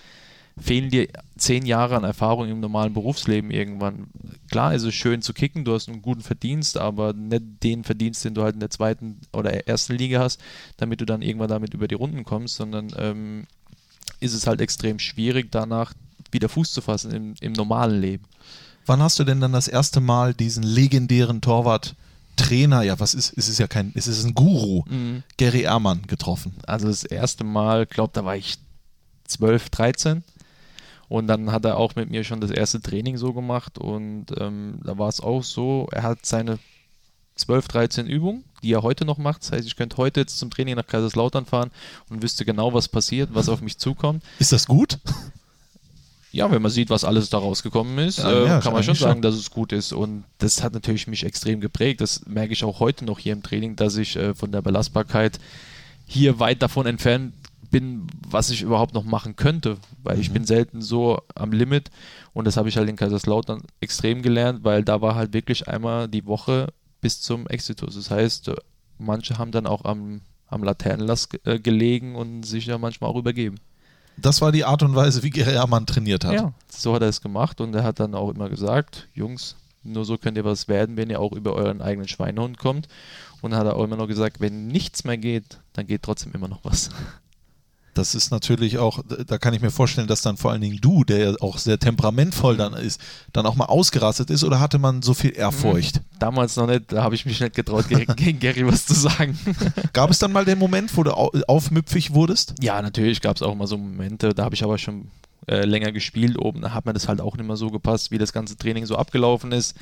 fehlen 0.61 0.91
dir 0.91 1.09
zehn 1.37 1.67
Jahre 1.67 1.97
an 1.97 2.05
Erfahrung 2.05 2.49
im 2.49 2.61
normalen 2.61 2.93
Berufsleben 2.93 3.51
irgendwann. 3.51 4.09
Klar 4.51 4.75
ist 4.75 4.83
es 4.83 4.95
schön 4.95 5.23
zu 5.23 5.33
kicken, 5.33 5.65
du 5.65 5.75
hast 5.75 5.89
einen 5.89 6.03
guten 6.03 6.23
Verdienst, 6.23 6.79
aber 6.79 7.13
nicht 7.13 7.63
den 7.63 7.85
Verdienst, 7.85 8.25
den 8.25 8.35
du 8.35 8.43
halt 8.43 8.55
in 8.55 8.61
der 8.61 8.71
zweiten 8.71 9.21
oder 9.33 9.69
ersten 9.69 9.95
Liga 9.95 10.21
hast, 10.21 10.41
damit 10.77 11.01
du 11.01 11.05
dann 11.07 11.23
irgendwann 11.23 11.49
damit 11.49 11.75
über 11.75 11.89
die 11.89 11.95
Runden 11.95 12.25
kommst, 12.25 12.57
sondern 12.57 12.93
ähm, 12.97 13.47
ist 14.21 14.35
es 14.35 14.47
halt 14.47 14.61
extrem 14.61 14.99
schwierig, 14.99 15.49
danach 15.51 15.93
wieder 16.33 16.49
Fuß 16.49 16.73
zu 16.73 16.81
fassen 16.81 17.13
im, 17.13 17.35
im 17.41 17.53
normalen 17.53 18.01
Leben. 18.01 18.25
Wann 18.87 19.03
hast 19.03 19.19
du 19.19 19.25
denn 19.25 19.41
dann 19.41 19.53
das 19.53 19.69
erste 19.69 20.01
Mal 20.01 20.35
diesen 20.35 20.63
legendären 20.63 21.41
Torwart 21.41 21.95
Trainer, 22.37 22.83
ja, 22.83 22.99
was 23.01 23.15
ist, 23.15 23.37
es 23.37 23.49
ist 23.49 23.59
ja 23.59 23.67
kein, 23.67 23.93
es 23.95 24.07
ist 24.07 24.25
ein 24.25 24.35
Guru, 24.35 24.85
Mhm. 24.89 25.25
Gary 25.37 25.63
Ehrmann 25.63 26.03
getroffen. 26.07 26.55
Also 26.67 26.87
das 26.87 27.05
erste 27.05 27.45
Mal, 27.45 27.85
glaube 27.85 28.13
da 28.15 28.25
war 28.25 28.37
ich 28.37 28.59
12, 29.27 29.69
13. 29.71 30.25
Und 31.09 31.27
dann 31.27 31.53
hat 31.53 31.65
er 31.65 31.79
auch 31.79 31.95
mit 31.97 32.11
mir 32.11 32.23
schon 32.25 32.41
das 32.41 32.51
erste 32.51 32.81
Training 32.83 33.17
so 33.17 33.33
gemacht. 33.33 33.79
Und 33.79 34.27
ähm, 34.39 34.81
da 34.85 34.99
war 34.99 35.09
es 35.09 35.21
auch 35.21 35.43
so, 35.43 35.89
er 35.91 36.03
hat 36.03 36.27
seine 36.27 36.59
12, 37.37 37.69
13 37.69 38.07
Übungen, 38.07 38.45
die 38.63 38.73
er 38.73 38.83
heute 38.83 39.05
noch 39.05 39.17
macht. 39.19 39.43
Das 39.43 39.53
heißt, 39.53 39.67
ich 39.67 39.77
könnte 39.77 39.97
heute 39.97 40.21
jetzt 40.21 40.39
zum 40.39 40.51
Training 40.51 40.77
nach 40.77 40.87
Kaiserslautern 40.87 41.47
fahren 41.47 41.71
und 42.11 42.23
wüsste 42.23 42.45
genau, 42.45 42.75
was 42.75 42.89
passiert, 42.89 43.31
was 43.33 43.49
auf 43.49 43.63
mich 43.63 43.79
zukommt. 43.79 44.23
Ist 44.39 44.53
das 44.53 44.67
gut? 44.67 44.99
Ja, 46.31 46.51
wenn 46.51 46.61
man 46.61 46.71
sieht, 46.71 46.91
was 46.91 47.05
alles 47.05 47.31
da 47.31 47.39
rausgekommen 47.39 47.99
ist, 48.07 48.19
Ja, 48.19 48.31
äh, 48.31 48.47
ja, 48.47 48.61
kann 48.61 48.75
man 48.75 48.83
schon 48.83 48.95
sagen, 48.95 49.15
schon. 49.15 49.23
dass 49.23 49.35
es 49.35 49.51
gut 49.51 49.73
ist. 49.73 49.93
Und 49.95 50.25
das 50.39 50.63
hat 50.63 50.75
natürlich 50.75 51.07
mich 51.07 51.25
extrem 51.25 51.61
geprägt. 51.61 52.03
Das 52.03 52.27
merke 52.27 52.53
ich 52.53 52.65
auch 52.65 52.81
heute 52.81 53.07
noch 53.07 53.19
hier 53.19 53.33
im 53.33 53.43
Training, 53.43 53.77
dass 53.77 53.97
ich 53.97 54.15
äh, 54.17 54.35
von 54.35 54.53
der 54.53 54.61
Belastbarkeit 54.61 55.39
hier 56.07 56.39
weit 56.39 56.61
davon 56.61 56.87
entfernt 56.87 57.33
bin, 57.71 58.07
was 58.29 58.51
ich 58.51 58.63
überhaupt 58.63 58.95
noch 58.95 59.05
machen 59.05 59.37
könnte, 59.37 59.77
weil 60.03 60.17
Mhm. 60.17 60.21
ich 60.23 60.33
bin 60.33 60.45
selten 60.45 60.81
so 60.83 61.21
am 61.35 61.53
Limit 61.53 61.91
und 62.33 62.47
das 62.47 62.57
habe 62.57 62.69
ich 62.69 62.77
halt 62.77 62.89
in 62.89 62.97
Kaiserslautern 62.97 63.63
extrem 63.81 64.23
gelernt, 64.23 64.65
weil 64.65 64.83
da 64.85 65.01
war 65.01 65.15
halt 65.15 65.33
wirklich 65.35 65.69
einmal 65.69 66.09
die 66.09 66.27
Woche 66.27 66.69
bis 67.01 67.21
zum 67.21 67.47
Exitus. 67.47 67.95
Das 67.95 68.11
heißt, 68.11 68.49
äh, 68.49 68.57
manche 68.99 69.39
haben 69.39 69.53
dann 69.53 69.67
auch 69.67 69.85
am, 69.85 70.23
am 70.49 70.63
Laternenlass 70.65 71.29
äh, 71.45 71.59
gelegen 71.61 72.17
und 72.17 72.43
sich 72.45 72.67
ja 72.67 72.79
manchmal 72.79 73.11
auch 73.11 73.17
übergeben. 73.17 73.57
Das 74.17 74.41
war 74.41 74.51
die 74.51 74.65
Art 74.65 74.83
und 74.83 74.97
Weise, 74.97 75.23
wie 75.23 75.31
Gary 75.31 75.53
Ehrmann 75.55 75.87
trainiert 75.87 76.25
hat. 76.25 76.35
Ja, 76.35 76.53
so 76.69 76.95
hat 76.95 77.03
er 77.03 77.09
es 77.09 77.21
gemacht 77.21 77.61
und 77.61 77.73
er 77.75 77.85
hat 77.85 78.01
dann 78.01 78.15
auch 78.17 78.31
immer 78.31 78.49
gesagt, 78.49 79.07
Jungs, 79.15 79.55
nur 79.85 80.05
so 80.05 80.19
könnt 80.19 80.37
ihr 80.37 80.45
was 80.45 80.67
werden, 80.67 80.97
wenn 80.97 81.09
ihr 81.09 81.21
auch 81.21 81.33
über 81.33 81.53
euren 81.55 81.81
eigenen 81.81 82.09
Schweinehund 82.09 82.59
kommt. 82.59 82.89
Und 83.43 83.55
hat 83.55 83.65
er 83.67 83.77
auch 83.77 83.85
immer 83.85 83.97
noch 83.97 84.09
gesagt, 84.09 84.41
wenn 84.41 84.67
nichts 84.67 85.05
mehr 85.05 85.17
geht, 85.19 85.61
dann 85.75 85.87
geht 85.87 86.03
trotzdem 86.03 86.33
immer 86.33 86.49
noch 86.49 86.65
was. 86.65 86.91
Das 87.99 88.15
ist 88.15 88.31
natürlich 88.31 88.79
auch, 88.79 89.01
da 89.27 89.39
kann 89.39 89.55
ich 89.55 89.61
mir 89.61 89.73
vorstellen, 89.73 90.07
dass 90.07 90.23
dann 90.23 90.37
vor 90.37 90.53
allen 90.53 90.61
Dingen 90.61 90.79
du, 90.81 91.03
der 91.03 91.19
ja 91.19 91.35
auch 91.41 91.59
sehr 91.59 91.81
temperamentvoll 91.81 92.57
dann 92.57 92.75
ist, 92.75 93.01
dann 93.33 93.45
auch 93.45 93.57
mal 93.57 93.65
ausgerastet 93.65 94.31
ist 94.31 94.45
oder 94.45 94.61
hatte 94.61 94.79
man 94.79 95.03
so 95.03 95.15
viel 95.15 95.37
Ehrfurcht? 95.37 96.01
Damals 96.21 96.55
noch 96.55 96.69
nicht, 96.69 96.93
da 96.93 97.03
habe 97.03 97.17
ich 97.17 97.27
mich 97.27 97.41
nicht 97.41 97.57
getraut, 97.57 97.89
gegen, 97.89 98.07
gegen 98.17 98.39
Gary 98.39 98.65
was 98.65 98.87
zu 98.87 98.95
sagen. 98.95 99.37
Gab 99.93 100.11
es 100.11 100.21
dann 100.21 100.31
mal 100.31 100.45
den 100.45 100.61
Moment, 100.61 100.97
wo 100.97 101.03
du 101.03 101.11
au 101.13 101.33
aufmüpfig 101.49 102.15
wurdest? 102.15 102.55
ja, 102.61 102.81
natürlich 102.81 103.21
gab 103.21 103.35
es 103.35 103.43
auch 103.43 103.55
mal 103.57 103.67
so 103.67 103.77
Momente, 103.77 104.33
da 104.33 104.45
habe 104.45 104.55
ich 104.55 104.63
aber 104.63 104.79
schon 104.79 105.11
äh, 105.49 105.65
länger 105.65 105.91
gespielt 105.91 106.39
oben, 106.39 106.61
da 106.61 106.75
hat 106.75 106.87
mir 106.87 106.93
das 106.93 107.09
halt 107.09 107.21
auch 107.21 107.37
nicht 107.37 107.47
mehr 107.47 107.57
so 107.57 107.71
gepasst, 107.71 108.13
wie 108.13 108.19
das 108.19 108.33
ganze 108.33 108.57
Training 108.57 108.87
so 108.87 108.95
abgelaufen 108.95 109.51
ist. 109.51 109.77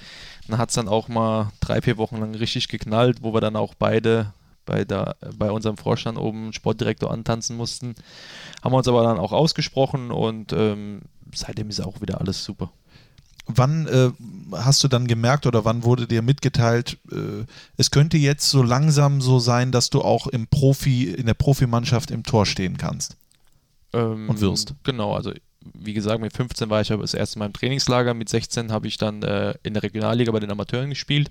Dann 0.48 0.56
hat 0.56 0.70
es 0.70 0.74
dann 0.74 0.88
auch 0.88 1.08
mal 1.08 1.52
drei, 1.60 1.82
vier 1.82 1.98
Wochen 1.98 2.16
lang 2.16 2.34
richtig 2.34 2.68
geknallt, 2.68 3.18
wo 3.20 3.34
wir 3.34 3.42
dann 3.42 3.56
auch 3.56 3.74
beide 3.74 4.32
bei, 4.66 4.84
der, 4.84 5.16
bei 5.38 5.50
unserem 5.50 5.78
Vorstand 5.78 6.18
oben 6.18 6.52
Sportdirektor 6.52 7.10
antanzen 7.10 7.56
mussten. 7.56 7.94
Haben 8.62 8.72
wir 8.72 8.78
uns 8.78 8.88
aber 8.88 9.02
dann 9.02 9.18
auch 9.18 9.32
ausgesprochen 9.32 10.10
und 10.10 10.52
ähm, 10.52 11.02
seitdem 11.34 11.70
ist 11.70 11.80
auch 11.80 12.00
wieder 12.02 12.20
alles 12.20 12.44
super. 12.44 12.70
Wann 13.48 13.86
äh, 13.86 14.10
hast 14.52 14.82
du 14.82 14.88
dann 14.88 15.06
gemerkt 15.06 15.46
oder 15.46 15.64
wann 15.64 15.84
wurde 15.84 16.08
dir 16.08 16.20
mitgeteilt, 16.20 16.98
äh, 17.12 17.44
es 17.76 17.92
könnte 17.92 18.16
jetzt 18.16 18.50
so 18.50 18.62
langsam 18.62 19.20
so 19.20 19.38
sein, 19.38 19.70
dass 19.70 19.88
du 19.88 20.02
auch 20.02 20.26
im 20.26 20.48
Profi, 20.48 21.04
in 21.04 21.26
der 21.26 21.34
Profimannschaft 21.34 22.10
im 22.10 22.24
Tor 22.24 22.44
stehen 22.44 22.76
kannst? 22.76 23.16
Ähm, 23.92 24.28
Und 24.28 24.40
wirst. 24.40 24.74
Genau, 24.82 25.14
also 25.14 25.32
wie 25.74 25.94
gesagt, 25.94 26.20
mit 26.20 26.32
15 26.32 26.70
war 26.70 26.80
ich 26.80 26.92
aber 26.92 27.02
das 27.02 27.14
erste 27.14 27.38
Mal 27.38 27.46
im 27.46 27.52
Trainingslager, 27.52 28.14
mit 28.14 28.28
16 28.28 28.72
habe 28.72 28.86
ich 28.86 28.96
dann 28.96 29.22
äh, 29.22 29.54
in 29.62 29.74
der 29.74 29.82
Regionalliga 29.82 30.32
bei 30.32 30.40
den 30.40 30.50
Amateuren 30.50 30.90
gespielt 30.90 31.30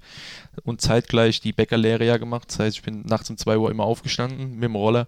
und 0.63 0.81
zeitgleich 0.81 1.41
die 1.41 1.53
Bäckerlehre 1.53 2.05
ja 2.05 2.17
gemacht. 2.17 2.49
Das 2.49 2.59
heißt, 2.59 2.77
ich 2.77 2.83
bin 2.83 3.03
nachts 3.05 3.29
um 3.29 3.37
2 3.37 3.57
Uhr 3.57 3.71
immer 3.71 3.83
aufgestanden 3.83 4.55
mit 4.55 4.63
dem 4.63 4.75
Roller 4.75 5.07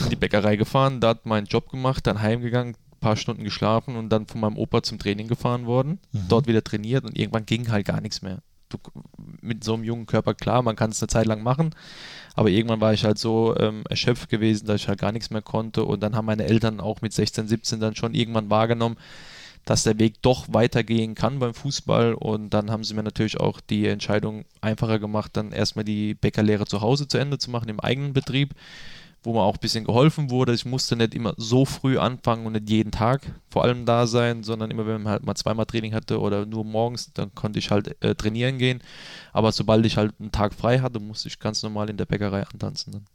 in 0.00 0.10
die 0.10 0.16
Bäckerei 0.16 0.56
gefahren, 0.56 1.00
da 1.00 1.08
hat 1.08 1.26
meinen 1.26 1.46
Job 1.46 1.70
gemacht, 1.70 2.06
dann 2.06 2.22
heimgegangen, 2.22 2.74
ein 2.74 3.00
paar 3.00 3.16
Stunden 3.16 3.44
geschlafen 3.44 3.96
und 3.96 4.08
dann 4.08 4.26
von 4.26 4.40
meinem 4.40 4.56
Opa 4.56 4.82
zum 4.82 4.98
Training 4.98 5.28
gefahren 5.28 5.66
worden, 5.66 5.98
dort 6.28 6.46
wieder 6.46 6.64
trainiert 6.64 7.04
und 7.04 7.18
irgendwann 7.18 7.46
ging 7.46 7.70
halt 7.70 7.86
gar 7.86 8.00
nichts 8.00 8.22
mehr. 8.22 8.42
Du, 8.72 8.78
mit 9.40 9.64
so 9.64 9.74
einem 9.74 9.84
jungen 9.84 10.06
Körper, 10.06 10.34
klar, 10.34 10.62
man 10.62 10.76
kann 10.76 10.90
es 10.90 11.02
eine 11.02 11.08
Zeit 11.08 11.26
lang 11.26 11.42
machen, 11.42 11.74
aber 12.34 12.48
irgendwann 12.48 12.80
war 12.80 12.92
ich 12.92 13.04
halt 13.04 13.18
so 13.18 13.56
ähm, 13.58 13.82
erschöpft 13.88 14.28
gewesen, 14.30 14.66
dass 14.66 14.80
ich 14.80 14.88
halt 14.88 15.00
gar 15.00 15.12
nichts 15.12 15.30
mehr 15.30 15.42
konnte. 15.42 15.84
Und 15.84 16.02
dann 16.02 16.16
haben 16.16 16.26
meine 16.26 16.44
Eltern 16.44 16.80
auch 16.80 17.02
mit 17.02 17.12
16, 17.12 17.48
17 17.48 17.80
dann 17.80 17.96
schon 17.96 18.14
irgendwann 18.14 18.50
wahrgenommen, 18.50 18.96
dass 19.64 19.84
der 19.84 19.98
Weg 19.98 20.22
doch 20.22 20.46
weitergehen 20.48 21.14
kann 21.14 21.38
beim 21.38 21.54
Fußball. 21.54 22.14
Und 22.14 22.50
dann 22.50 22.70
haben 22.70 22.84
sie 22.84 22.94
mir 22.94 23.02
natürlich 23.02 23.38
auch 23.38 23.60
die 23.60 23.86
Entscheidung 23.86 24.44
einfacher 24.60 24.98
gemacht, 24.98 25.32
dann 25.34 25.52
erstmal 25.52 25.84
die 25.84 26.14
Bäckerlehre 26.14 26.66
zu 26.66 26.80
Hause 26.80 27.06
zu 27.06 27.18
Ende 27.18 27.38
zu 27.38 27.50
machen, 27.50 27.68
im 27.68 27.80
eigenen 27.80 28.12
Betrieb, 28.12 28.54
wo 29.22 29.32
mir 29.32 29.42
auch 29.42 29.54
ein 29.54 29.60
bisschen 29.60 29.84
geholfen 29.84 30.30
wurde. 30.30 30.52
Ich 30.52 30.64
musste 30.64 30.96
nicht 30.96 31.14
immer 31.14 31.34
so 31.36 31.64
früh 31.64 31.98
anfangen 31.98 32.46
und 32.46 32.52
nicht 32.52 32.68
jeden 32.68 32.90
Tag 32.90 33.22
vor 33.48 33.64
allem 33.64 33.86
da 33.86 34.06
sein, 34.06 34.42
sondern 34.42 34.70
immer, 34.70 34.86
wenn 34.86 35.02
man 35.02 35.12
halt 35.12 35.24
mal 35.24 35.34
zweimal 35.34 35.66
Training 35.66 35.94
hatte 35.94 36.20
oder 36.20 36.46
nur 36.46 36.64
morgens, 36.64 37.12
dann 37.12 37.34
konnte 37.34 37.58
ich 37.58 37.70
halt 37.70 37.96
äh, 38.02 38.14
trainieren 38.14 38.58
gehen. 38.58 38.82
Aber 39.32 39.52
sobald 39.52 39.86
ich 39.86 39.96
halt 39.96 40.14
einen 40.18 40.32
Tag 40.32 40.54
frei 40.54 40.80
hatte, 40.80 41.00
musste 41.00 41.28
ich 41.28 41.38
ganz 41.38 41.62
normal 41.62 41.90
in 41.90 41.96
der 41.96 42.06
Bäckerei 42.06 42.44
antanzen. 42.44 42.92
Dann. 42.92 43.06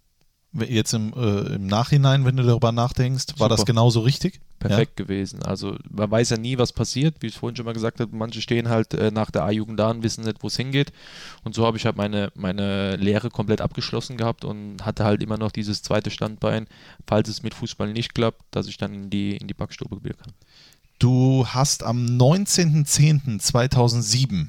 Jetzt 0.53 0.93
im, 0.93 1.13
äh, 1.13 1.55
im 1.55 1.67
Nachhinein, 1.67 2.25
wenn 2.25 2.37
du 2.37 2.43
darüber 2.43 2.71
nachdenkst, 2.71 3.39
war 3.39 3.49
das 3.49 3.59
Super. 3.59 3.73
genauso 3.73 4.01
richtig? 4.01 4.39
perfekt 4.59 4.97
gewesen. 4.97 5.43
Also 5.43 5.77
man 5.89 6.09
weiß 6.09 6.31
ja 6.31 6.37
nie, 6.37 6.57
was 6.57 6.73
passiert, 6.73 7.21
wie 7.21 7.27
ich 7.27 7.37
vorhin 7.37 7.55
schon 7.55 7.65
mal 7.65 7.73
gesagt 7.73 7.99
habe, 7.99 8.15
manche 8.15 8.41
stehen 8.41 8.69
halt 8.69 8.93
äh, 8.93 9.11
nach 9.11 9.31
der 9.31 9.43
A-Jugend 9.43 9.79
da 9.79 9.91
und 9.91 10.03
wissen 10.03 10.25
nicht, 10.25 10.41
wo 10.41 10.47
es 10.47 10.57
hingeht. 10.57 10.91
Und 11.43 11.53
so 11.55 11.65
habe 11.65 11.77
ich 11.77 11.85
halt 11.85 11.95
meine, 11.95 12.31
meine 12.35 12.95
Lehre 12.95 13.29
komplett 13.29 13.61
abgeschlossen 13.61 14.17
gehabt 14.17 14.43
und 14.45 14.83
hatte 14.85 15.05
halt 15.05 15.23
immer 15.23 15.37
noch 15.37 15.51
dieses 15.51 15.83
zweite 15.83 16.09
Standbein, 16.09 16.65
falls 17.05 17.29
es 17.29 17.43
mit 17.43 17.53
Fußball 17.53 17.93
nicht 17.93 18.15
klappt, 18.15 18.41
dass 18.51 18.67
ich 18.67 18.77
dann 18.77 18.93
in 18.93 19.09
die, 19.09 19.37
in 19.37 19.47
die 19.47 19.53
Backstube 19.53 20.01
gehen 20.01 20.17
kann. 20.17 20.33
Du 20.99 21.45
hast 21.47 21.83
am 21.83 22.05
19.10.2007 22.05 24.47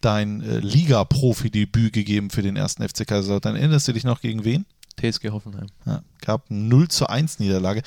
dein 0.00 0.42
äh, 0.42 0.58
Liga-Profi-Debüt 0.58 1.92
gegeben 1.92 2.30
für 2.30 2.42
den 2.42 2.54
ersten 2.56 2.86
FC 2.86 3.04
Kaiserslautern. 3.06 3.56
Erinnerst 3.56 3.88
du 3.88 3.92
dich 3.92 4.04
noch 4.04 4.20
gegen 4.20 4.44
wen? 4.44 4.66
TSG 4.98 5.30
Hoffenheim. 5.30 5.68
Ja, 5.86 6.02
gab 6.20 6.50
eine 6.50 6.60
0 6.60 6.88
zu 6.88 7.08
1 7.08 7.38
Niederlage. 7.38 7.82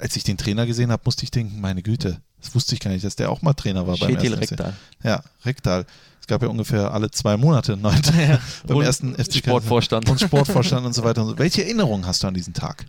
Als 0.00 0.16
ich 0.16 0.24
den 0.24 0.36
Trainer 0.36 0.66
gesehen 0.66 0.90
habe, 0.92 1.02
musste 1.04 1.24
ich 1.24 1.30
denken, 1.30 1.60
meine 1.60 1.82
Güte, 1.82 2.20
das 2.40 2.54
wusste 2.54 2.74
ich 2.74 2.80
gar 2.80 2.90
nicht, 2.90 3.04
dass 3.04 3.16
der 3.16 3.30
auch 3.30 3.42
mal 3.42 3.54
Trainer 3.54 3.86
war 3.86 3.96
beim 3.96 4.10
Schetil 4.10 4.32
ersten 4.32 4.44
FC. 4.44 4.50
Rektal. 4.52 4.76
Ja, 5.02 5.22
Rektal. 5.44 5.86
Es 6.20 6.26
gab 6.26 6.42
ja 6.42 6.48
ungefähr 6.48 6.92
alle 6.92 7.10
zwei 7.10 7.36
Monate 7.36 7.72
einen 7.72 7.82
neuen 7.82 8.02
Trainer 8.02 8.40
beim 8.66 8.76
Und 8.76 8.84
ersten 8.84 9.14
FC 9.14 9.36
Sportvorstand. 9.36 10.08
und 10.08 10.20
Sportvorstand 10.20 10.86
und 10.86 10.92
so 10.92 11.04
weiter. 11.04 11.22
Und 11.22 11.28
so. 11.30 11.38
Welche 11.38 11.64
Erinnerungen 11.64 12.06
hast 12.06 12.22
du 12.22 12.28
an 12.28 12.34
diesen 12.34 12.54
Tag? 12.54 12.84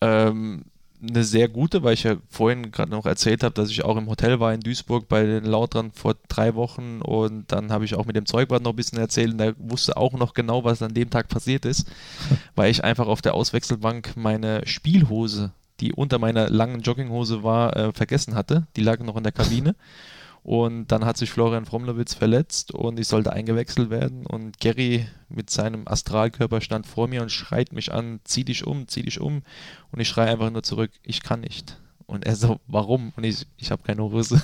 Ähm, 0.00 0.64
eine 1.00 1.24
sehr 1.24 1.48
gute, 1.48 1.82
weil 1.82 1.94
ich 1.94 2.02
ja 2.02 2.16
vorhin 2.28 2.70
gerade 2.70 2.90
noch 2.90 3.06
erzählt 3.06 3.42
habe, 3.42 3.54
dass 3.54 3.70
ich 3.70 3.84
auch 3.84 3.96
im 3.96 4.08
Hotel 4.08 4.40
war 4.40 4.52
in 4.52 4.60
Duisburg 4.60 5.08
bei 5.08 5.24
den 5.24 5.44
Lautrern 5.44 5.92
vor 5.92 6.16
drei 6.28 6.54
Wochen 6.54 7.00
und 7.02 7.50
dann 7.52 7.70
habe 7.70 7.84
ich 7.84 7.94
auch 7.94 8.06
mit 8.06 8.16
dem 8.16 8.26
Zeugwart 8.26 8.62
noch 8.62 8.72
ein 8.72 8.76
bisschen 8.76 8.98
erzählt 8.98 9.32
und 9.32 9.38
der 9.38 9.54
wusste 9.58 9.96
auch 9.96 10.14
noch 10.14 10.34
genau, 10.34 10.64
was 10.64 10.82
an 10.82 10.94
dem 10.94 11.10
Tag 11.10 11.28
passiert 11.28 11.64
ist, 11.64 11.90
weil 12.54 12.70
ich 12.70 12.84
einfach 12.84 13.06
auf 13.06 13.22
der 13.22 13.34
Auswechselbank 13.34 14.16
meine 14.16 14.66
Spielhose, 14.66 15.52
die 15.80 15.92
unter 15.92 16.18
meiner 16.18 16.48
langen 16.48 16.80
Jogginghose 16.80 17.42
war, 17.42 17.76
äh, 17.76 17.92
vergessen 17.92 18.34
hatte. 18.34 18.66
Die 18.76 18.82
lag 18.82 18.98
noch 19.00 19.16
in 19.16 19.22
der 19.22 19.32
Kabine. 19.32 19.76
Und 20.48 20.86
dann 20.86 21.04
hat 21.04 21.18
sich 21.18 21.30
Florian 21.30 21.66
Fromlowitz 21.66 22.14
verletzt 22.14 22.72
und 22.72 22.98
ich 22.98 23.06
sollte 23.06 23.34
eingewechselt 23.34 23.90
werden. 23.90 24.24
Und 24.24 24.58
Gary 24.58 25.06
mit 25.28 25.50
seinem 25.50 25.86
Astralkörper 25.86 26.62
stand 26.62 26.86
vor 26.86 27.06
mir 27.06 27.20
und 27.20 27.30
schreit 27.30 27.74
mich 27.74 27.92
an, 27.92 28.20
zieh 28.24 28.44
dich 28.44 28.66
um, 28.66 28.88
zieh 28.88 29.02
dich 29.02 29.20
um. 29.20 29.42
Und 29.92 30.00
ich 30.00 30.08
schreie 30.08 30.30
einfach 30.30 30.48
nur 30.50 30.62
zurück, 30.62 30.90
ich 31.02 31.22
kann 31.22 31.42
nicht. 31.42 31.78
Und 32.06 32.24
er 32.24 32.34
so, 32.34 32.60
warum? 32.66 33.12
Und 33.16 33.24
ich, 33.24 33.46
ich 33.58 33.70
habe 33.70 33.82
keine 33.82 34.02
Hose. 34.02 34.40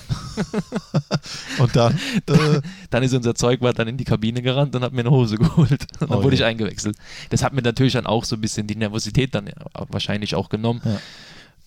Und 1.58 1.74
dann, 1.74 1.98
äh, 2.28 2.60
Dann 2.90 3.02
ist 3.02 3.14
unser 3.14 3.34
Zeugwart 3.34 3.78
dann 3.78 3.88
in 3.88 3.96
die 3.96 4.04
Kabine 4.04 4.42
gerannt 4.42 4.76
und 4.76 4.82
hat 4.82 4.92
mir 4.92 5.00
eine 5.00 5.10
Hose 5.10 5.38
geholt. 5.38 5.86
Und 6.00 6.10
dann 6.10 6.18
Oh 6.18 6.22
wurde 6.22 6.36
je. 6.36 6.42
ich 6.42 6.44
eingewechselt. 6.44 6.98
Das 7.30 7.42
hat 7.42 7.54
mir 7.54 7.62
natürlich 7.62 7.94
dann 7.94 8.04
auch 8.04 8.24
so 8.24 8.36
ein 8.36 8.42
bisschen 8.42 8.66
die 8.66 8.76
Nervosität 8.76 9.34
dann 9.34 9.48
wahrscheinlich 9.88 10.34
auch 10.34 10.50
genommen. 10.50 10.82
Ja. 10.84 10.98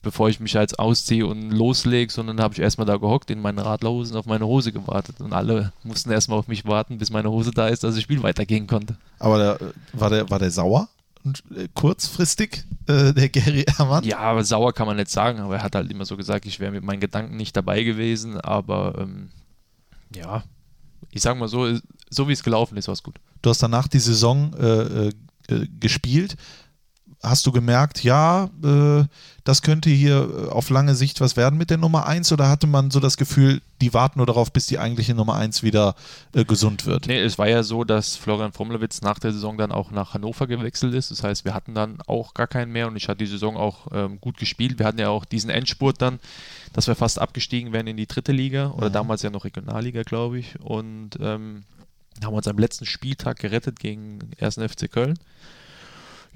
Bevor 0.01 0.29
ich 0.29 0.39
mich 0.39 0.53
jetzt 0.53 0.79
ausziehe 0.79 1.25
und 1.25 1.51
loslege, 1.51 2.11
sondern 2.11 2.39
habe 2.39 2.53
ich 2.53 2.59
erstmal 2.59 2.87
da 2.87 2.97
gehockt 2.97 3.29
in 3.29 3.41
meinen 3.41 3.59
Radlerhosen 3.59 4.15
auf 4.15 4.25
meine 4.25 4.45
Hose 4.45 4.71
gewartet. 4.71 5.19
Und 5.19 5.33
alle 5.33 5.73
mussten 5.83 6.11
erstmal 6.11 6.39
auf 6.39 6.47
mich 6.47 6.65
warten, 6.65 6.97
bis 6.97 7.09
meine 7.09 7.29
Hose 7.29 7.51
da 7.51 7.67
ist, 7.67 7.83
dass 7.83 7.95
das 7.95 8.03
Spiel 8.03 8.23
weitergehen 8.23 8.67
konnte. 8.67 8.95
aber 9.19 9.37
der, 9.37 9.59
war, 9.93 10.09
der, 10.09 10.29
war 10.29 10.39
der 10.39 10.51
sauer? 10.51 10.87
und 11.27 11.43
äh, 11.55 11.67
kurzfristig, 11.73 12.63
äh, 12.87 13.13
der 13.13 13.29
Gary 13.29 13.65
Ehrmann. 13.77 14.03
Ja, 14.03 14.19
aber 14.19 14.43
sauer 14.43 14.73
kann 14.73 14.87
man 14.87 14.95
nicht 14.95 15.09
sagen, 15.09 15.39
aber 15.39 15.57
er 15.57 15.63
hat 15.63 15.75
halt 15.75 15.91
immer 15.91 16.05
so 16.05 16.17
gesagt, 16.17 16.45
ich 16.45 16.59
wäre 16.59 16.71
mit 16.71 16.83
meinen 16.83 16.99
Gedanken 16.99 17.35
nicht 17.35 17.55
dabei 17.55 17.83
gewesen, 17.83 18.39
aber 18.39 18.95
ähm, 18.97 19.29
ja, 20.15 20.43
ich 21.11 21.21
sag 21.21 21.37
mal 21.37 21.47
so, 21.47 21.77
so 22.09 22.27
wie 22.27 22.33
es 22.33 22.43
gelaufen 22.43 22.77
ist, 22.77 22.87
war 22.87 22.93
es 22.93 23.03
gut. 23.03 23.19
Du 23.41 23.49
hast 23.49 23.61
danach 23.61 23.87
die 23.87 23.99
Saison 23.99 24.53
äh, 24.53 24.65
äh, 24.65 25.11
äh, 25.49 25.67
gespielt. 25.79 26.37
Hast 27.23 27.47
du 27.47 27.51
gemerkt, 27.51 28.03
ja, 28.03 28.49
äh, 28.63 29.03
das 29.43 29.63
könnte 29.63 29.89
hier 29.89 30.29
äh, 30.47 30.49
auf 30.51 30.69
lange 30.69 30.93
Sicht 30.93 31.19
was 31.19 31.35
werden 31.35 31.57
mit 31.57 31.71
der 31.71 31.77
Nummer 31.77 32.05
1 32.05 32.31
oder 32.31 32.47
hatte 32.47 32.67
man 32.67 32.91
so 32.91 32.99
das 32.99 33.17
Gefühl, 33.17 33.61
die 33.81 33.93
warten 33.93 34.19
nur 34.19 34.27
darauf, 34.27 34.53
bis 34.53 34.67
die 34.67 34.77
eigentliche 34.77 35.15
Nummer 35.15 35.33
1 35.35 35.63
wieder 35.63 35.95
äh, 36.35 36.45
gesund 36.45 36.85
wird? 36.85 37.07
Nee, 37.07 37.19
es 37.19 37.39
war 37.39 37.49
ja 37.49 37.63
so, 37.63 37.83
dass 37.83 38.15
Florian 38.15 38.51
Fromlewitz 38.53 39.01
nach 39.01 39.17
der 39.17 39.31
Saison 39.33 39.57
dann 39.57 39.71
auch 39.71 39.89
nach 39.89 40.13
Hannover 40.13 40.45
gewechselt 40.45 40.93
ist. 40.93 41.09
Das 41.09 41.23
heißt, 41.23 41.43
wir 41.43 41.55
hatten 41.55 41.73
dann 41.73 41.97
auch 42.05 42.35
gar 42.35 42.47
keinen 42.47 42.71
mehr 42.71 42.87
und 42.87 42.95
ich 42.95 43.07
hatte 43.07 43.17
die 43.19 43.25
Saison 43.25 43.57
auch 43.57 43.87
ähm, 43.93 44.21
gut 44.21 44.37
gespielt. 44.37 44.77
Wir 44.77 44.85
hatten 44.85 44.99
ja 44.99 45.09
auch 45.09 45.25
diesen 45.25 45.49
Endspurt 45.49 45.99
dann, 46.01 46.19
dass 46.73 46.85
wir 46.87 46.93
fast 46.95 47.19
abgestiegen 47.19 47.73
wären 47.73 47.87
in 47.87 47.97
die 47.97 48.05
dritte 48.07 48.31
Liga 48.31 48.69
oder 48.69 48.89
Mhm. 48.89 48.93
damals 48.93 49.23
ja 49.23 49.31
noch 49.31 49.43
Regionalliga, 49.43 50.03
glaube 50.03 50.37
ich. 50.37 50.59
Und 50.59 51.11
ähm, 51.19 51.63
haben 52.23 52.33
uns 52.33 52.47
am 52.47 52.57
letzten 52.59 52.85
Spieltag 52.85 53.39
gerettet 53.39 53.79
gegen 53.79 54.19
1. 54.39 54.55
FC 54.57 54.91
Köln. 54.91 55.17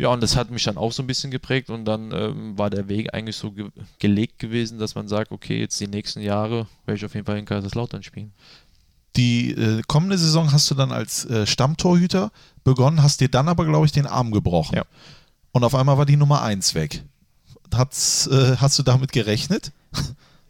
Ja, 0.02 0.10
und 0.10 0.24
das 0.24 0.36
hat 0.36 0.50
mich 0.50 0.64
dann 0.64 0.78
auch 0.78 0.92
so 0.92 1.04
ein 1.04 1.08
bisschen 1.08 1.30
geprägt 1.30 1.70
und 1.70 1.86
dann 1.86 2.12
ähm, 2.12 2.58
war 2.58 2.72
der 2.72 2.88
Weg 2.88 3.14
eigentlich 3.14 3.36
so 3.36 3.52
ge 3.52 3.70
gelegt 4.00 4.40
gewesen, 4.40 4.80
dass 4.80 4.96
man 4.96 5.08
sagt, 5.08 5.32
okay, 5.32 5.60
jetzt 5.60 5.80
die 5.80 5.88
nächsten 5.88 6.22
Jahre 6.22 6.66
werde 6.88 6.98
ich 6.98 7.06
auf 7.06 7.14
jeden 7.14 7.28
Fall 7.28 7.38
in 7.38 7.46
Kaiserslautern 7.46 8.02
spielen. 8.02 8.32
Die 9.16 9.52
äh, 9.52 9.84
kommende 9.88 10.18
Saison 10.18 10.52
hast 10.52 10.72
du 10.72 10.74
dann 10.74 10.92
als 10.92 11.26
äh, 11.26 11.46
Stammtorhüter 11.46 12.32
begonnen, 12.64 13.04
hast 13.04 13.22
dir 13.22 13.30
dann 13.30 13.48
aber, 13.48 13.64
glaube 13.68 13.86
ich, 13.86 13.92
den 13.92 14.08
Arm 14.08 14.32
gebrochen. 14.32 14.76
Ja. 14.76 14.86
Und 15.52 15.64
auf 15.64 15.76
einmal 15.76 16.00
war 16.00 16.08
die 16.08 16.18
Nummer 16.18 16.42
1 16.42 16.74
weg. 16.74 17.04
Hat's, 17.72 18.26
äh, 18.26 18.58
hast 18.58 18.80
du 18.80 18.84
damit 18.84 19.12
gerechnet? 19.12 19.72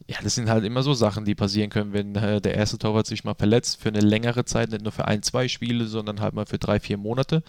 Ja, 0.08 0.18
das 0.24 0.36
sind 0.36 0.50
halt 0.50 0.64
immer 0.64 0.84
so 0.84 0.94
Sachen, 0.94 1.26
die 1.26 1.36
passieren 1.36 1.70
können, 1.70 1.92
wenn 1.92 2.16
äh, 2.16 2.40
der 2.40 2.56
erste 2.56 2.78
Torwart 2.78 3.06
sich 3.06 3.26
mal 3.26 3.34
verletzt 3.34 3.82
für 3.82 3.90
eine 3.90 4.02
längere 4.02 4.46
Zeit, 4.46 4.72
nicht 4.72 4.84
nur 4.84 4.92
für 4.92 5.06
ein, 5.06 5.24
zwei 5.24 5.48
Spiele, 5.48 5.88
sondern 5.88 6.22
halt 6.22 6.34
mal 6.34 6.46
für 6.46 6.58
drei, 6.58 6.80
vier 6.80 6.98
Monate. 6.98 7.44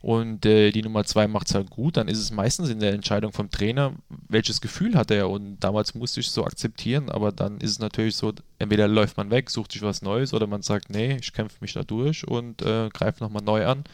Und 0.00 0.46
äh, 0.46 0.70
die 0.70 0.82
Nummer 0.82 1.04
zwei 1.04 1.26
macht 1.26 1.48
es 1.48 1.54
halt 1.54 1.70
gut, 1.70 1.96
dann 1.96 2.08
ist 2.08 2.18
es 2.18 2.30
meistens 2.30 2.68
in 2.68 2.80
der 2.80 2.92
Entscheidung 2.92 3.32
vom 3.32 3.50
Trainer, 3.50 3.94
welches 4.28 4.60
Gefühl 4.60 4.94
hat 4.94 5.10
er. 5.10 5.28
Und 5.28 5.58
damals 5.60 5.94
musste 5.94 6.20
ich 6.20 6.28
es 6.28 6.34
so 6.34 6.44
akzeptieren, 6.44 7.10
aber 7.10 7.32
dann 7.32 7.58
ist 7.58 7.72
es 7.72 7.78
natürlich 7.78 8.16
so, 8.16 8.32
entweder 8.58 8.88
läuft 8.88 9.16
man 9.16 9.30
weg, 9.30 9.50
sucht 9.50 9.72
sich 9.72 9.82
was 9.82 10.02
Neues 10.02 10.32
oder 10.34 10.46
man 10.46 10.62
sagt, 10.62 10.90
nee, 10.90 11.16
ich 11.20 11.32
kämpfe 11.32 11.56
mich 11.60 11.72
da 11.72 11.82
durch 11.82 12.26
und 12.26 12.62
äh, 12.62 12.88
greife 12.90 13.22
nochmal 13.22 13.42
neu 13.42 13.66
an, 13.66 13.84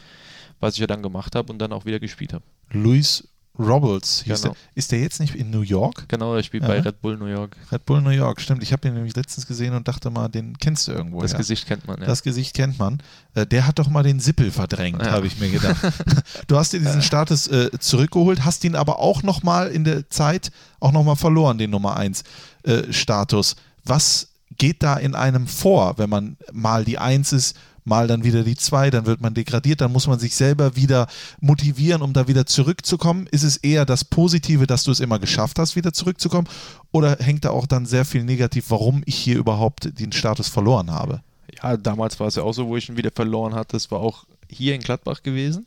was 0.60 0.74
ich 0.74 0.80
ja 0.80 0.86
dann 0.86 1.02
gemacht 1.02 1.34
habe 1.34 1.52
und 1.52 1.58
dann 1.58 1.72
auch 1.72 1.84
wieder 1.84 2.00
gespielt 2.00 2.32
habe. 2.32 2.44
Luis 2.70 3.28
Robles 3.58 4.22
hieß 4.24 4.42
Genau. 4.42 4.54
der. 4.54 4.62
Ist 4.74 4.92
der 4.92 5.00
jetzt 5.00 5.20
nicht 5.20 5.34
in 5.34 5.50
New 5.50 5.60
York? 5.60 6.06
Genau, 6.08 6.36
ich 6.36 6.46
spiele 6.46 6.62
Ja. 6.62 6.68
bei 6.68 6.80
Red 6.80 7.02
Bull 7.02 7.18
New 7.18 7.26
York. 7.26 7.56
Red 7.70 7.84
Bull 7.84 8.00
New 8.00 8.10
York, 8.10 8.40
stimmt. 8.40 8.62
Ich 8.62 8.72
habe 8.72 8.88
ihn 8.88 8.94
nämlich 8.94 9.14
letztens 9.14 9.46
gesehen 9.46 9.74
und 9.74 9.86
dachte 9.88 10.08
mal, 10.10 10.28
den 10.28 10.56
kennst 10.58 10.88
du 10.88 10.92
irgendwo. 10.92 11.20
Das 11.20 11.32
ja. 11.32 11.38
Gesicht 11.38 11.66
kennt 11.66 11.86
man, 11.86 12.00
ja. 12.00 12.06
Das 12.06 12.22
Gesicht 12.22 12.54
kennt 12.54 12.78
man. 12.78 13.02
Äh, 13.34 13.46
der 13.46 13.66
hat 13.66 13.78
doch 13.78 13.88
mal 13.88 14.02
den 14.02 14.20
Sippel 14.20 14.50
verdrängt, 14.50 15.02
Ja. 15.02 15.10
habe 15.12 15.26
ich 15.26 15.38
mir 15.38 15.50
gedacht. 15.50 15.76
du 16.46 16.56
hast 16.56 16.72
dir 16.72 16.80
diesen 16.80 17.02
Status 17.02 17.46
äh, 17.48 17.70
zurückgeholt, 17.78 18.44
hast 18.44 18.64
ihn 18.64 18.74
aber 18.74 18.98
auch 19.00 19.22
nochmal 19.22 19.68
in 19.68 19.84
der 19.84 20.08
Zeit 20.08 20.50
auch 20.80 20.92
nochmal 20.92 21.16
verloren, 21.16 21.58
den 21.58 21.70
Nummer 21.70 21.96
1 21.96 22.24
äh, 22.62 22.90
Status. 22.92 23.56
Was 23.84 24.28
geht 24.58 24.82
da 24.82 24.96
in 24.96 25.14
einem 25.14 25.46
vor, 25.46 25.98
wenn 25.98 26.08
man 26.10 26.36
mal 26.52 26.84
die 26.84 26.98
1 26.98 27.32
ist, 27.32 27.56
mal 27.84 28.06
dann 28.06 28.24
wieder 28.24 28.44
die 28.44 28.56
2, 28.56 28.90
dann 28.90 29.06
wird 29.06 29.20
man 29.20 29.34
degradiert, 29.34 29.80
dann 29.80 29.92
muss 29.92 30.06
man 30.06 30.18
sich 30.18 30.34
selber 30.34 30.76
wieder 30.76 31.08
motivieren, 31.40 32.02
um 32.02 32.12
da 32.12 32.28
wieder 32.28 32.46
zurückzukommen? 32.46 33.26
Ist 33.30 33.42
es 33.42 33.56
eher 33.56 33.84
das 33.84 34.04
Positive, 34.04 34.66
dass 34.66 34.84
du 34.84 34.90
es 34.90 35.00
immer 35.00 35.18
geschafft 35.18 35.58
hast, 35.58 35.76
wieder 35.76 35.92
zurückzukommen? 35.92 36.48
Oder 36.92 37.16
hängt 37.18 37.44
da 37.44 37.50
auch 37.50 37.66
dann 37.66 37.86
sehr 37.86 38.04
viel 38.04 38.24
negativ, 38.24 38.70
warum 38.70 39.02
ich 39.06 39.16
hier 39.16 39.36
überhaupt 39.36 39.98
den 39.98 40.12
Status 40.12 40.48
verloren 40.48 40.90
habe? 40.90 41.20
Ja, 41.62 41.76
damals 41.76 42.18
war 42.20 42.28
es 42.28 42.36
ja 42.36 42.42
auch 42.42 42.52
so, 42.52 42.68
wo 42.68 42.76
ich 42.76 42.88
ihn 42.88 42.96
wieder 42.96 43.10
verloren 43.14 43.54
hatte. 43.54 43.72
Das 43.72 43.90
war 43.90 44.00
auch 44.00 44.24
hier 44.48 44.74
in 44.74 44.80
Gladbach 44.80 45.22
gewesen. 45.22 45.66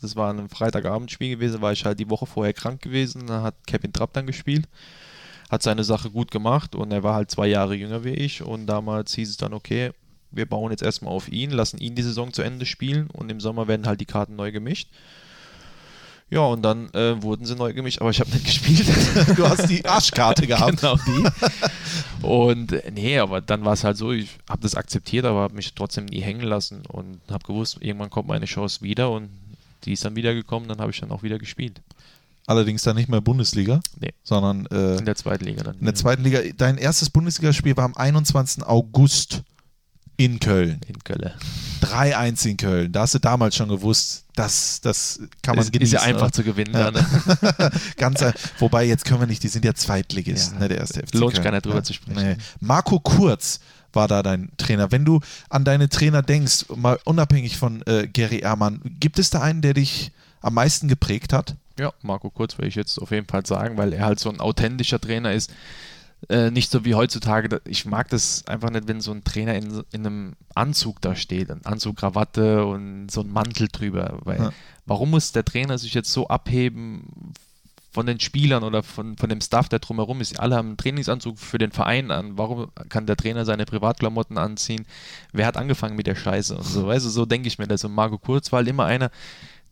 Das 0.00 0.16
war 0.16 0.32
ein 0.32 0.48
Freitagabendspiel 0.48 1.30
gewesen, 1.30 1.60
war 1.60 1.72
ich 1.72 1.84
halt 1.84 1.98
die 1.98 2.10
Woche 2.10 2.26
vorher 2.26 2.52
krank 2.52 2.82
gewesen. 2.82 3.26
Da 3.26 3.42
hat 3.42 3.54
Kevin 3.66 3.92
Trapp 3.92 4.12
dann 4.12 4.26
gespielt, 4.26 4.68
hat 5.50 5.62
seine 5.62 5.84
Sache 5.84 6.10
gut 6.10 6.30
gemacht 6.30 6.74
und 6.74 6.92
er 6.92 7.02
war 7.02 7.14
halt 7.14 7.30
zwei 7.30 7.46
Jahre 7.46 7.74
jünger 7.74 8.04
wie 8.04 8.14
ich. 8.14 8.42
Und 8.42 8.66
damals 8.66 9.14
hieß 9.14 9.30
es 9.30 9.36
dann, 9.36 9.54
okay, 9.54 9.92
wir 10.36 10.46
bauen 10.46 10.70
jetzt 10.70 10.82
erstmal 10.82 11.12
auf 11.12 11.28
ihn, 11.30 11.50
lassen 11.50 11.78
ihn 11.78 11.94
die 11.94 12.02
Saison 12.02 12.32
zu 12.32 12.42
Ende 12.42 12.66
spielen 12.66 13.08
und 13.12 13.30
im 13.30 13.40
Sommer 13.40 13.68
werden 13.68 13.86
halt 13.86 14.00
die 14.00 14.06
Karten 14.06 14.36
neu 14.36 14.52
gemischt. 14.52 14.88
Ja, 16.30 16.40
und 16.40 16.62
dann 16.62 16.88
äh, 16.94 17.22
wurden 17.22 17.44
sie 17.44 17.54
neu 17.54 17.72
gemischt, 17.74 18.00
aber 18.00 18.10
ich 18.10 18.18
habe 18.18 18.30
nicht 18.30 18.44
gespielt. 18.46 18.86
Du 19.36 19.46
hast 19.48 19.68
die 19.68 19.84
Arschkarte 19.84 20.46
gehabt. 20.46 20.80
Genau 20.80 20.96
die. 21.06 22.26
Und 22.26 22.72
äh, 22.72 22.90
nee, 22.90 23.18
aber 23.18 23.40
dann 23.40 23.64
war 23.64 23.74
es 23.74 23.84
halt 23.84 23.96
so, 23.98 24.10
ich 24.12 24.30
habe 24.48 24.62
das 24.62 24.74
akzeptiert, 24.74 25.26
aber 25.26 25.40
habe 25.42 25.54
mich 25.54 25.74
trotzdem 25.74 26.06
nie 26.06 26.20
hängen 26.20 26.40
lassen 26.42 26.82
und 26.88 27.20
habe 27.30 27.44
gewusst, 27.46 27.76
irgendwann 27.80 28.10
kommt 28.10 28.28
meine 28.28 28.46
Chance 28.46 28.80
wieder 28.82 29.10
und 29.10 29.28
die 29.84 29.92
ist 29.92 30.04
dann 30.04 30.16
wieder 30.16 30.32
gekommen, 30.34 30.66
dann 30.66 30.78
habe 30.78 30.90
ich 30.90 30.98
dann 31.00 31.10
auch 31.10 31.22
wieder 31.22 31.38
gespielt. 31.38 31.80
Allerdings 32.46 32.82
dann 32.82 32.96
nicht 32.96 33.08
mehr 33.08 33.20
Bundesliga, 33.20 33.80
Nee. 34.00 34.10
sondern 34.22 34.66
äh, 34.66 34.96
In 34.98 35.04
der 35.04 35.16
zweiten 35.16 35.44
Liga 35.44 35.62
dann. 35.62 35.78
in 35.78 35.84
der 35.84 35.94
zweiten 35.94 36.22
Liga. 36.24 36.40
Dein 36.56 36.78
erstes 36.78 37.10
Bundesligaspiel 37.10 37.76
war 37.76 37.84
am 37.84 37.94
21. 37.94 38.64
August 38.64 39.42
in 40.16 40.40
Köln. 40.40 40.80
In 40.86 40.98
Köln. 41.02 41.32
3-1 41.82 42.46
in 42.48 42.56
Köln. 42.56 42.92
Da 42.92 43.00
hast 43.02 43.14
du 43.14 43.18
damals 43.18 43.56
schon 43.56 43.68
gewusst, 43.68 44.24
das, 44.36 44.80
das 44.80 45.20
kann 45.42 45.56
man 45.56 45.64
Ist, 45.64 45.72
genießen. 45.72 45.96
ist 45.96 46.02
ja 46.02 46.08
einfach 46.08 46.22
oder? 46.26 46.32
zu 46.32 46.42
gewinnen. 46.44 46.72
Ja. 46.74 46.90
Dann, 46.90 47.04
ne? 47.04 47.70
Ganz, 47.96 48.24
wobei, 48.58 48.84
jetzt 48.84 49.04
können 49.04 49.20
wir 49.20 49.26
nicht, 49.26 49.42
die 49.42 49.48
sind 49.48 49.64
ja 49.64 49.74
Zweitligist, 49.74 50.52
Ja. 50.54 50.58
ne, 50.60 50.68
der 50.68 50.78
erste 50.78 51.00
FC 51.06 51.14
Lohnt 51.14 51.34
sich 51.34 51.44
gar 51.44 51.50
nicht 51.52 51.64
drüber 51.66 51.76
Ja. 51.78 51.82
zu 51.82 51.92
sprechen. 51.92 52.36
Marco 52.60 53.00
Kurz 53.00 53.60
war 53.92 54.08
da 54.08 54.22
dein 54.22 54.50
Trainer. 54.56 54.90
Wenn 54.90 55.04
du 55.04 55.20
an 55.50 55.64
deine 55.64 55.88
Trainer 55.88 56.22
denkst, 56.22 56.66
mal 56.74 56.98
unabhängig 57.04 57.56
von 57.58 57.82
äh, 57.86 58.08
Gary 58.08 58.38
Ehrmann, 58.38 58.80
gibt 58.98 59.18
es 59.18 59.30
da 59.30 59.40
einen, 59.40 59.62
der 59.62 59.74
dich 59.74 60.10
am 60.40 60.54
meisten 60.54 60.88
geprägt 60.88 61.32
hat? 61.32 61.54
Ja, 61.78 61.92
Marco 62.02 62.30
Kurz 62.30 62.56
will 62.58 62.66
ich 62.66 62.74
jetzt 62.76 62.98
auf 62.98 63.10
jeden 63.10 63.26
Fall 63.26 63.44
sagen, 63.46 63.76
weil 63.76 63.92
er 63.92 64.04
halt 64.06 64.20
so 64.20 64.30
ein 64.30 64.40
authentischer 64.40 65.00
Trainer 65.00 65.32
ist. 65.32 65.50
Äh, 66.28 66.50
nicht 66.50 66.70
so 66.70 66.84
wie 66.84 66.94
heutzutage. 66.94 67.60
Ich 67.64 67.84
mag 67.84 68.08
das 68.08 68.46
einfach 68.46 68.70
nicht, 68.70 68.88
wenn 68.88 69.00
so 69.00 69.12
ein 69.12 69.24
Trainer 69.24 69.54
in, 69.54 69.82
in 69.92 70.06
einem 70.06 70.32
Anzug 70.54 71.00
da 71.00 71.14
steht. 71.14 71.50
Ein 71.50 71.64
Anzug, 71.64 71.96
Krawatte 71.96 72.64
und 72.64 73.10
so 73.10 73.20
ein 73.22 73.30
Mantel 73.30 73.68
drüber. 73.70 74.18
Weil, 74.24 74.38
Ja. 74.38 74.52
Warum 74.86 75.10
muss 75.10 75.32
der 75.32 75.44
Trainer 75.44 75.78
sich 75.78 75.94
jetzt 75.94 76.12
so 76.12 76.28
abheben 76.28 77.32
von 77.90 78.06
den 78.06 78.18
Spielern 78.20 78.64
oder 78.64 78.82
von, 78.82 79.16
von 79.16 79.28
dem 79.28 79.40
Staff, 79.40 79.68
der 79.68 79.78
drumherum 79.78 80.20
ist? 80.20 80.38
Alle 80.40 80.56
haben 80.56 80.68
einen 80.68 80.76
Trainingsanzug 80.76 81.38
für 81.38 81.58
den 81.58 81.72
Verein 81.72 82.10
an. 82.10 82.36
Warum 82.36 82.68
kann 82.88 83.06
der 83.06 83.16
Trainer 83.16 83.44
seine 83.44 83.64
Privatklamotten 83.66 84.36
anziehen? 84.36 84.84
Wer 85.32 85.46
hat 85.46 85.56
angefangen 85.56 85.96
mit 85.96 86.06
der 86.06 86.16
Scheiße 86.16 86.56
und 86.56 86.64
so? 86.64 86.86
Weißt 86.86 87.06
du, 87.06 87.10
so 87.10 87.24
denke 87.24 87.48
ich 87.48 87.58
mir 87.58 87.68
das. 87.68 87.84
Und 87.84 87.94
Marco 87.94 88.18
Kurz 88.18 88.52
war 88.52 88.58
halt 88.58 88.68
immer 88.68 88.84
einer, 88.84 89.10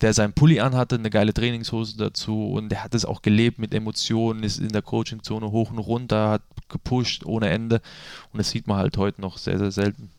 der 0.02 0.12
seinen 0.14 0.32
Pulli 0.32 0.60
anhatte, 0.60 0.96
eine 0.96 1.10
geile 1.10 1.32
Trainingshose 1.32 1.96
dazu 1.96 2.52
und 2.52 2.68
der 2.68 2.84
hat 2.84 2.94
es 2.94 3.04
auch 3.04 3.22
gelebt 3.22 3.58
mit 3.58 3.72
Emotionen, 3.72 4.42
ist 4.42 4.58
in 4.58 4.68
der 4.68 4.82
Coachingzone 4.82 5.50
hoch 5.50 5.70
und 5.70 5.78
runter, 5.78 6.30
hat 6.30 6.42
gepusht 6.68 7.24
ohne 7.24 7.48
Ende 7.48 7.80
und 8.32 8.38
das 8.38 8.50
sieht 8.50 8.66
man 8.66 8.78
halt 8.78 8.96
heute 8.96 9.20
noch 9.20 9.38
sehr, 9.38 9.58
sehr 9.58 9.70
selten. 9.70 10.10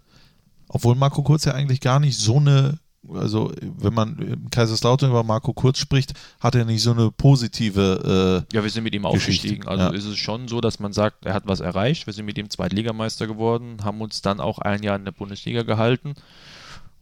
Obwohl 0.69 0.95
Marco 0.95 1.21
Kurz 1.21 1.45
ja 1.45 1.53
eigentlich 1.53 1.81
gar 1.81 1.99
nicht 1.99 2.17
so 2.17 2.37
eine, 2.37 2.79
also 3.13 3.51
wenn 3.61 3.93
man 3.93 4.17
im 4.17 4.49
Kaiserslautern 4.49 5.09
über 5.09 5.23
Marco 5.23 5.53
Kurz 5.53 5.77
spricht, 5.77 6.13
hat 6.39 6.55
er 6.55 6.65
nicht 6.65 6.81
so 6.81 6.91
eine 6.91 7.11
positive, 7.11 8.45
äh, 8.49 8.55
Ja, 8.55 8.63
wir 8.63 8.69
sind 8.69 8.83
mit 8.83 8.95
ihm 8.95 9.05
aufgestiegen. 9.05 9.67
Also 9.67 9.83
ja. 9.83 9.89
ist 9.91 10.05
es 10.05 10.17
schon 10.17 10.47
so, 10.47 10.61
dass 10.61 10.79
man 10.79 10.93
sagt, 10.93 11.25
er 11.25 11.33
hat 11.33 11.43
was 11.45 11.59
erreicht. 11.59 12.07
Wir 12.07 12.13
sind 12.13 12.25
mit 12.25 12.37
ihm 12.37 12.49
Zweitligameister 12.49 13.27
geworden, 13.27 13.77
haben 13.83 14.01
uns 14.01 14.21
dann 14.21 14.39
auch 14.39 14.59
ein 14.59 14.81
Jahr 14.81 14.95
in 14.95 15.05
der 15.05 15.11
Bundesliga 15.11 15.63
gehalten. 15.63 16.15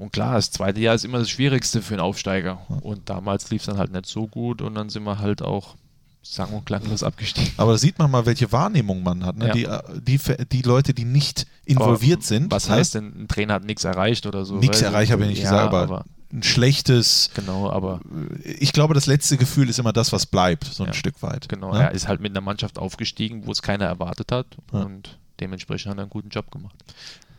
Und 0.01 0.11
klar, 0.11 0.33
das 0.33 0.49
zweite 0.49 0.79
Jahr 0.79 0.95
ist 0.95 1.05
immer 1.05 1.19
das 1.19 1.29
Schwierigste 1.29 1.83
für 1.83 1.93
einen 1.93 2.01
Aufsteiger. 2.01 2.59
Und 2.81 3.07
damals 3.07 3.51
lief 3.51 3.61
es 3.61 3.67
dann 3.67 3.77
halt 3.77 3.91
nicht 3.91 4.07
so 4.07 4.25
gut 4.25 4.63
und 4.63 4.73
dann 4.73 4.89
sind 4.89 5.03
wir 5.03 5.19
halt 5.19 5.43
auch 5.43 5.75
sang- 6.23 6.53
und 6.53 6.65
klanglos 6.65 7.03
abgestiegen. 7.03 7.51
aber 7.57 7.73
da 7.73 7.77
sieht 7.77 7.99
man 7.99 8.09
mal, 8.09 8.25
welche 8.25 8.51
Wahrnehmung 8.51 9.03
man 9.03 9.23
hat. 9.23 9.37
Ne? 9.37 9.49
Ja. 9.49 9.53
Die, 9.53 9.65
äh, 9.65 10.01
die, 10.01 10.47
die 10.51 10.61
Leute, 10.63 10.95
die 10.95 11.05
nicht 11.05 11.45
involviert 11.65 12.19
Aber 12.21 12.25
sind. 12.25 12.51
Was 12.51 12.67
ne? 12.67 12.75
heißt 12.75 12.95
denn, 12.95 13.13
ein 13.23 13.27
Trainer 13.27 13.53
hat 13.53 13.63
nichts 13.63 13.83
erreicht 13.83 14.25
oder 14.25 14.43
so? 14.43 14.57
Nichts 14.57 14.81
erreicht, 14.81 15.11
habe 15.11 15.21
ich 15.21 15.29
nicht 15.29 15.43
ja, 15.43 15.51
gesagt, 15.51 15.73
aber, 15.75 16.05
ein 16.33 16.41
schlechtes, 16.41 17.29
Genau, 17.35 17.69
aber 17.69 17.99
ich 18.43 18.73
glaube, 18.73 18.95
das 18.95 19.05
letzte 19.05 19.37
Gefühl 19.37 19.69
ist 19.69 19.77
immer 19.77 19.93
das, 19.93 20.11
was 20.11 20.25
bleibt, 20.25 20.63
so 20.63 20.81
ein 20.81 20.87
Ja, 20.87 20.93
Stück 20.93 21.21
weit. 21.21 21.47
genau, 21.47 21.73
ne? 21.73 21.83
er 21.83 21.91
ist 21.91 22.07
halt 22.07 22.21
mit 22.21 22.31
einer 22.31 22.41
Mannschaft 22.41 22.79
aufgestiegen, 22.79 23.45
wo 23.45 23.51
es 23.51 23.61
keiner 23.61 23.85
erwartet 23.85 24.31
hat 24.31 24.47
und 24.71 25.19
dementsprechend 25.39 25.91
hat 25.91 25.99
er 25.99 26.03
einen 26.03 26.09
guten 26.09 26.29
Job 26.29 26.49
gemacht. 26.49 26.75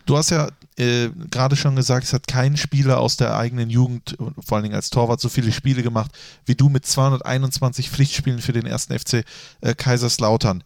Du 0.07 0.17
hast 0.17 0.31
ja 0.31 0.49
äh, 0.77 1.11
gerade 1.31 1.57
schon 1.57 1.77
gesagt, 1.77 2.05
es 2.05 2.13
hat 2.13 2.27
kein 2.27 2.57
Spieler 2.57 2.99
aus 2.99 3.17
der 3.17 3.37
eigenen 3.37 3.71
Jugend, 3.71 4.17
vor 4.19 4.57
allen 4.57 4.65
Dingen 4.65 4.75
als 4.75 4.91
Torwart, 4.91 5.21
so 5.21 5.29
viele 5.29 5.53
Spiele 5.53 5.83
gemacht 5.83 6.11
wie 6.45 6.55
du 6.55 6.69
mit 6.69 6.87
221 6.87 7.91
Pflichtspielen 7.91 8.41
für 8.41 8.53
den 8.53 8.67
ersten 8.67 8.99
FC 8.99 9.25
äh, 9.61 9.75
Kaiserslautern. 9.75 10.65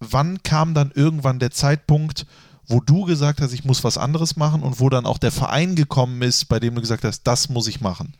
Wann 0.00 0.42
kam 0.42 0.74
dann 0.74 0.92
irgendwann 0.94 1.38
der 1.38 1.50
Zeitpunkt, 1.50 2.26
wo 2.66 2.80
du 2.80 3.04
gesagt 3.04 3.40
hast, 3.40 3.52
ich 3.52 3.64
muss 3.64 3.84
was 3.84 3.98
anderes 3.98 4.36
machen 4.36 4.62
und 4.62 4.80
wo 4.80 4.88
dann 4.88 5.06
auch 5.06 5.18
der 5.18 5.32
Verein 5.32 5.74
gekommen 5.74 6.22
ist, 6.22 6.46
bei 6.48 6.60
dem 6.60 6.74
du 6.74 6.80
gesagt 6.80 7.04
hast, 7.04 7.22
das 7.22 7.48
muss 7.48 7.66
ich 7.66 7.80
machen? 7.80 8.14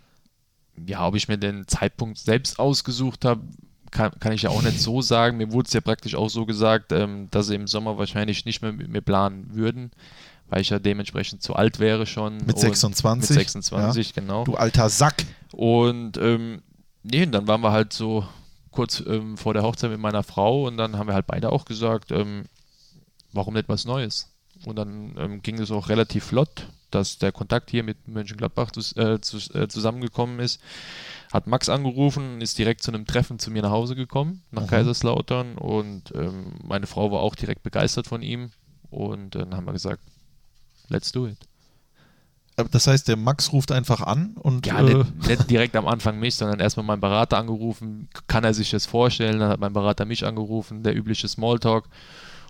ja, 0.87 1.07
ob 1.07 1.15
ich 1.15 1.29
mir 1.29 1.39
den 1.39 1.67
Zeitpunkt 1.67 2.19
selbst 2.19 2.59
ausgesucht 2.59 3.25
habe, 3.25 3.41
kann, 3.91 4.13
kann 4.21 4.33
ich 4.33 4.43
ja 4.43 4.51
auch 4.51 4.63
nicht 4.63 4.81
so 4.81 5.01
sagen. 5.01 5.39
Mir 5.39 5.51
wurde 5.51 5.67
es 5.67 5.73
ja 5.73 5.81
praktisch 5.81 6.15
auch 6.15 6.29
so 6.29 6.45
gesagt, 6.45 6.93
ähm, 6.93 7.29
dass 7.31 7.47
sie 7.47 7.55
im 7.55 7.67
Sommer 7.67 7.99
wahrscheinlich 7.99 8.45
nicht 8.45 8.61
mehr 8.63 8.73
mit 8.73 8.89
mir 8.89 9.01
planen 9.01 9.49
würden, 9.55 9.91
weil 10.49 10.61
ich 10.61 10.71
ja 10.71 10.79
dementsprechend 10.79 11.43
zu 11.43 11.55
alt 11.55 11.79
wäre 11.79 12.07
schon. 12.07 12.39
Mit 12.39 12.57
Und 12.57 12.59
26? 12.59 13.31
Mit 13.31 13.39
26, 13.39 14.15
genau. 14.15 14.45
Du 14.45 14.55
alter 14.55 14.89
Sack. 14.89 15.25
Und 15.53 16.17
ähm, 16.19 16.63
nee, 17.03 17.27
dann 17.27 17.47
waren 17.47 17.61
wir 17.61 17.73
halt 17.73 17.93
so 17.93 18.27
kurz 18.71 19.03
ähm, 19.07 19.37
vor 19.37 19.55
der 19.55 19.63
Hochzeit 19.63 19.91
mit 19.91 20.01
meiner 20.01 20.23
Frau 20.23 20.67
und 20.67 20.77
dann 20.77 20.97
haben 20.97 21.07
wir 21.09 21.15
halt 21.15 21.27
beide 21.27 21.51
auch 21.51 21.65
gesagt, 21.65 22.13
ähm, 22.13 22.45
warum 23.33 23.55
nicht 23.55 23.69
was 23.69 23.85
Neues? 23.85 24.31
Und 24.65 24.77
dann 24.77 25.15
ähm, 25.19 25.43
ging 25.43 25.59
es 25.61 25.71
auch 25.71 25.89
relativ 25.89 26.25
flott, 26.25 26.69
dass 26.91 27.19
der 27.19 27.33
Kontakt 27.33 27.71
hier 27.71 27.83
mit 27.85 28.09
Mönchengladbach 28.09 28.71
zus- 28.73 28.97
äh, 28.97 29.21
zu, 29.21 29.37
äh, 29.57 29.69
zusammengekommen 29.69 30.41
ist. 30.41 30.61
Hat 31.33 31.47
Max 31.47 31.69
angerufen, 31.69 32.41
ist 32.41 32.59
direkt 32.59 32.83
zu 32.83 32.91
einem 32.91 33.07
Treffen 33.07 33.39
zu 33.39 33.51
mir 33.51 33.63
nach 33.63 33.71
Hause 33.71 33.95
gekommen, 33.95 34.43
nach 34.51 34.63
Kaiserslautern 34.67 35.57
und 35.59 36.13
ähm, 36.15 36.55
meine 36.65 36.87
Frau 36.87 37.11
war 37.13 37.21
auch 37.21 37.35
direkt 37.35 37.63
begeistert 37.63 38.07
von 38.07 38.23
ihm 38.23 38.51
und 38.91 39.35
dann 39.35 39.55
haben 39.55 39.67
wir 39.67 39.73
gesagt, 39.73 40.03
let's 40.89 41.13
do 41.13 41.27
it. 41.27 41.39
Aber 42.57 42.69
Das 42.69 42.89
heißt, 42.89 43.07
der 43.07 43.17
Max 43.17 43.53
ruft 43.53 43.71
einfach 43.71 44.01
an 44.01 44.35
und 44.35 44.67
Ja, 44.67 44.81
äh, 44.81 44.95
nicht, 44.95 45.29
nicht 45.29 45.51
direkt 45.51 45.77
am 45.77 45.87
Anfang 45.87 46.19
mich, 46.19 46.35
sondern 46.35 46.59
erstmal 46.59 46.85
meinen 46.85 47.01
Berater 47.01 47.39
angerufen. 47.39 48.09
Kann 48.27 48.43
er 48.43 48.53
sich 48.53 48.71
das 48.71 48.85
vorstellen? 48.85 49.39
Dann 49.39 49.51
hat 49.51 49.61
mein 49.61 49.73
Berater 49.73 50.05
mich 50.05 50.27
angerufen, 50.27 50.83
der 50.83 50.97
übliche 50.97 51.29
Smalltalk. 51.29 51.85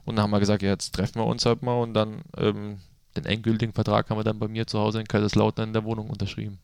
Und 0.07 0.17
dann 0.17 0.23
haben 0.23 0.31
wir 0.31 0.41
gesagt, 0.41 0.63
ja, 0.63 0.71
jetzt 0.71 0.95
treffen 0.95 1.17
wir 1.17 1.27
uns 1.27 1.45
halt 1.45 1.63
mal 1.63 1.75
und 1.83 1.93
dann 1.93 2.23
ähm, 2.39 2.79
den 3.17 3.27
endgültigen 3.27 3.75
Vertrag 3.75 4.09
haben 4.09 4.19
wir 4.19 4.25
dann 4.25 4.39
bei 4.39 4.49
mir 4.49 4.67
zu 4.67 4.79
Hause 4.79 5.01
in 5.01 5.07
Kaiserslautern 5.07 5.69
in 5.69 5.73
der 5.75 5.85
Wohnung 5.85 6.09
unterschrieben. 6.09 6.59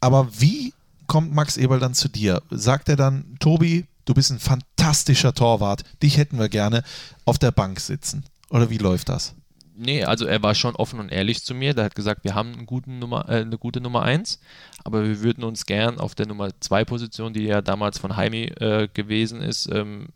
Aber 0.00 0.28
wie 0.38 0.72
kommt 1.06 1.34
Max 1.34 1.58
Eberl 1.58 1.80
dann 1.80 1.92
zu 1.92 2.08
dir? 2.08 2.40
Sagt 2.50 2.88
er 2.88 2.96
dann, 2.96 3.36
Tobi, 3.40 3.86
du 4.06 4.14
bist 4.14 4.30
ein 4.30 4.38
fantastischer 4.38 5.34
Torwart, 5.34 5.84
dich 6.02 6.16
hätten 6.16 6.38
wir 6.38 6.48
gerne 6.48 6.82
auf 7.26 7.38
der 7.38 7.50
Bank 7.50 7.80
sitzen? 7.80 8.24
Oder 8.48 8.70
wie 8.70 8.78
läuft 8.78 9.10
das? 9.10 9.34
Nee, 9.82 10.04
also 10.04 10.26
er 10.26 10.42
war 10.42 10.54
schon 10.54 10.76
offen 10.76 11.00
und 11.00 11.10
ehrlich 11.10 11.42
zu 11.42 11.54
mir. 11.54 11.72
Der 11.72 11.86
hat 11.86 11.94
gesagt, 11.94 12.22
wir 12.24 12.34
haben 12.34 12.66
Nummer, 12.86 13.26
äh, 13.30 13.40
eine 13.40 13.56
gute 13.56 13.80
Nummer 13.80 14.02
1, 14.02 14.38
aber 14.84 15.04
wir 15.04 15.22
würden 15.22 15.42
uns 15.42 15.64
gern 15.64 15.98
auf 15.98 16.14
der 16.14 16.26
Nummer 16.26 16.50
2 16.60 16.84
Position, 16.84 17.32
die 17.32 17.44
ja 17.44 17.62
damals 17.62 17.98
von 17.98 18.10
Jaime 18.10 18.48
äh, 18.60 18.88
gewesen 18.92 19.40
ist, 19.40 19.70
ähm, 19.72 20.08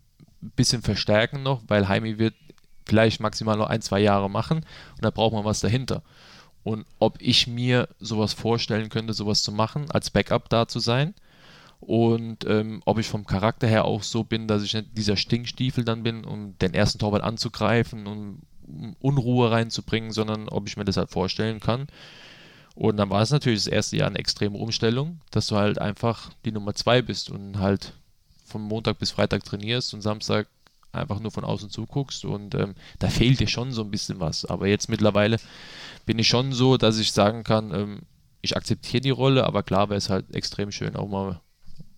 ein 0.43 0.51
bisschen 0.55 0.83
verstärken 0.83 1.41
noch, 1.41 1.63
weil 1.67 1.81
Jaime 1.81 2.19
wird 2.19 2.35
vielleicht 2.85 3.19
maximal 3.21 3.57
noch 3.57 3.67
ein, 3.67 3.81
zwei 3.81 3.99
Jahre 4.01 4.29
machen 4.29 4.57
und 4.57 5.03
da 5.03 5.09
braucht 5.09 5.33
man 5.33 5.45
was 5.45 5.61
dahinter. 5.61 6.03
Und 6.63 6.85
ob 6.99 7.19
ich 7.19 7.47
mir 7.47 7.89
sowas 7.99 8.33
vorstellen 8.33 8.89
könnte, 8.89 9.13
sowas 9.13 9.41
zu 9.41 9.51
machen, 9.51 9.89
als 9.89 10.11
Backup 10.11 10.47
da 10.49 10.67
zu 10.67 10.77
sein 10.77 11.15
und 11.79 12.45
ähm, 12.45 12.83
ob 12.85 12.99
ich 12.99 13.07
vom 13.07 13.25
Charakter 13.25 13.65
her 13.65 13.85
auch 13.85 14.03
so 14.03 14.23
bin, 14.23 14.47
dass 14.47 14.61
ich 14.61 14.75
nicht 14.75 14.95
dieser 14.95 15.17
Stinkstiefel 15.17 15.83
dann 15.83 16.03
bin, 16.03 16.23
um 16.23 16.55
den 16.59 16.75
ersten 16.75 16.99
Torwart 16.99 17.23
anzugreifen 17.23 18.05
und 18.05 18.43
Unruhe 18.99 19.51
reinzubringen, 19.51 20.11
sondern 20.11 20.49
ob 20.49 20.67
ich 20.67 20.77
mir 20.77 20.85
das 20.85 20.97
halt 20.97 21.11
vorstellen 21.11 21.59
kann. 21.59 21.87
Und 22.75 22.97
dann 22.97 23.09
war 23.09 23.21
es 23.21 23.31
natürlich 23.31 23.63
das 23.63 23.71
erste 23.71 23.97
Jahr 23.97 24.09
eine 24.09 24.19
extreme 24.19 24.57
Umstellung, 24.57 25.21
dass 25.31 25.47
du 25.47 25.55
halt 25.55 25.79
einfach 25.79 26.31
die 26.43 26.51
Nummer 26.51 26.75
zwei 26.75 27.01
bist 27.01 27.29
und 27.29 27.59
halt 27.59 27.93
von 28.45 28.61
Montag 28.61 28.99
bis 28.99 29.11
Freitag 29.11 29.43
trainierst 29.43 29.93
und 29.93 30.01
Samstag 30.01 30.47
einfach 30.91 31.19
nur 31.19 31.31
von 31.31 31.43
außen 31.43 31.69
zuguckst 31.69 32.25
und 32.25 32.55
ähm, 32.55 32.73
da 32.99 33.09
fehlt 33.09 33.39
dir 33.39 33.47
schon 33.47 33.71
so 33.71 33.81
ein 33.81 33.91
bisschen 33.91 34.19
was. 34.19 34.45
Aber 34.45 34.67
jetzt 34.67 34.89
mittlerweile 34.89 35.37
bin 36.05 36.19
ich 36.19 36.27
schon 36.27 36.53
so, 36.53 36.77
dass 36.77 36.99
ich 36.99 37.11
sagen 37.11 37.43
kann, 37.43 37.73
ähm, 37.73 38.01
ich 38.41 38.55
akzeptiere 38.55 39.01
die 39.01 39.09
Rolle, 39.09 39.45
aber 39.45 39.63
klar 39.63 39.89
wäre 39.89 39.97
es 39.97 40.09
halt 40.09 40.33
extrem 40.33 40.71
schön, 40.71 40.95
auch 40.95 41.07
mal 41.07 41.41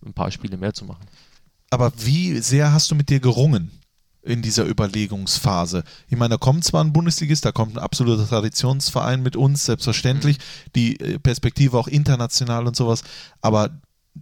ein 0.04 0.14
paar 0.14 0.30
Spiele 0.30 0.56
mehr 0.56 0.74
zu 0.74 0.84
machen. 0.84 1.06
Aber 1.70 1.92
wie 1.96 2.38
sehr 2.38 2.72
hast 2.72 2.90
du 2.90 2.94
mit 2.94 3.10
dir 3.10 3.20
gerungen 3.20 3.70
in 4.28 4.42
dieser 4.42 4.66
Überlegungsphase? 4.66 5.84
Ich 6.08 6.16
meine, 6.16 6.34
da 6.34 6.36
kommt 6.38 6.64
zwar 6.64 6.84
ein 6.84 6.92
Bundesligist, 6.92 7.44
da 7.44 7.52
kommt 7.52 7.76
ein 7.76 7.78
absoluter 7.78 8.28
Traditionsverein 8.28 9.22
mit 9.22 9.36
uns, 9.36 9.64
selbstverständlich, 9.64 10.38
die 10.74 11.00
äh, 11.00 11.18
Perspektive 11.18 11.78
auch 11.78 11.88
international 11.88 12.66
und 12.66 12.76
sowas, 12.76 13.02
aber 13.40 13.70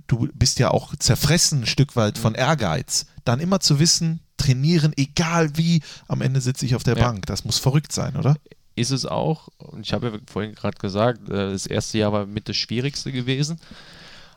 du 0.06 0.28
bist 0.34 0.58
ja 0.58 0.70
auch 0.70 0.94
zerfressen 0.96 1.62
ein 1.62 1.66
Stück 1.66 1.96
weit 1.96 2.18
von 2.18 2.34
Ehrgeiz. 2.34 3.06
Dann 3.24 3.40
immer 3.40 3.60
zu 3.60 3.78
wissen, 3.78 4.20
trainieren, 4.36 4.92
egal 4.96 5.56
wie, 5.56 5.82
am 6.08 6.20
Ende 6.20 6.40
sitze 6.40 6.66
ich 6.66 6.74
auf 6.74 6.82
der 6.82 6.96
Ja. 6.96 7.04
Bank. 7.04 7.26
Das 7.26 7.44
muss 7.44 7.58
verrückt 7.58 7.92
sein, 7.92 8.16
oder? 8.16 8.36
ist 8.76 8.90
es 8.90 9.06
auch. 9.06 9.48
Und 9.56 9.80
ich 9.80 9.92
habe 9.92 10.08
ja 10.08 10.18
vorhin 10.26 10.54
gerade 10.54 10.76
gesagt, 10.76 11.28
äh, 11.30 11.50
das 11.50 11.66
erste 11.66 11.98
Jahr 11.98 12.12
war 12.12 12.26
mit 12.26 12.48
das 12.48 12.56
Schwierigste 12.56 13.10
gewesen. 13.10 13.58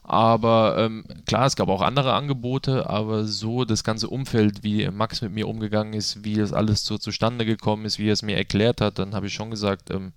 Aber 0.10 0.76
ähm, 0.80 1.04
klar, 1.28 1.46
es 1.46 1.56
gab 1.56 1.70
auch 1.70 1.84
andere 1.84 2.14
Angebote, 2.14 2.90
aber 2.90 3.26
so 3.26 3.64
das 3.64 3.84
ganze 3.84 4.10
Umfeld, 4.10 4.64
wie 4.64 4.90
Max 4.90 5.22
mit 5.22 5.32
mir 5.32 5.48
umgegangen 5.48 5.94
ist, 5.94 6.26
wie 6.26 6.34
das 6.34 6.52
alles 6.52 6.84
so 6.84 6.98
zustande 6.98 7.46
gekommen 7.46 7.86
ist, 7.86 8.00
wie 8.00 8.10
er 8.10 8.14
es 8.14 8.24
mir 8.24 8.36
erklärt 8.36 8.82
hat, 8.82 8.98
dann 8.98 9.14
habe 9.14 9.28
ich 9.28 9.36
schon 9.36 9.52
gesagt, 9.52 9.92
ähm, 9.92 10.14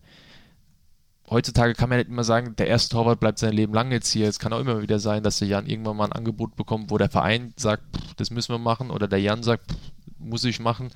heutzutage 1.29 1.75
kann 1.75 1.91
man 1.91 1.99
nicht 1.99 2.09
immer 2.09 2.25
sagen, 2.25 2.57
der 2.57 2.69
erste 2.69 2.95
Torwart 2.95 3.21
bleibt 3.21 3.39
sein 3.39 3.53
Leben 3.53 3.75
lang 3.75 3.93
jetzt 3.93 4.11
hier. 4.11 4.29
Es 4.29 4.39
kann 4.39 4.55
auch 4.55 4.61
immer 4.61 4.81
wieder 4.81 4.99
sein, 4.99 5.23
dass 5.23 5.41
der 5.41 5.49
Jan 5.49 5.67
irgendwann 5.67 5.99
mal 5.99 6.07
ein 6.07 6.13
Angebot 6.13 6.57
bekommt, 6.57 6.91
wo 6.91 6.97
der 6.97 7.11
Verein 7.11 7.53
sagt, 7.59 7.83
pff, 7.95 8.15
das 8.15 8.31
müssen 8.31 8.55
wir 8.55 8.59
machen, 8.59 8.91
oder 8.91 9.09
der 9.09 9.21
Jan 9.21 9.43
sagt, 9.43 9.73
pff, 9.73 9.79
muss 10.19 10.45
ich 10.45 10.59
machen. 10.59 10.89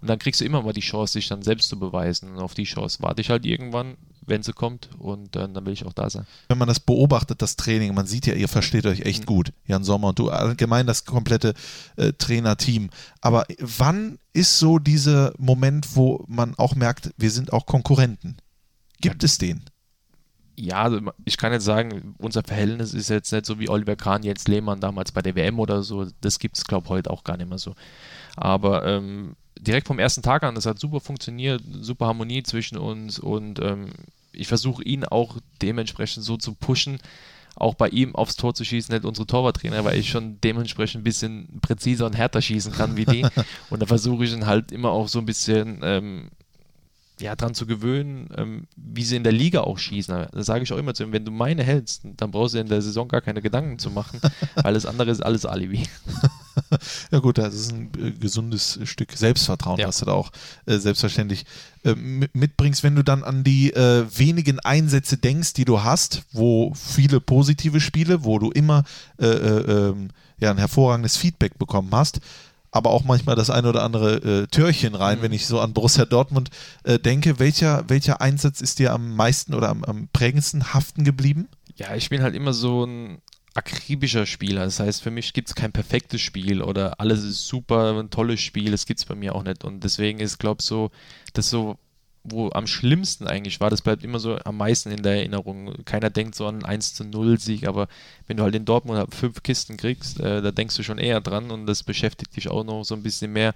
Und 0.00 0.10
dann 0.10 0.18
kriegst 0.18 0.40
du 0.40 0.44
immer 0.44 0.62
mal 0.62 0.72
die 0.72 0.80
Chance, 0.80 1.16
dich 1.16 1.28
dann 1.28 1.42
selbst 1.42 1.68
zu 1.68 1.78
beweisen. 1.78 2.32
Und 2.32 2.40
auf 2.40 2.54
die 2.54 2.64
Chance 2.64 2.98
warte 3.02 3.20
ich 3.20 3.30
halt 3.30 3.46
irgendwann, 3.46 3.96
wenn 4.26 4.42
sie 4.42 4.52
kommt, 4.52 4.90
und 4.98 5.36
äh, 5.36 5.48
dann 5.48 5.66
will 5.66 5.72
ich 5.72 5.84
auch 5.84 5.92
da 5.92 6.08
sein. 6.10 6.26
wenn 6.48 6.58
man 6.58 6.68
das 6.68 6.80
beobachtet, 6.80 7.42
das 7.42 7.56
Training, 7.56 7.94
man 7.94 8.06
sieht 8.06 8.26
ja, 8.26 8.34
ihr 8.34 8.48
versteht 8.48 8.86
euch 8.86 9.00
echt 9.00 9.26
gut, 9.26 9.52
Jan 9.66 9.84
Sommer 9.84 10.08
und 10.08 10.18
du, 10.18 10.30
allgemein 10.30 10.86
das 10.86 11.04
komplette 11.04 11.54
äh, 11.96 12.12
Trainerteam. 12.12 12.90
Aber 13.20 13.44
wann 13.58 14.18
ist 14.32 14.58
so 14.58 14.78
dieser 14.78 15.32
Moment, 15.38 15.96
wo 15.96 16.24
man 16.28 16.54
auch 16.56 16.74
merkt, 16.74 17.10
wir 17.16 17.30
sind 17.30 17.52
auch 17.52 17.66
Konkurrenten? 17.66 18.36
Gibt 19.00 19.24
es 19.24 19.38
den? 19.38 19.64
Ja, 20.54 20.82
also 20.82 21.00
ich 21.24 21.38
kann 21.38 21.52
jetzt 21.52 21.64
sagen, 21.64 22.14
unser 22.18 22.42
Verhältnis 22.42 22.94
ist 22.94 23.08
jetzt 23.08 23.32
nicht 23.32 23.46
so 23.46 23.58
wie 23.58 23.68
Oliver 23.68 23.96
Kahn, 23.96 24.22
Jens 24.22 24.46
Lehmann 24.46 24.80
damals 24.80 25.10
bei 25.10 25.22
der 25.22 25.34
WM 25.34 25.58
oder 25.58 25.82
so. 25.82 26.06
Das 26.20 26.38
gibt 26.38 26.56
es, 26.56 26.64
glaube 26.64 26.84
ich, 26.84 26.90
heute 26.90 27.10
auch 27.10 27.24
gar 27.24 27.36
nicht 27.36 27.48
mehr 27.48 27.58
so. 27.58 27.74
Aber 28.36 28.84
ähm, 28.86 29.34
direkt 29.62 29.86
vom 29.86 29.98
ersten 29.98 30.22
Tag 30.22 30.42
an, 30.42 30.54
das 30.54 30.66
hat 30.66 30.78
super 30.78 31.00
funktioniert, 31.00 31.62
super 31.80 32.06
Harmonie 32.06 32.42
zwischen 32.42 32.78
uns 32.78 33.18
und 33.18 33.60
ähm, 33.60 33.90
ich 34.32 34.48
versuche 34.48 34.82
ihn 34.82 35.04
auch 35.04 35.36
dementsprechend 35.60 36.24
so 36.24 36.36
zu 36.36 36.54
pushen, 36.54 36.98
auch 37.54 37.74
bei 37.74 37.88
ihm 37.88 38.14
aufs 38.14 38.36
Tor 38.36 38.54
zu 38.54 38.64
schießen, 38.64 38.94
nicht 38.94 39.04
unsere 39.04 39.26
Torwarttrainer, 39.26 39.84
weil 39.84 39.98
ich 39.98 40.08
schon 40.08 40.40
dementsprechend 40.40 41.02
ein 41.02 41.04
bisschen 41.04 41.60
präziser 41.60 42.06
und 42.06 42.16
härter 42.16 42.40
schießen 42.40 42.72
kann 42.72 42.96
wie 42.96 43.04
die. 43.04 43.26
und 43.70 43.80
da 43.82 43.86
versuche 43.86 44.24
ich 44.24 44.32
ihn 44.32 44.46
halt 44.46 44.72
immer 44.72 44.90
auch 44.90 45.08
so 45.08 45.18
ein 45.18 45.26
bisschen 45.26 45.80
ähm, 45.82 46.30
ja, 47.20 47.36
dran 47.36 47.54
zu 47.54 47.66
gewöhnen, 47.66 48.30
ähm, 48.36 48.66
wie 48.76 49.04
sie 49.04 49.16
in 49.16 49.22
der 49.22 49.32
Liga 49.32 49.60
auch 49.60 49.78
schießen. 49.78 50.28
Da 50.32 50.42
sage 50.42 50.64
ich 50.64 50.72
auch 50.72 50.78
immer 50.78 50.94
zu 50.94 51.04
ihm, 51.04 51.12
wenn 51.12 51.24
du 51.24 51.30
meine 51.30 51.62
hältst, 51.62 52.02
dann 52.16 52.30
brauchst 52.30 52.54
du 52.54 52.58
in 52.58 52.68
der 52.68 52.82
Saison 52.82 53.06
gar 53.06 53.20
keine 53.20 53.42
Gedanken 53.42 53.78
zu 53.78 53.90
machen, 53.90 54.20
alles 54.56 54.86
andere 54.86 55.10
ist 55.10 55.20
alles 55.20 55.46
Alibi. 55.46 55.86
Ja 57.10 57.18
gut, 57.18 57.38
das 57.38 57.54
ist 57.54 57.72
ein 57.72 57.90
äh, 57.98 58.10
gesundes 58.12 58.78
Stück 58.84 59.12
Selbstvertrauen, 59.12 59.78
Ja. 59.78 59.88
was 59.88 59.98
du 59.98 60.06
da 60.06 60.12
auch 60.12 60.30
äh, 60.66 60.78
selbstverständlich 60.78 61.44
äh, 61.84 61.94
mit- 61.94 62.34
mitbringst, 62.34 62.82
wenn 62.82 62.94
du 62.96 63.02
dann 63.04 63.22
an 63.24 63.44
die 63.44 63.72
äh, 63.72 64.04
wenigen 64.16 64.58
Einsätze 64.60 65.16
denkst, 65.18 65.52
die 65.54 65.64
du 65.64 65.82
hast, 65.82 66.22
wo 66.32 66.72
viele 66.74 67.20
positive 67.20 67.80
Spiele, 67.80 68.24
wo 68.24 68.38
du 68.38 68.50
immer 68.50 68.84
äh, 69.18 69.26
äh, 69.26 69.88
ähm, 69.90 70.08
ja, 70.38 70.50
ein 70.50 70.58
hervorragendes 70.58 71.16
Feedback 71.16 71.58
bekommen 71.58 71.90
hast, 71.92 72.20
aber 72.70 72.90
auch 72.90 73.04
manchmal 73.04 73.36
das 73.36 73.50
ein 73.50 73.66
oder 73.66 73.82
andere 73.84 74.48
Türchen 74.50 74.94
rein, 74.94 75.20
wenn 75.20 75.32
ich 75.32 75.46
so 75.46 75.60
an 75.60 75.74
Borussia 75.74 76.06
Dortmund 76.06 76.48
denke. 77.04 77.38
Welcher, 77.38 77.84
welcher 77.88 78.22
Einsatz 78.22 78.62
ist 78.62 78.78
dir 78.78 78.94
am 78.94 79.14
meisten 79.14 79.52
oder 79.52 79.68
am, 79.68 79.84
am 79.84 80.08
prägendsten 80.10 80.72
haften 80.72 81.04
geblieben? 81.04 81.48
Ja, 81.76 81.94
ich 81.94 82.08
bin 82.08 82.22
halt 82.22 82.34
immer 82.34 82.54
so 82.54 82.84
ein 82.86 83.18
akribischer 83.54 84.26
Spieler. 84.26 84.64
Das 84.64 84.80
heißt, 84.80 85.02
für 85.02 85.10
mich 85.10 85.32
gibt 85.32 85.48
es 85.48 85.54
kein 85.54 85.72
perfektes 85.72 86.20
Spiel 86.20 86.62
oder 86.62 87.00
alles 87.00 87.22
ist 87.22 87.46
super, 87.46 87.98
ein 87.98 88.10
tolles 88.10 88.40
Spiel. 88.40 88.70
Das 88.70 88.86
gibt 88.86 89.00
es 89.00 89.06
bei 89.06 89.14
mir 89.14 89.34
auch 89.34 89.42
nicht. 89.42 89.64
Und 89.64 89.84
deswegen 89.84 90.20
ist, 90.20 90.38
glaube 90.38 90.58
ich, 90.60 90.66
so, 90.66 90.90
das 91.34 91.50
so, 91.50 91.78
wo 92.24 92.50
am 92.50 92.66
schlimmsten 92.66 93.26
eigentlich 93.26 93.60
war, 93.60 93.68
das 93.68 93.82
bleibt 93.82 94.04
immer 94.04 94.20
so 94.20 94.38
am 94.44 94.56
meisten 94.56 94.90
in 94.90 95.02
der 95.02 95.16
Erinnerung. 95.16 95.84
Keiner 95.84 96.10
denkt 96.10 96.34
so 96.34 96.46
an 96.46 96.56
einen 96.56 96.64
1 96.64 96.94
zu 96.94 97.04
0 97.04 97.38
Sieg, 97.38 97.66
aber 97.66 97.88
wenn 98.26 98.36
du 98.36 98.44
halt 98.44 98.54
in 98.54 98.64
Dortmund 98.64 98.98
halt 98.98 99.14
fünf 99.14 99.42
Kisten 99.42 99.76
kriegst, 99.76 100.20
äh, 100.20 100.40
da 100.40 100.50
denkst 100.52 100.76
du 100.76 100.82
schon 100.82 100.98
eher 100.98 101.20
dran 101.20 101.50
und 101.50 101.66
das 101.66 101.82
beschäftigt 101.82 102.36
dich 102.36 102.48
auch 102.48 102.64
noch 102.64 102.84
so 102.84 102.94
ein 102.94 103.02
bisschen 103.02 103.32
mehr. 103.32 103.54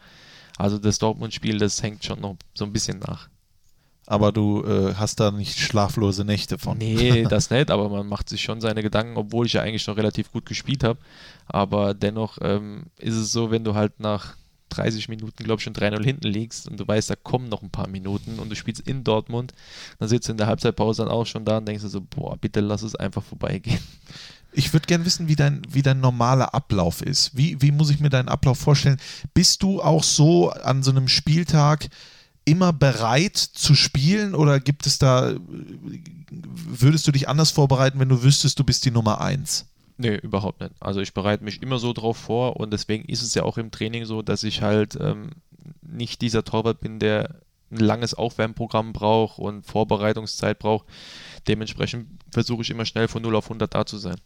Also 0.59 0.79
das 0.79 0.99
Dortmund-Spiel, 0.99 1.59
das 1.59 1.83
hängt 1.83 2.05
schon 2.05 2.21
noch 2.21 2.37
so 2.55 2.65
ein 2.65 2.73
bisschen 2.73 2.99
nach. 2.99 3.29
Aber 4.07 4.31
du 4.31 4.63
äh, 4.65 4.95
hast 4.95 5.19
da 5.19 5.33
nicht 5.33 5.59
schlaflose 5.59 6.25
Nächte 6.25 6.59
von. 6.59 6.79
Nee, 6.79 7.25
das 7.29 7.51
nicht, 7.51 7.71
aber 7.71 7.89
man 7.89 8.07
macht 8.07 8.29
sich 8.29 8.43
schon 8.43 8.61
seine 8.61 8.83
Gedanken, 8.83 9.17
obwohl 9.17 9.47
ich 9.47 9.55
ja 9.55 9.63
eigentlich 9.63 9.87
noch 9.87 9.97
relativ 9.97 10.31
gut 10.33 10.47
gespielt 10.47 10.85
habe. 10.85 10.99
Aber 11.49 11.93
dennoch 11.93 12.39
ähm, 12.41 12.85
ist 12.99 13.17
es 13.17 13.33
so, 13.33 13.51
wenn 13.51 13.65
du 13.65 13.75
halt 13.75 13.99
nach 13.99 14.37
30 14.71 15.09
Minuten, 15.09 15.45
glaube 15.45 15.59
ich, 15.59 15.65
schon 15.65 15.75
3-0 15.75 16.05
hinten 16.05 16.29
liegst 16.29 16.69
und 16.69 16.79
du 16.79 16.87
weißt, 16.87 17.11
da 17.11 17.17
kommen 17.17 17.49
noch 17.49 17.63
ein 17.63 17.71
paar 17.71 17.89
Minuten 17.89 18.39
und 18.39 18.51
du 18.51 18.57
spielst 18.57 18.87
in 18.87 19.05
Dortmund, 19.05 19.55
dann 19.99 20.09
sitzt 20.09 20.29
du 20.29 20.33
in 20.33 20.39
der 20.39 20.47
Halbzeitpause 20.47 21.03
dann 21.03 21.11
auch 21.11 21.27
schon 21.27 21.45
da 21.45 21.59
und 21.59 21.67
denkst 21.67 21.83
du 21.83 21.89
so, 21.89 22.01
boah, 22.01 22.37
bitte 22.37 22.61
lass 22.61 22.83
es 22.83 22.95
einfach 22.95 23.23
vorbeigehen. 23.23 23.81
Ich 24.53 24.73
würde 24.73 24.87
gerne 24.87 25.05
wissen, 25.05 25.29
wie 25.29 25.37
dein, 25.37 25.63
wie 25.69 25.83
dein 25.83 26.01
normaler 26.01 26.55
Ablauf 26.55 27.03
ist. 27.03 27.37
Wie, 27.37 27.61
wie 27.61 27.73
muss 27.73 27.91
ich 27.91 28.01
mir 28.01 28.09
deinen 28.09 28.29
Ablauf 28.29 28.59
vorstellen? 28.59 28.99
Bist 29.35 29.63
du 29.63 29.83
auch 29.83 30.03
so 30.03 30.51
an 30.51 30.83
so 30.83 30.91
einem 30.91 31.09
Spieltag 31.09 31.89
immer 32.47 32.73
bereit 32.73 33.37
zu 33.37 33.75
spielen 33.75 34.35
oder 34.35 34.61
gibt 34.61 34.87
es 34.87 34.99
da, 34.99 35.35
würdest 36.31 37.07
du 37.07 37.13
dich 37.13 37.29
anders 37.29 37.51
vorbereiten, 37.51 37.99
wenn 37.99 38.09
du 38.09 38.23
wüsstest, 38.23 38.59
du 38.59 38.65
bist 38.65 38.85
die 38.85 38.91
Nummer 38.91 39.21
eins? 39.21 39.67
Nee, 39.99 40.17
überhaupt 40.17 40.61
nicht. 40.61 40.73
Also 40.81 41.01
ich 41.01 41.13
bereite 41.13 41.45
mich 41.45 41.63
immer 41.63 41.79
so 41.79 41.93
drauf 41.93 42.17
vor 42.17 42.57
und 42.57 42.73
deswegen 42.73 43.05
ist 43.07 43.23
es 43.23 43.35
ja 43.35 43.43
auch 43.43 43.59
im 43.59 43.71
Training 43.71 44.05
so, 44.05 44.23
dass 44.23 44.45
ich 44.45 44.63
halt 44.63 44.97
ähm, 45.01 45.31
nicht 45.83 46.21
dieser 46.23 46.45
Torwart 46.45 46.81
bin, 46.81 46.99
der 46.99 47.41
ein 47.71 47.79
langes 47.79 48.15
Aufwärmprogramm 48.15 48.93
braucht 48.93 49.39
und 49.39 49.67
Vorbereitungszeit 49.67 50.59
braucht. 50.59 50.87
Dementsprechend 51.49 52.07
versuche 52.31 52.63
ich 52.63 52.71
immer 52.71 52.85
schnell 52.85 53.09
von 53.09 53.23
0 53.23 53.35
auf 53.35 53.47
100 53.47 53.75
da 53.75 53.85
zu 53.85 53.99
sein. 53.99 54.17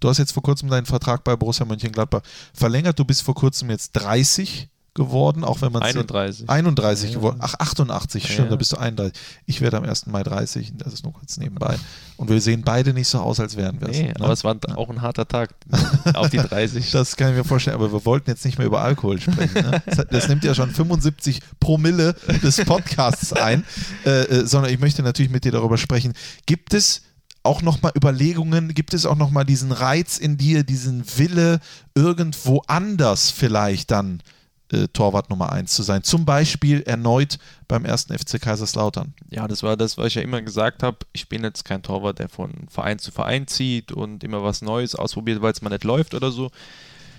Du 0.00 0.08
hast 0.08 0.18
jetzt 0.18 0.32
vor 0.32 0.42
kurzem 0.42 0.68
deinen 0.68 0.86
Vertrag 0.86 1.22
bei 1.22 1.36
Borussia 1.36 1.64
Mönchengladbach 1.64 2.22
verlängert. 2.52 2.98
Du 2.98 3.04
bist 3.04 3.22
vor 3.22 3.36
kurzem 3.36 3.70
jetzt 3.70 3.92
30 3.92 4.68
geworden, 4.94 5.42
auch 5.42 5.62
wenn 5.62 5.72
man 5.72 5.82
31. 5.82 6.50
31 6.50 7.10
Ja, 7.10 7.16
geworden. 7.16 7.38
Ach, 7.40 7.54
88, 7.58 8.24
stimmt, 8.24 8.38
Ja. 8.38 8.46
da 8.50 8.56
bist 8.56 8.72
du 8.72 8.76
31. 8.76 9.18
Ich 9.46 9.60
werde 9.62 9.78
am 9.78 9.84
1. 9.84 10.06
Mai 10.10 10.22
30, 10.22 10.74
das 10.76 10.92
ist 10.92 11.04
nur 11.04 11.14
kurz 11.14 11.38
nebenbei. 11.38 11.78
Und 12.16 12.28
wir 12.28 12.40
sehen 12.42 12.62
beide 12.62 12.92
nicht 12.92 13.08
so 13.08 13.18
aus, 13.18 13.40
als 13.40 13.56
wären 13.56 13.80
wir 13.80 13.88
es. 13.88 13.96
Nee, 13.96 14.08
ne? 14.08 14.14
aber 14.20 14.32
es 14.32 14.44
war 14.44 14.54
auch 14.76 14.90
ein 14.90 15.00
harter 15.00 15.26
Tag 15.26 15.54
auf 16.14 16.28
die 16.28 16.36
30. 16.36 16.90
Das 16.90 17.16
kann 17.16 17.30
ich 17.30 17.36
mir 17.36 17.44
vorstellen, 17.44 17.76
aber 17.76 17.90
wir 17.90 18.04
wollten 18.04 18.28
jetzt 18.28 18.44
nicht 18.44 18.58
mehr 18.58 18.66
über 18.66 18.82
Alkohol 18.82 19.20
sprechen. 19.20 19.54
Ne? 19.54 19.82
Das, 19.86 20.06
das 20.10 20.28
nimmt 20.28 20.44
ja 20.44 20.54
schon 20.54 20.70
75 20.70 21.40
Promille 21.58 22.14
des 22.42 22.58
Podcasts 22.64 23.32
ein, 23.32 23.64
äh, 24.04 24.10
äh, 24.24 24.46
sondern 24.46 24.72
ich 24.72 24.78
möchte 24.78 25.02
natürlich 25.02 25.32
mit 25.32 25.44
dir 25.44 25.52
darüber 25.52 25.78
sprechen. 25.78 26.12
Gibt 26.46 26.74
es 26.74 27.02
auch 27.42 27.62
nochmal 27.62 27.92
Überlegungen, 27.96 28.72
gibt 28.74 28.94
es 28.94 29.06
auch 29.06 29.16
nochmal 29.16 29.44
diesen 29.44 29.72
Reiz 29.72 30.18
in 30.18 30.36
dir, 30.36 30.64
diesen 30.64 31.04
Wille, 31.16 31.60
irgendwo 31.94 32.62
anders 32.66 33.30
vielleicht 33.30 33.90
dann 33.90 34.22
äh, 34.72 34.88
Torwart 34.88 35.30
Nummer 35.30 35.52
1 35.52 35.72
zu 35.72 35.82
sein? 35.82 36.02
Zum 36.02 36.24
Beispiel 36.24 36.82
erneut 36.82 37.38
beim 37.68 37.84
ersten 37.84 38.16
FC 38.16 38.40
Kaiserslautern. 38.40 39.14
Ja, 39.30 39.46
das 39.46 39.62
war 39.62 39.76
das, 39.76 39.96
was 39.98 40.08
ich 40.08 40.14
ja 40.16 40.22
immer 40.22 40.42
gesagt 40.42 40.82
habe. 40.82 40.98
Ich 41.12 41.28
bin 41.28 41.44
jetzt 41.44 41.64
kein 41.64 41.82
Torwart, 41.82 42.18
der 42.18 42.28
von 42.28 42.52
Verein 42.68 42.98
zu 42.98 43.12
Verein 43.12 43.46
zieht 43.46 43.92
und 43.92 44.24
immer 44.24 44.42
was 44.42 44.62
Neues 44.62 44.94
ausprobiert, 44.94 45.42
weil 45.42 45.52
es 45.52 45.62
mal 45.62 45.70
nicht 45.70 45.84
läuft 45.84 46.14
oder 46.14 46.30
so. 46.30 46.50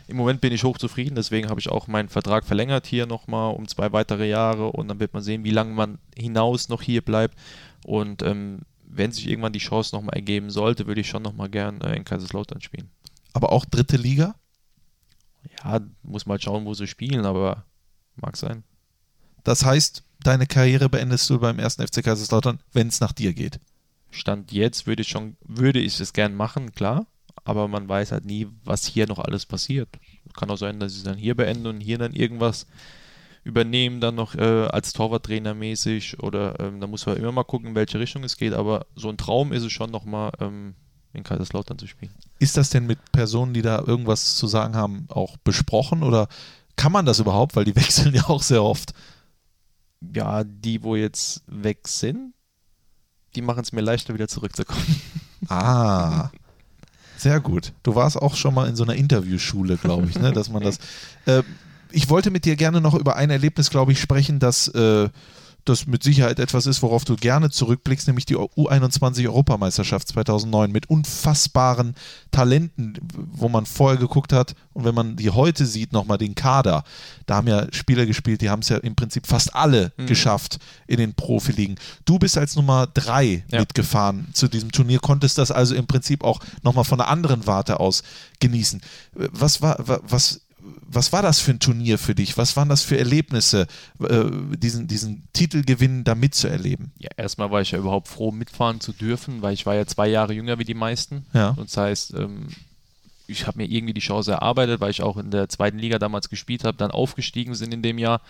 Im 0.07 0.17
Moment 0.17 0.41
bin 0.41 0.51
ich 0.51 0.63
hochzufrieden, 0.63 1.15
deswegen 1.15 1.49
habe 1.49 1.61
ich 1.61 1.69
auch 1.69 1.87
meinen 1.87 2.09
Vertrag 2.09 2.45
verlängert 2.45 2.85
hier 2.85 3.05
nochmal 3.05 3.53
um 3.53 3.67
zwei 3.67 3.93
weitere 3.93 4.27
Jahre 4.27 4.71
und 4.71 4.89
dann 4.89 4.99
wird 4.99 5.13
man 5.13 5.23
sehen, 5.23 5.45
wie 5.45 5.51
lange 5.51 5.73
man 5.73 5.97
hinaus 6.17 6.67
noch 6.67 6.81
hier 6.81 7.01
bleibt. 7.01 7.37
Und 7.85 8.21
ähm, 8.21 8.59
wenn 8.85 9.11
sich 9.11 9.27
irgendwann 9.27 9.53
die 9.53 9.59
Chance 9.59 9.95
nochmal 9.95 10.15
ergeben 10.15 10.49
sollte, 10.49 10.87
würde 10.87 11.01
ich 11.01 11.07
schon 11.07 11.23
nochmal 11.23 11.49
gern 11.49 11.81
äh, 11.81 11.95
in 11.95 12.03
Kaiserslautern 12.03 12.61
spielen. 12.61 12.89
Aber 13.33 13.51
auch 13.51 13.65
dritte 13.65 13.97
Liga? 13.97 14.35
Ja, 15.63 15.79
muss 16.03 16.25
mal 16.25 16.41
schauen, 16.41 16.65
wo 16.65 16.73
sie 16.73 16.87
spielen, 16.87 17.25
aber 17.25 17.65
mag 18.15 18.37
sein. 18.37 18.63
Das 19.43 19.65
heißt, 19.65 20.03
deine 20.21 20.47
Karriere 20.47 20.89
beendest 20.89 21.29
du 21.29 21.39
beim 21.39 21.59
ersten 21.59 21.85
FC 21.85 22.03
Kaiserslautern, 22.03 22.59
wenn 22.71 22.87
es 22.87 22.99
nach 22.99 23.11
dir 23.11 23.33
geht. 23.33 23.59
Stand 24.09 24.51
jetzt 24.51 24.87
würde 24.87 25.01
ich 25.01 25.09
schon, 25.09 25.35
würde 25.41 25.79
ich 25.79 25.99
es 25.99 26.13
gern 26.13 26.35
machen, 26.35 26.71
klar, 26.73 27.07
aber 27.43 27.67
man 27.67 27.89
weiß 27.89 28.11
halt 28.11 28.25
nie, 28.25 28.47
was 28.63 28.85
hier 28.85 29.07
noch 29.07 29.19
alles 29.19 29.45
passiert. 29.45 29.89
Kann 30.33 30.49
auch 30.49 30.57
sein, 30.57 30.79
dass 30.79 30.93
ich 30.93 30.99
es 30.99 31.03
dann 31.03 31.17
hier 31.17 31.35
beende 31.35 31.69
und 31.69 31.81
hier 31.81 31.97
dann 31.97 32.13
irgendwas 32.13 32.67
übernehmen, 33.43 33.99
dann 33.99 34.15
noch 34.15 34.35
äh, 34.35 34.67
als 34.67 34.93
Torwarttrainer 34.93 35.53
mäßig 35.53 36.19
oder 36.19 36.59
ähm, 36.59 36.79
da 36.79 36.87
muss 36.87 37.05
man 37.05 37.17
immer 37.17 37.31
mal 37.31 37.43
gucken, 37.43 37.69
in 37.69 37.75
welche 37.75 37.99
Richtung 37.99 38.23
es 38.23 38.37
geht, 38.37 38.53
aber 38.53 38.85
so 38.95 39.09
ein 39.09 39.17
Traum 39.17 39.51
ist 39.51 39.63
es 39.63 39.71
schon 39.71 39.91
nochmal 39.91 40.31
ähm, 40.39 40.75
in 41.13 41.23
Kaiserslautern 41.23 41.77
zu 41.77 41.87
spielen. 41.87 42.11
Ist 42.39 42.57
das 42.57 42.69
denn 42.69 42.85
mit 42.85 43.11
Personen, 43.11 43.53
die 43.53 43.61
da 43.61 43.79
irgendwas 43.79 44.35
zu 44.35 44.47
sagen 44.47 44.75
haben, 44.75 45.05
auch 45.09 45.37
besprochen 45.37 46.03
oder 46.03 46.27
kann 46.75 46.91
man 46.91 47.05
das 47.05 47.19
überhaupt? 47.19 47.55
Weil 47.55 47.65
die 47.65 47.75
wechseln 47.75 48.13
ja 48.13 48.25
auch 48.25 48.41
sehr 48.41 48.63
oft. 48.63 48.93
Ja, 50.13 50.43
die, 50.43 50.83
wo 50.83 50.95
jetzt 50.95 51.43
weg 51.47 51.87
sind, 51.87 52.33
die 53.35 53.41
machen 53.41 53.61
es 53.61 53.71
mir 53.71 53.81
leichter, 53.81 54.13
wieder 54.13 54.27
zurückzukommen. 54.27 55.01
Ah, 55.49 56.31
sehr 57.17 57.41
gut. 57.41 57.73
Du 57.83 57.95
warst 57.95 58.15
auch 58.15 58.37
schon 58.37 58.53
mal 58.53 58.69
in 58.69 58.77
so 58.77 58.83
einer 58.83 58.95
Interviewschule, 58.95 59.75
glaube 59.75 60.07
ich, 60.07 60.17
ne? 60.17 60.31
dass 60.31 60.49
man 60.49 60.63
das. 60.63 60.77
Äh, 61.25 61.43
ich 61.91 62.09
wollte 62.09 62.31
mit 62.31 62.45
dir 62.45 62.55
gerne 62.55 62.79
noch 62.79 62.95
über 62.95 63.17
ein 63.17 63.29
Erlebnis, 63.29 63.69
glaube 63.69 63.91
ich, 63.91 63.99
sprechen, 63.99 64.39
das, 64.39 64.69
äh, 64.69 65.09
das 65.65 65.87
mit 65.87 66.03
Sicherheit 66.03 66.39
etwas 66.39 66.65
ist, 66.65 66.81
worauf 66.81 67.05
du 67.05 67.15
gerne 67.15 67.49
zurückblickst, 67.49 68.07
nämlich 68.07 68.25
die 68.25 68.35
U21-Europameisterschaft 68.37 70.07
2009 70.09 70.71
mit 70.71 70.89
unfassbaren 70.89 71.95
Talenten, 72.31 72.95
wo 73.13 73.49
man 73.49 73.65
vorher 73.65 73.97
geguckt 73.99 74.33
hat 74.33 74.55
und 74.73 74.85
wenn 74.85 74.95
man 74.95 75.15
die 75.15 75.29
heute 75.29 75.65
sieht, 75.65 75.93
nochmal 75.93 76.17
den 76.17 76.35
Kader. 76.35 76.83
Da 77.25 77.35
haben 77.35 77.47
ja 77.47 77.67
Spieler 77.71 78.05
gespielt, 78.05 78.41
die 78.41 78.49
haben 78.49 78.61
es 78.61 78.69
ja 78.69 78.77
im 78.77 78.95
Prinzip 78.95 79.27
fast 79.27 79.55
alle 79.55 79.91
geschafft 80.07 80.59
in 80.87 80.97
den 80.97 81.13
Profiligen. 81.13 81.75
Du 82.05 82.19
bist 82.19 82.37
als 82.37 82.55
Nummer 82.55 82.87
drei 82.87 83.43
Ja. 83.49 83.59
mitgefahren 83.59 84.27
zu 84.33 84.47
diesem 84.47 84.71
Turnier, 84.71 84.99
konntest 84.99 85.37
das 85.37 85.51
also 85.51 85.75
im 85.75 85.87
Prinzip 85.87 86.23
auch 86.23 86.39
nochmal 86.63 86.83
von 86.83 86.99
einer 86.99 87.09
anderen 87.09 87.47
Warte 87.47 87.79
aus 87.79 88.03
genießen. 88.39 88.81
Was 89.13 89.61
war, 89.61 89.77
wa- 89.87 89.99
was, 90.03 90.41
was 90.87 91.11
war 91.11 91.21
das 91.21 91.39
für 91.39 91.51
ein 91.51 91.59
Turnier 91.59 91.97
für 91.97 92.15
dich? 92.15 92.37
Was 92.37 92.55
waren 92.55 92.69
das 92.69 92.83
für 92.83 92.97
Erlebnisse, 92.97 93.67
äh, 93.99 94.25
diesen, 94.57 94.87
diesen 94.87 95.23
Titelgewinn 95.33 96.03
da 96.03 96.15
mitzuerleben? 96.15 96.91
Ja, 96.97 97.09
erstmal 97.17 97.51
war 97.51 97.61
ich 97.61 97.71
ja 97.71 97.79
überhaupt 97.79 98.07
froh, 98.07 98.31
mitfahren 98.31 98.79
zu 98.79 98.93
dürfen, 98.93 99.41
weil 99.41 99.53
ich 99.53 99.65
war 99.65 99.75
ja 99.75 99.85
zwei 99.85 100.07
Jahre 100.07 100.33
jünger 100.33 100.59
wie 100.59 100.65
die 100.65 100.73
meisten. 100.73 101.25
Ja. 101.33 101.49
Und 101.49 101.69
das 101.69 101.77
heißt, 101.77 102.13
ähm, 102.13 102.47
ich 103.27 103.47
habe 103.47 103.57
mir 103.57 103.65
irgendwie 103.65 103.93
die 103.93 104.01
Chance 104.01 104.31
erarbeitet, 104.31 104.79
weil 104.81 104.91
ich 104.91 105.01
auch 105.01 105.17
in 105.17 105.31
der 105.31 105.49
zweiten 105.49 105.79
Liga 105.79 105.99
damals 105.99 106.29
gespielt 106.29 106.63
habe, 106.63 106.77
dann 106.77 106.91
aufgestiegen 106.91 107.55
sind 107.55 107.73
in 107.73 107.81
dem 107.81 107.97
Jahr. 107.97 108.21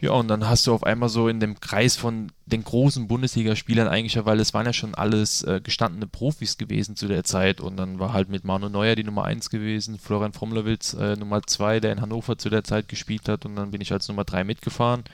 Ja, 0.00 0.10
und 0.12 0.28
dann 0.28 0.48
hast 0.48 0.66
du 0.66 0.74
auf 0.74 0.84
einmal 0.84 1.08
so 1.08 1.28
in 1.28 1.40
dem 1.40 1.60
Kreis 1.60 1.96
von 1.96 2.32
den 2.46 2.64
großen 2.64 3.06
Bundesligaspielern 3.06 3.88
eigentlich, 3.88 4.22
weil 4.24 4.40
es 4.40 4.52
waren 4.52 4.66
ja 4.66 4.72
schon 4.72 4.94
alles 4.94 5.42
äh, 5.42 5.60
gestandene 5.62 6.06
Profis 6.06 6.58
gewesen 6.58 6.96
zu 6.96 7.08
der 7.08 7.24
Zeit 7.24 7.60
und 7.60 7.76
dann 7.76 7.98
war 7.98 8.12
halt 8.12 8.28
mit 8.28 8.44
Manu 8.44 8.68
Neuer 8.68 8.96
die 8.96 9.04
Nummer 9.04 9.24
1 9.24 9.50
gewesen, 9.50 9.98
Florian 9.98 10.32
Fromlewitz 10.32 10.94
äh, 10.94 11.16
Nummer 11.16 11.42
2, 11.42 11.80
der 11.80 11.92
in 11.92 12.00
Hannover 12.00 12.36
zu 12.36 12.50
der 12.50 12.64
Zeit 12.64 12.88
gespielt 12.88 13.28
hat 13.28 13.46
und 13.46 13.56
dann 13.56 13.70
bin 13.70 13.80
ich 13.80 13.92
als 13.92 14.08
Nummer 14.08 14.24
3 14.24 14.44
mitgefahren. 14.44 15.04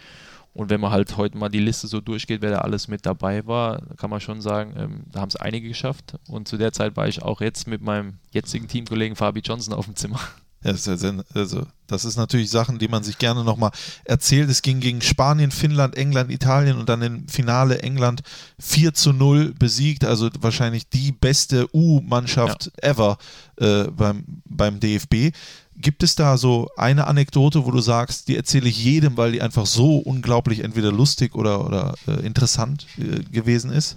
Und 0.53 0.69
wenn 0.69 0.81
man 0.81 0.91
halt 0.91 1.17
heute 1.17 1.39
mal 1.39 1.49
die 1.49 1.61
Liste 1.61 1.87
so 1.87 2.01
durchgeht, 2.01 2.43
wer 2.43 2.51
da 2.51 2.59
alles 2.59 2.89
mit 2.89 3.07
dabei 3.07 3.47
war, 3.47 3.83
kann 3.97 4.11
man 4.11 4.21
schon 4.21 4.41
sagen, 4.41 4.75
ähm, 4.77 5.03
da 5.07 5.21
haben 5.21 5.29
es 5.29 5.37
einige 5.37 5.69
geschafft. 5.69 6.19
Und 6.27 6.49
zu 6.49 6.57
der 6.57 6.73
Zeit 6.73 6.97
war 6.97 7.07
ich 7.07 7.23
auch 7.23 7.41
jetzt 7.41 7.69
mit 7.69 7.83
meinem 7.83 8.19
jetzigen 8.33 8.67
Teamkollegen 8.67 9.15
Fabi 9.15 9.41
Johnson 9.41 9.75
auf 9.75 9.85
dem 9.85 9.95
Zimmer. 9.95 10.21
Ja, 10.63 10.73
das, 10.73 10.81
ist 10.81 10.87
ja 10.89 10.97
sen- 10.99 11.23
also, 11.33 11.67
das 11.87 12.05
ist 12.05 12.17
natürlich 12.17 12.51
Sachen, 12.51 12.79
die 12.79 12.89
man 12.89 13.03
sich 13.03 13.17
gerne 13.17 13.45
nochmal 13.45 13.71
erzählt. 14.05 14.51
Es 14.51 14.61
ging 14.61 14.81
gegen 14.81 15.01
Spanien, 15.01 15.51
Finnland, 15.51 15.97
England, 15.97 16.31
Italien 16.31 16.77
und 16.77 16.89
dann 16.91 17.01
im 17.01 17.29
Finale 17.29 17.83
England 17.83 18.23
4 18.59 18.93
zu 18.93 19.13
0 19.15 19.55
besiegt. 19.59 20.05
Also 20.05 20.29
wahrscheinlich 20.41 20.89
die 20.91 21.13
beste 21.13 21.67
U-Mannschaft 21.75 22.73
ever 22.83 23.17
äh, 23.57 23.85
beim, 23.85 24.25
beim 24.45 24.81
DFB. 24.81 25.35
Gibt 25.77 26.03
es 26.03 26.15
da 26.15 26.37
so 26.37 26.69
eine 26.77 27.07
Anekdote, 27.07 27.65
wo 27.65 27.71
du 27.71 27.81
sagst, 27.81 28.29
die 28.29 28.37
erzähle 28.37 28.69
ich 28.69 28.85
jedem, 28.85 29.17
weil 29.17 29.33
die 29.33 29.41
einfach 29.41 29.65
so 29.65 29.97
unglaublich 29.97 30.61
entweder 30.61 30.93
lustig 30.93 31.35
oder, 31.35 31.65
oder 31.65 31.95
äh, 32.07 32.21
interessant 32.27 32.87
äh, 32.99 33.21
gewesen 33.33 33.73
ist? 33.73 33.97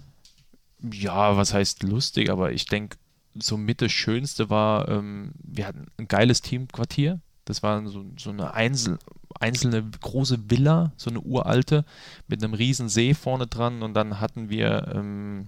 Ja, 0.91 1.35
was 1.35 1.53
heißt 1.53 1.84
lustig, 1.84 2.30
aber 2.30 2.53
ich 2.53 2.68
denke, 2.68 2.98
so 3.35 3.57
mit 3.57 3.81
das 3.81 3.91
Schönste 3.91 4.49
war, 4.49 4.88
ähm, 4.89 5.31
wir 5.43 5.68
hatten 5.68 5.88
ein 5.97 6.07
geiles 6.07 6.41
Teamquartier. 6.41 7.19
Das 7.45 7.61
war 7.61 7.85
so, 7.88 8.05
so 8.18 8.30
eine 8.30 8.53
Einzel, 8.53 8.99
einzelne 9.39 9.84
große 10.01 10.49
Villa, 10.49 10.93
so 10.95 11.10
eine 11.10 11.19
uralte, 11.19 11.84
mit 12.27 12.43
einem 12.43 12.53
riesen 12.53 12.89
See 12.89 13.14
vorne 13.14 13.47
dran 13.47 13.84
und 13.84 13.93
dann 13.93 14.19
hatten 14.19 14.49
wir, 14.49 14.91
ähm, 14.93 15.47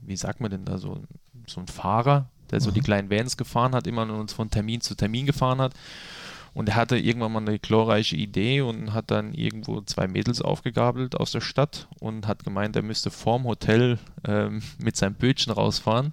wie 0.00 0.16
sagt 0.16 0.40
man 0.40 0.50
denn 0.50 0.64
da, 0.64 0.78
so, 0.78 1.00
so 1.46 1.60
einen 1.60 1.68
Fahrer, 1.68 2.28
der 2.50 2.60
so 2.60 2.70
die 2.70 2.80
kleinen 2.80 3.10
Vans 3.10 3.36
gefahren 3.36 3.74
hat, 3.74 3.86
immer 3.86 4.02
uns 4.12 4.32
von 4.32 4.50
Termin 4.50 4.80
zu 4.80 4.94
Termin 4.94 5.26
gefahren 5.26 5.60
hat. 5.60 5.74
Und 6.54 6.68
er 6.68 6.74
hatte 6.74 6.98
irgendwann 6.98 7.32
mal 7.32 7.40
eine 7.40 7.58
glorreiche 7.58 8.16
Idee 8.16 8.60
und 8.60 8.92
hat 8.92 9.10
dann 9.10 9.32
irgendwo 9.32 9.80
zwei 9.82 10.06
Mädels 10.06 10.42
aufgegabelt 10.42 11.16
aus 11.16 11.30
der 11.32 11.40
Stadt 11.40 11.88
und 11.98 12.26
hat 12.26 12.44
gemeint, 12.44 12.76
er 12.76 12.82
müsste 12.82 13.10
vorm 13.10 13.44
Hotel 13.44 13.98
ähm, 14.26 14.62
mit 14.78 14.96
seinem 14.96 15.14
Bötchen 15.14 15.52
rausfahren. 15.52 16.12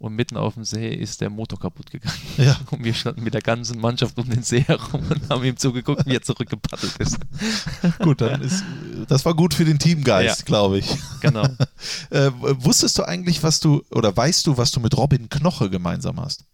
Und 0.00 0.16
mitten 0.16 0.36
auf 0.36 0.54
dem 0.54 0.64
See 0.64 0.92
ist 0.92 1.20
der 1.20 1.30
Motor 1.30 1.60
kaputt 1.60 1.92
gegangen. 1.92 2.16
Ja. 2.36 2.56
Und 2.72 2.82
wir 2.82 2.92
standen 2.92 3.22
mit 3.22 3.34
der 3.34 3.40
ganzen 3.40 3.78
Mannschaft 3.80 4.18
um 4.18 4.28
den 4.28 4.42
See 4.42 4.62
herum 4.62 5.00
und 5.08 5.30
haben 5.30 5.44
ihm 5.44 5.56
zugeguckt, 5.56 6.06
wie 6.06 6.16
er 6.16 6.22
zurückgepaddelt 6.22 6.96
ist. 6.96 7.18
Gut, 8.00 8.20
dann 8.20 8.42
ist 8.42 8.64
das 9.06 9.24
war 9.24 9.32
gut 9.36 9.54
für 9.54 9.64
den 9.64 9.78
Teamgeist, 9.78 10.40
Ja. 10.40 10.44
glaube 10.44 10.78
ich. 10.78 10.88
Genau. 11.20 11.46
Äh, 12.10 12.30
wusstest 12.34 12.98
du 12.98 13.04
eigentlich, 13.04 13.44
was 13.44 13.60
du, 13.60 13.82
oder 13.92 14.14
weißt 14.16 14.44
du, 14.48 14.56
was 14.56 14.72
du 14.72 14.80
mit 14.80 14.96
Robin 14.96 15.28
Knoche 15.28 15.70
gemeinsam 15.70 16.20
hast? 16.20 16.46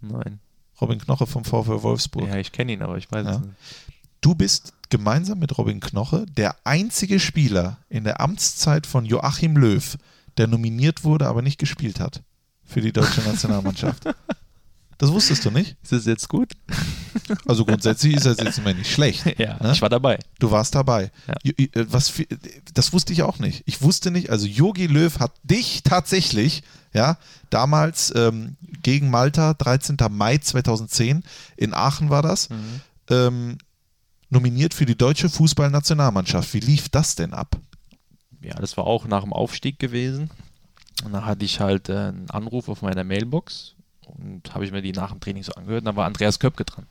Nein. 0.00 0.40
Robin 0.80 0.98
Knoche 0.98 1.26
vom 1.26 1.44
VfL 1.44 1.82
Wolfsburg. 1.82 2.28
Ja, 2.28 2.36
ich 2.36 2.52
kenne 2.52 2.72
ihn, 2.72 2.82
aber 2.82 2.96
ich 2.98 3.10
weiß 3.10 3.24
Ja. 3.26 3.32
es 3.32 3.40
nicht. 3.40 3.54
Du 4.20 4.34
bist 4.34 4.72
gemeinsam 4.90 5.38
mit 5.38 5.56
Robin 5.58 5.80
Knoche 5.80 6.26
der 6.36 6.56
einzige 6.64 7.20
Spieler 7.20 7.78
in 7.88 8.04
der 8.04 8.20
Amtszeit 8.20 8.86
von 8.86 9.04
Joachim 9.04 9.56
Löw, 9.56 9.96
der 10.38 10.46
nominiert 10.46 11.04
wurde, 11.04 11.26
aber 11.28 11.42
nicht 11.42 11.58
gespielt 11.58 12.00
hat. 12.00 12.22
für 12.64 12.80
die 12.82 12.92
deutsche 12.92 13.22
Nationalmannschaft. 13.22 14.04
Das 15.00 15.12
wusstest 15.12 15.44
du 15.44 15.52
nicht? 15.52 15.76
Ist 15.84 15.92
das 15.92 16.06
jetzt 16.06 16.28
gut? 16.28 16.52
Also 17.46 17.64
grundsätzlich 17.64 18.14
ist 18.14 18.26
das 18.26 18.38
jetzt 18.38 18.58
immer 18.58 18.74
nicht 18.74 18.90
schlecht. 18.92 19.24
Ja, 19.38 19.56
ne? 19.62 19.70
ich 19.72 19.80
war 19.80 19.88
dabei. 19.88 20.18
Du 20.40 20.50
warst 20.50 20.74
dabei. 20.74 21.12
Ja. 21.44 21.52
Äh, 21.56 21.86
Was, 21.88 22.12
das 22.74 22.92
wusste 22.92 23.12
ich 23.12 23.22
auch 23.22 23.38
nicht. 23.38 23.62
Ich 23.66 23.80
wusste 23.80 24.10
nicht, 24.10 24.30
also 24.30 24.46
Yogi 24.46 24.86
Löw 24.88 25.18
hat 25.20 25.32
dich 25.44 25.82
tatsächlich, 25.84 26.62
ja, 26.92 27.18
damals 27.50 28.12
ähm, 28.14 28.56
gegen 28.82 29.10
Malta, 29.10 29.54
13. 29.54 29.96
Mai 30.10 30.38
2010, 30.38 31.22
in 31.56 31.74
Aachen 31.74 32.10
war 32.10 32.22
das, 32.22 32.48
ähm, 33.10 33.58
nominiert 34.30 34.74
für 34.74 34.86
die 34.86 34.96
deutsche 34.96 35.28
Fußballnationalmannschaft. 35.28 36.52
Wie 36.54 36.60
lief 36.60 36.88
das 36.88 37.14
denn 37.14 37.34
ab? 37.34 37.56
Ja, 38.40 38.54
das 38.54 38.76
war 38.76 38.86
auch 38.86 39.06
nach 39.06 39.22
dem 39.22 39.32
Aufstieg 39.32 39.78
gewesen. 39.78 40.30
Und 41.04 41.12
da 41.12 41.24
hatte 41.24 41.44
ich 41.44 41.60
halt 41.60 41.88
äh, 41.88 42.08
einen 42.08 42.30
Anruf 42.30 42.68
auf 42.68 42.82
meiner 42.82 43.04
Mailbox 43.04 43.74
und 44.02 44.54
habe 44.54 44.64
ich 44.64 44.72
mir 44.72 44.82
die 44.82 44.92
nach 44.92 45.12
dem 45.12 45.20
Training 45.20 45.42
so 45.42 45.52
angehört. 45.52 45.82
Und 45.82 45.86
da 45.86 45.96
war 45.96 46.06
Andreas 46.06 46.38
Köpke 46.38 46.64
dran. 46.64 46.86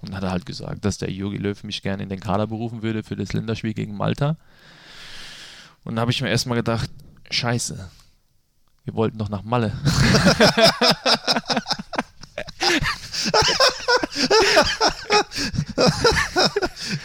Und 0.00 0.14
hat 0.14 0.22
er 0.22 0.30
halt 0.30 0.46
gesagt, 0.46 0.84
dass 0.84 0.98
der 0.98 1.10
Jogi 1.10 1.38
Löw 1.38 1.62
mich 1.64 1.82
gerne 1.82 2.02
in 2.02 2.08
den 2.08 2.20
Kader 2.20 2.46
berufen 2.46 2.82
würde 2.82 3.02
für 3.02 3.16
das 3.16 3.32
Länderspiel 3.32 3.74
gegen 3.74 3.96
Malta. 3.96 4.36
Und 5.84 5.96
da 5.96 6.02
habe 6.02 6.10
ich 6.10 6.20
mir 6.20 6.28
erstmal 6.28 6.58
gedacht, 6.58 6.90
scheiße, 7.30 7.90
wir 8.88 8.94
wollten 8.94 9.18
doch 9.18 9.28
nach 9.28 9.42
Malle. 9.42 9.70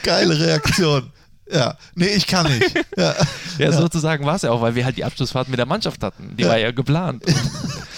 Geile 0.04 0.40
Reaktion. 0.40 1.12
Ja, 1.52 1.76
nee, 1.96 2.06
ich 2.08 2.26
kann 2.26 2.48
nicht. 2.48 2.74
Ja. 2.96 3.14
Ja, 3.58 3.74
sozusagen 3.74 4.26
war 4.26 4.36
es 4.36 4.44
ja 4.44 4.52
auch, 4.52 4.62
weil 4.62 4.76
wir 4.76 4.86
halt 4.86 4.96
die 4.96 5.04
Abschlussfahrt 5.04 5.50
mit 5.50 5.60
der 5.60 5.66
Mannschaft 5.66 6.02
hatten. 6.04 6.38
Die 6.38 6.46
war 6.46 6.58
ja 6.58 6.72
geplant. 6.72 7.26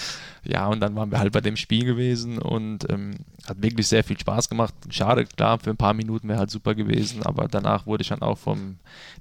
Ja, 0.48 0.66
und 0.68 0.80
dann 0.80 0.94
waren 0.96 1.10
wir 1.10 1.18
halt 1.18 1.32
bei 1.32 1.40
dem 1.40 1.56
Spiel 1.56 1.84
gewesen 1.84 2.38
und 2.38 2.88
ähm, 2.90 3.16
hat 3.46 3.62
wirklich 3.62 3.86
sehr 3.86 4.04
viel 4.04 4.18
Spaß 4.18 4.48
gemacht. 4.48 4.74
Schade, 4.90 5.24
klar, 5.24 5.58
für 5.58 5.70
ein 5.70 5.76
paar 5.76 5.94
Minuten 5.94 6.28
wäre 6.28 6.38
halt 6.38 6.50
super 6.50 6.74
gewesen, 6.74 7.22
aber 7.24 7.48
danach 7.48 7.86
wurde 7.86 8.02
ich 8.02 8.08
dann 8.08 8.22
auch 8.22 8.38
vom 8.38 8.76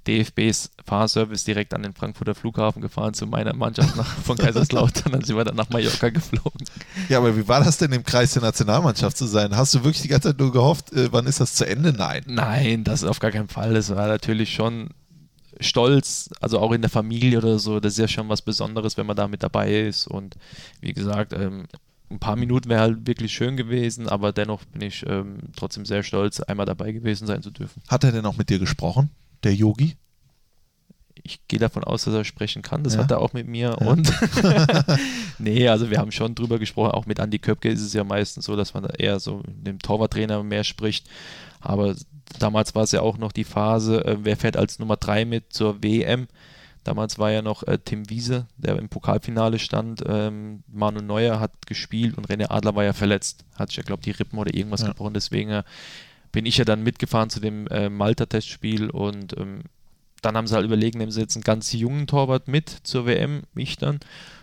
DFBs 0.07 0.71
Fahrservice 0.85 1.43
direkt 1.43 1.73
an 1.73 1.83
den 1.83 1.93
Frankfurter 1.93 2.35
Flughafen 2.35 2.81
gefahren 2.81 3.13
zu 3.13 3.27
meiner 3.27 3.53
Mannschaft 3.53 3.95
nach, 3.95 4.07
von 4.07 4.37
Kaiserslautern. 4.37 5.11
Dann 5.11 5.23
sind 5.23 5.35
wir 5.35 5.43
dann 5.43 5.55
nach 5.55 5.69
Mallorca 5.69 6.09
geflogen. 6.09 6.65
ja, 7.09 7.17
aber 7.17 7.35
wie 7.35 7.47
war 7.47 7.63
das 7.63 7.77
denn 7.77 7.91
im 7.91 8.03
Kreis 8.03 8.33
der 8.33 8.41
Nationalmannschaft 8.41 9.17
zu 9.17 9.25
sein? 9.25 9.55
Hast 9.55 9.73
du 9.73 9.83
wirklich 9.83 10.01
die 10.01 10.07
ganze 10.07 10.29
Zeit 10.29 10.39
nur 10.39 10.51
gehofft, 10.51 10.93
äh, 10.93 11.11
wann 11.11 11.25
ist 11.25 11.39
das 11.39 11.55
zu 11.55 11.65
Ende? 11.65 11.93
Nein. 11.93 12.23
Nein, 12.27 12.83
das 12.83 13.03
auf 13.03 13.19
gar 13.19 13.31
keinen 13.31 13.47
Fall. 13.47 13.73
Das 13.73 13.93
war 13.95 14.07
natürlich 14.07 14.53
schon 14.53 14.89
stolz, 15.59 16.29
also 16.41 16.59
auch 16.59 16.71
in 16.71 16.81
der 16.81 16.89
Familie 16.89 17.37
oder 17.39 17.59
so. 17.59 17.79
Das 17.79 17.93
ist 17.93 17.99
ja 17.99 18.07
schon 18.07 18.29
was 18.29 18.41
Besonderes, 18.41 18.97
wenn 18.97 19.05
man 19.05 19.15
da 19.15 19.27
mit 19.27 19.43
dabei 19.43 19.81
ist. 19.81 20.07
Und 20.07 20.35
wie 20.81 20.93
gesagt, 20.93 21.33
ähm, 21.33 21.65
ein 22.09 22.19
paar 22.19 22.35
Minuten 22.35 22.69
wäre 22.69 22.81
halt 22.81 23.07
wirklich 23.07 23.33
schön 23.33 23.57
gewesen, 23.57 24.07
aber 24.07 24.31
dennoch 24.31 24.63
bin 24.65 24.81
ich 24.81 25.05
ähm, 25.07 25.37
trotzdem 25.55 25.85
sehr 25.85 26.03
stolz, 26.03 26.39
einmal 26.39 26.65
dabei 26.65 26.91
gewesen 26.91 27.25
sein 27.27 27.41
zu 27.41 27.49
dürfen. 27.51 27.81
Hat 27.87 28.03
er 28.03 28.11
denn 28.11 28.25
auch 28.25 28.37
mit 28.37 28.49
dir 28.49 28.59
gesprochen, 28.59 29.09
der 29.43 29.55
Yogi? 29.55 29.95
Ich 31.23 31.47
gehe 31.47 31.57
davon 31.59 31.83
aus, 31.83 32.03
dass 32.03 32.13
er 32.13 32.23
sprechen 32.23 32.61
kann. 32.61 32.83
Das 32.83 32.93
Ja. 32.93 32.99
hat 33.01 33.09
er 33.09 33.19
auch 33.19 33.33
mit 33.33 33.47
mir. 33.47 33.69
Ja. 33.79 33.87
Und 33.87 34.11
nee, 35.39 35.67
also 35.67 35.89
wir 35.89 35.97
haben 35.97 36.11
schon 36.11 36.35
drüber 36.35 36.59
gesprochen. 36.59 36.91
Auch 36.91 37.07
mit 37.07 37.17
Andy 37.19 37.39
Köpke 37.39 37.69
ist 37.69 37.81
es 37.81 37.93
ja 37.93 38.03
meistens 38.03 38.45
so, 38.45 38.55
dass 38.55 38.73
man 38.75 38.85
eher 38.85 39.19
so 39.19 39.37
mit 39.47 39.65
dem 39.65 39.79
Torwarttrainer 39.79 40.43
mehr 40.43 40.63
spricht. 40.63 41.07
Aber 41.59 41.95
damals 42.39 42.75
war 42.75 42.83
es 42.83 42.91
ja 42.91 43.01
auch 43.01 43.17
noch 43.17 43.31
die 43.31 43.43
Phase, 43.43 44.03
äh, 44.05 44.17
wer 44.21 44.37
fährt 44.37 44.57
als 44.57 44.79
Nummer 44.79 44.97
3 44.97 45.25
mit 45.25 45.53
zur 45.53 45.83
WM? 45.83 46.27
Damals 46.83 47.17
war 47.17 47.31
ja 47.31 47.41
noch 47.41 47.63
äh, 47.63 47.79
Tim 47.83 48.09
Wiese, 48.11 48.45
der 48.57 48.77
im 48.77 48.89
Pokalfinale 48.89 49.57
stand. 49.57 50.03
Ähm, 50.07 50.63
Manu 50.67 51.01
Neuer 51.01 51.39
hat 51.39 51.65
gespielt 51.65 52.15
und 52.15 52.29
René 52.29 52.51
Adler 52.51 52.75
war 52.75 52.83
ja 52.83 52.93
verletzt. 52.93 53.43
Hat 53.55 53.69
sich 53.69 53.77
ja, 53.77 53.83
glaube 53.83 54.01
ich, 54.01 54.05
die 54.05 54.11
Rippen 54.19 54.37
oder 54.37 54.53
irgendwas 54.53 54.81
Ja. 54.81 54.89
gebrochen. 54.89 55.15
Deswegen 55.15 55.49
äh, 55.49 55.63
bin 56.31 56.45
ich 56.45 56.57
ja 56.57 56.65
dann 56.65 56.83
mitgefahren 56.83 57.31
zu 57.31 57.39
dem 57.39 57.65
äh, 57.67 57.89
Malta-Testspiel 57.89 58.91
und 58.91 59.35
ähm, 59.37 59.61
dann 60.21 60.37
haben 60.37 60.47
sie 60.47 60.53
halt 60.55 60.65
überlegt, 60.65 60.95
nehmen 60.95 61.11
sie 61.11 61.21
jetzt 61.21 61.35
einen 61.35 61.43
ganz 61.43 61.71
jungen 61.73 62.05
Torwart 62.07 62.47
mit 62.47 62.69
zur 62.69 63.05
WM, 63.07 63.43
mich 63.53 63.77
dann, 63.77 63.99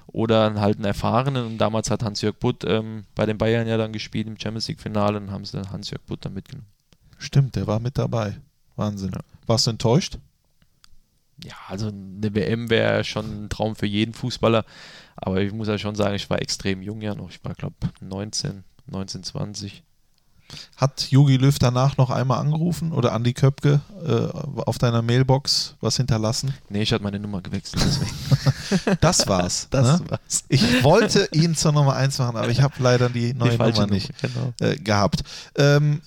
oder 0.06 0.54
halt 0.60 0.76
einen 0.76 0.84
erfahrenen. 0.84 1.46
Und 1.46 1.58
damals 1.58 1.90
hat 1.90 2.02
Hans-Jörg 2.02 2.36
Butt 2.38 2.64
ähm, 2.66 3.04
bei 3.14 3.26
den 3.26 3.38
Bayern 3.38 3.68
ja 3.68 3.76
dann 3.76 3.92
gespielt 3.92 4.26
im 4.26 4.38
Champions 4.38 4.66
League-Finale 4.68 5.16
und 5.18 5.30
haben 5.30 5.44
sie 5.44 5.56
dann 5.58 5.70
Hans-Jörg 5.70 6.02
Butt 6.06 6.24
dann 6.24 6.34
mitgenommen. 6.34 6.66
Stimmt, 7.22 7.54
der 7.54 7.68
war 7.68 7.78
mit 7.78 7.98
dabei. 7.98 8.36
Wahnsinn. 8.74 9.12
Warst 9.46 9.66
du 9.66 9.70
enttäuscht? 9.70 10.18
Ja, 11.44 11.54
also 11.68 11.88
eine 11.88 12.34
WM 12.34 12.68
wäre 12.68 13.04
schon 13.04 13.44
ein 13.44 13.48
Traum 13.48 13.76
für 13.76 13.86
jeden 13.86 14.12
Fußballer, 14.12 14.64
aber 15.16 15.40
ich 15.40 15.52
muss 15.52 15.68
ja 15.68 15.78
schon 15.78 15.94
sagen, 15.94 16.14
ich 16.14 16.28
war 16.30 16.42
extrem 16.42 16.82
jung 16.82 17.00
ja 17.00 17.14
noch. 17.14 17.30
Ich 17.30 17.44
war, 17.44 17.54
glaube 17.54 17.76
19, 18.00 18.64
19, 18.86 19.22
20. 19.22 19.82
Hat 20.76 21.10
Yogi 21.10 21.36
Löw 21.36 21.56
danach 21.58 21.96
noch 21.96 22.10
einmal 22.10 22.38
angerufen 22.38 22.92
oder 22.92 23.12
Andi 23.12 23.32
Köpke 23.32 23.80
äh, 24.04 24.60
auf 24.60 24.78
deiner 24.78 25.00
Mailbox 25.00 25.76
was 25.80 25.96
hinterlassen? 25.96 26.52
Nee, 26.68 26.82
ich 26.82 26.92
hatte 26.92 27.04
meine 27.04 27.18
Nummer 27.18 27.40
gewechselt, 27.40 27.82
deswegen. 27.84 28.98
Das 29.00 29.28
war's. 29.28 29.68
Das 29.70 30.00
ne? 30.00 30.10
war's. 30.10 30.44
Ich 30.48 30.82
wollte 30.82 31.28
ihn 31.32 31.54
zur 31.54 31.72
Nummer 31.72 31.94
1 31.94 32.18
machen, 32.18 32.36
aber 32.36 32.48
ich 32.48 32.60
habe 32.60 32.74
leider 32.78 33.08
die 33.08 33.32
neue 33.32 33.50
Die 33.52 33.58
Nummer 33.58 33.86
nicht 33.86 34.12
Nummer, 34.22 34.52
äh, 34.60 34.72
genau. 34.72 34.84
gehabt. 34.84 35.22
Ähm, 35.56 36.02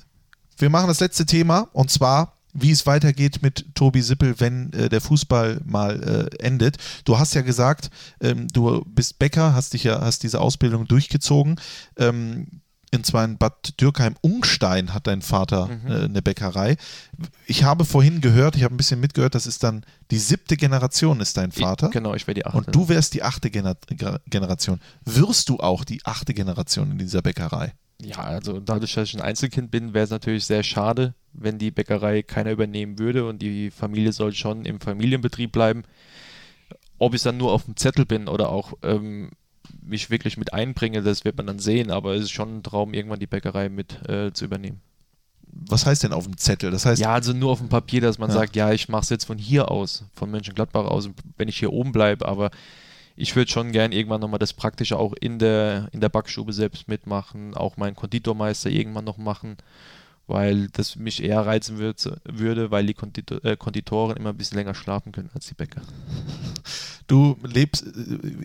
wir 0.57 0.69
machen 0.69 0.87
das 0.87 0.99
letzte 0.99 1.25
Thema 1.25 1.67
und 1.73 1.89
zwar, 1.91 2.33
wie 2.53 2.71
es 2.71 2.85
weitergeht 2.85 3.41
mit 3.41 3.65
Tobi 3.75 4.01
Sippel, 4.01 4.39
wenn 4.39 4.71
äh, 4.73 4.87
der 4.89 5.01
Fußball 5.01 5.59
mal 5.65 6.29
äh, 6.31 6.43
endet. 6.43 6.77
Du 7.03 7.19
hast 7.19 7.33
ja 7.35 7.41
gesagt, 7.41 7.89
ähm, 8.21 8.47
du 8.47 8.83
bist 8.87 9.19
Bäcker, 9.19 9.53
hast 9.53 9.73
dich 9.73 9.83
ja, 9.83 9.99
hast 10.01 10.23
diese 10.23 10.39
Ausbildung 10.39 10.87
durchgezogen. 10.87 11.59
Ähm, 11.97 12.47
und 12.93 13.05
zwar 13.05 13.25
in 13.25 13.37
Bad 13.37 13.73
Dürkheim-Ungstein 13.81 14.93
hat 14.93 15.07
dein 15.07 15.21
Vater 15.21 15.67
Mhm. 15.67 15.91
äh, 15.91 16.05
eine 16.05 16.21
Bäckerei. 16.21 16.77
Ich 17.45 17.63
habe 17.65 17.83
vorhin 17.83 18.21
gehört, 18.21 18.55
ich 18.55 18.63
habe 18.63 18.73
ein 18.73 18.77
bisschen 18.77 19.01
mitgehört, 19.01 19.35
das 19.35 19.47
ist 19.47 19.63
dann 19.63 19.83
die 20.11 20.17
siebte 20.17 20.55
Generation, 20.55 21.19
ist 21.19 21.35
dein 21.35 21.51
Vater. 21.51 21.87
Ich, 21.87 21.91
genau, 21.93 22.13
ich 22.13 22.25
wäre 22.25 22.35
die 22.35 22.45
achte. 22.45 22.57
Und 22.57 22.73
du 22.73 22.87
wärst 22.87 23.13
die 23.13 23.23
achte 23.23 23.49
Gener 23.51 23.75
Ge- 23.89 24.19
Generation. 24.29 24.79
Wirst 25.03 25.49
du 25.49 25.57
auch 25.59 25.83
die 25.83 26.05
achte 26.05 26.33
Generation 26.33 26.91
in 26.91 26.97
dieser 26.99 27.21
Bäckerei? 27.21 27.73
Ja, 28.03 28.17
also 28.17 28.59
dadurch, 28.59 28.93
dass 28.93 29.09
ich 29.09 29.15
ein 29.15 29.21
Einzelkind 29.21 29.71
bin, 29.71 29.93
wäre 29.93 30.03
es 30.03 30.09
natürlich 30.11 30.45
sehr 30.45 30.63
schade, 30.63 31.13
wenn 31.33 31.57
die 31.57 31.71
Bäckerei 31.71 32.23
keiner 32.23 32.51
übernehmen 32.51 32.99
würde 32.99 33.27
und 33.27 33.41
die 33.41 33.71
Familie 33.71 34.11
soll 34.11 34.33
schon 34.33 34.65
im 34.65 34.79
Familienbetrieb 34.79 35.51
bleiben. 35.51 35.83
Ob 36.97 37.13
ich 37.13 37.23
dann 37.23 37.37
nur 37.37 37.51
auf 37.51 37.65
dem 37.65 37.75
Zettel 37.75 38.05
bin 38.05 38.27
oder 38.27 38.49
auch 38.49 38.73
ähm, 38.83 39.31
mich 39.81 40.09
wirklich 40.09 40.37
mit 40.37 40.53
einbringe, 40.53 41.01
das 41.01 41.25
wird 41.25 41.37
man 41.37 41.47
dann 41.47 41.59
sehen, 41.59 41.91
aber 41.91 42.15
es 42.15 42.23
ist 42.23 42.31
schon 42.31 42.57
ein 42.57 42.63
Traum, 42.63 42.93
irgendwann 42.93 43.19
die 43.19 43.27
Bäckerei 43.27 43.69
mit 43.69 44.07
äh, 44.07 44.31
zu 44.33 44.45
übernehmen. 44.45 44.81
Was 45.47 45.85
heißt 45.85 46.03
denn 46.03 46.13
auf 46.13 46.25
dem 46.25 46.37
Zettel? 46.37 46.71
Das 46.71 46.85
heißt, 46.85 47.01
Ja, 47.01 47.13
also 47.13 47.31
nur 47.31 47.51
auf 47.51 47.59
dem 47.59 47.69
Papier, 47.69 48.01
dass 48.01 48.17
man 48.17 48.29
Ja. 48.29 48.35
sagt, 48.35 48.55
ja, 48.55 48.71
ich 48.73 48.89
mache 48.89 49.03
es 49.03 49.09
jetzt 49.09 49.25
von 49.25 49.37
hier 49.37 49.71
aus, 49.71 50.05
von 50.13 50.29
Mönchengladbach 50.29 50.85
aus, 50.85 51.09
wenn 51.37 51.47
ich 51.47 51.57
hier 51.57 51.71
oben 51.71 51.91
bleibe, 51.93 52.27
aber 52.27 52.51
ich 53.15 53.35
würde 53.35 53.51
schon 53.51 53.71
gern 53.71 53.91
irgendwann 53.91 54.21
nochmal 54.21 54.39
das 54.39 54.53
Praktische 54.53 54.97
auch 54.97 55.13
in 55.13 55.39
der, 55.39 55.87
in 55.91 56.01
der 56.01 56.09
Backstube 56.09 56.53
selbst 56.53 56.87
mitmachen, 56.87 57.53
auch 57.53 57.77
meinen 57.77 57.95
Konditormeister 57.95 58.69
irgendwann 58.69 59.05
noch 59.05 59.17
machen, 59.17 59.57
weil 60.27 60.67
das 60.73 60.95
mich 60.95 61.23
eher 61.23 61.45
reizen 61.45 61.77
würd, 61.77 62.11
würde, 62.25 62.71
weil 62.71 62.85
die 62.85 62.93
Konditor, 62.93 63.43
äh, 63.45 63.55
Konditoren 63.55 64.17
immer 64.17 64.29
ein 64.29 64.37
bisschen 64.37 64.57
länger 64.57 64.73
schlafen 64.73 65.11
können 65.11 65.29
als 65.33 65.45
die 65.45 65.53
Bäcker. 65.53 65.81
du 67.07 67.37
lebst 67.43 67.85
äh, 67.85 67.89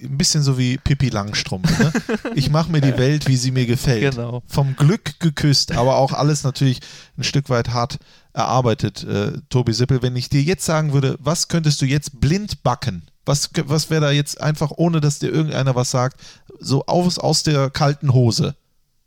ein 0.04 0.18
bisschen 0.18 0.42
so 0.42 0.58
wie 0.58 0.76
Pippi 0.76 1.08
Langstrumpf. 1.08 1.78
Ne? 1.78 1.92
Ich 2.34 2.50
mache 2.50 2.70
mir 2.70 2.80
die 2.80 2.96
Welt, 2.96 3.26
wie 3.26 3.36
sie 3.36 3.50
mir 3.50 3.66
gefällt. 3.66 4.14
Genau. 4.14 4.42
Vom 4.46 4.76
Glück 4.76 5.18
geküsst, 5.20 5.72
aber 5.72 5.96
auch 5.96 6.12
alles 6.12 6.44
natürlich 6.44 6.80
ein 7.16 7.24
Stück 7.24 7.48
weit 7.48 7.70
hart 7.70 7.98
erarbeitet, 8.32 9.02
äh, 9.02 9.32
Tobi 9.48 9.72
Sippel. 9.72 10.02
Wenn 10.02 10.14
ich 10.16 10.28
dir 10.28 10.42
jetzt 10.42 10.64
sagen 10.64 10.92
würde, 10.92 11.16
was 11.18 11.48
könntest 11.48 11.80
du 11.80 11.86
jetzt 11.86 12.20
blind 12.20 12.62
backen? 12.62 13.02
Was, 13.30 13.48
was 13.66 13.90
wäre 13.90 14.00
da 14.00 14.10
jetzt 14.10 14.40
einfach, 14.40 14.72
ohne 14.76 15.00
dass 15.00 15.20
dir 15.20 15.30
irgendeiner 15.30 15.74
was 15.76 15.90
sagt, 15.92 16.20
so 16.58 16.84
aus, 16.86 17.18
aus 17.18 17.42
der 17.44 17.70
kalten 17.70 18.12
Hose? 18.12 18.56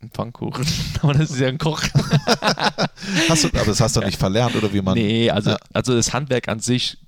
Ein 0.00 0.10
Pfannkuchen, 0.10 0.64
aber 1.02 1.12
das 1.14 1.30
ist 1.30 1.40
ja 1.40 1.48
ein 1.48 1.58
Koch. 1.58 1.82
Hast 3.28 3.44
du, 3.44 3.48
aber 3.48 3.66
das 3.66 3.80
hast 3.80 3.96
du 3.96 4.00
nicht 4.00 4.18
verlernt, 4.18 4.56
oder 4.56 4.72
wie 4.72 4.80
man. 4.82 4.94
Nee, 4.94 5.30
also, 5.30 5.50
Ja. 5.50 5.56
also 5.72 5.94
das 5.94 6.12
Handwerk 6.12 6.48
an 6.48 6.60
sich 6.60 6.98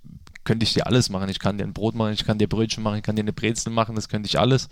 könnte 0.45 0.63
ich 0.65 0.75
dir 0.75 0.87
alles 0.87 1.11
machen. 1.11 1.29
Ich 1.29 1.41
kann 1.41 1.59
dir 1.59 1.65
ein 1.65 1.73
Brot 1.73 1.97
machen, 1.97 2.13
ich 2.13 2.25
kann 2.25 2.39
dir 2.39 2.49
Brötchen 2.49 2.81
machen, 2.83 2.99
ich 2.99 3.03
kann 3.03 3.17
dir 3.17 3.23
eine 3.23 3.33
Brezel 3.33 3.73
machen, 3.73 3.97
das 3.97 4.09
könnte 4.09 4.29
ich 4.29 4.39
alles. 4.39 4.69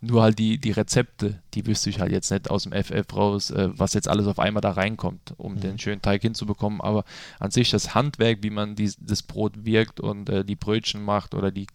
Nur 0.00 0.22
halt 0.22 0.38
die, 0.38 0.56
die 0.58 0.70
Rezepte, 0.70 1.40
die 1.52 1.66
wüsste 1.66 1.90
ich 1.90 2.00
halt 2.00 2.10
jetzt 2.10 2.30
nicht 2.30 2.48
aus 2.50 2.62
dem 2.62 2.72
FF 2.72 3.04
raus, 3.14 3.50
äh, 3.50 3.68
was 3.72 3.92
jetzt 3.92 4.08
alles 4.08 4.26
auf 4.26 4.38
einmal 4.38 4.62
da 4.62 4.70
reinkommt, 4.70 5.34
um 5.36 5.54
Mhm. 5.56 5.60
den 5.60 5.78
schönen 5.78 6.00
Teig 6.00 6.22
hinzubekommen. 6.22 6.80
Aber 6.80 7.04
an 7.38 7.50
sich 7.50 7.68
das 7.70 7.94
Handwerk, 7.94 8.38
wie 8.42 8.48
man 8.50 8.76
die, 8.76 8.90
das 8.98 9.22
Brot 9.22 9.66
wirkt 9.66 10.00
und 10.00 10.30
äh, 10.30 10.42
die 10.44 10.56
Brötchen 10.56 11.02
macht 11.04 11.34
oder 11.34 11.50
die 11.50 11.66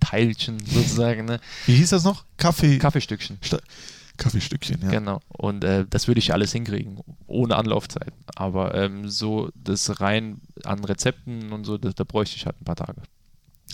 Teilchen 0.00 0.58
sozusagen, 0.64 1.24
ne? 1.24 1.40
Wie 1.66 1.74
hieß 1.76 1.90
das 1.90 2.04
noch? 2.04 2.24
Kaffee. 2.36 2.78
Kaffeestückchen. 2.78 3.38
Sta- 3.42 3.58
Kaffeestückchen, 4.16 4.80
ja. 4.82 4.88
Genau. 4.90 5.20
Und 5.28 5.62
äh, 5.64 5.84
das 5.88 6.08
würde 6.08 6.18
ich 6.18 6.32
alles 6.32 6.50
hinkriegen, 6.52 6.98
ohne 7.28 7.54
Anlaufzeit. 7.56 8.12
Aber 8.34 8.74
ähm, 8.74 9.08
so 9.08 9.50
das 9.54 10.00
rein 10.00 10.40
an 10.64 10.82
Rezepten 10.84 11.52
und 11.52 11.64
so, 11.64 11.78
das, 11.78 11.94
da 11.94 12.04
bräuchte 12.04 12.36
ich 12.36 12.44
halt 12.46 12.60
ein 12.60 12.64
paar 12.64 12.76
Tage. 12.76 13.00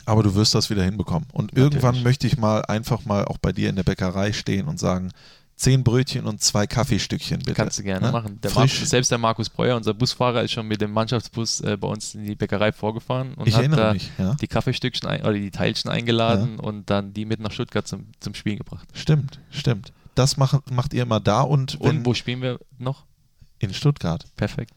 Aber 0.07 0.23
du 0.23 0.35
wirst 0.35 0.55
das 0.55 0.69
wieder 0.69 0.85
hinbekommen. 0.85 1.27
Und 1.33 1.53
Natürlich. 1.55 1.73
irgendwann 1.83 2.03
möchte 2.03 2.27
ich 2.27 2.37
mal 2.37 2.61
einfach 2.67 3.07
mal 3.07 3.25
auch 3.25 3.39
bei 3.39 3.53
dir 3.53 3.71
in 3.71 3.77
der 3.77 3.85
Bäckerei 3.85 4.33
stehen 4.33 4.69
und 4.69 4.79
sagen, 4.79 5.13
zehn 5.57 5.85
Brötchen 5.85 6.27
und 6.27 6.43
zwei 6.43 6.67
Kaffeestückchen 6.67 7.39
bitte. 7.39 7.55
Kannst 7.55 7.79
du 7.79 7.83
gerne 7.83 8.07
Ne? 8.07 8.13
machen. 8.13 8.41
Der 8.43 8.51
Frisch. 8.51 8.75
Markus, 8.75 8.91
selbst 8.91 9.11
der 9.11 9.19
Markus 9.19 9.49
Breuer, 9.51 9.77
unser 9.77 9.95
Busfahrer, 9.95 10.43
ist 10.43 10.53
schon 10.53 10.67
mit 10.67 10.81
dem 10.81 10.91
Mannschaftsbus 10.93 11.61
äh, 11.61 11.77
bei 11.77 11.87
uns 11.89 12.15
in 12.15 12.25
die 12.25 12.35
Bäckerei 12.35 12.73
vorgefahren 12.73 13.35
und 13.35 13.47
Ich 13.47 13.55
hat 13.57 13.73
da 13.73 13.93
mich, 13.93 14.11
ja. 14.19 14.35
die 14.35 14.47
Kaffeestückchen 14.49 15.09
ein, 15.09 15.21
oder 15.23 15.35
die 15.35 15.51
Teilchen 15.51 15.91
eingeladen 15.91 16.59
und 16.59 16.91
dann 16.91 17.13
die 17.13 17.25
mit 17.25 17.41
nach 17.41 17.53
Stuttgart 17.53 17.87
zum, 17.87 18.07
zum 18.21 18.35
Spielen 18.35 18.59
gebracht. 18.59 18.89
Stimmt, 18.95 19.39
stimmt. 19.51 19.93
Das 20.17 20.37
macht, 20.37 20.71
macht 20.71 20.93
ihr 20.95 21.03
immer 21.03 21.21
da 21.21 21.43
und, 21.43 21.79
wenn, 21.81 21.99
Und 21.99 22.07
wo 22.07 22.15
spielen 22.15 22.43
wir 22.43 22.59
noch? 22.79 23.05
in 23.61 23.73
Stuttgart. 23.73 24.27
Perfekt. 24.37 24.73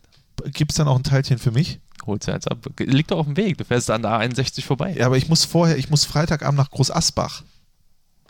Gibt 0.54 0.72
es 0.72 0.78
dann 0.78 0.88
auch 0.88 0.96
ein 0.96 1.04
Teilchen 1.04 1.40
für 1.40 1.52
mich? 1.52 1.80
Holst 2.06 2.28
du 2.28 2.32
eins 2.34 2.48
ab. 2.48 2.60
Liegt 2.80 3.12
doch 3.12 3.18
auf 3.18 3.26
dem 3.26 3.36
Weg. 3.36 3.58
Du 3.58 3.66
fährst 3.66 3.90
an 3.92 4.02
der 4.04 4.12
A61 4.12 4.62
vorbei. 4.64 4.96
Ja, 4.98 5.08
aber 5.08 5.18
ich 5.18 5.28
muss 5.28 5.44
vorher, 5.44 5.78
ich 5.78 5.90
muss 5.90 6.06
Freitagabend 6.06 6.58
nach 6.58 6.70
Groß 6.72 6.90
Asbach. 6.92 7.44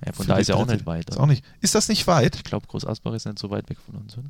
Ja, 0.06 0.14
von 0.14 0.28
da 0.28 0.38
ist 0.38 0.48
ja 0.48 0.56
auch 0.56 0.68
nicht 0.68 0.86
weit. 0.86 1.10
Ist 1.10 1.18
auch 1.18 1.26
nicht. 1.26 1.44
Ist 1.62 1.76
das 1.76 1.90
nicht 1.90 2.06
weit? 2.08 2.36
Ich 2.36 2.44
glaube, 2.44 2.68
Groß 2.68 2.86
Asbach 2.86 3.14
ist 3.14 3.26
nicht 3.26 3.40
so 3.40 3.50
weit 3.50 3.70
weg 3.70 3.78
von 3.84 3.96
uns, 3.96 4.18
oder? 4.18 4.30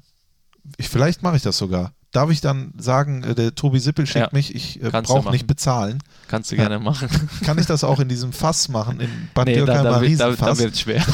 Ich, 0.77 0.89
vielleicht 0.89 1.23
mache 1.23 1.38
ich 1.38 1.41
das 1.41 1.57
sogar. 1.57 1.94
Darf 2.14 2.30
ich 2.32 2.40
dann 2.42 2.74
sagen, 2.78 3.24
äh, 3.24 3.36
der 3.36 3.54
Tobi 3.54 3.80
Sippel 3.80 4.06
schickt 4.08 4.18
Ja, 4.20 4.30
mich, 4.32 4.56
ich 4.56 4.82
äh, 4.82 4.90
brauche 4.90 5.30
nicht 5.30 5.46
bezahlen. 5.46 6.02
Kannst 6.28 6.52
du 6.52 6.56
Ja. 6.56 6.64
gerne 6.64 6.80
machen. 6.80 7.10
Kann 7.46 7.58
ich 7.60 7.66
das 7.66 7.84
auch 7.84 8.00
in 8.00 8.08
diesem 8.08 8.32
Fass 8.32 8.70
machen, 8.70 9.02
in 9.02 9.10
Bad 9.34 9.48
nee, 9.48 9.56
da, 9.56 9.66
Dürkheimer 9.66 9.84
da, 9.84 9.90
da, 9.90 9.96
da 10.00 10.06
Riesenfass? 10.06 10.58
wird 10.60 10.78
schwer. 10.78 11.06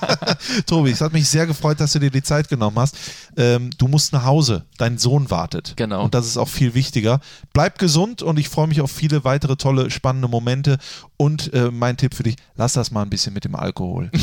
Tobi, 0.66 0.90
es 0.90 1.00
hat 1.00 1.12
mich 1.12 1.28
sehr 1.28 1.46
gefreut, 1.46 1.80
dass 1.80 1.92
du 1.92 2.00
dir 2.00 2.10
die 2.10 2.22
Zeit 2.22 2.48
genommen 2.48 2.78
hast. 2.78 2.96
Ähm, 3.36 3.70
du 3.78 3.86
musst 3.88 4.12
nach 4.12 4.24
Hause. 4.24 4.64
Dein 4.78 4.98
Sohn 4.98 5.30
wartet. 5.30 5.74
Genau. 5.76 6.04
Und 6.04 6.14
das 6.14 6.26
ist 6.26 6.36
auch 6.36 6.48
viel 6.48 6.74
wichtiger. 6.74 7.20
Bleib 7.52 7.78
gesund 7.78 8.22
und 8.22 8.38
ich 8.38 8.48
freue 8.48 8.66
mich 8.66 8.80
auf 8.80 8.90
viele 8.90 9.24
weitere 9.24 9.56
tolle, 9.56 9.90
spannende 9.90 10.26
Momente. 10.28 10.78
Und 11.16 11.52
äh, 11.54 11.70
mein 11.70 11.96
Tipp 11.96 12.14
für 12.14 12.24
dich, 12.24 12.34
lass 12.56 12.72
das 12.72 12.90
mal 12.90 13.02
ein 13.02 13.10
bisschen 13.10 13.32
mit 13.32 13.44
dem 13.44 13.54
Alkohol. 13.54 14.10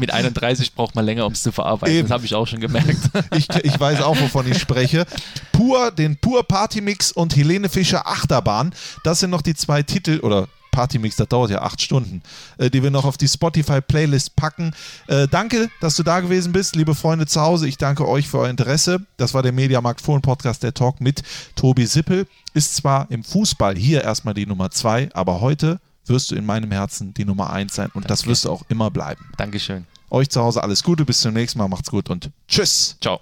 Mit 0.00 0.12
31 0.12 0.74
braucht 0.74 0.94
man 0.96 1.04
länger, 1.04 1.24
um 1.26 1.32
es 1.32 1.42
zu 1.42 1.52
verarbeiten. 1.52 1.94
Eben. 1.94 2.08
Das 2.08 2.14
habe 2.14 2.24
ich 2.24 2.34
auch 2.34 2.46
schon 2.46 2.60
gemerkt. 2.60 2.98
Ich, 3.36 3.48
ich 3.62 3.78
weiß 3.78 4.02
auch, 4.02 4.16
wovon 4.24 4.50
ich 4.50 4.58
spreche. 4.58 5.06
Pur, 5.52 5.90
den 5.90 6.16
Pur 6.16 6.42
Partymix 6.42 7.12
und 7.12 7.36
Helene 7.36 7.68
Fischer 7.68 8.06
Achterbahn. 8.06 8.74
Das 9.04 9.20
sind 9.20 9.30
noch 9.30 9.42
die 9.42 9.54
zwei 9.54 9.82
Titel 9.82 10.20
oder 10.22 10.48
Partymix, 10.74 11.14
das 11.14 11.28
dauert 11.28 11.52
ja 11.52 11.62
acht 11.62 11.80
Stunden, 11.80 12.20
äh, 12.58 12.68
die 12.68 12.82
wir 12.82 12.90
noch 12.90 13.04
auf 13.04 13.16
die 13.16 13.28
Spotify-Playlist 13.28 14.34
packen. 14.34 14.74
Äh, 15.06 15.28
danke, 15.28 15.70
dass 15.80 15.94
du 15.94 16.02
da 16.02 16.18
gewesen 16.18 16.52
bist, 16.52 16.74
liebe 16.74 16.96
Freunde 16.96 17.26
zu 17.26 17.40
Hause. 17.40 17.68
Ich 17.68 17.78
danke 17.78 18.08
euch 18.08 18.28
für 18.28 18.38
euer 18.38 18.50
Interesse. 18.50 18.98
Das 19.16 19.34
war 19.34 19.42
der 19.42 19.52
Mediamarkt 19.52 20.00
Fohlen 20.00 20.20
Podcast, 20.20 20.64
der 20.64 20.74
Talk 20.74 21.00
mit 21.00 21.22
Tobi 21.54 21.86
Sippel. 21.86 22.26
Ist 22.54 22.74
zwar 22.74 23.08
im 23.10 23.22
Fußball 23.22 23.76
hier 23.76 24.02
erstmal 24.02 24.34
die 24.34 24.46
Nummer 24.46 24.70
zwei, 24.72 25.10
aber 25.14 25.40
heute 25.40 25.78
wirst 26.06 26.32
du 26.32 26.34
in 26.34 26.44
meinem 26.44 26.72
Herzen 26.72 27.14
die 27.14 27.24
Nummer 27.24 27.50
eins 27.50 27.76
sein 27.76 27.90
und 27.94 28.10
das 28.10 28.20
Danke. 28.20 28.30
wirst 28.32 28.44
du 28.44 28.50
auch 28.50 28.64
immer 28.68 28.90
bleiben. 28.90 29.24
Dankeschön. 29.36 29.86
Euch 30.10 30.28
zu 30.28 30.42
Hause 30.42 30.62
alles 30.62 30.82
Gute, 30.82 31.04
bis 31.04 31.20
zum 31.20 31.34
nächsten 31.34 31.58
Mal, 31.58 31.68
macht's 31.68 31.90
gut 31.90 32.10
und 32.10 32.30
tschüss. 32.48 32.96
Ciao. 33.00 33.20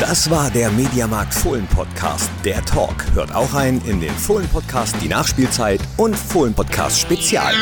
Das 0.00 0.30
war 0.30 0.50
der 0.50 0.70
Mediamarkt 0.70 1.34
Fohlen 1.34 1.66
Podcast, 1.66 2.30
der 2.42 2.64
Talk. 2.64 3.04
Hört 3.12 3.34
auch 3.34 3.52
ein 3.52 3.82
in 3.84 4.00
den 4.00 4.14
Fohlen 4.14 4.48
Podcast, 4.48 4.96
die 5.02 5.08
Nachspielzeit 5.08 5.82
und 5.98 6.16
Fohlen 6.16 6.54
Podcast 6.54 7.00
Spezial. 7.00 7.52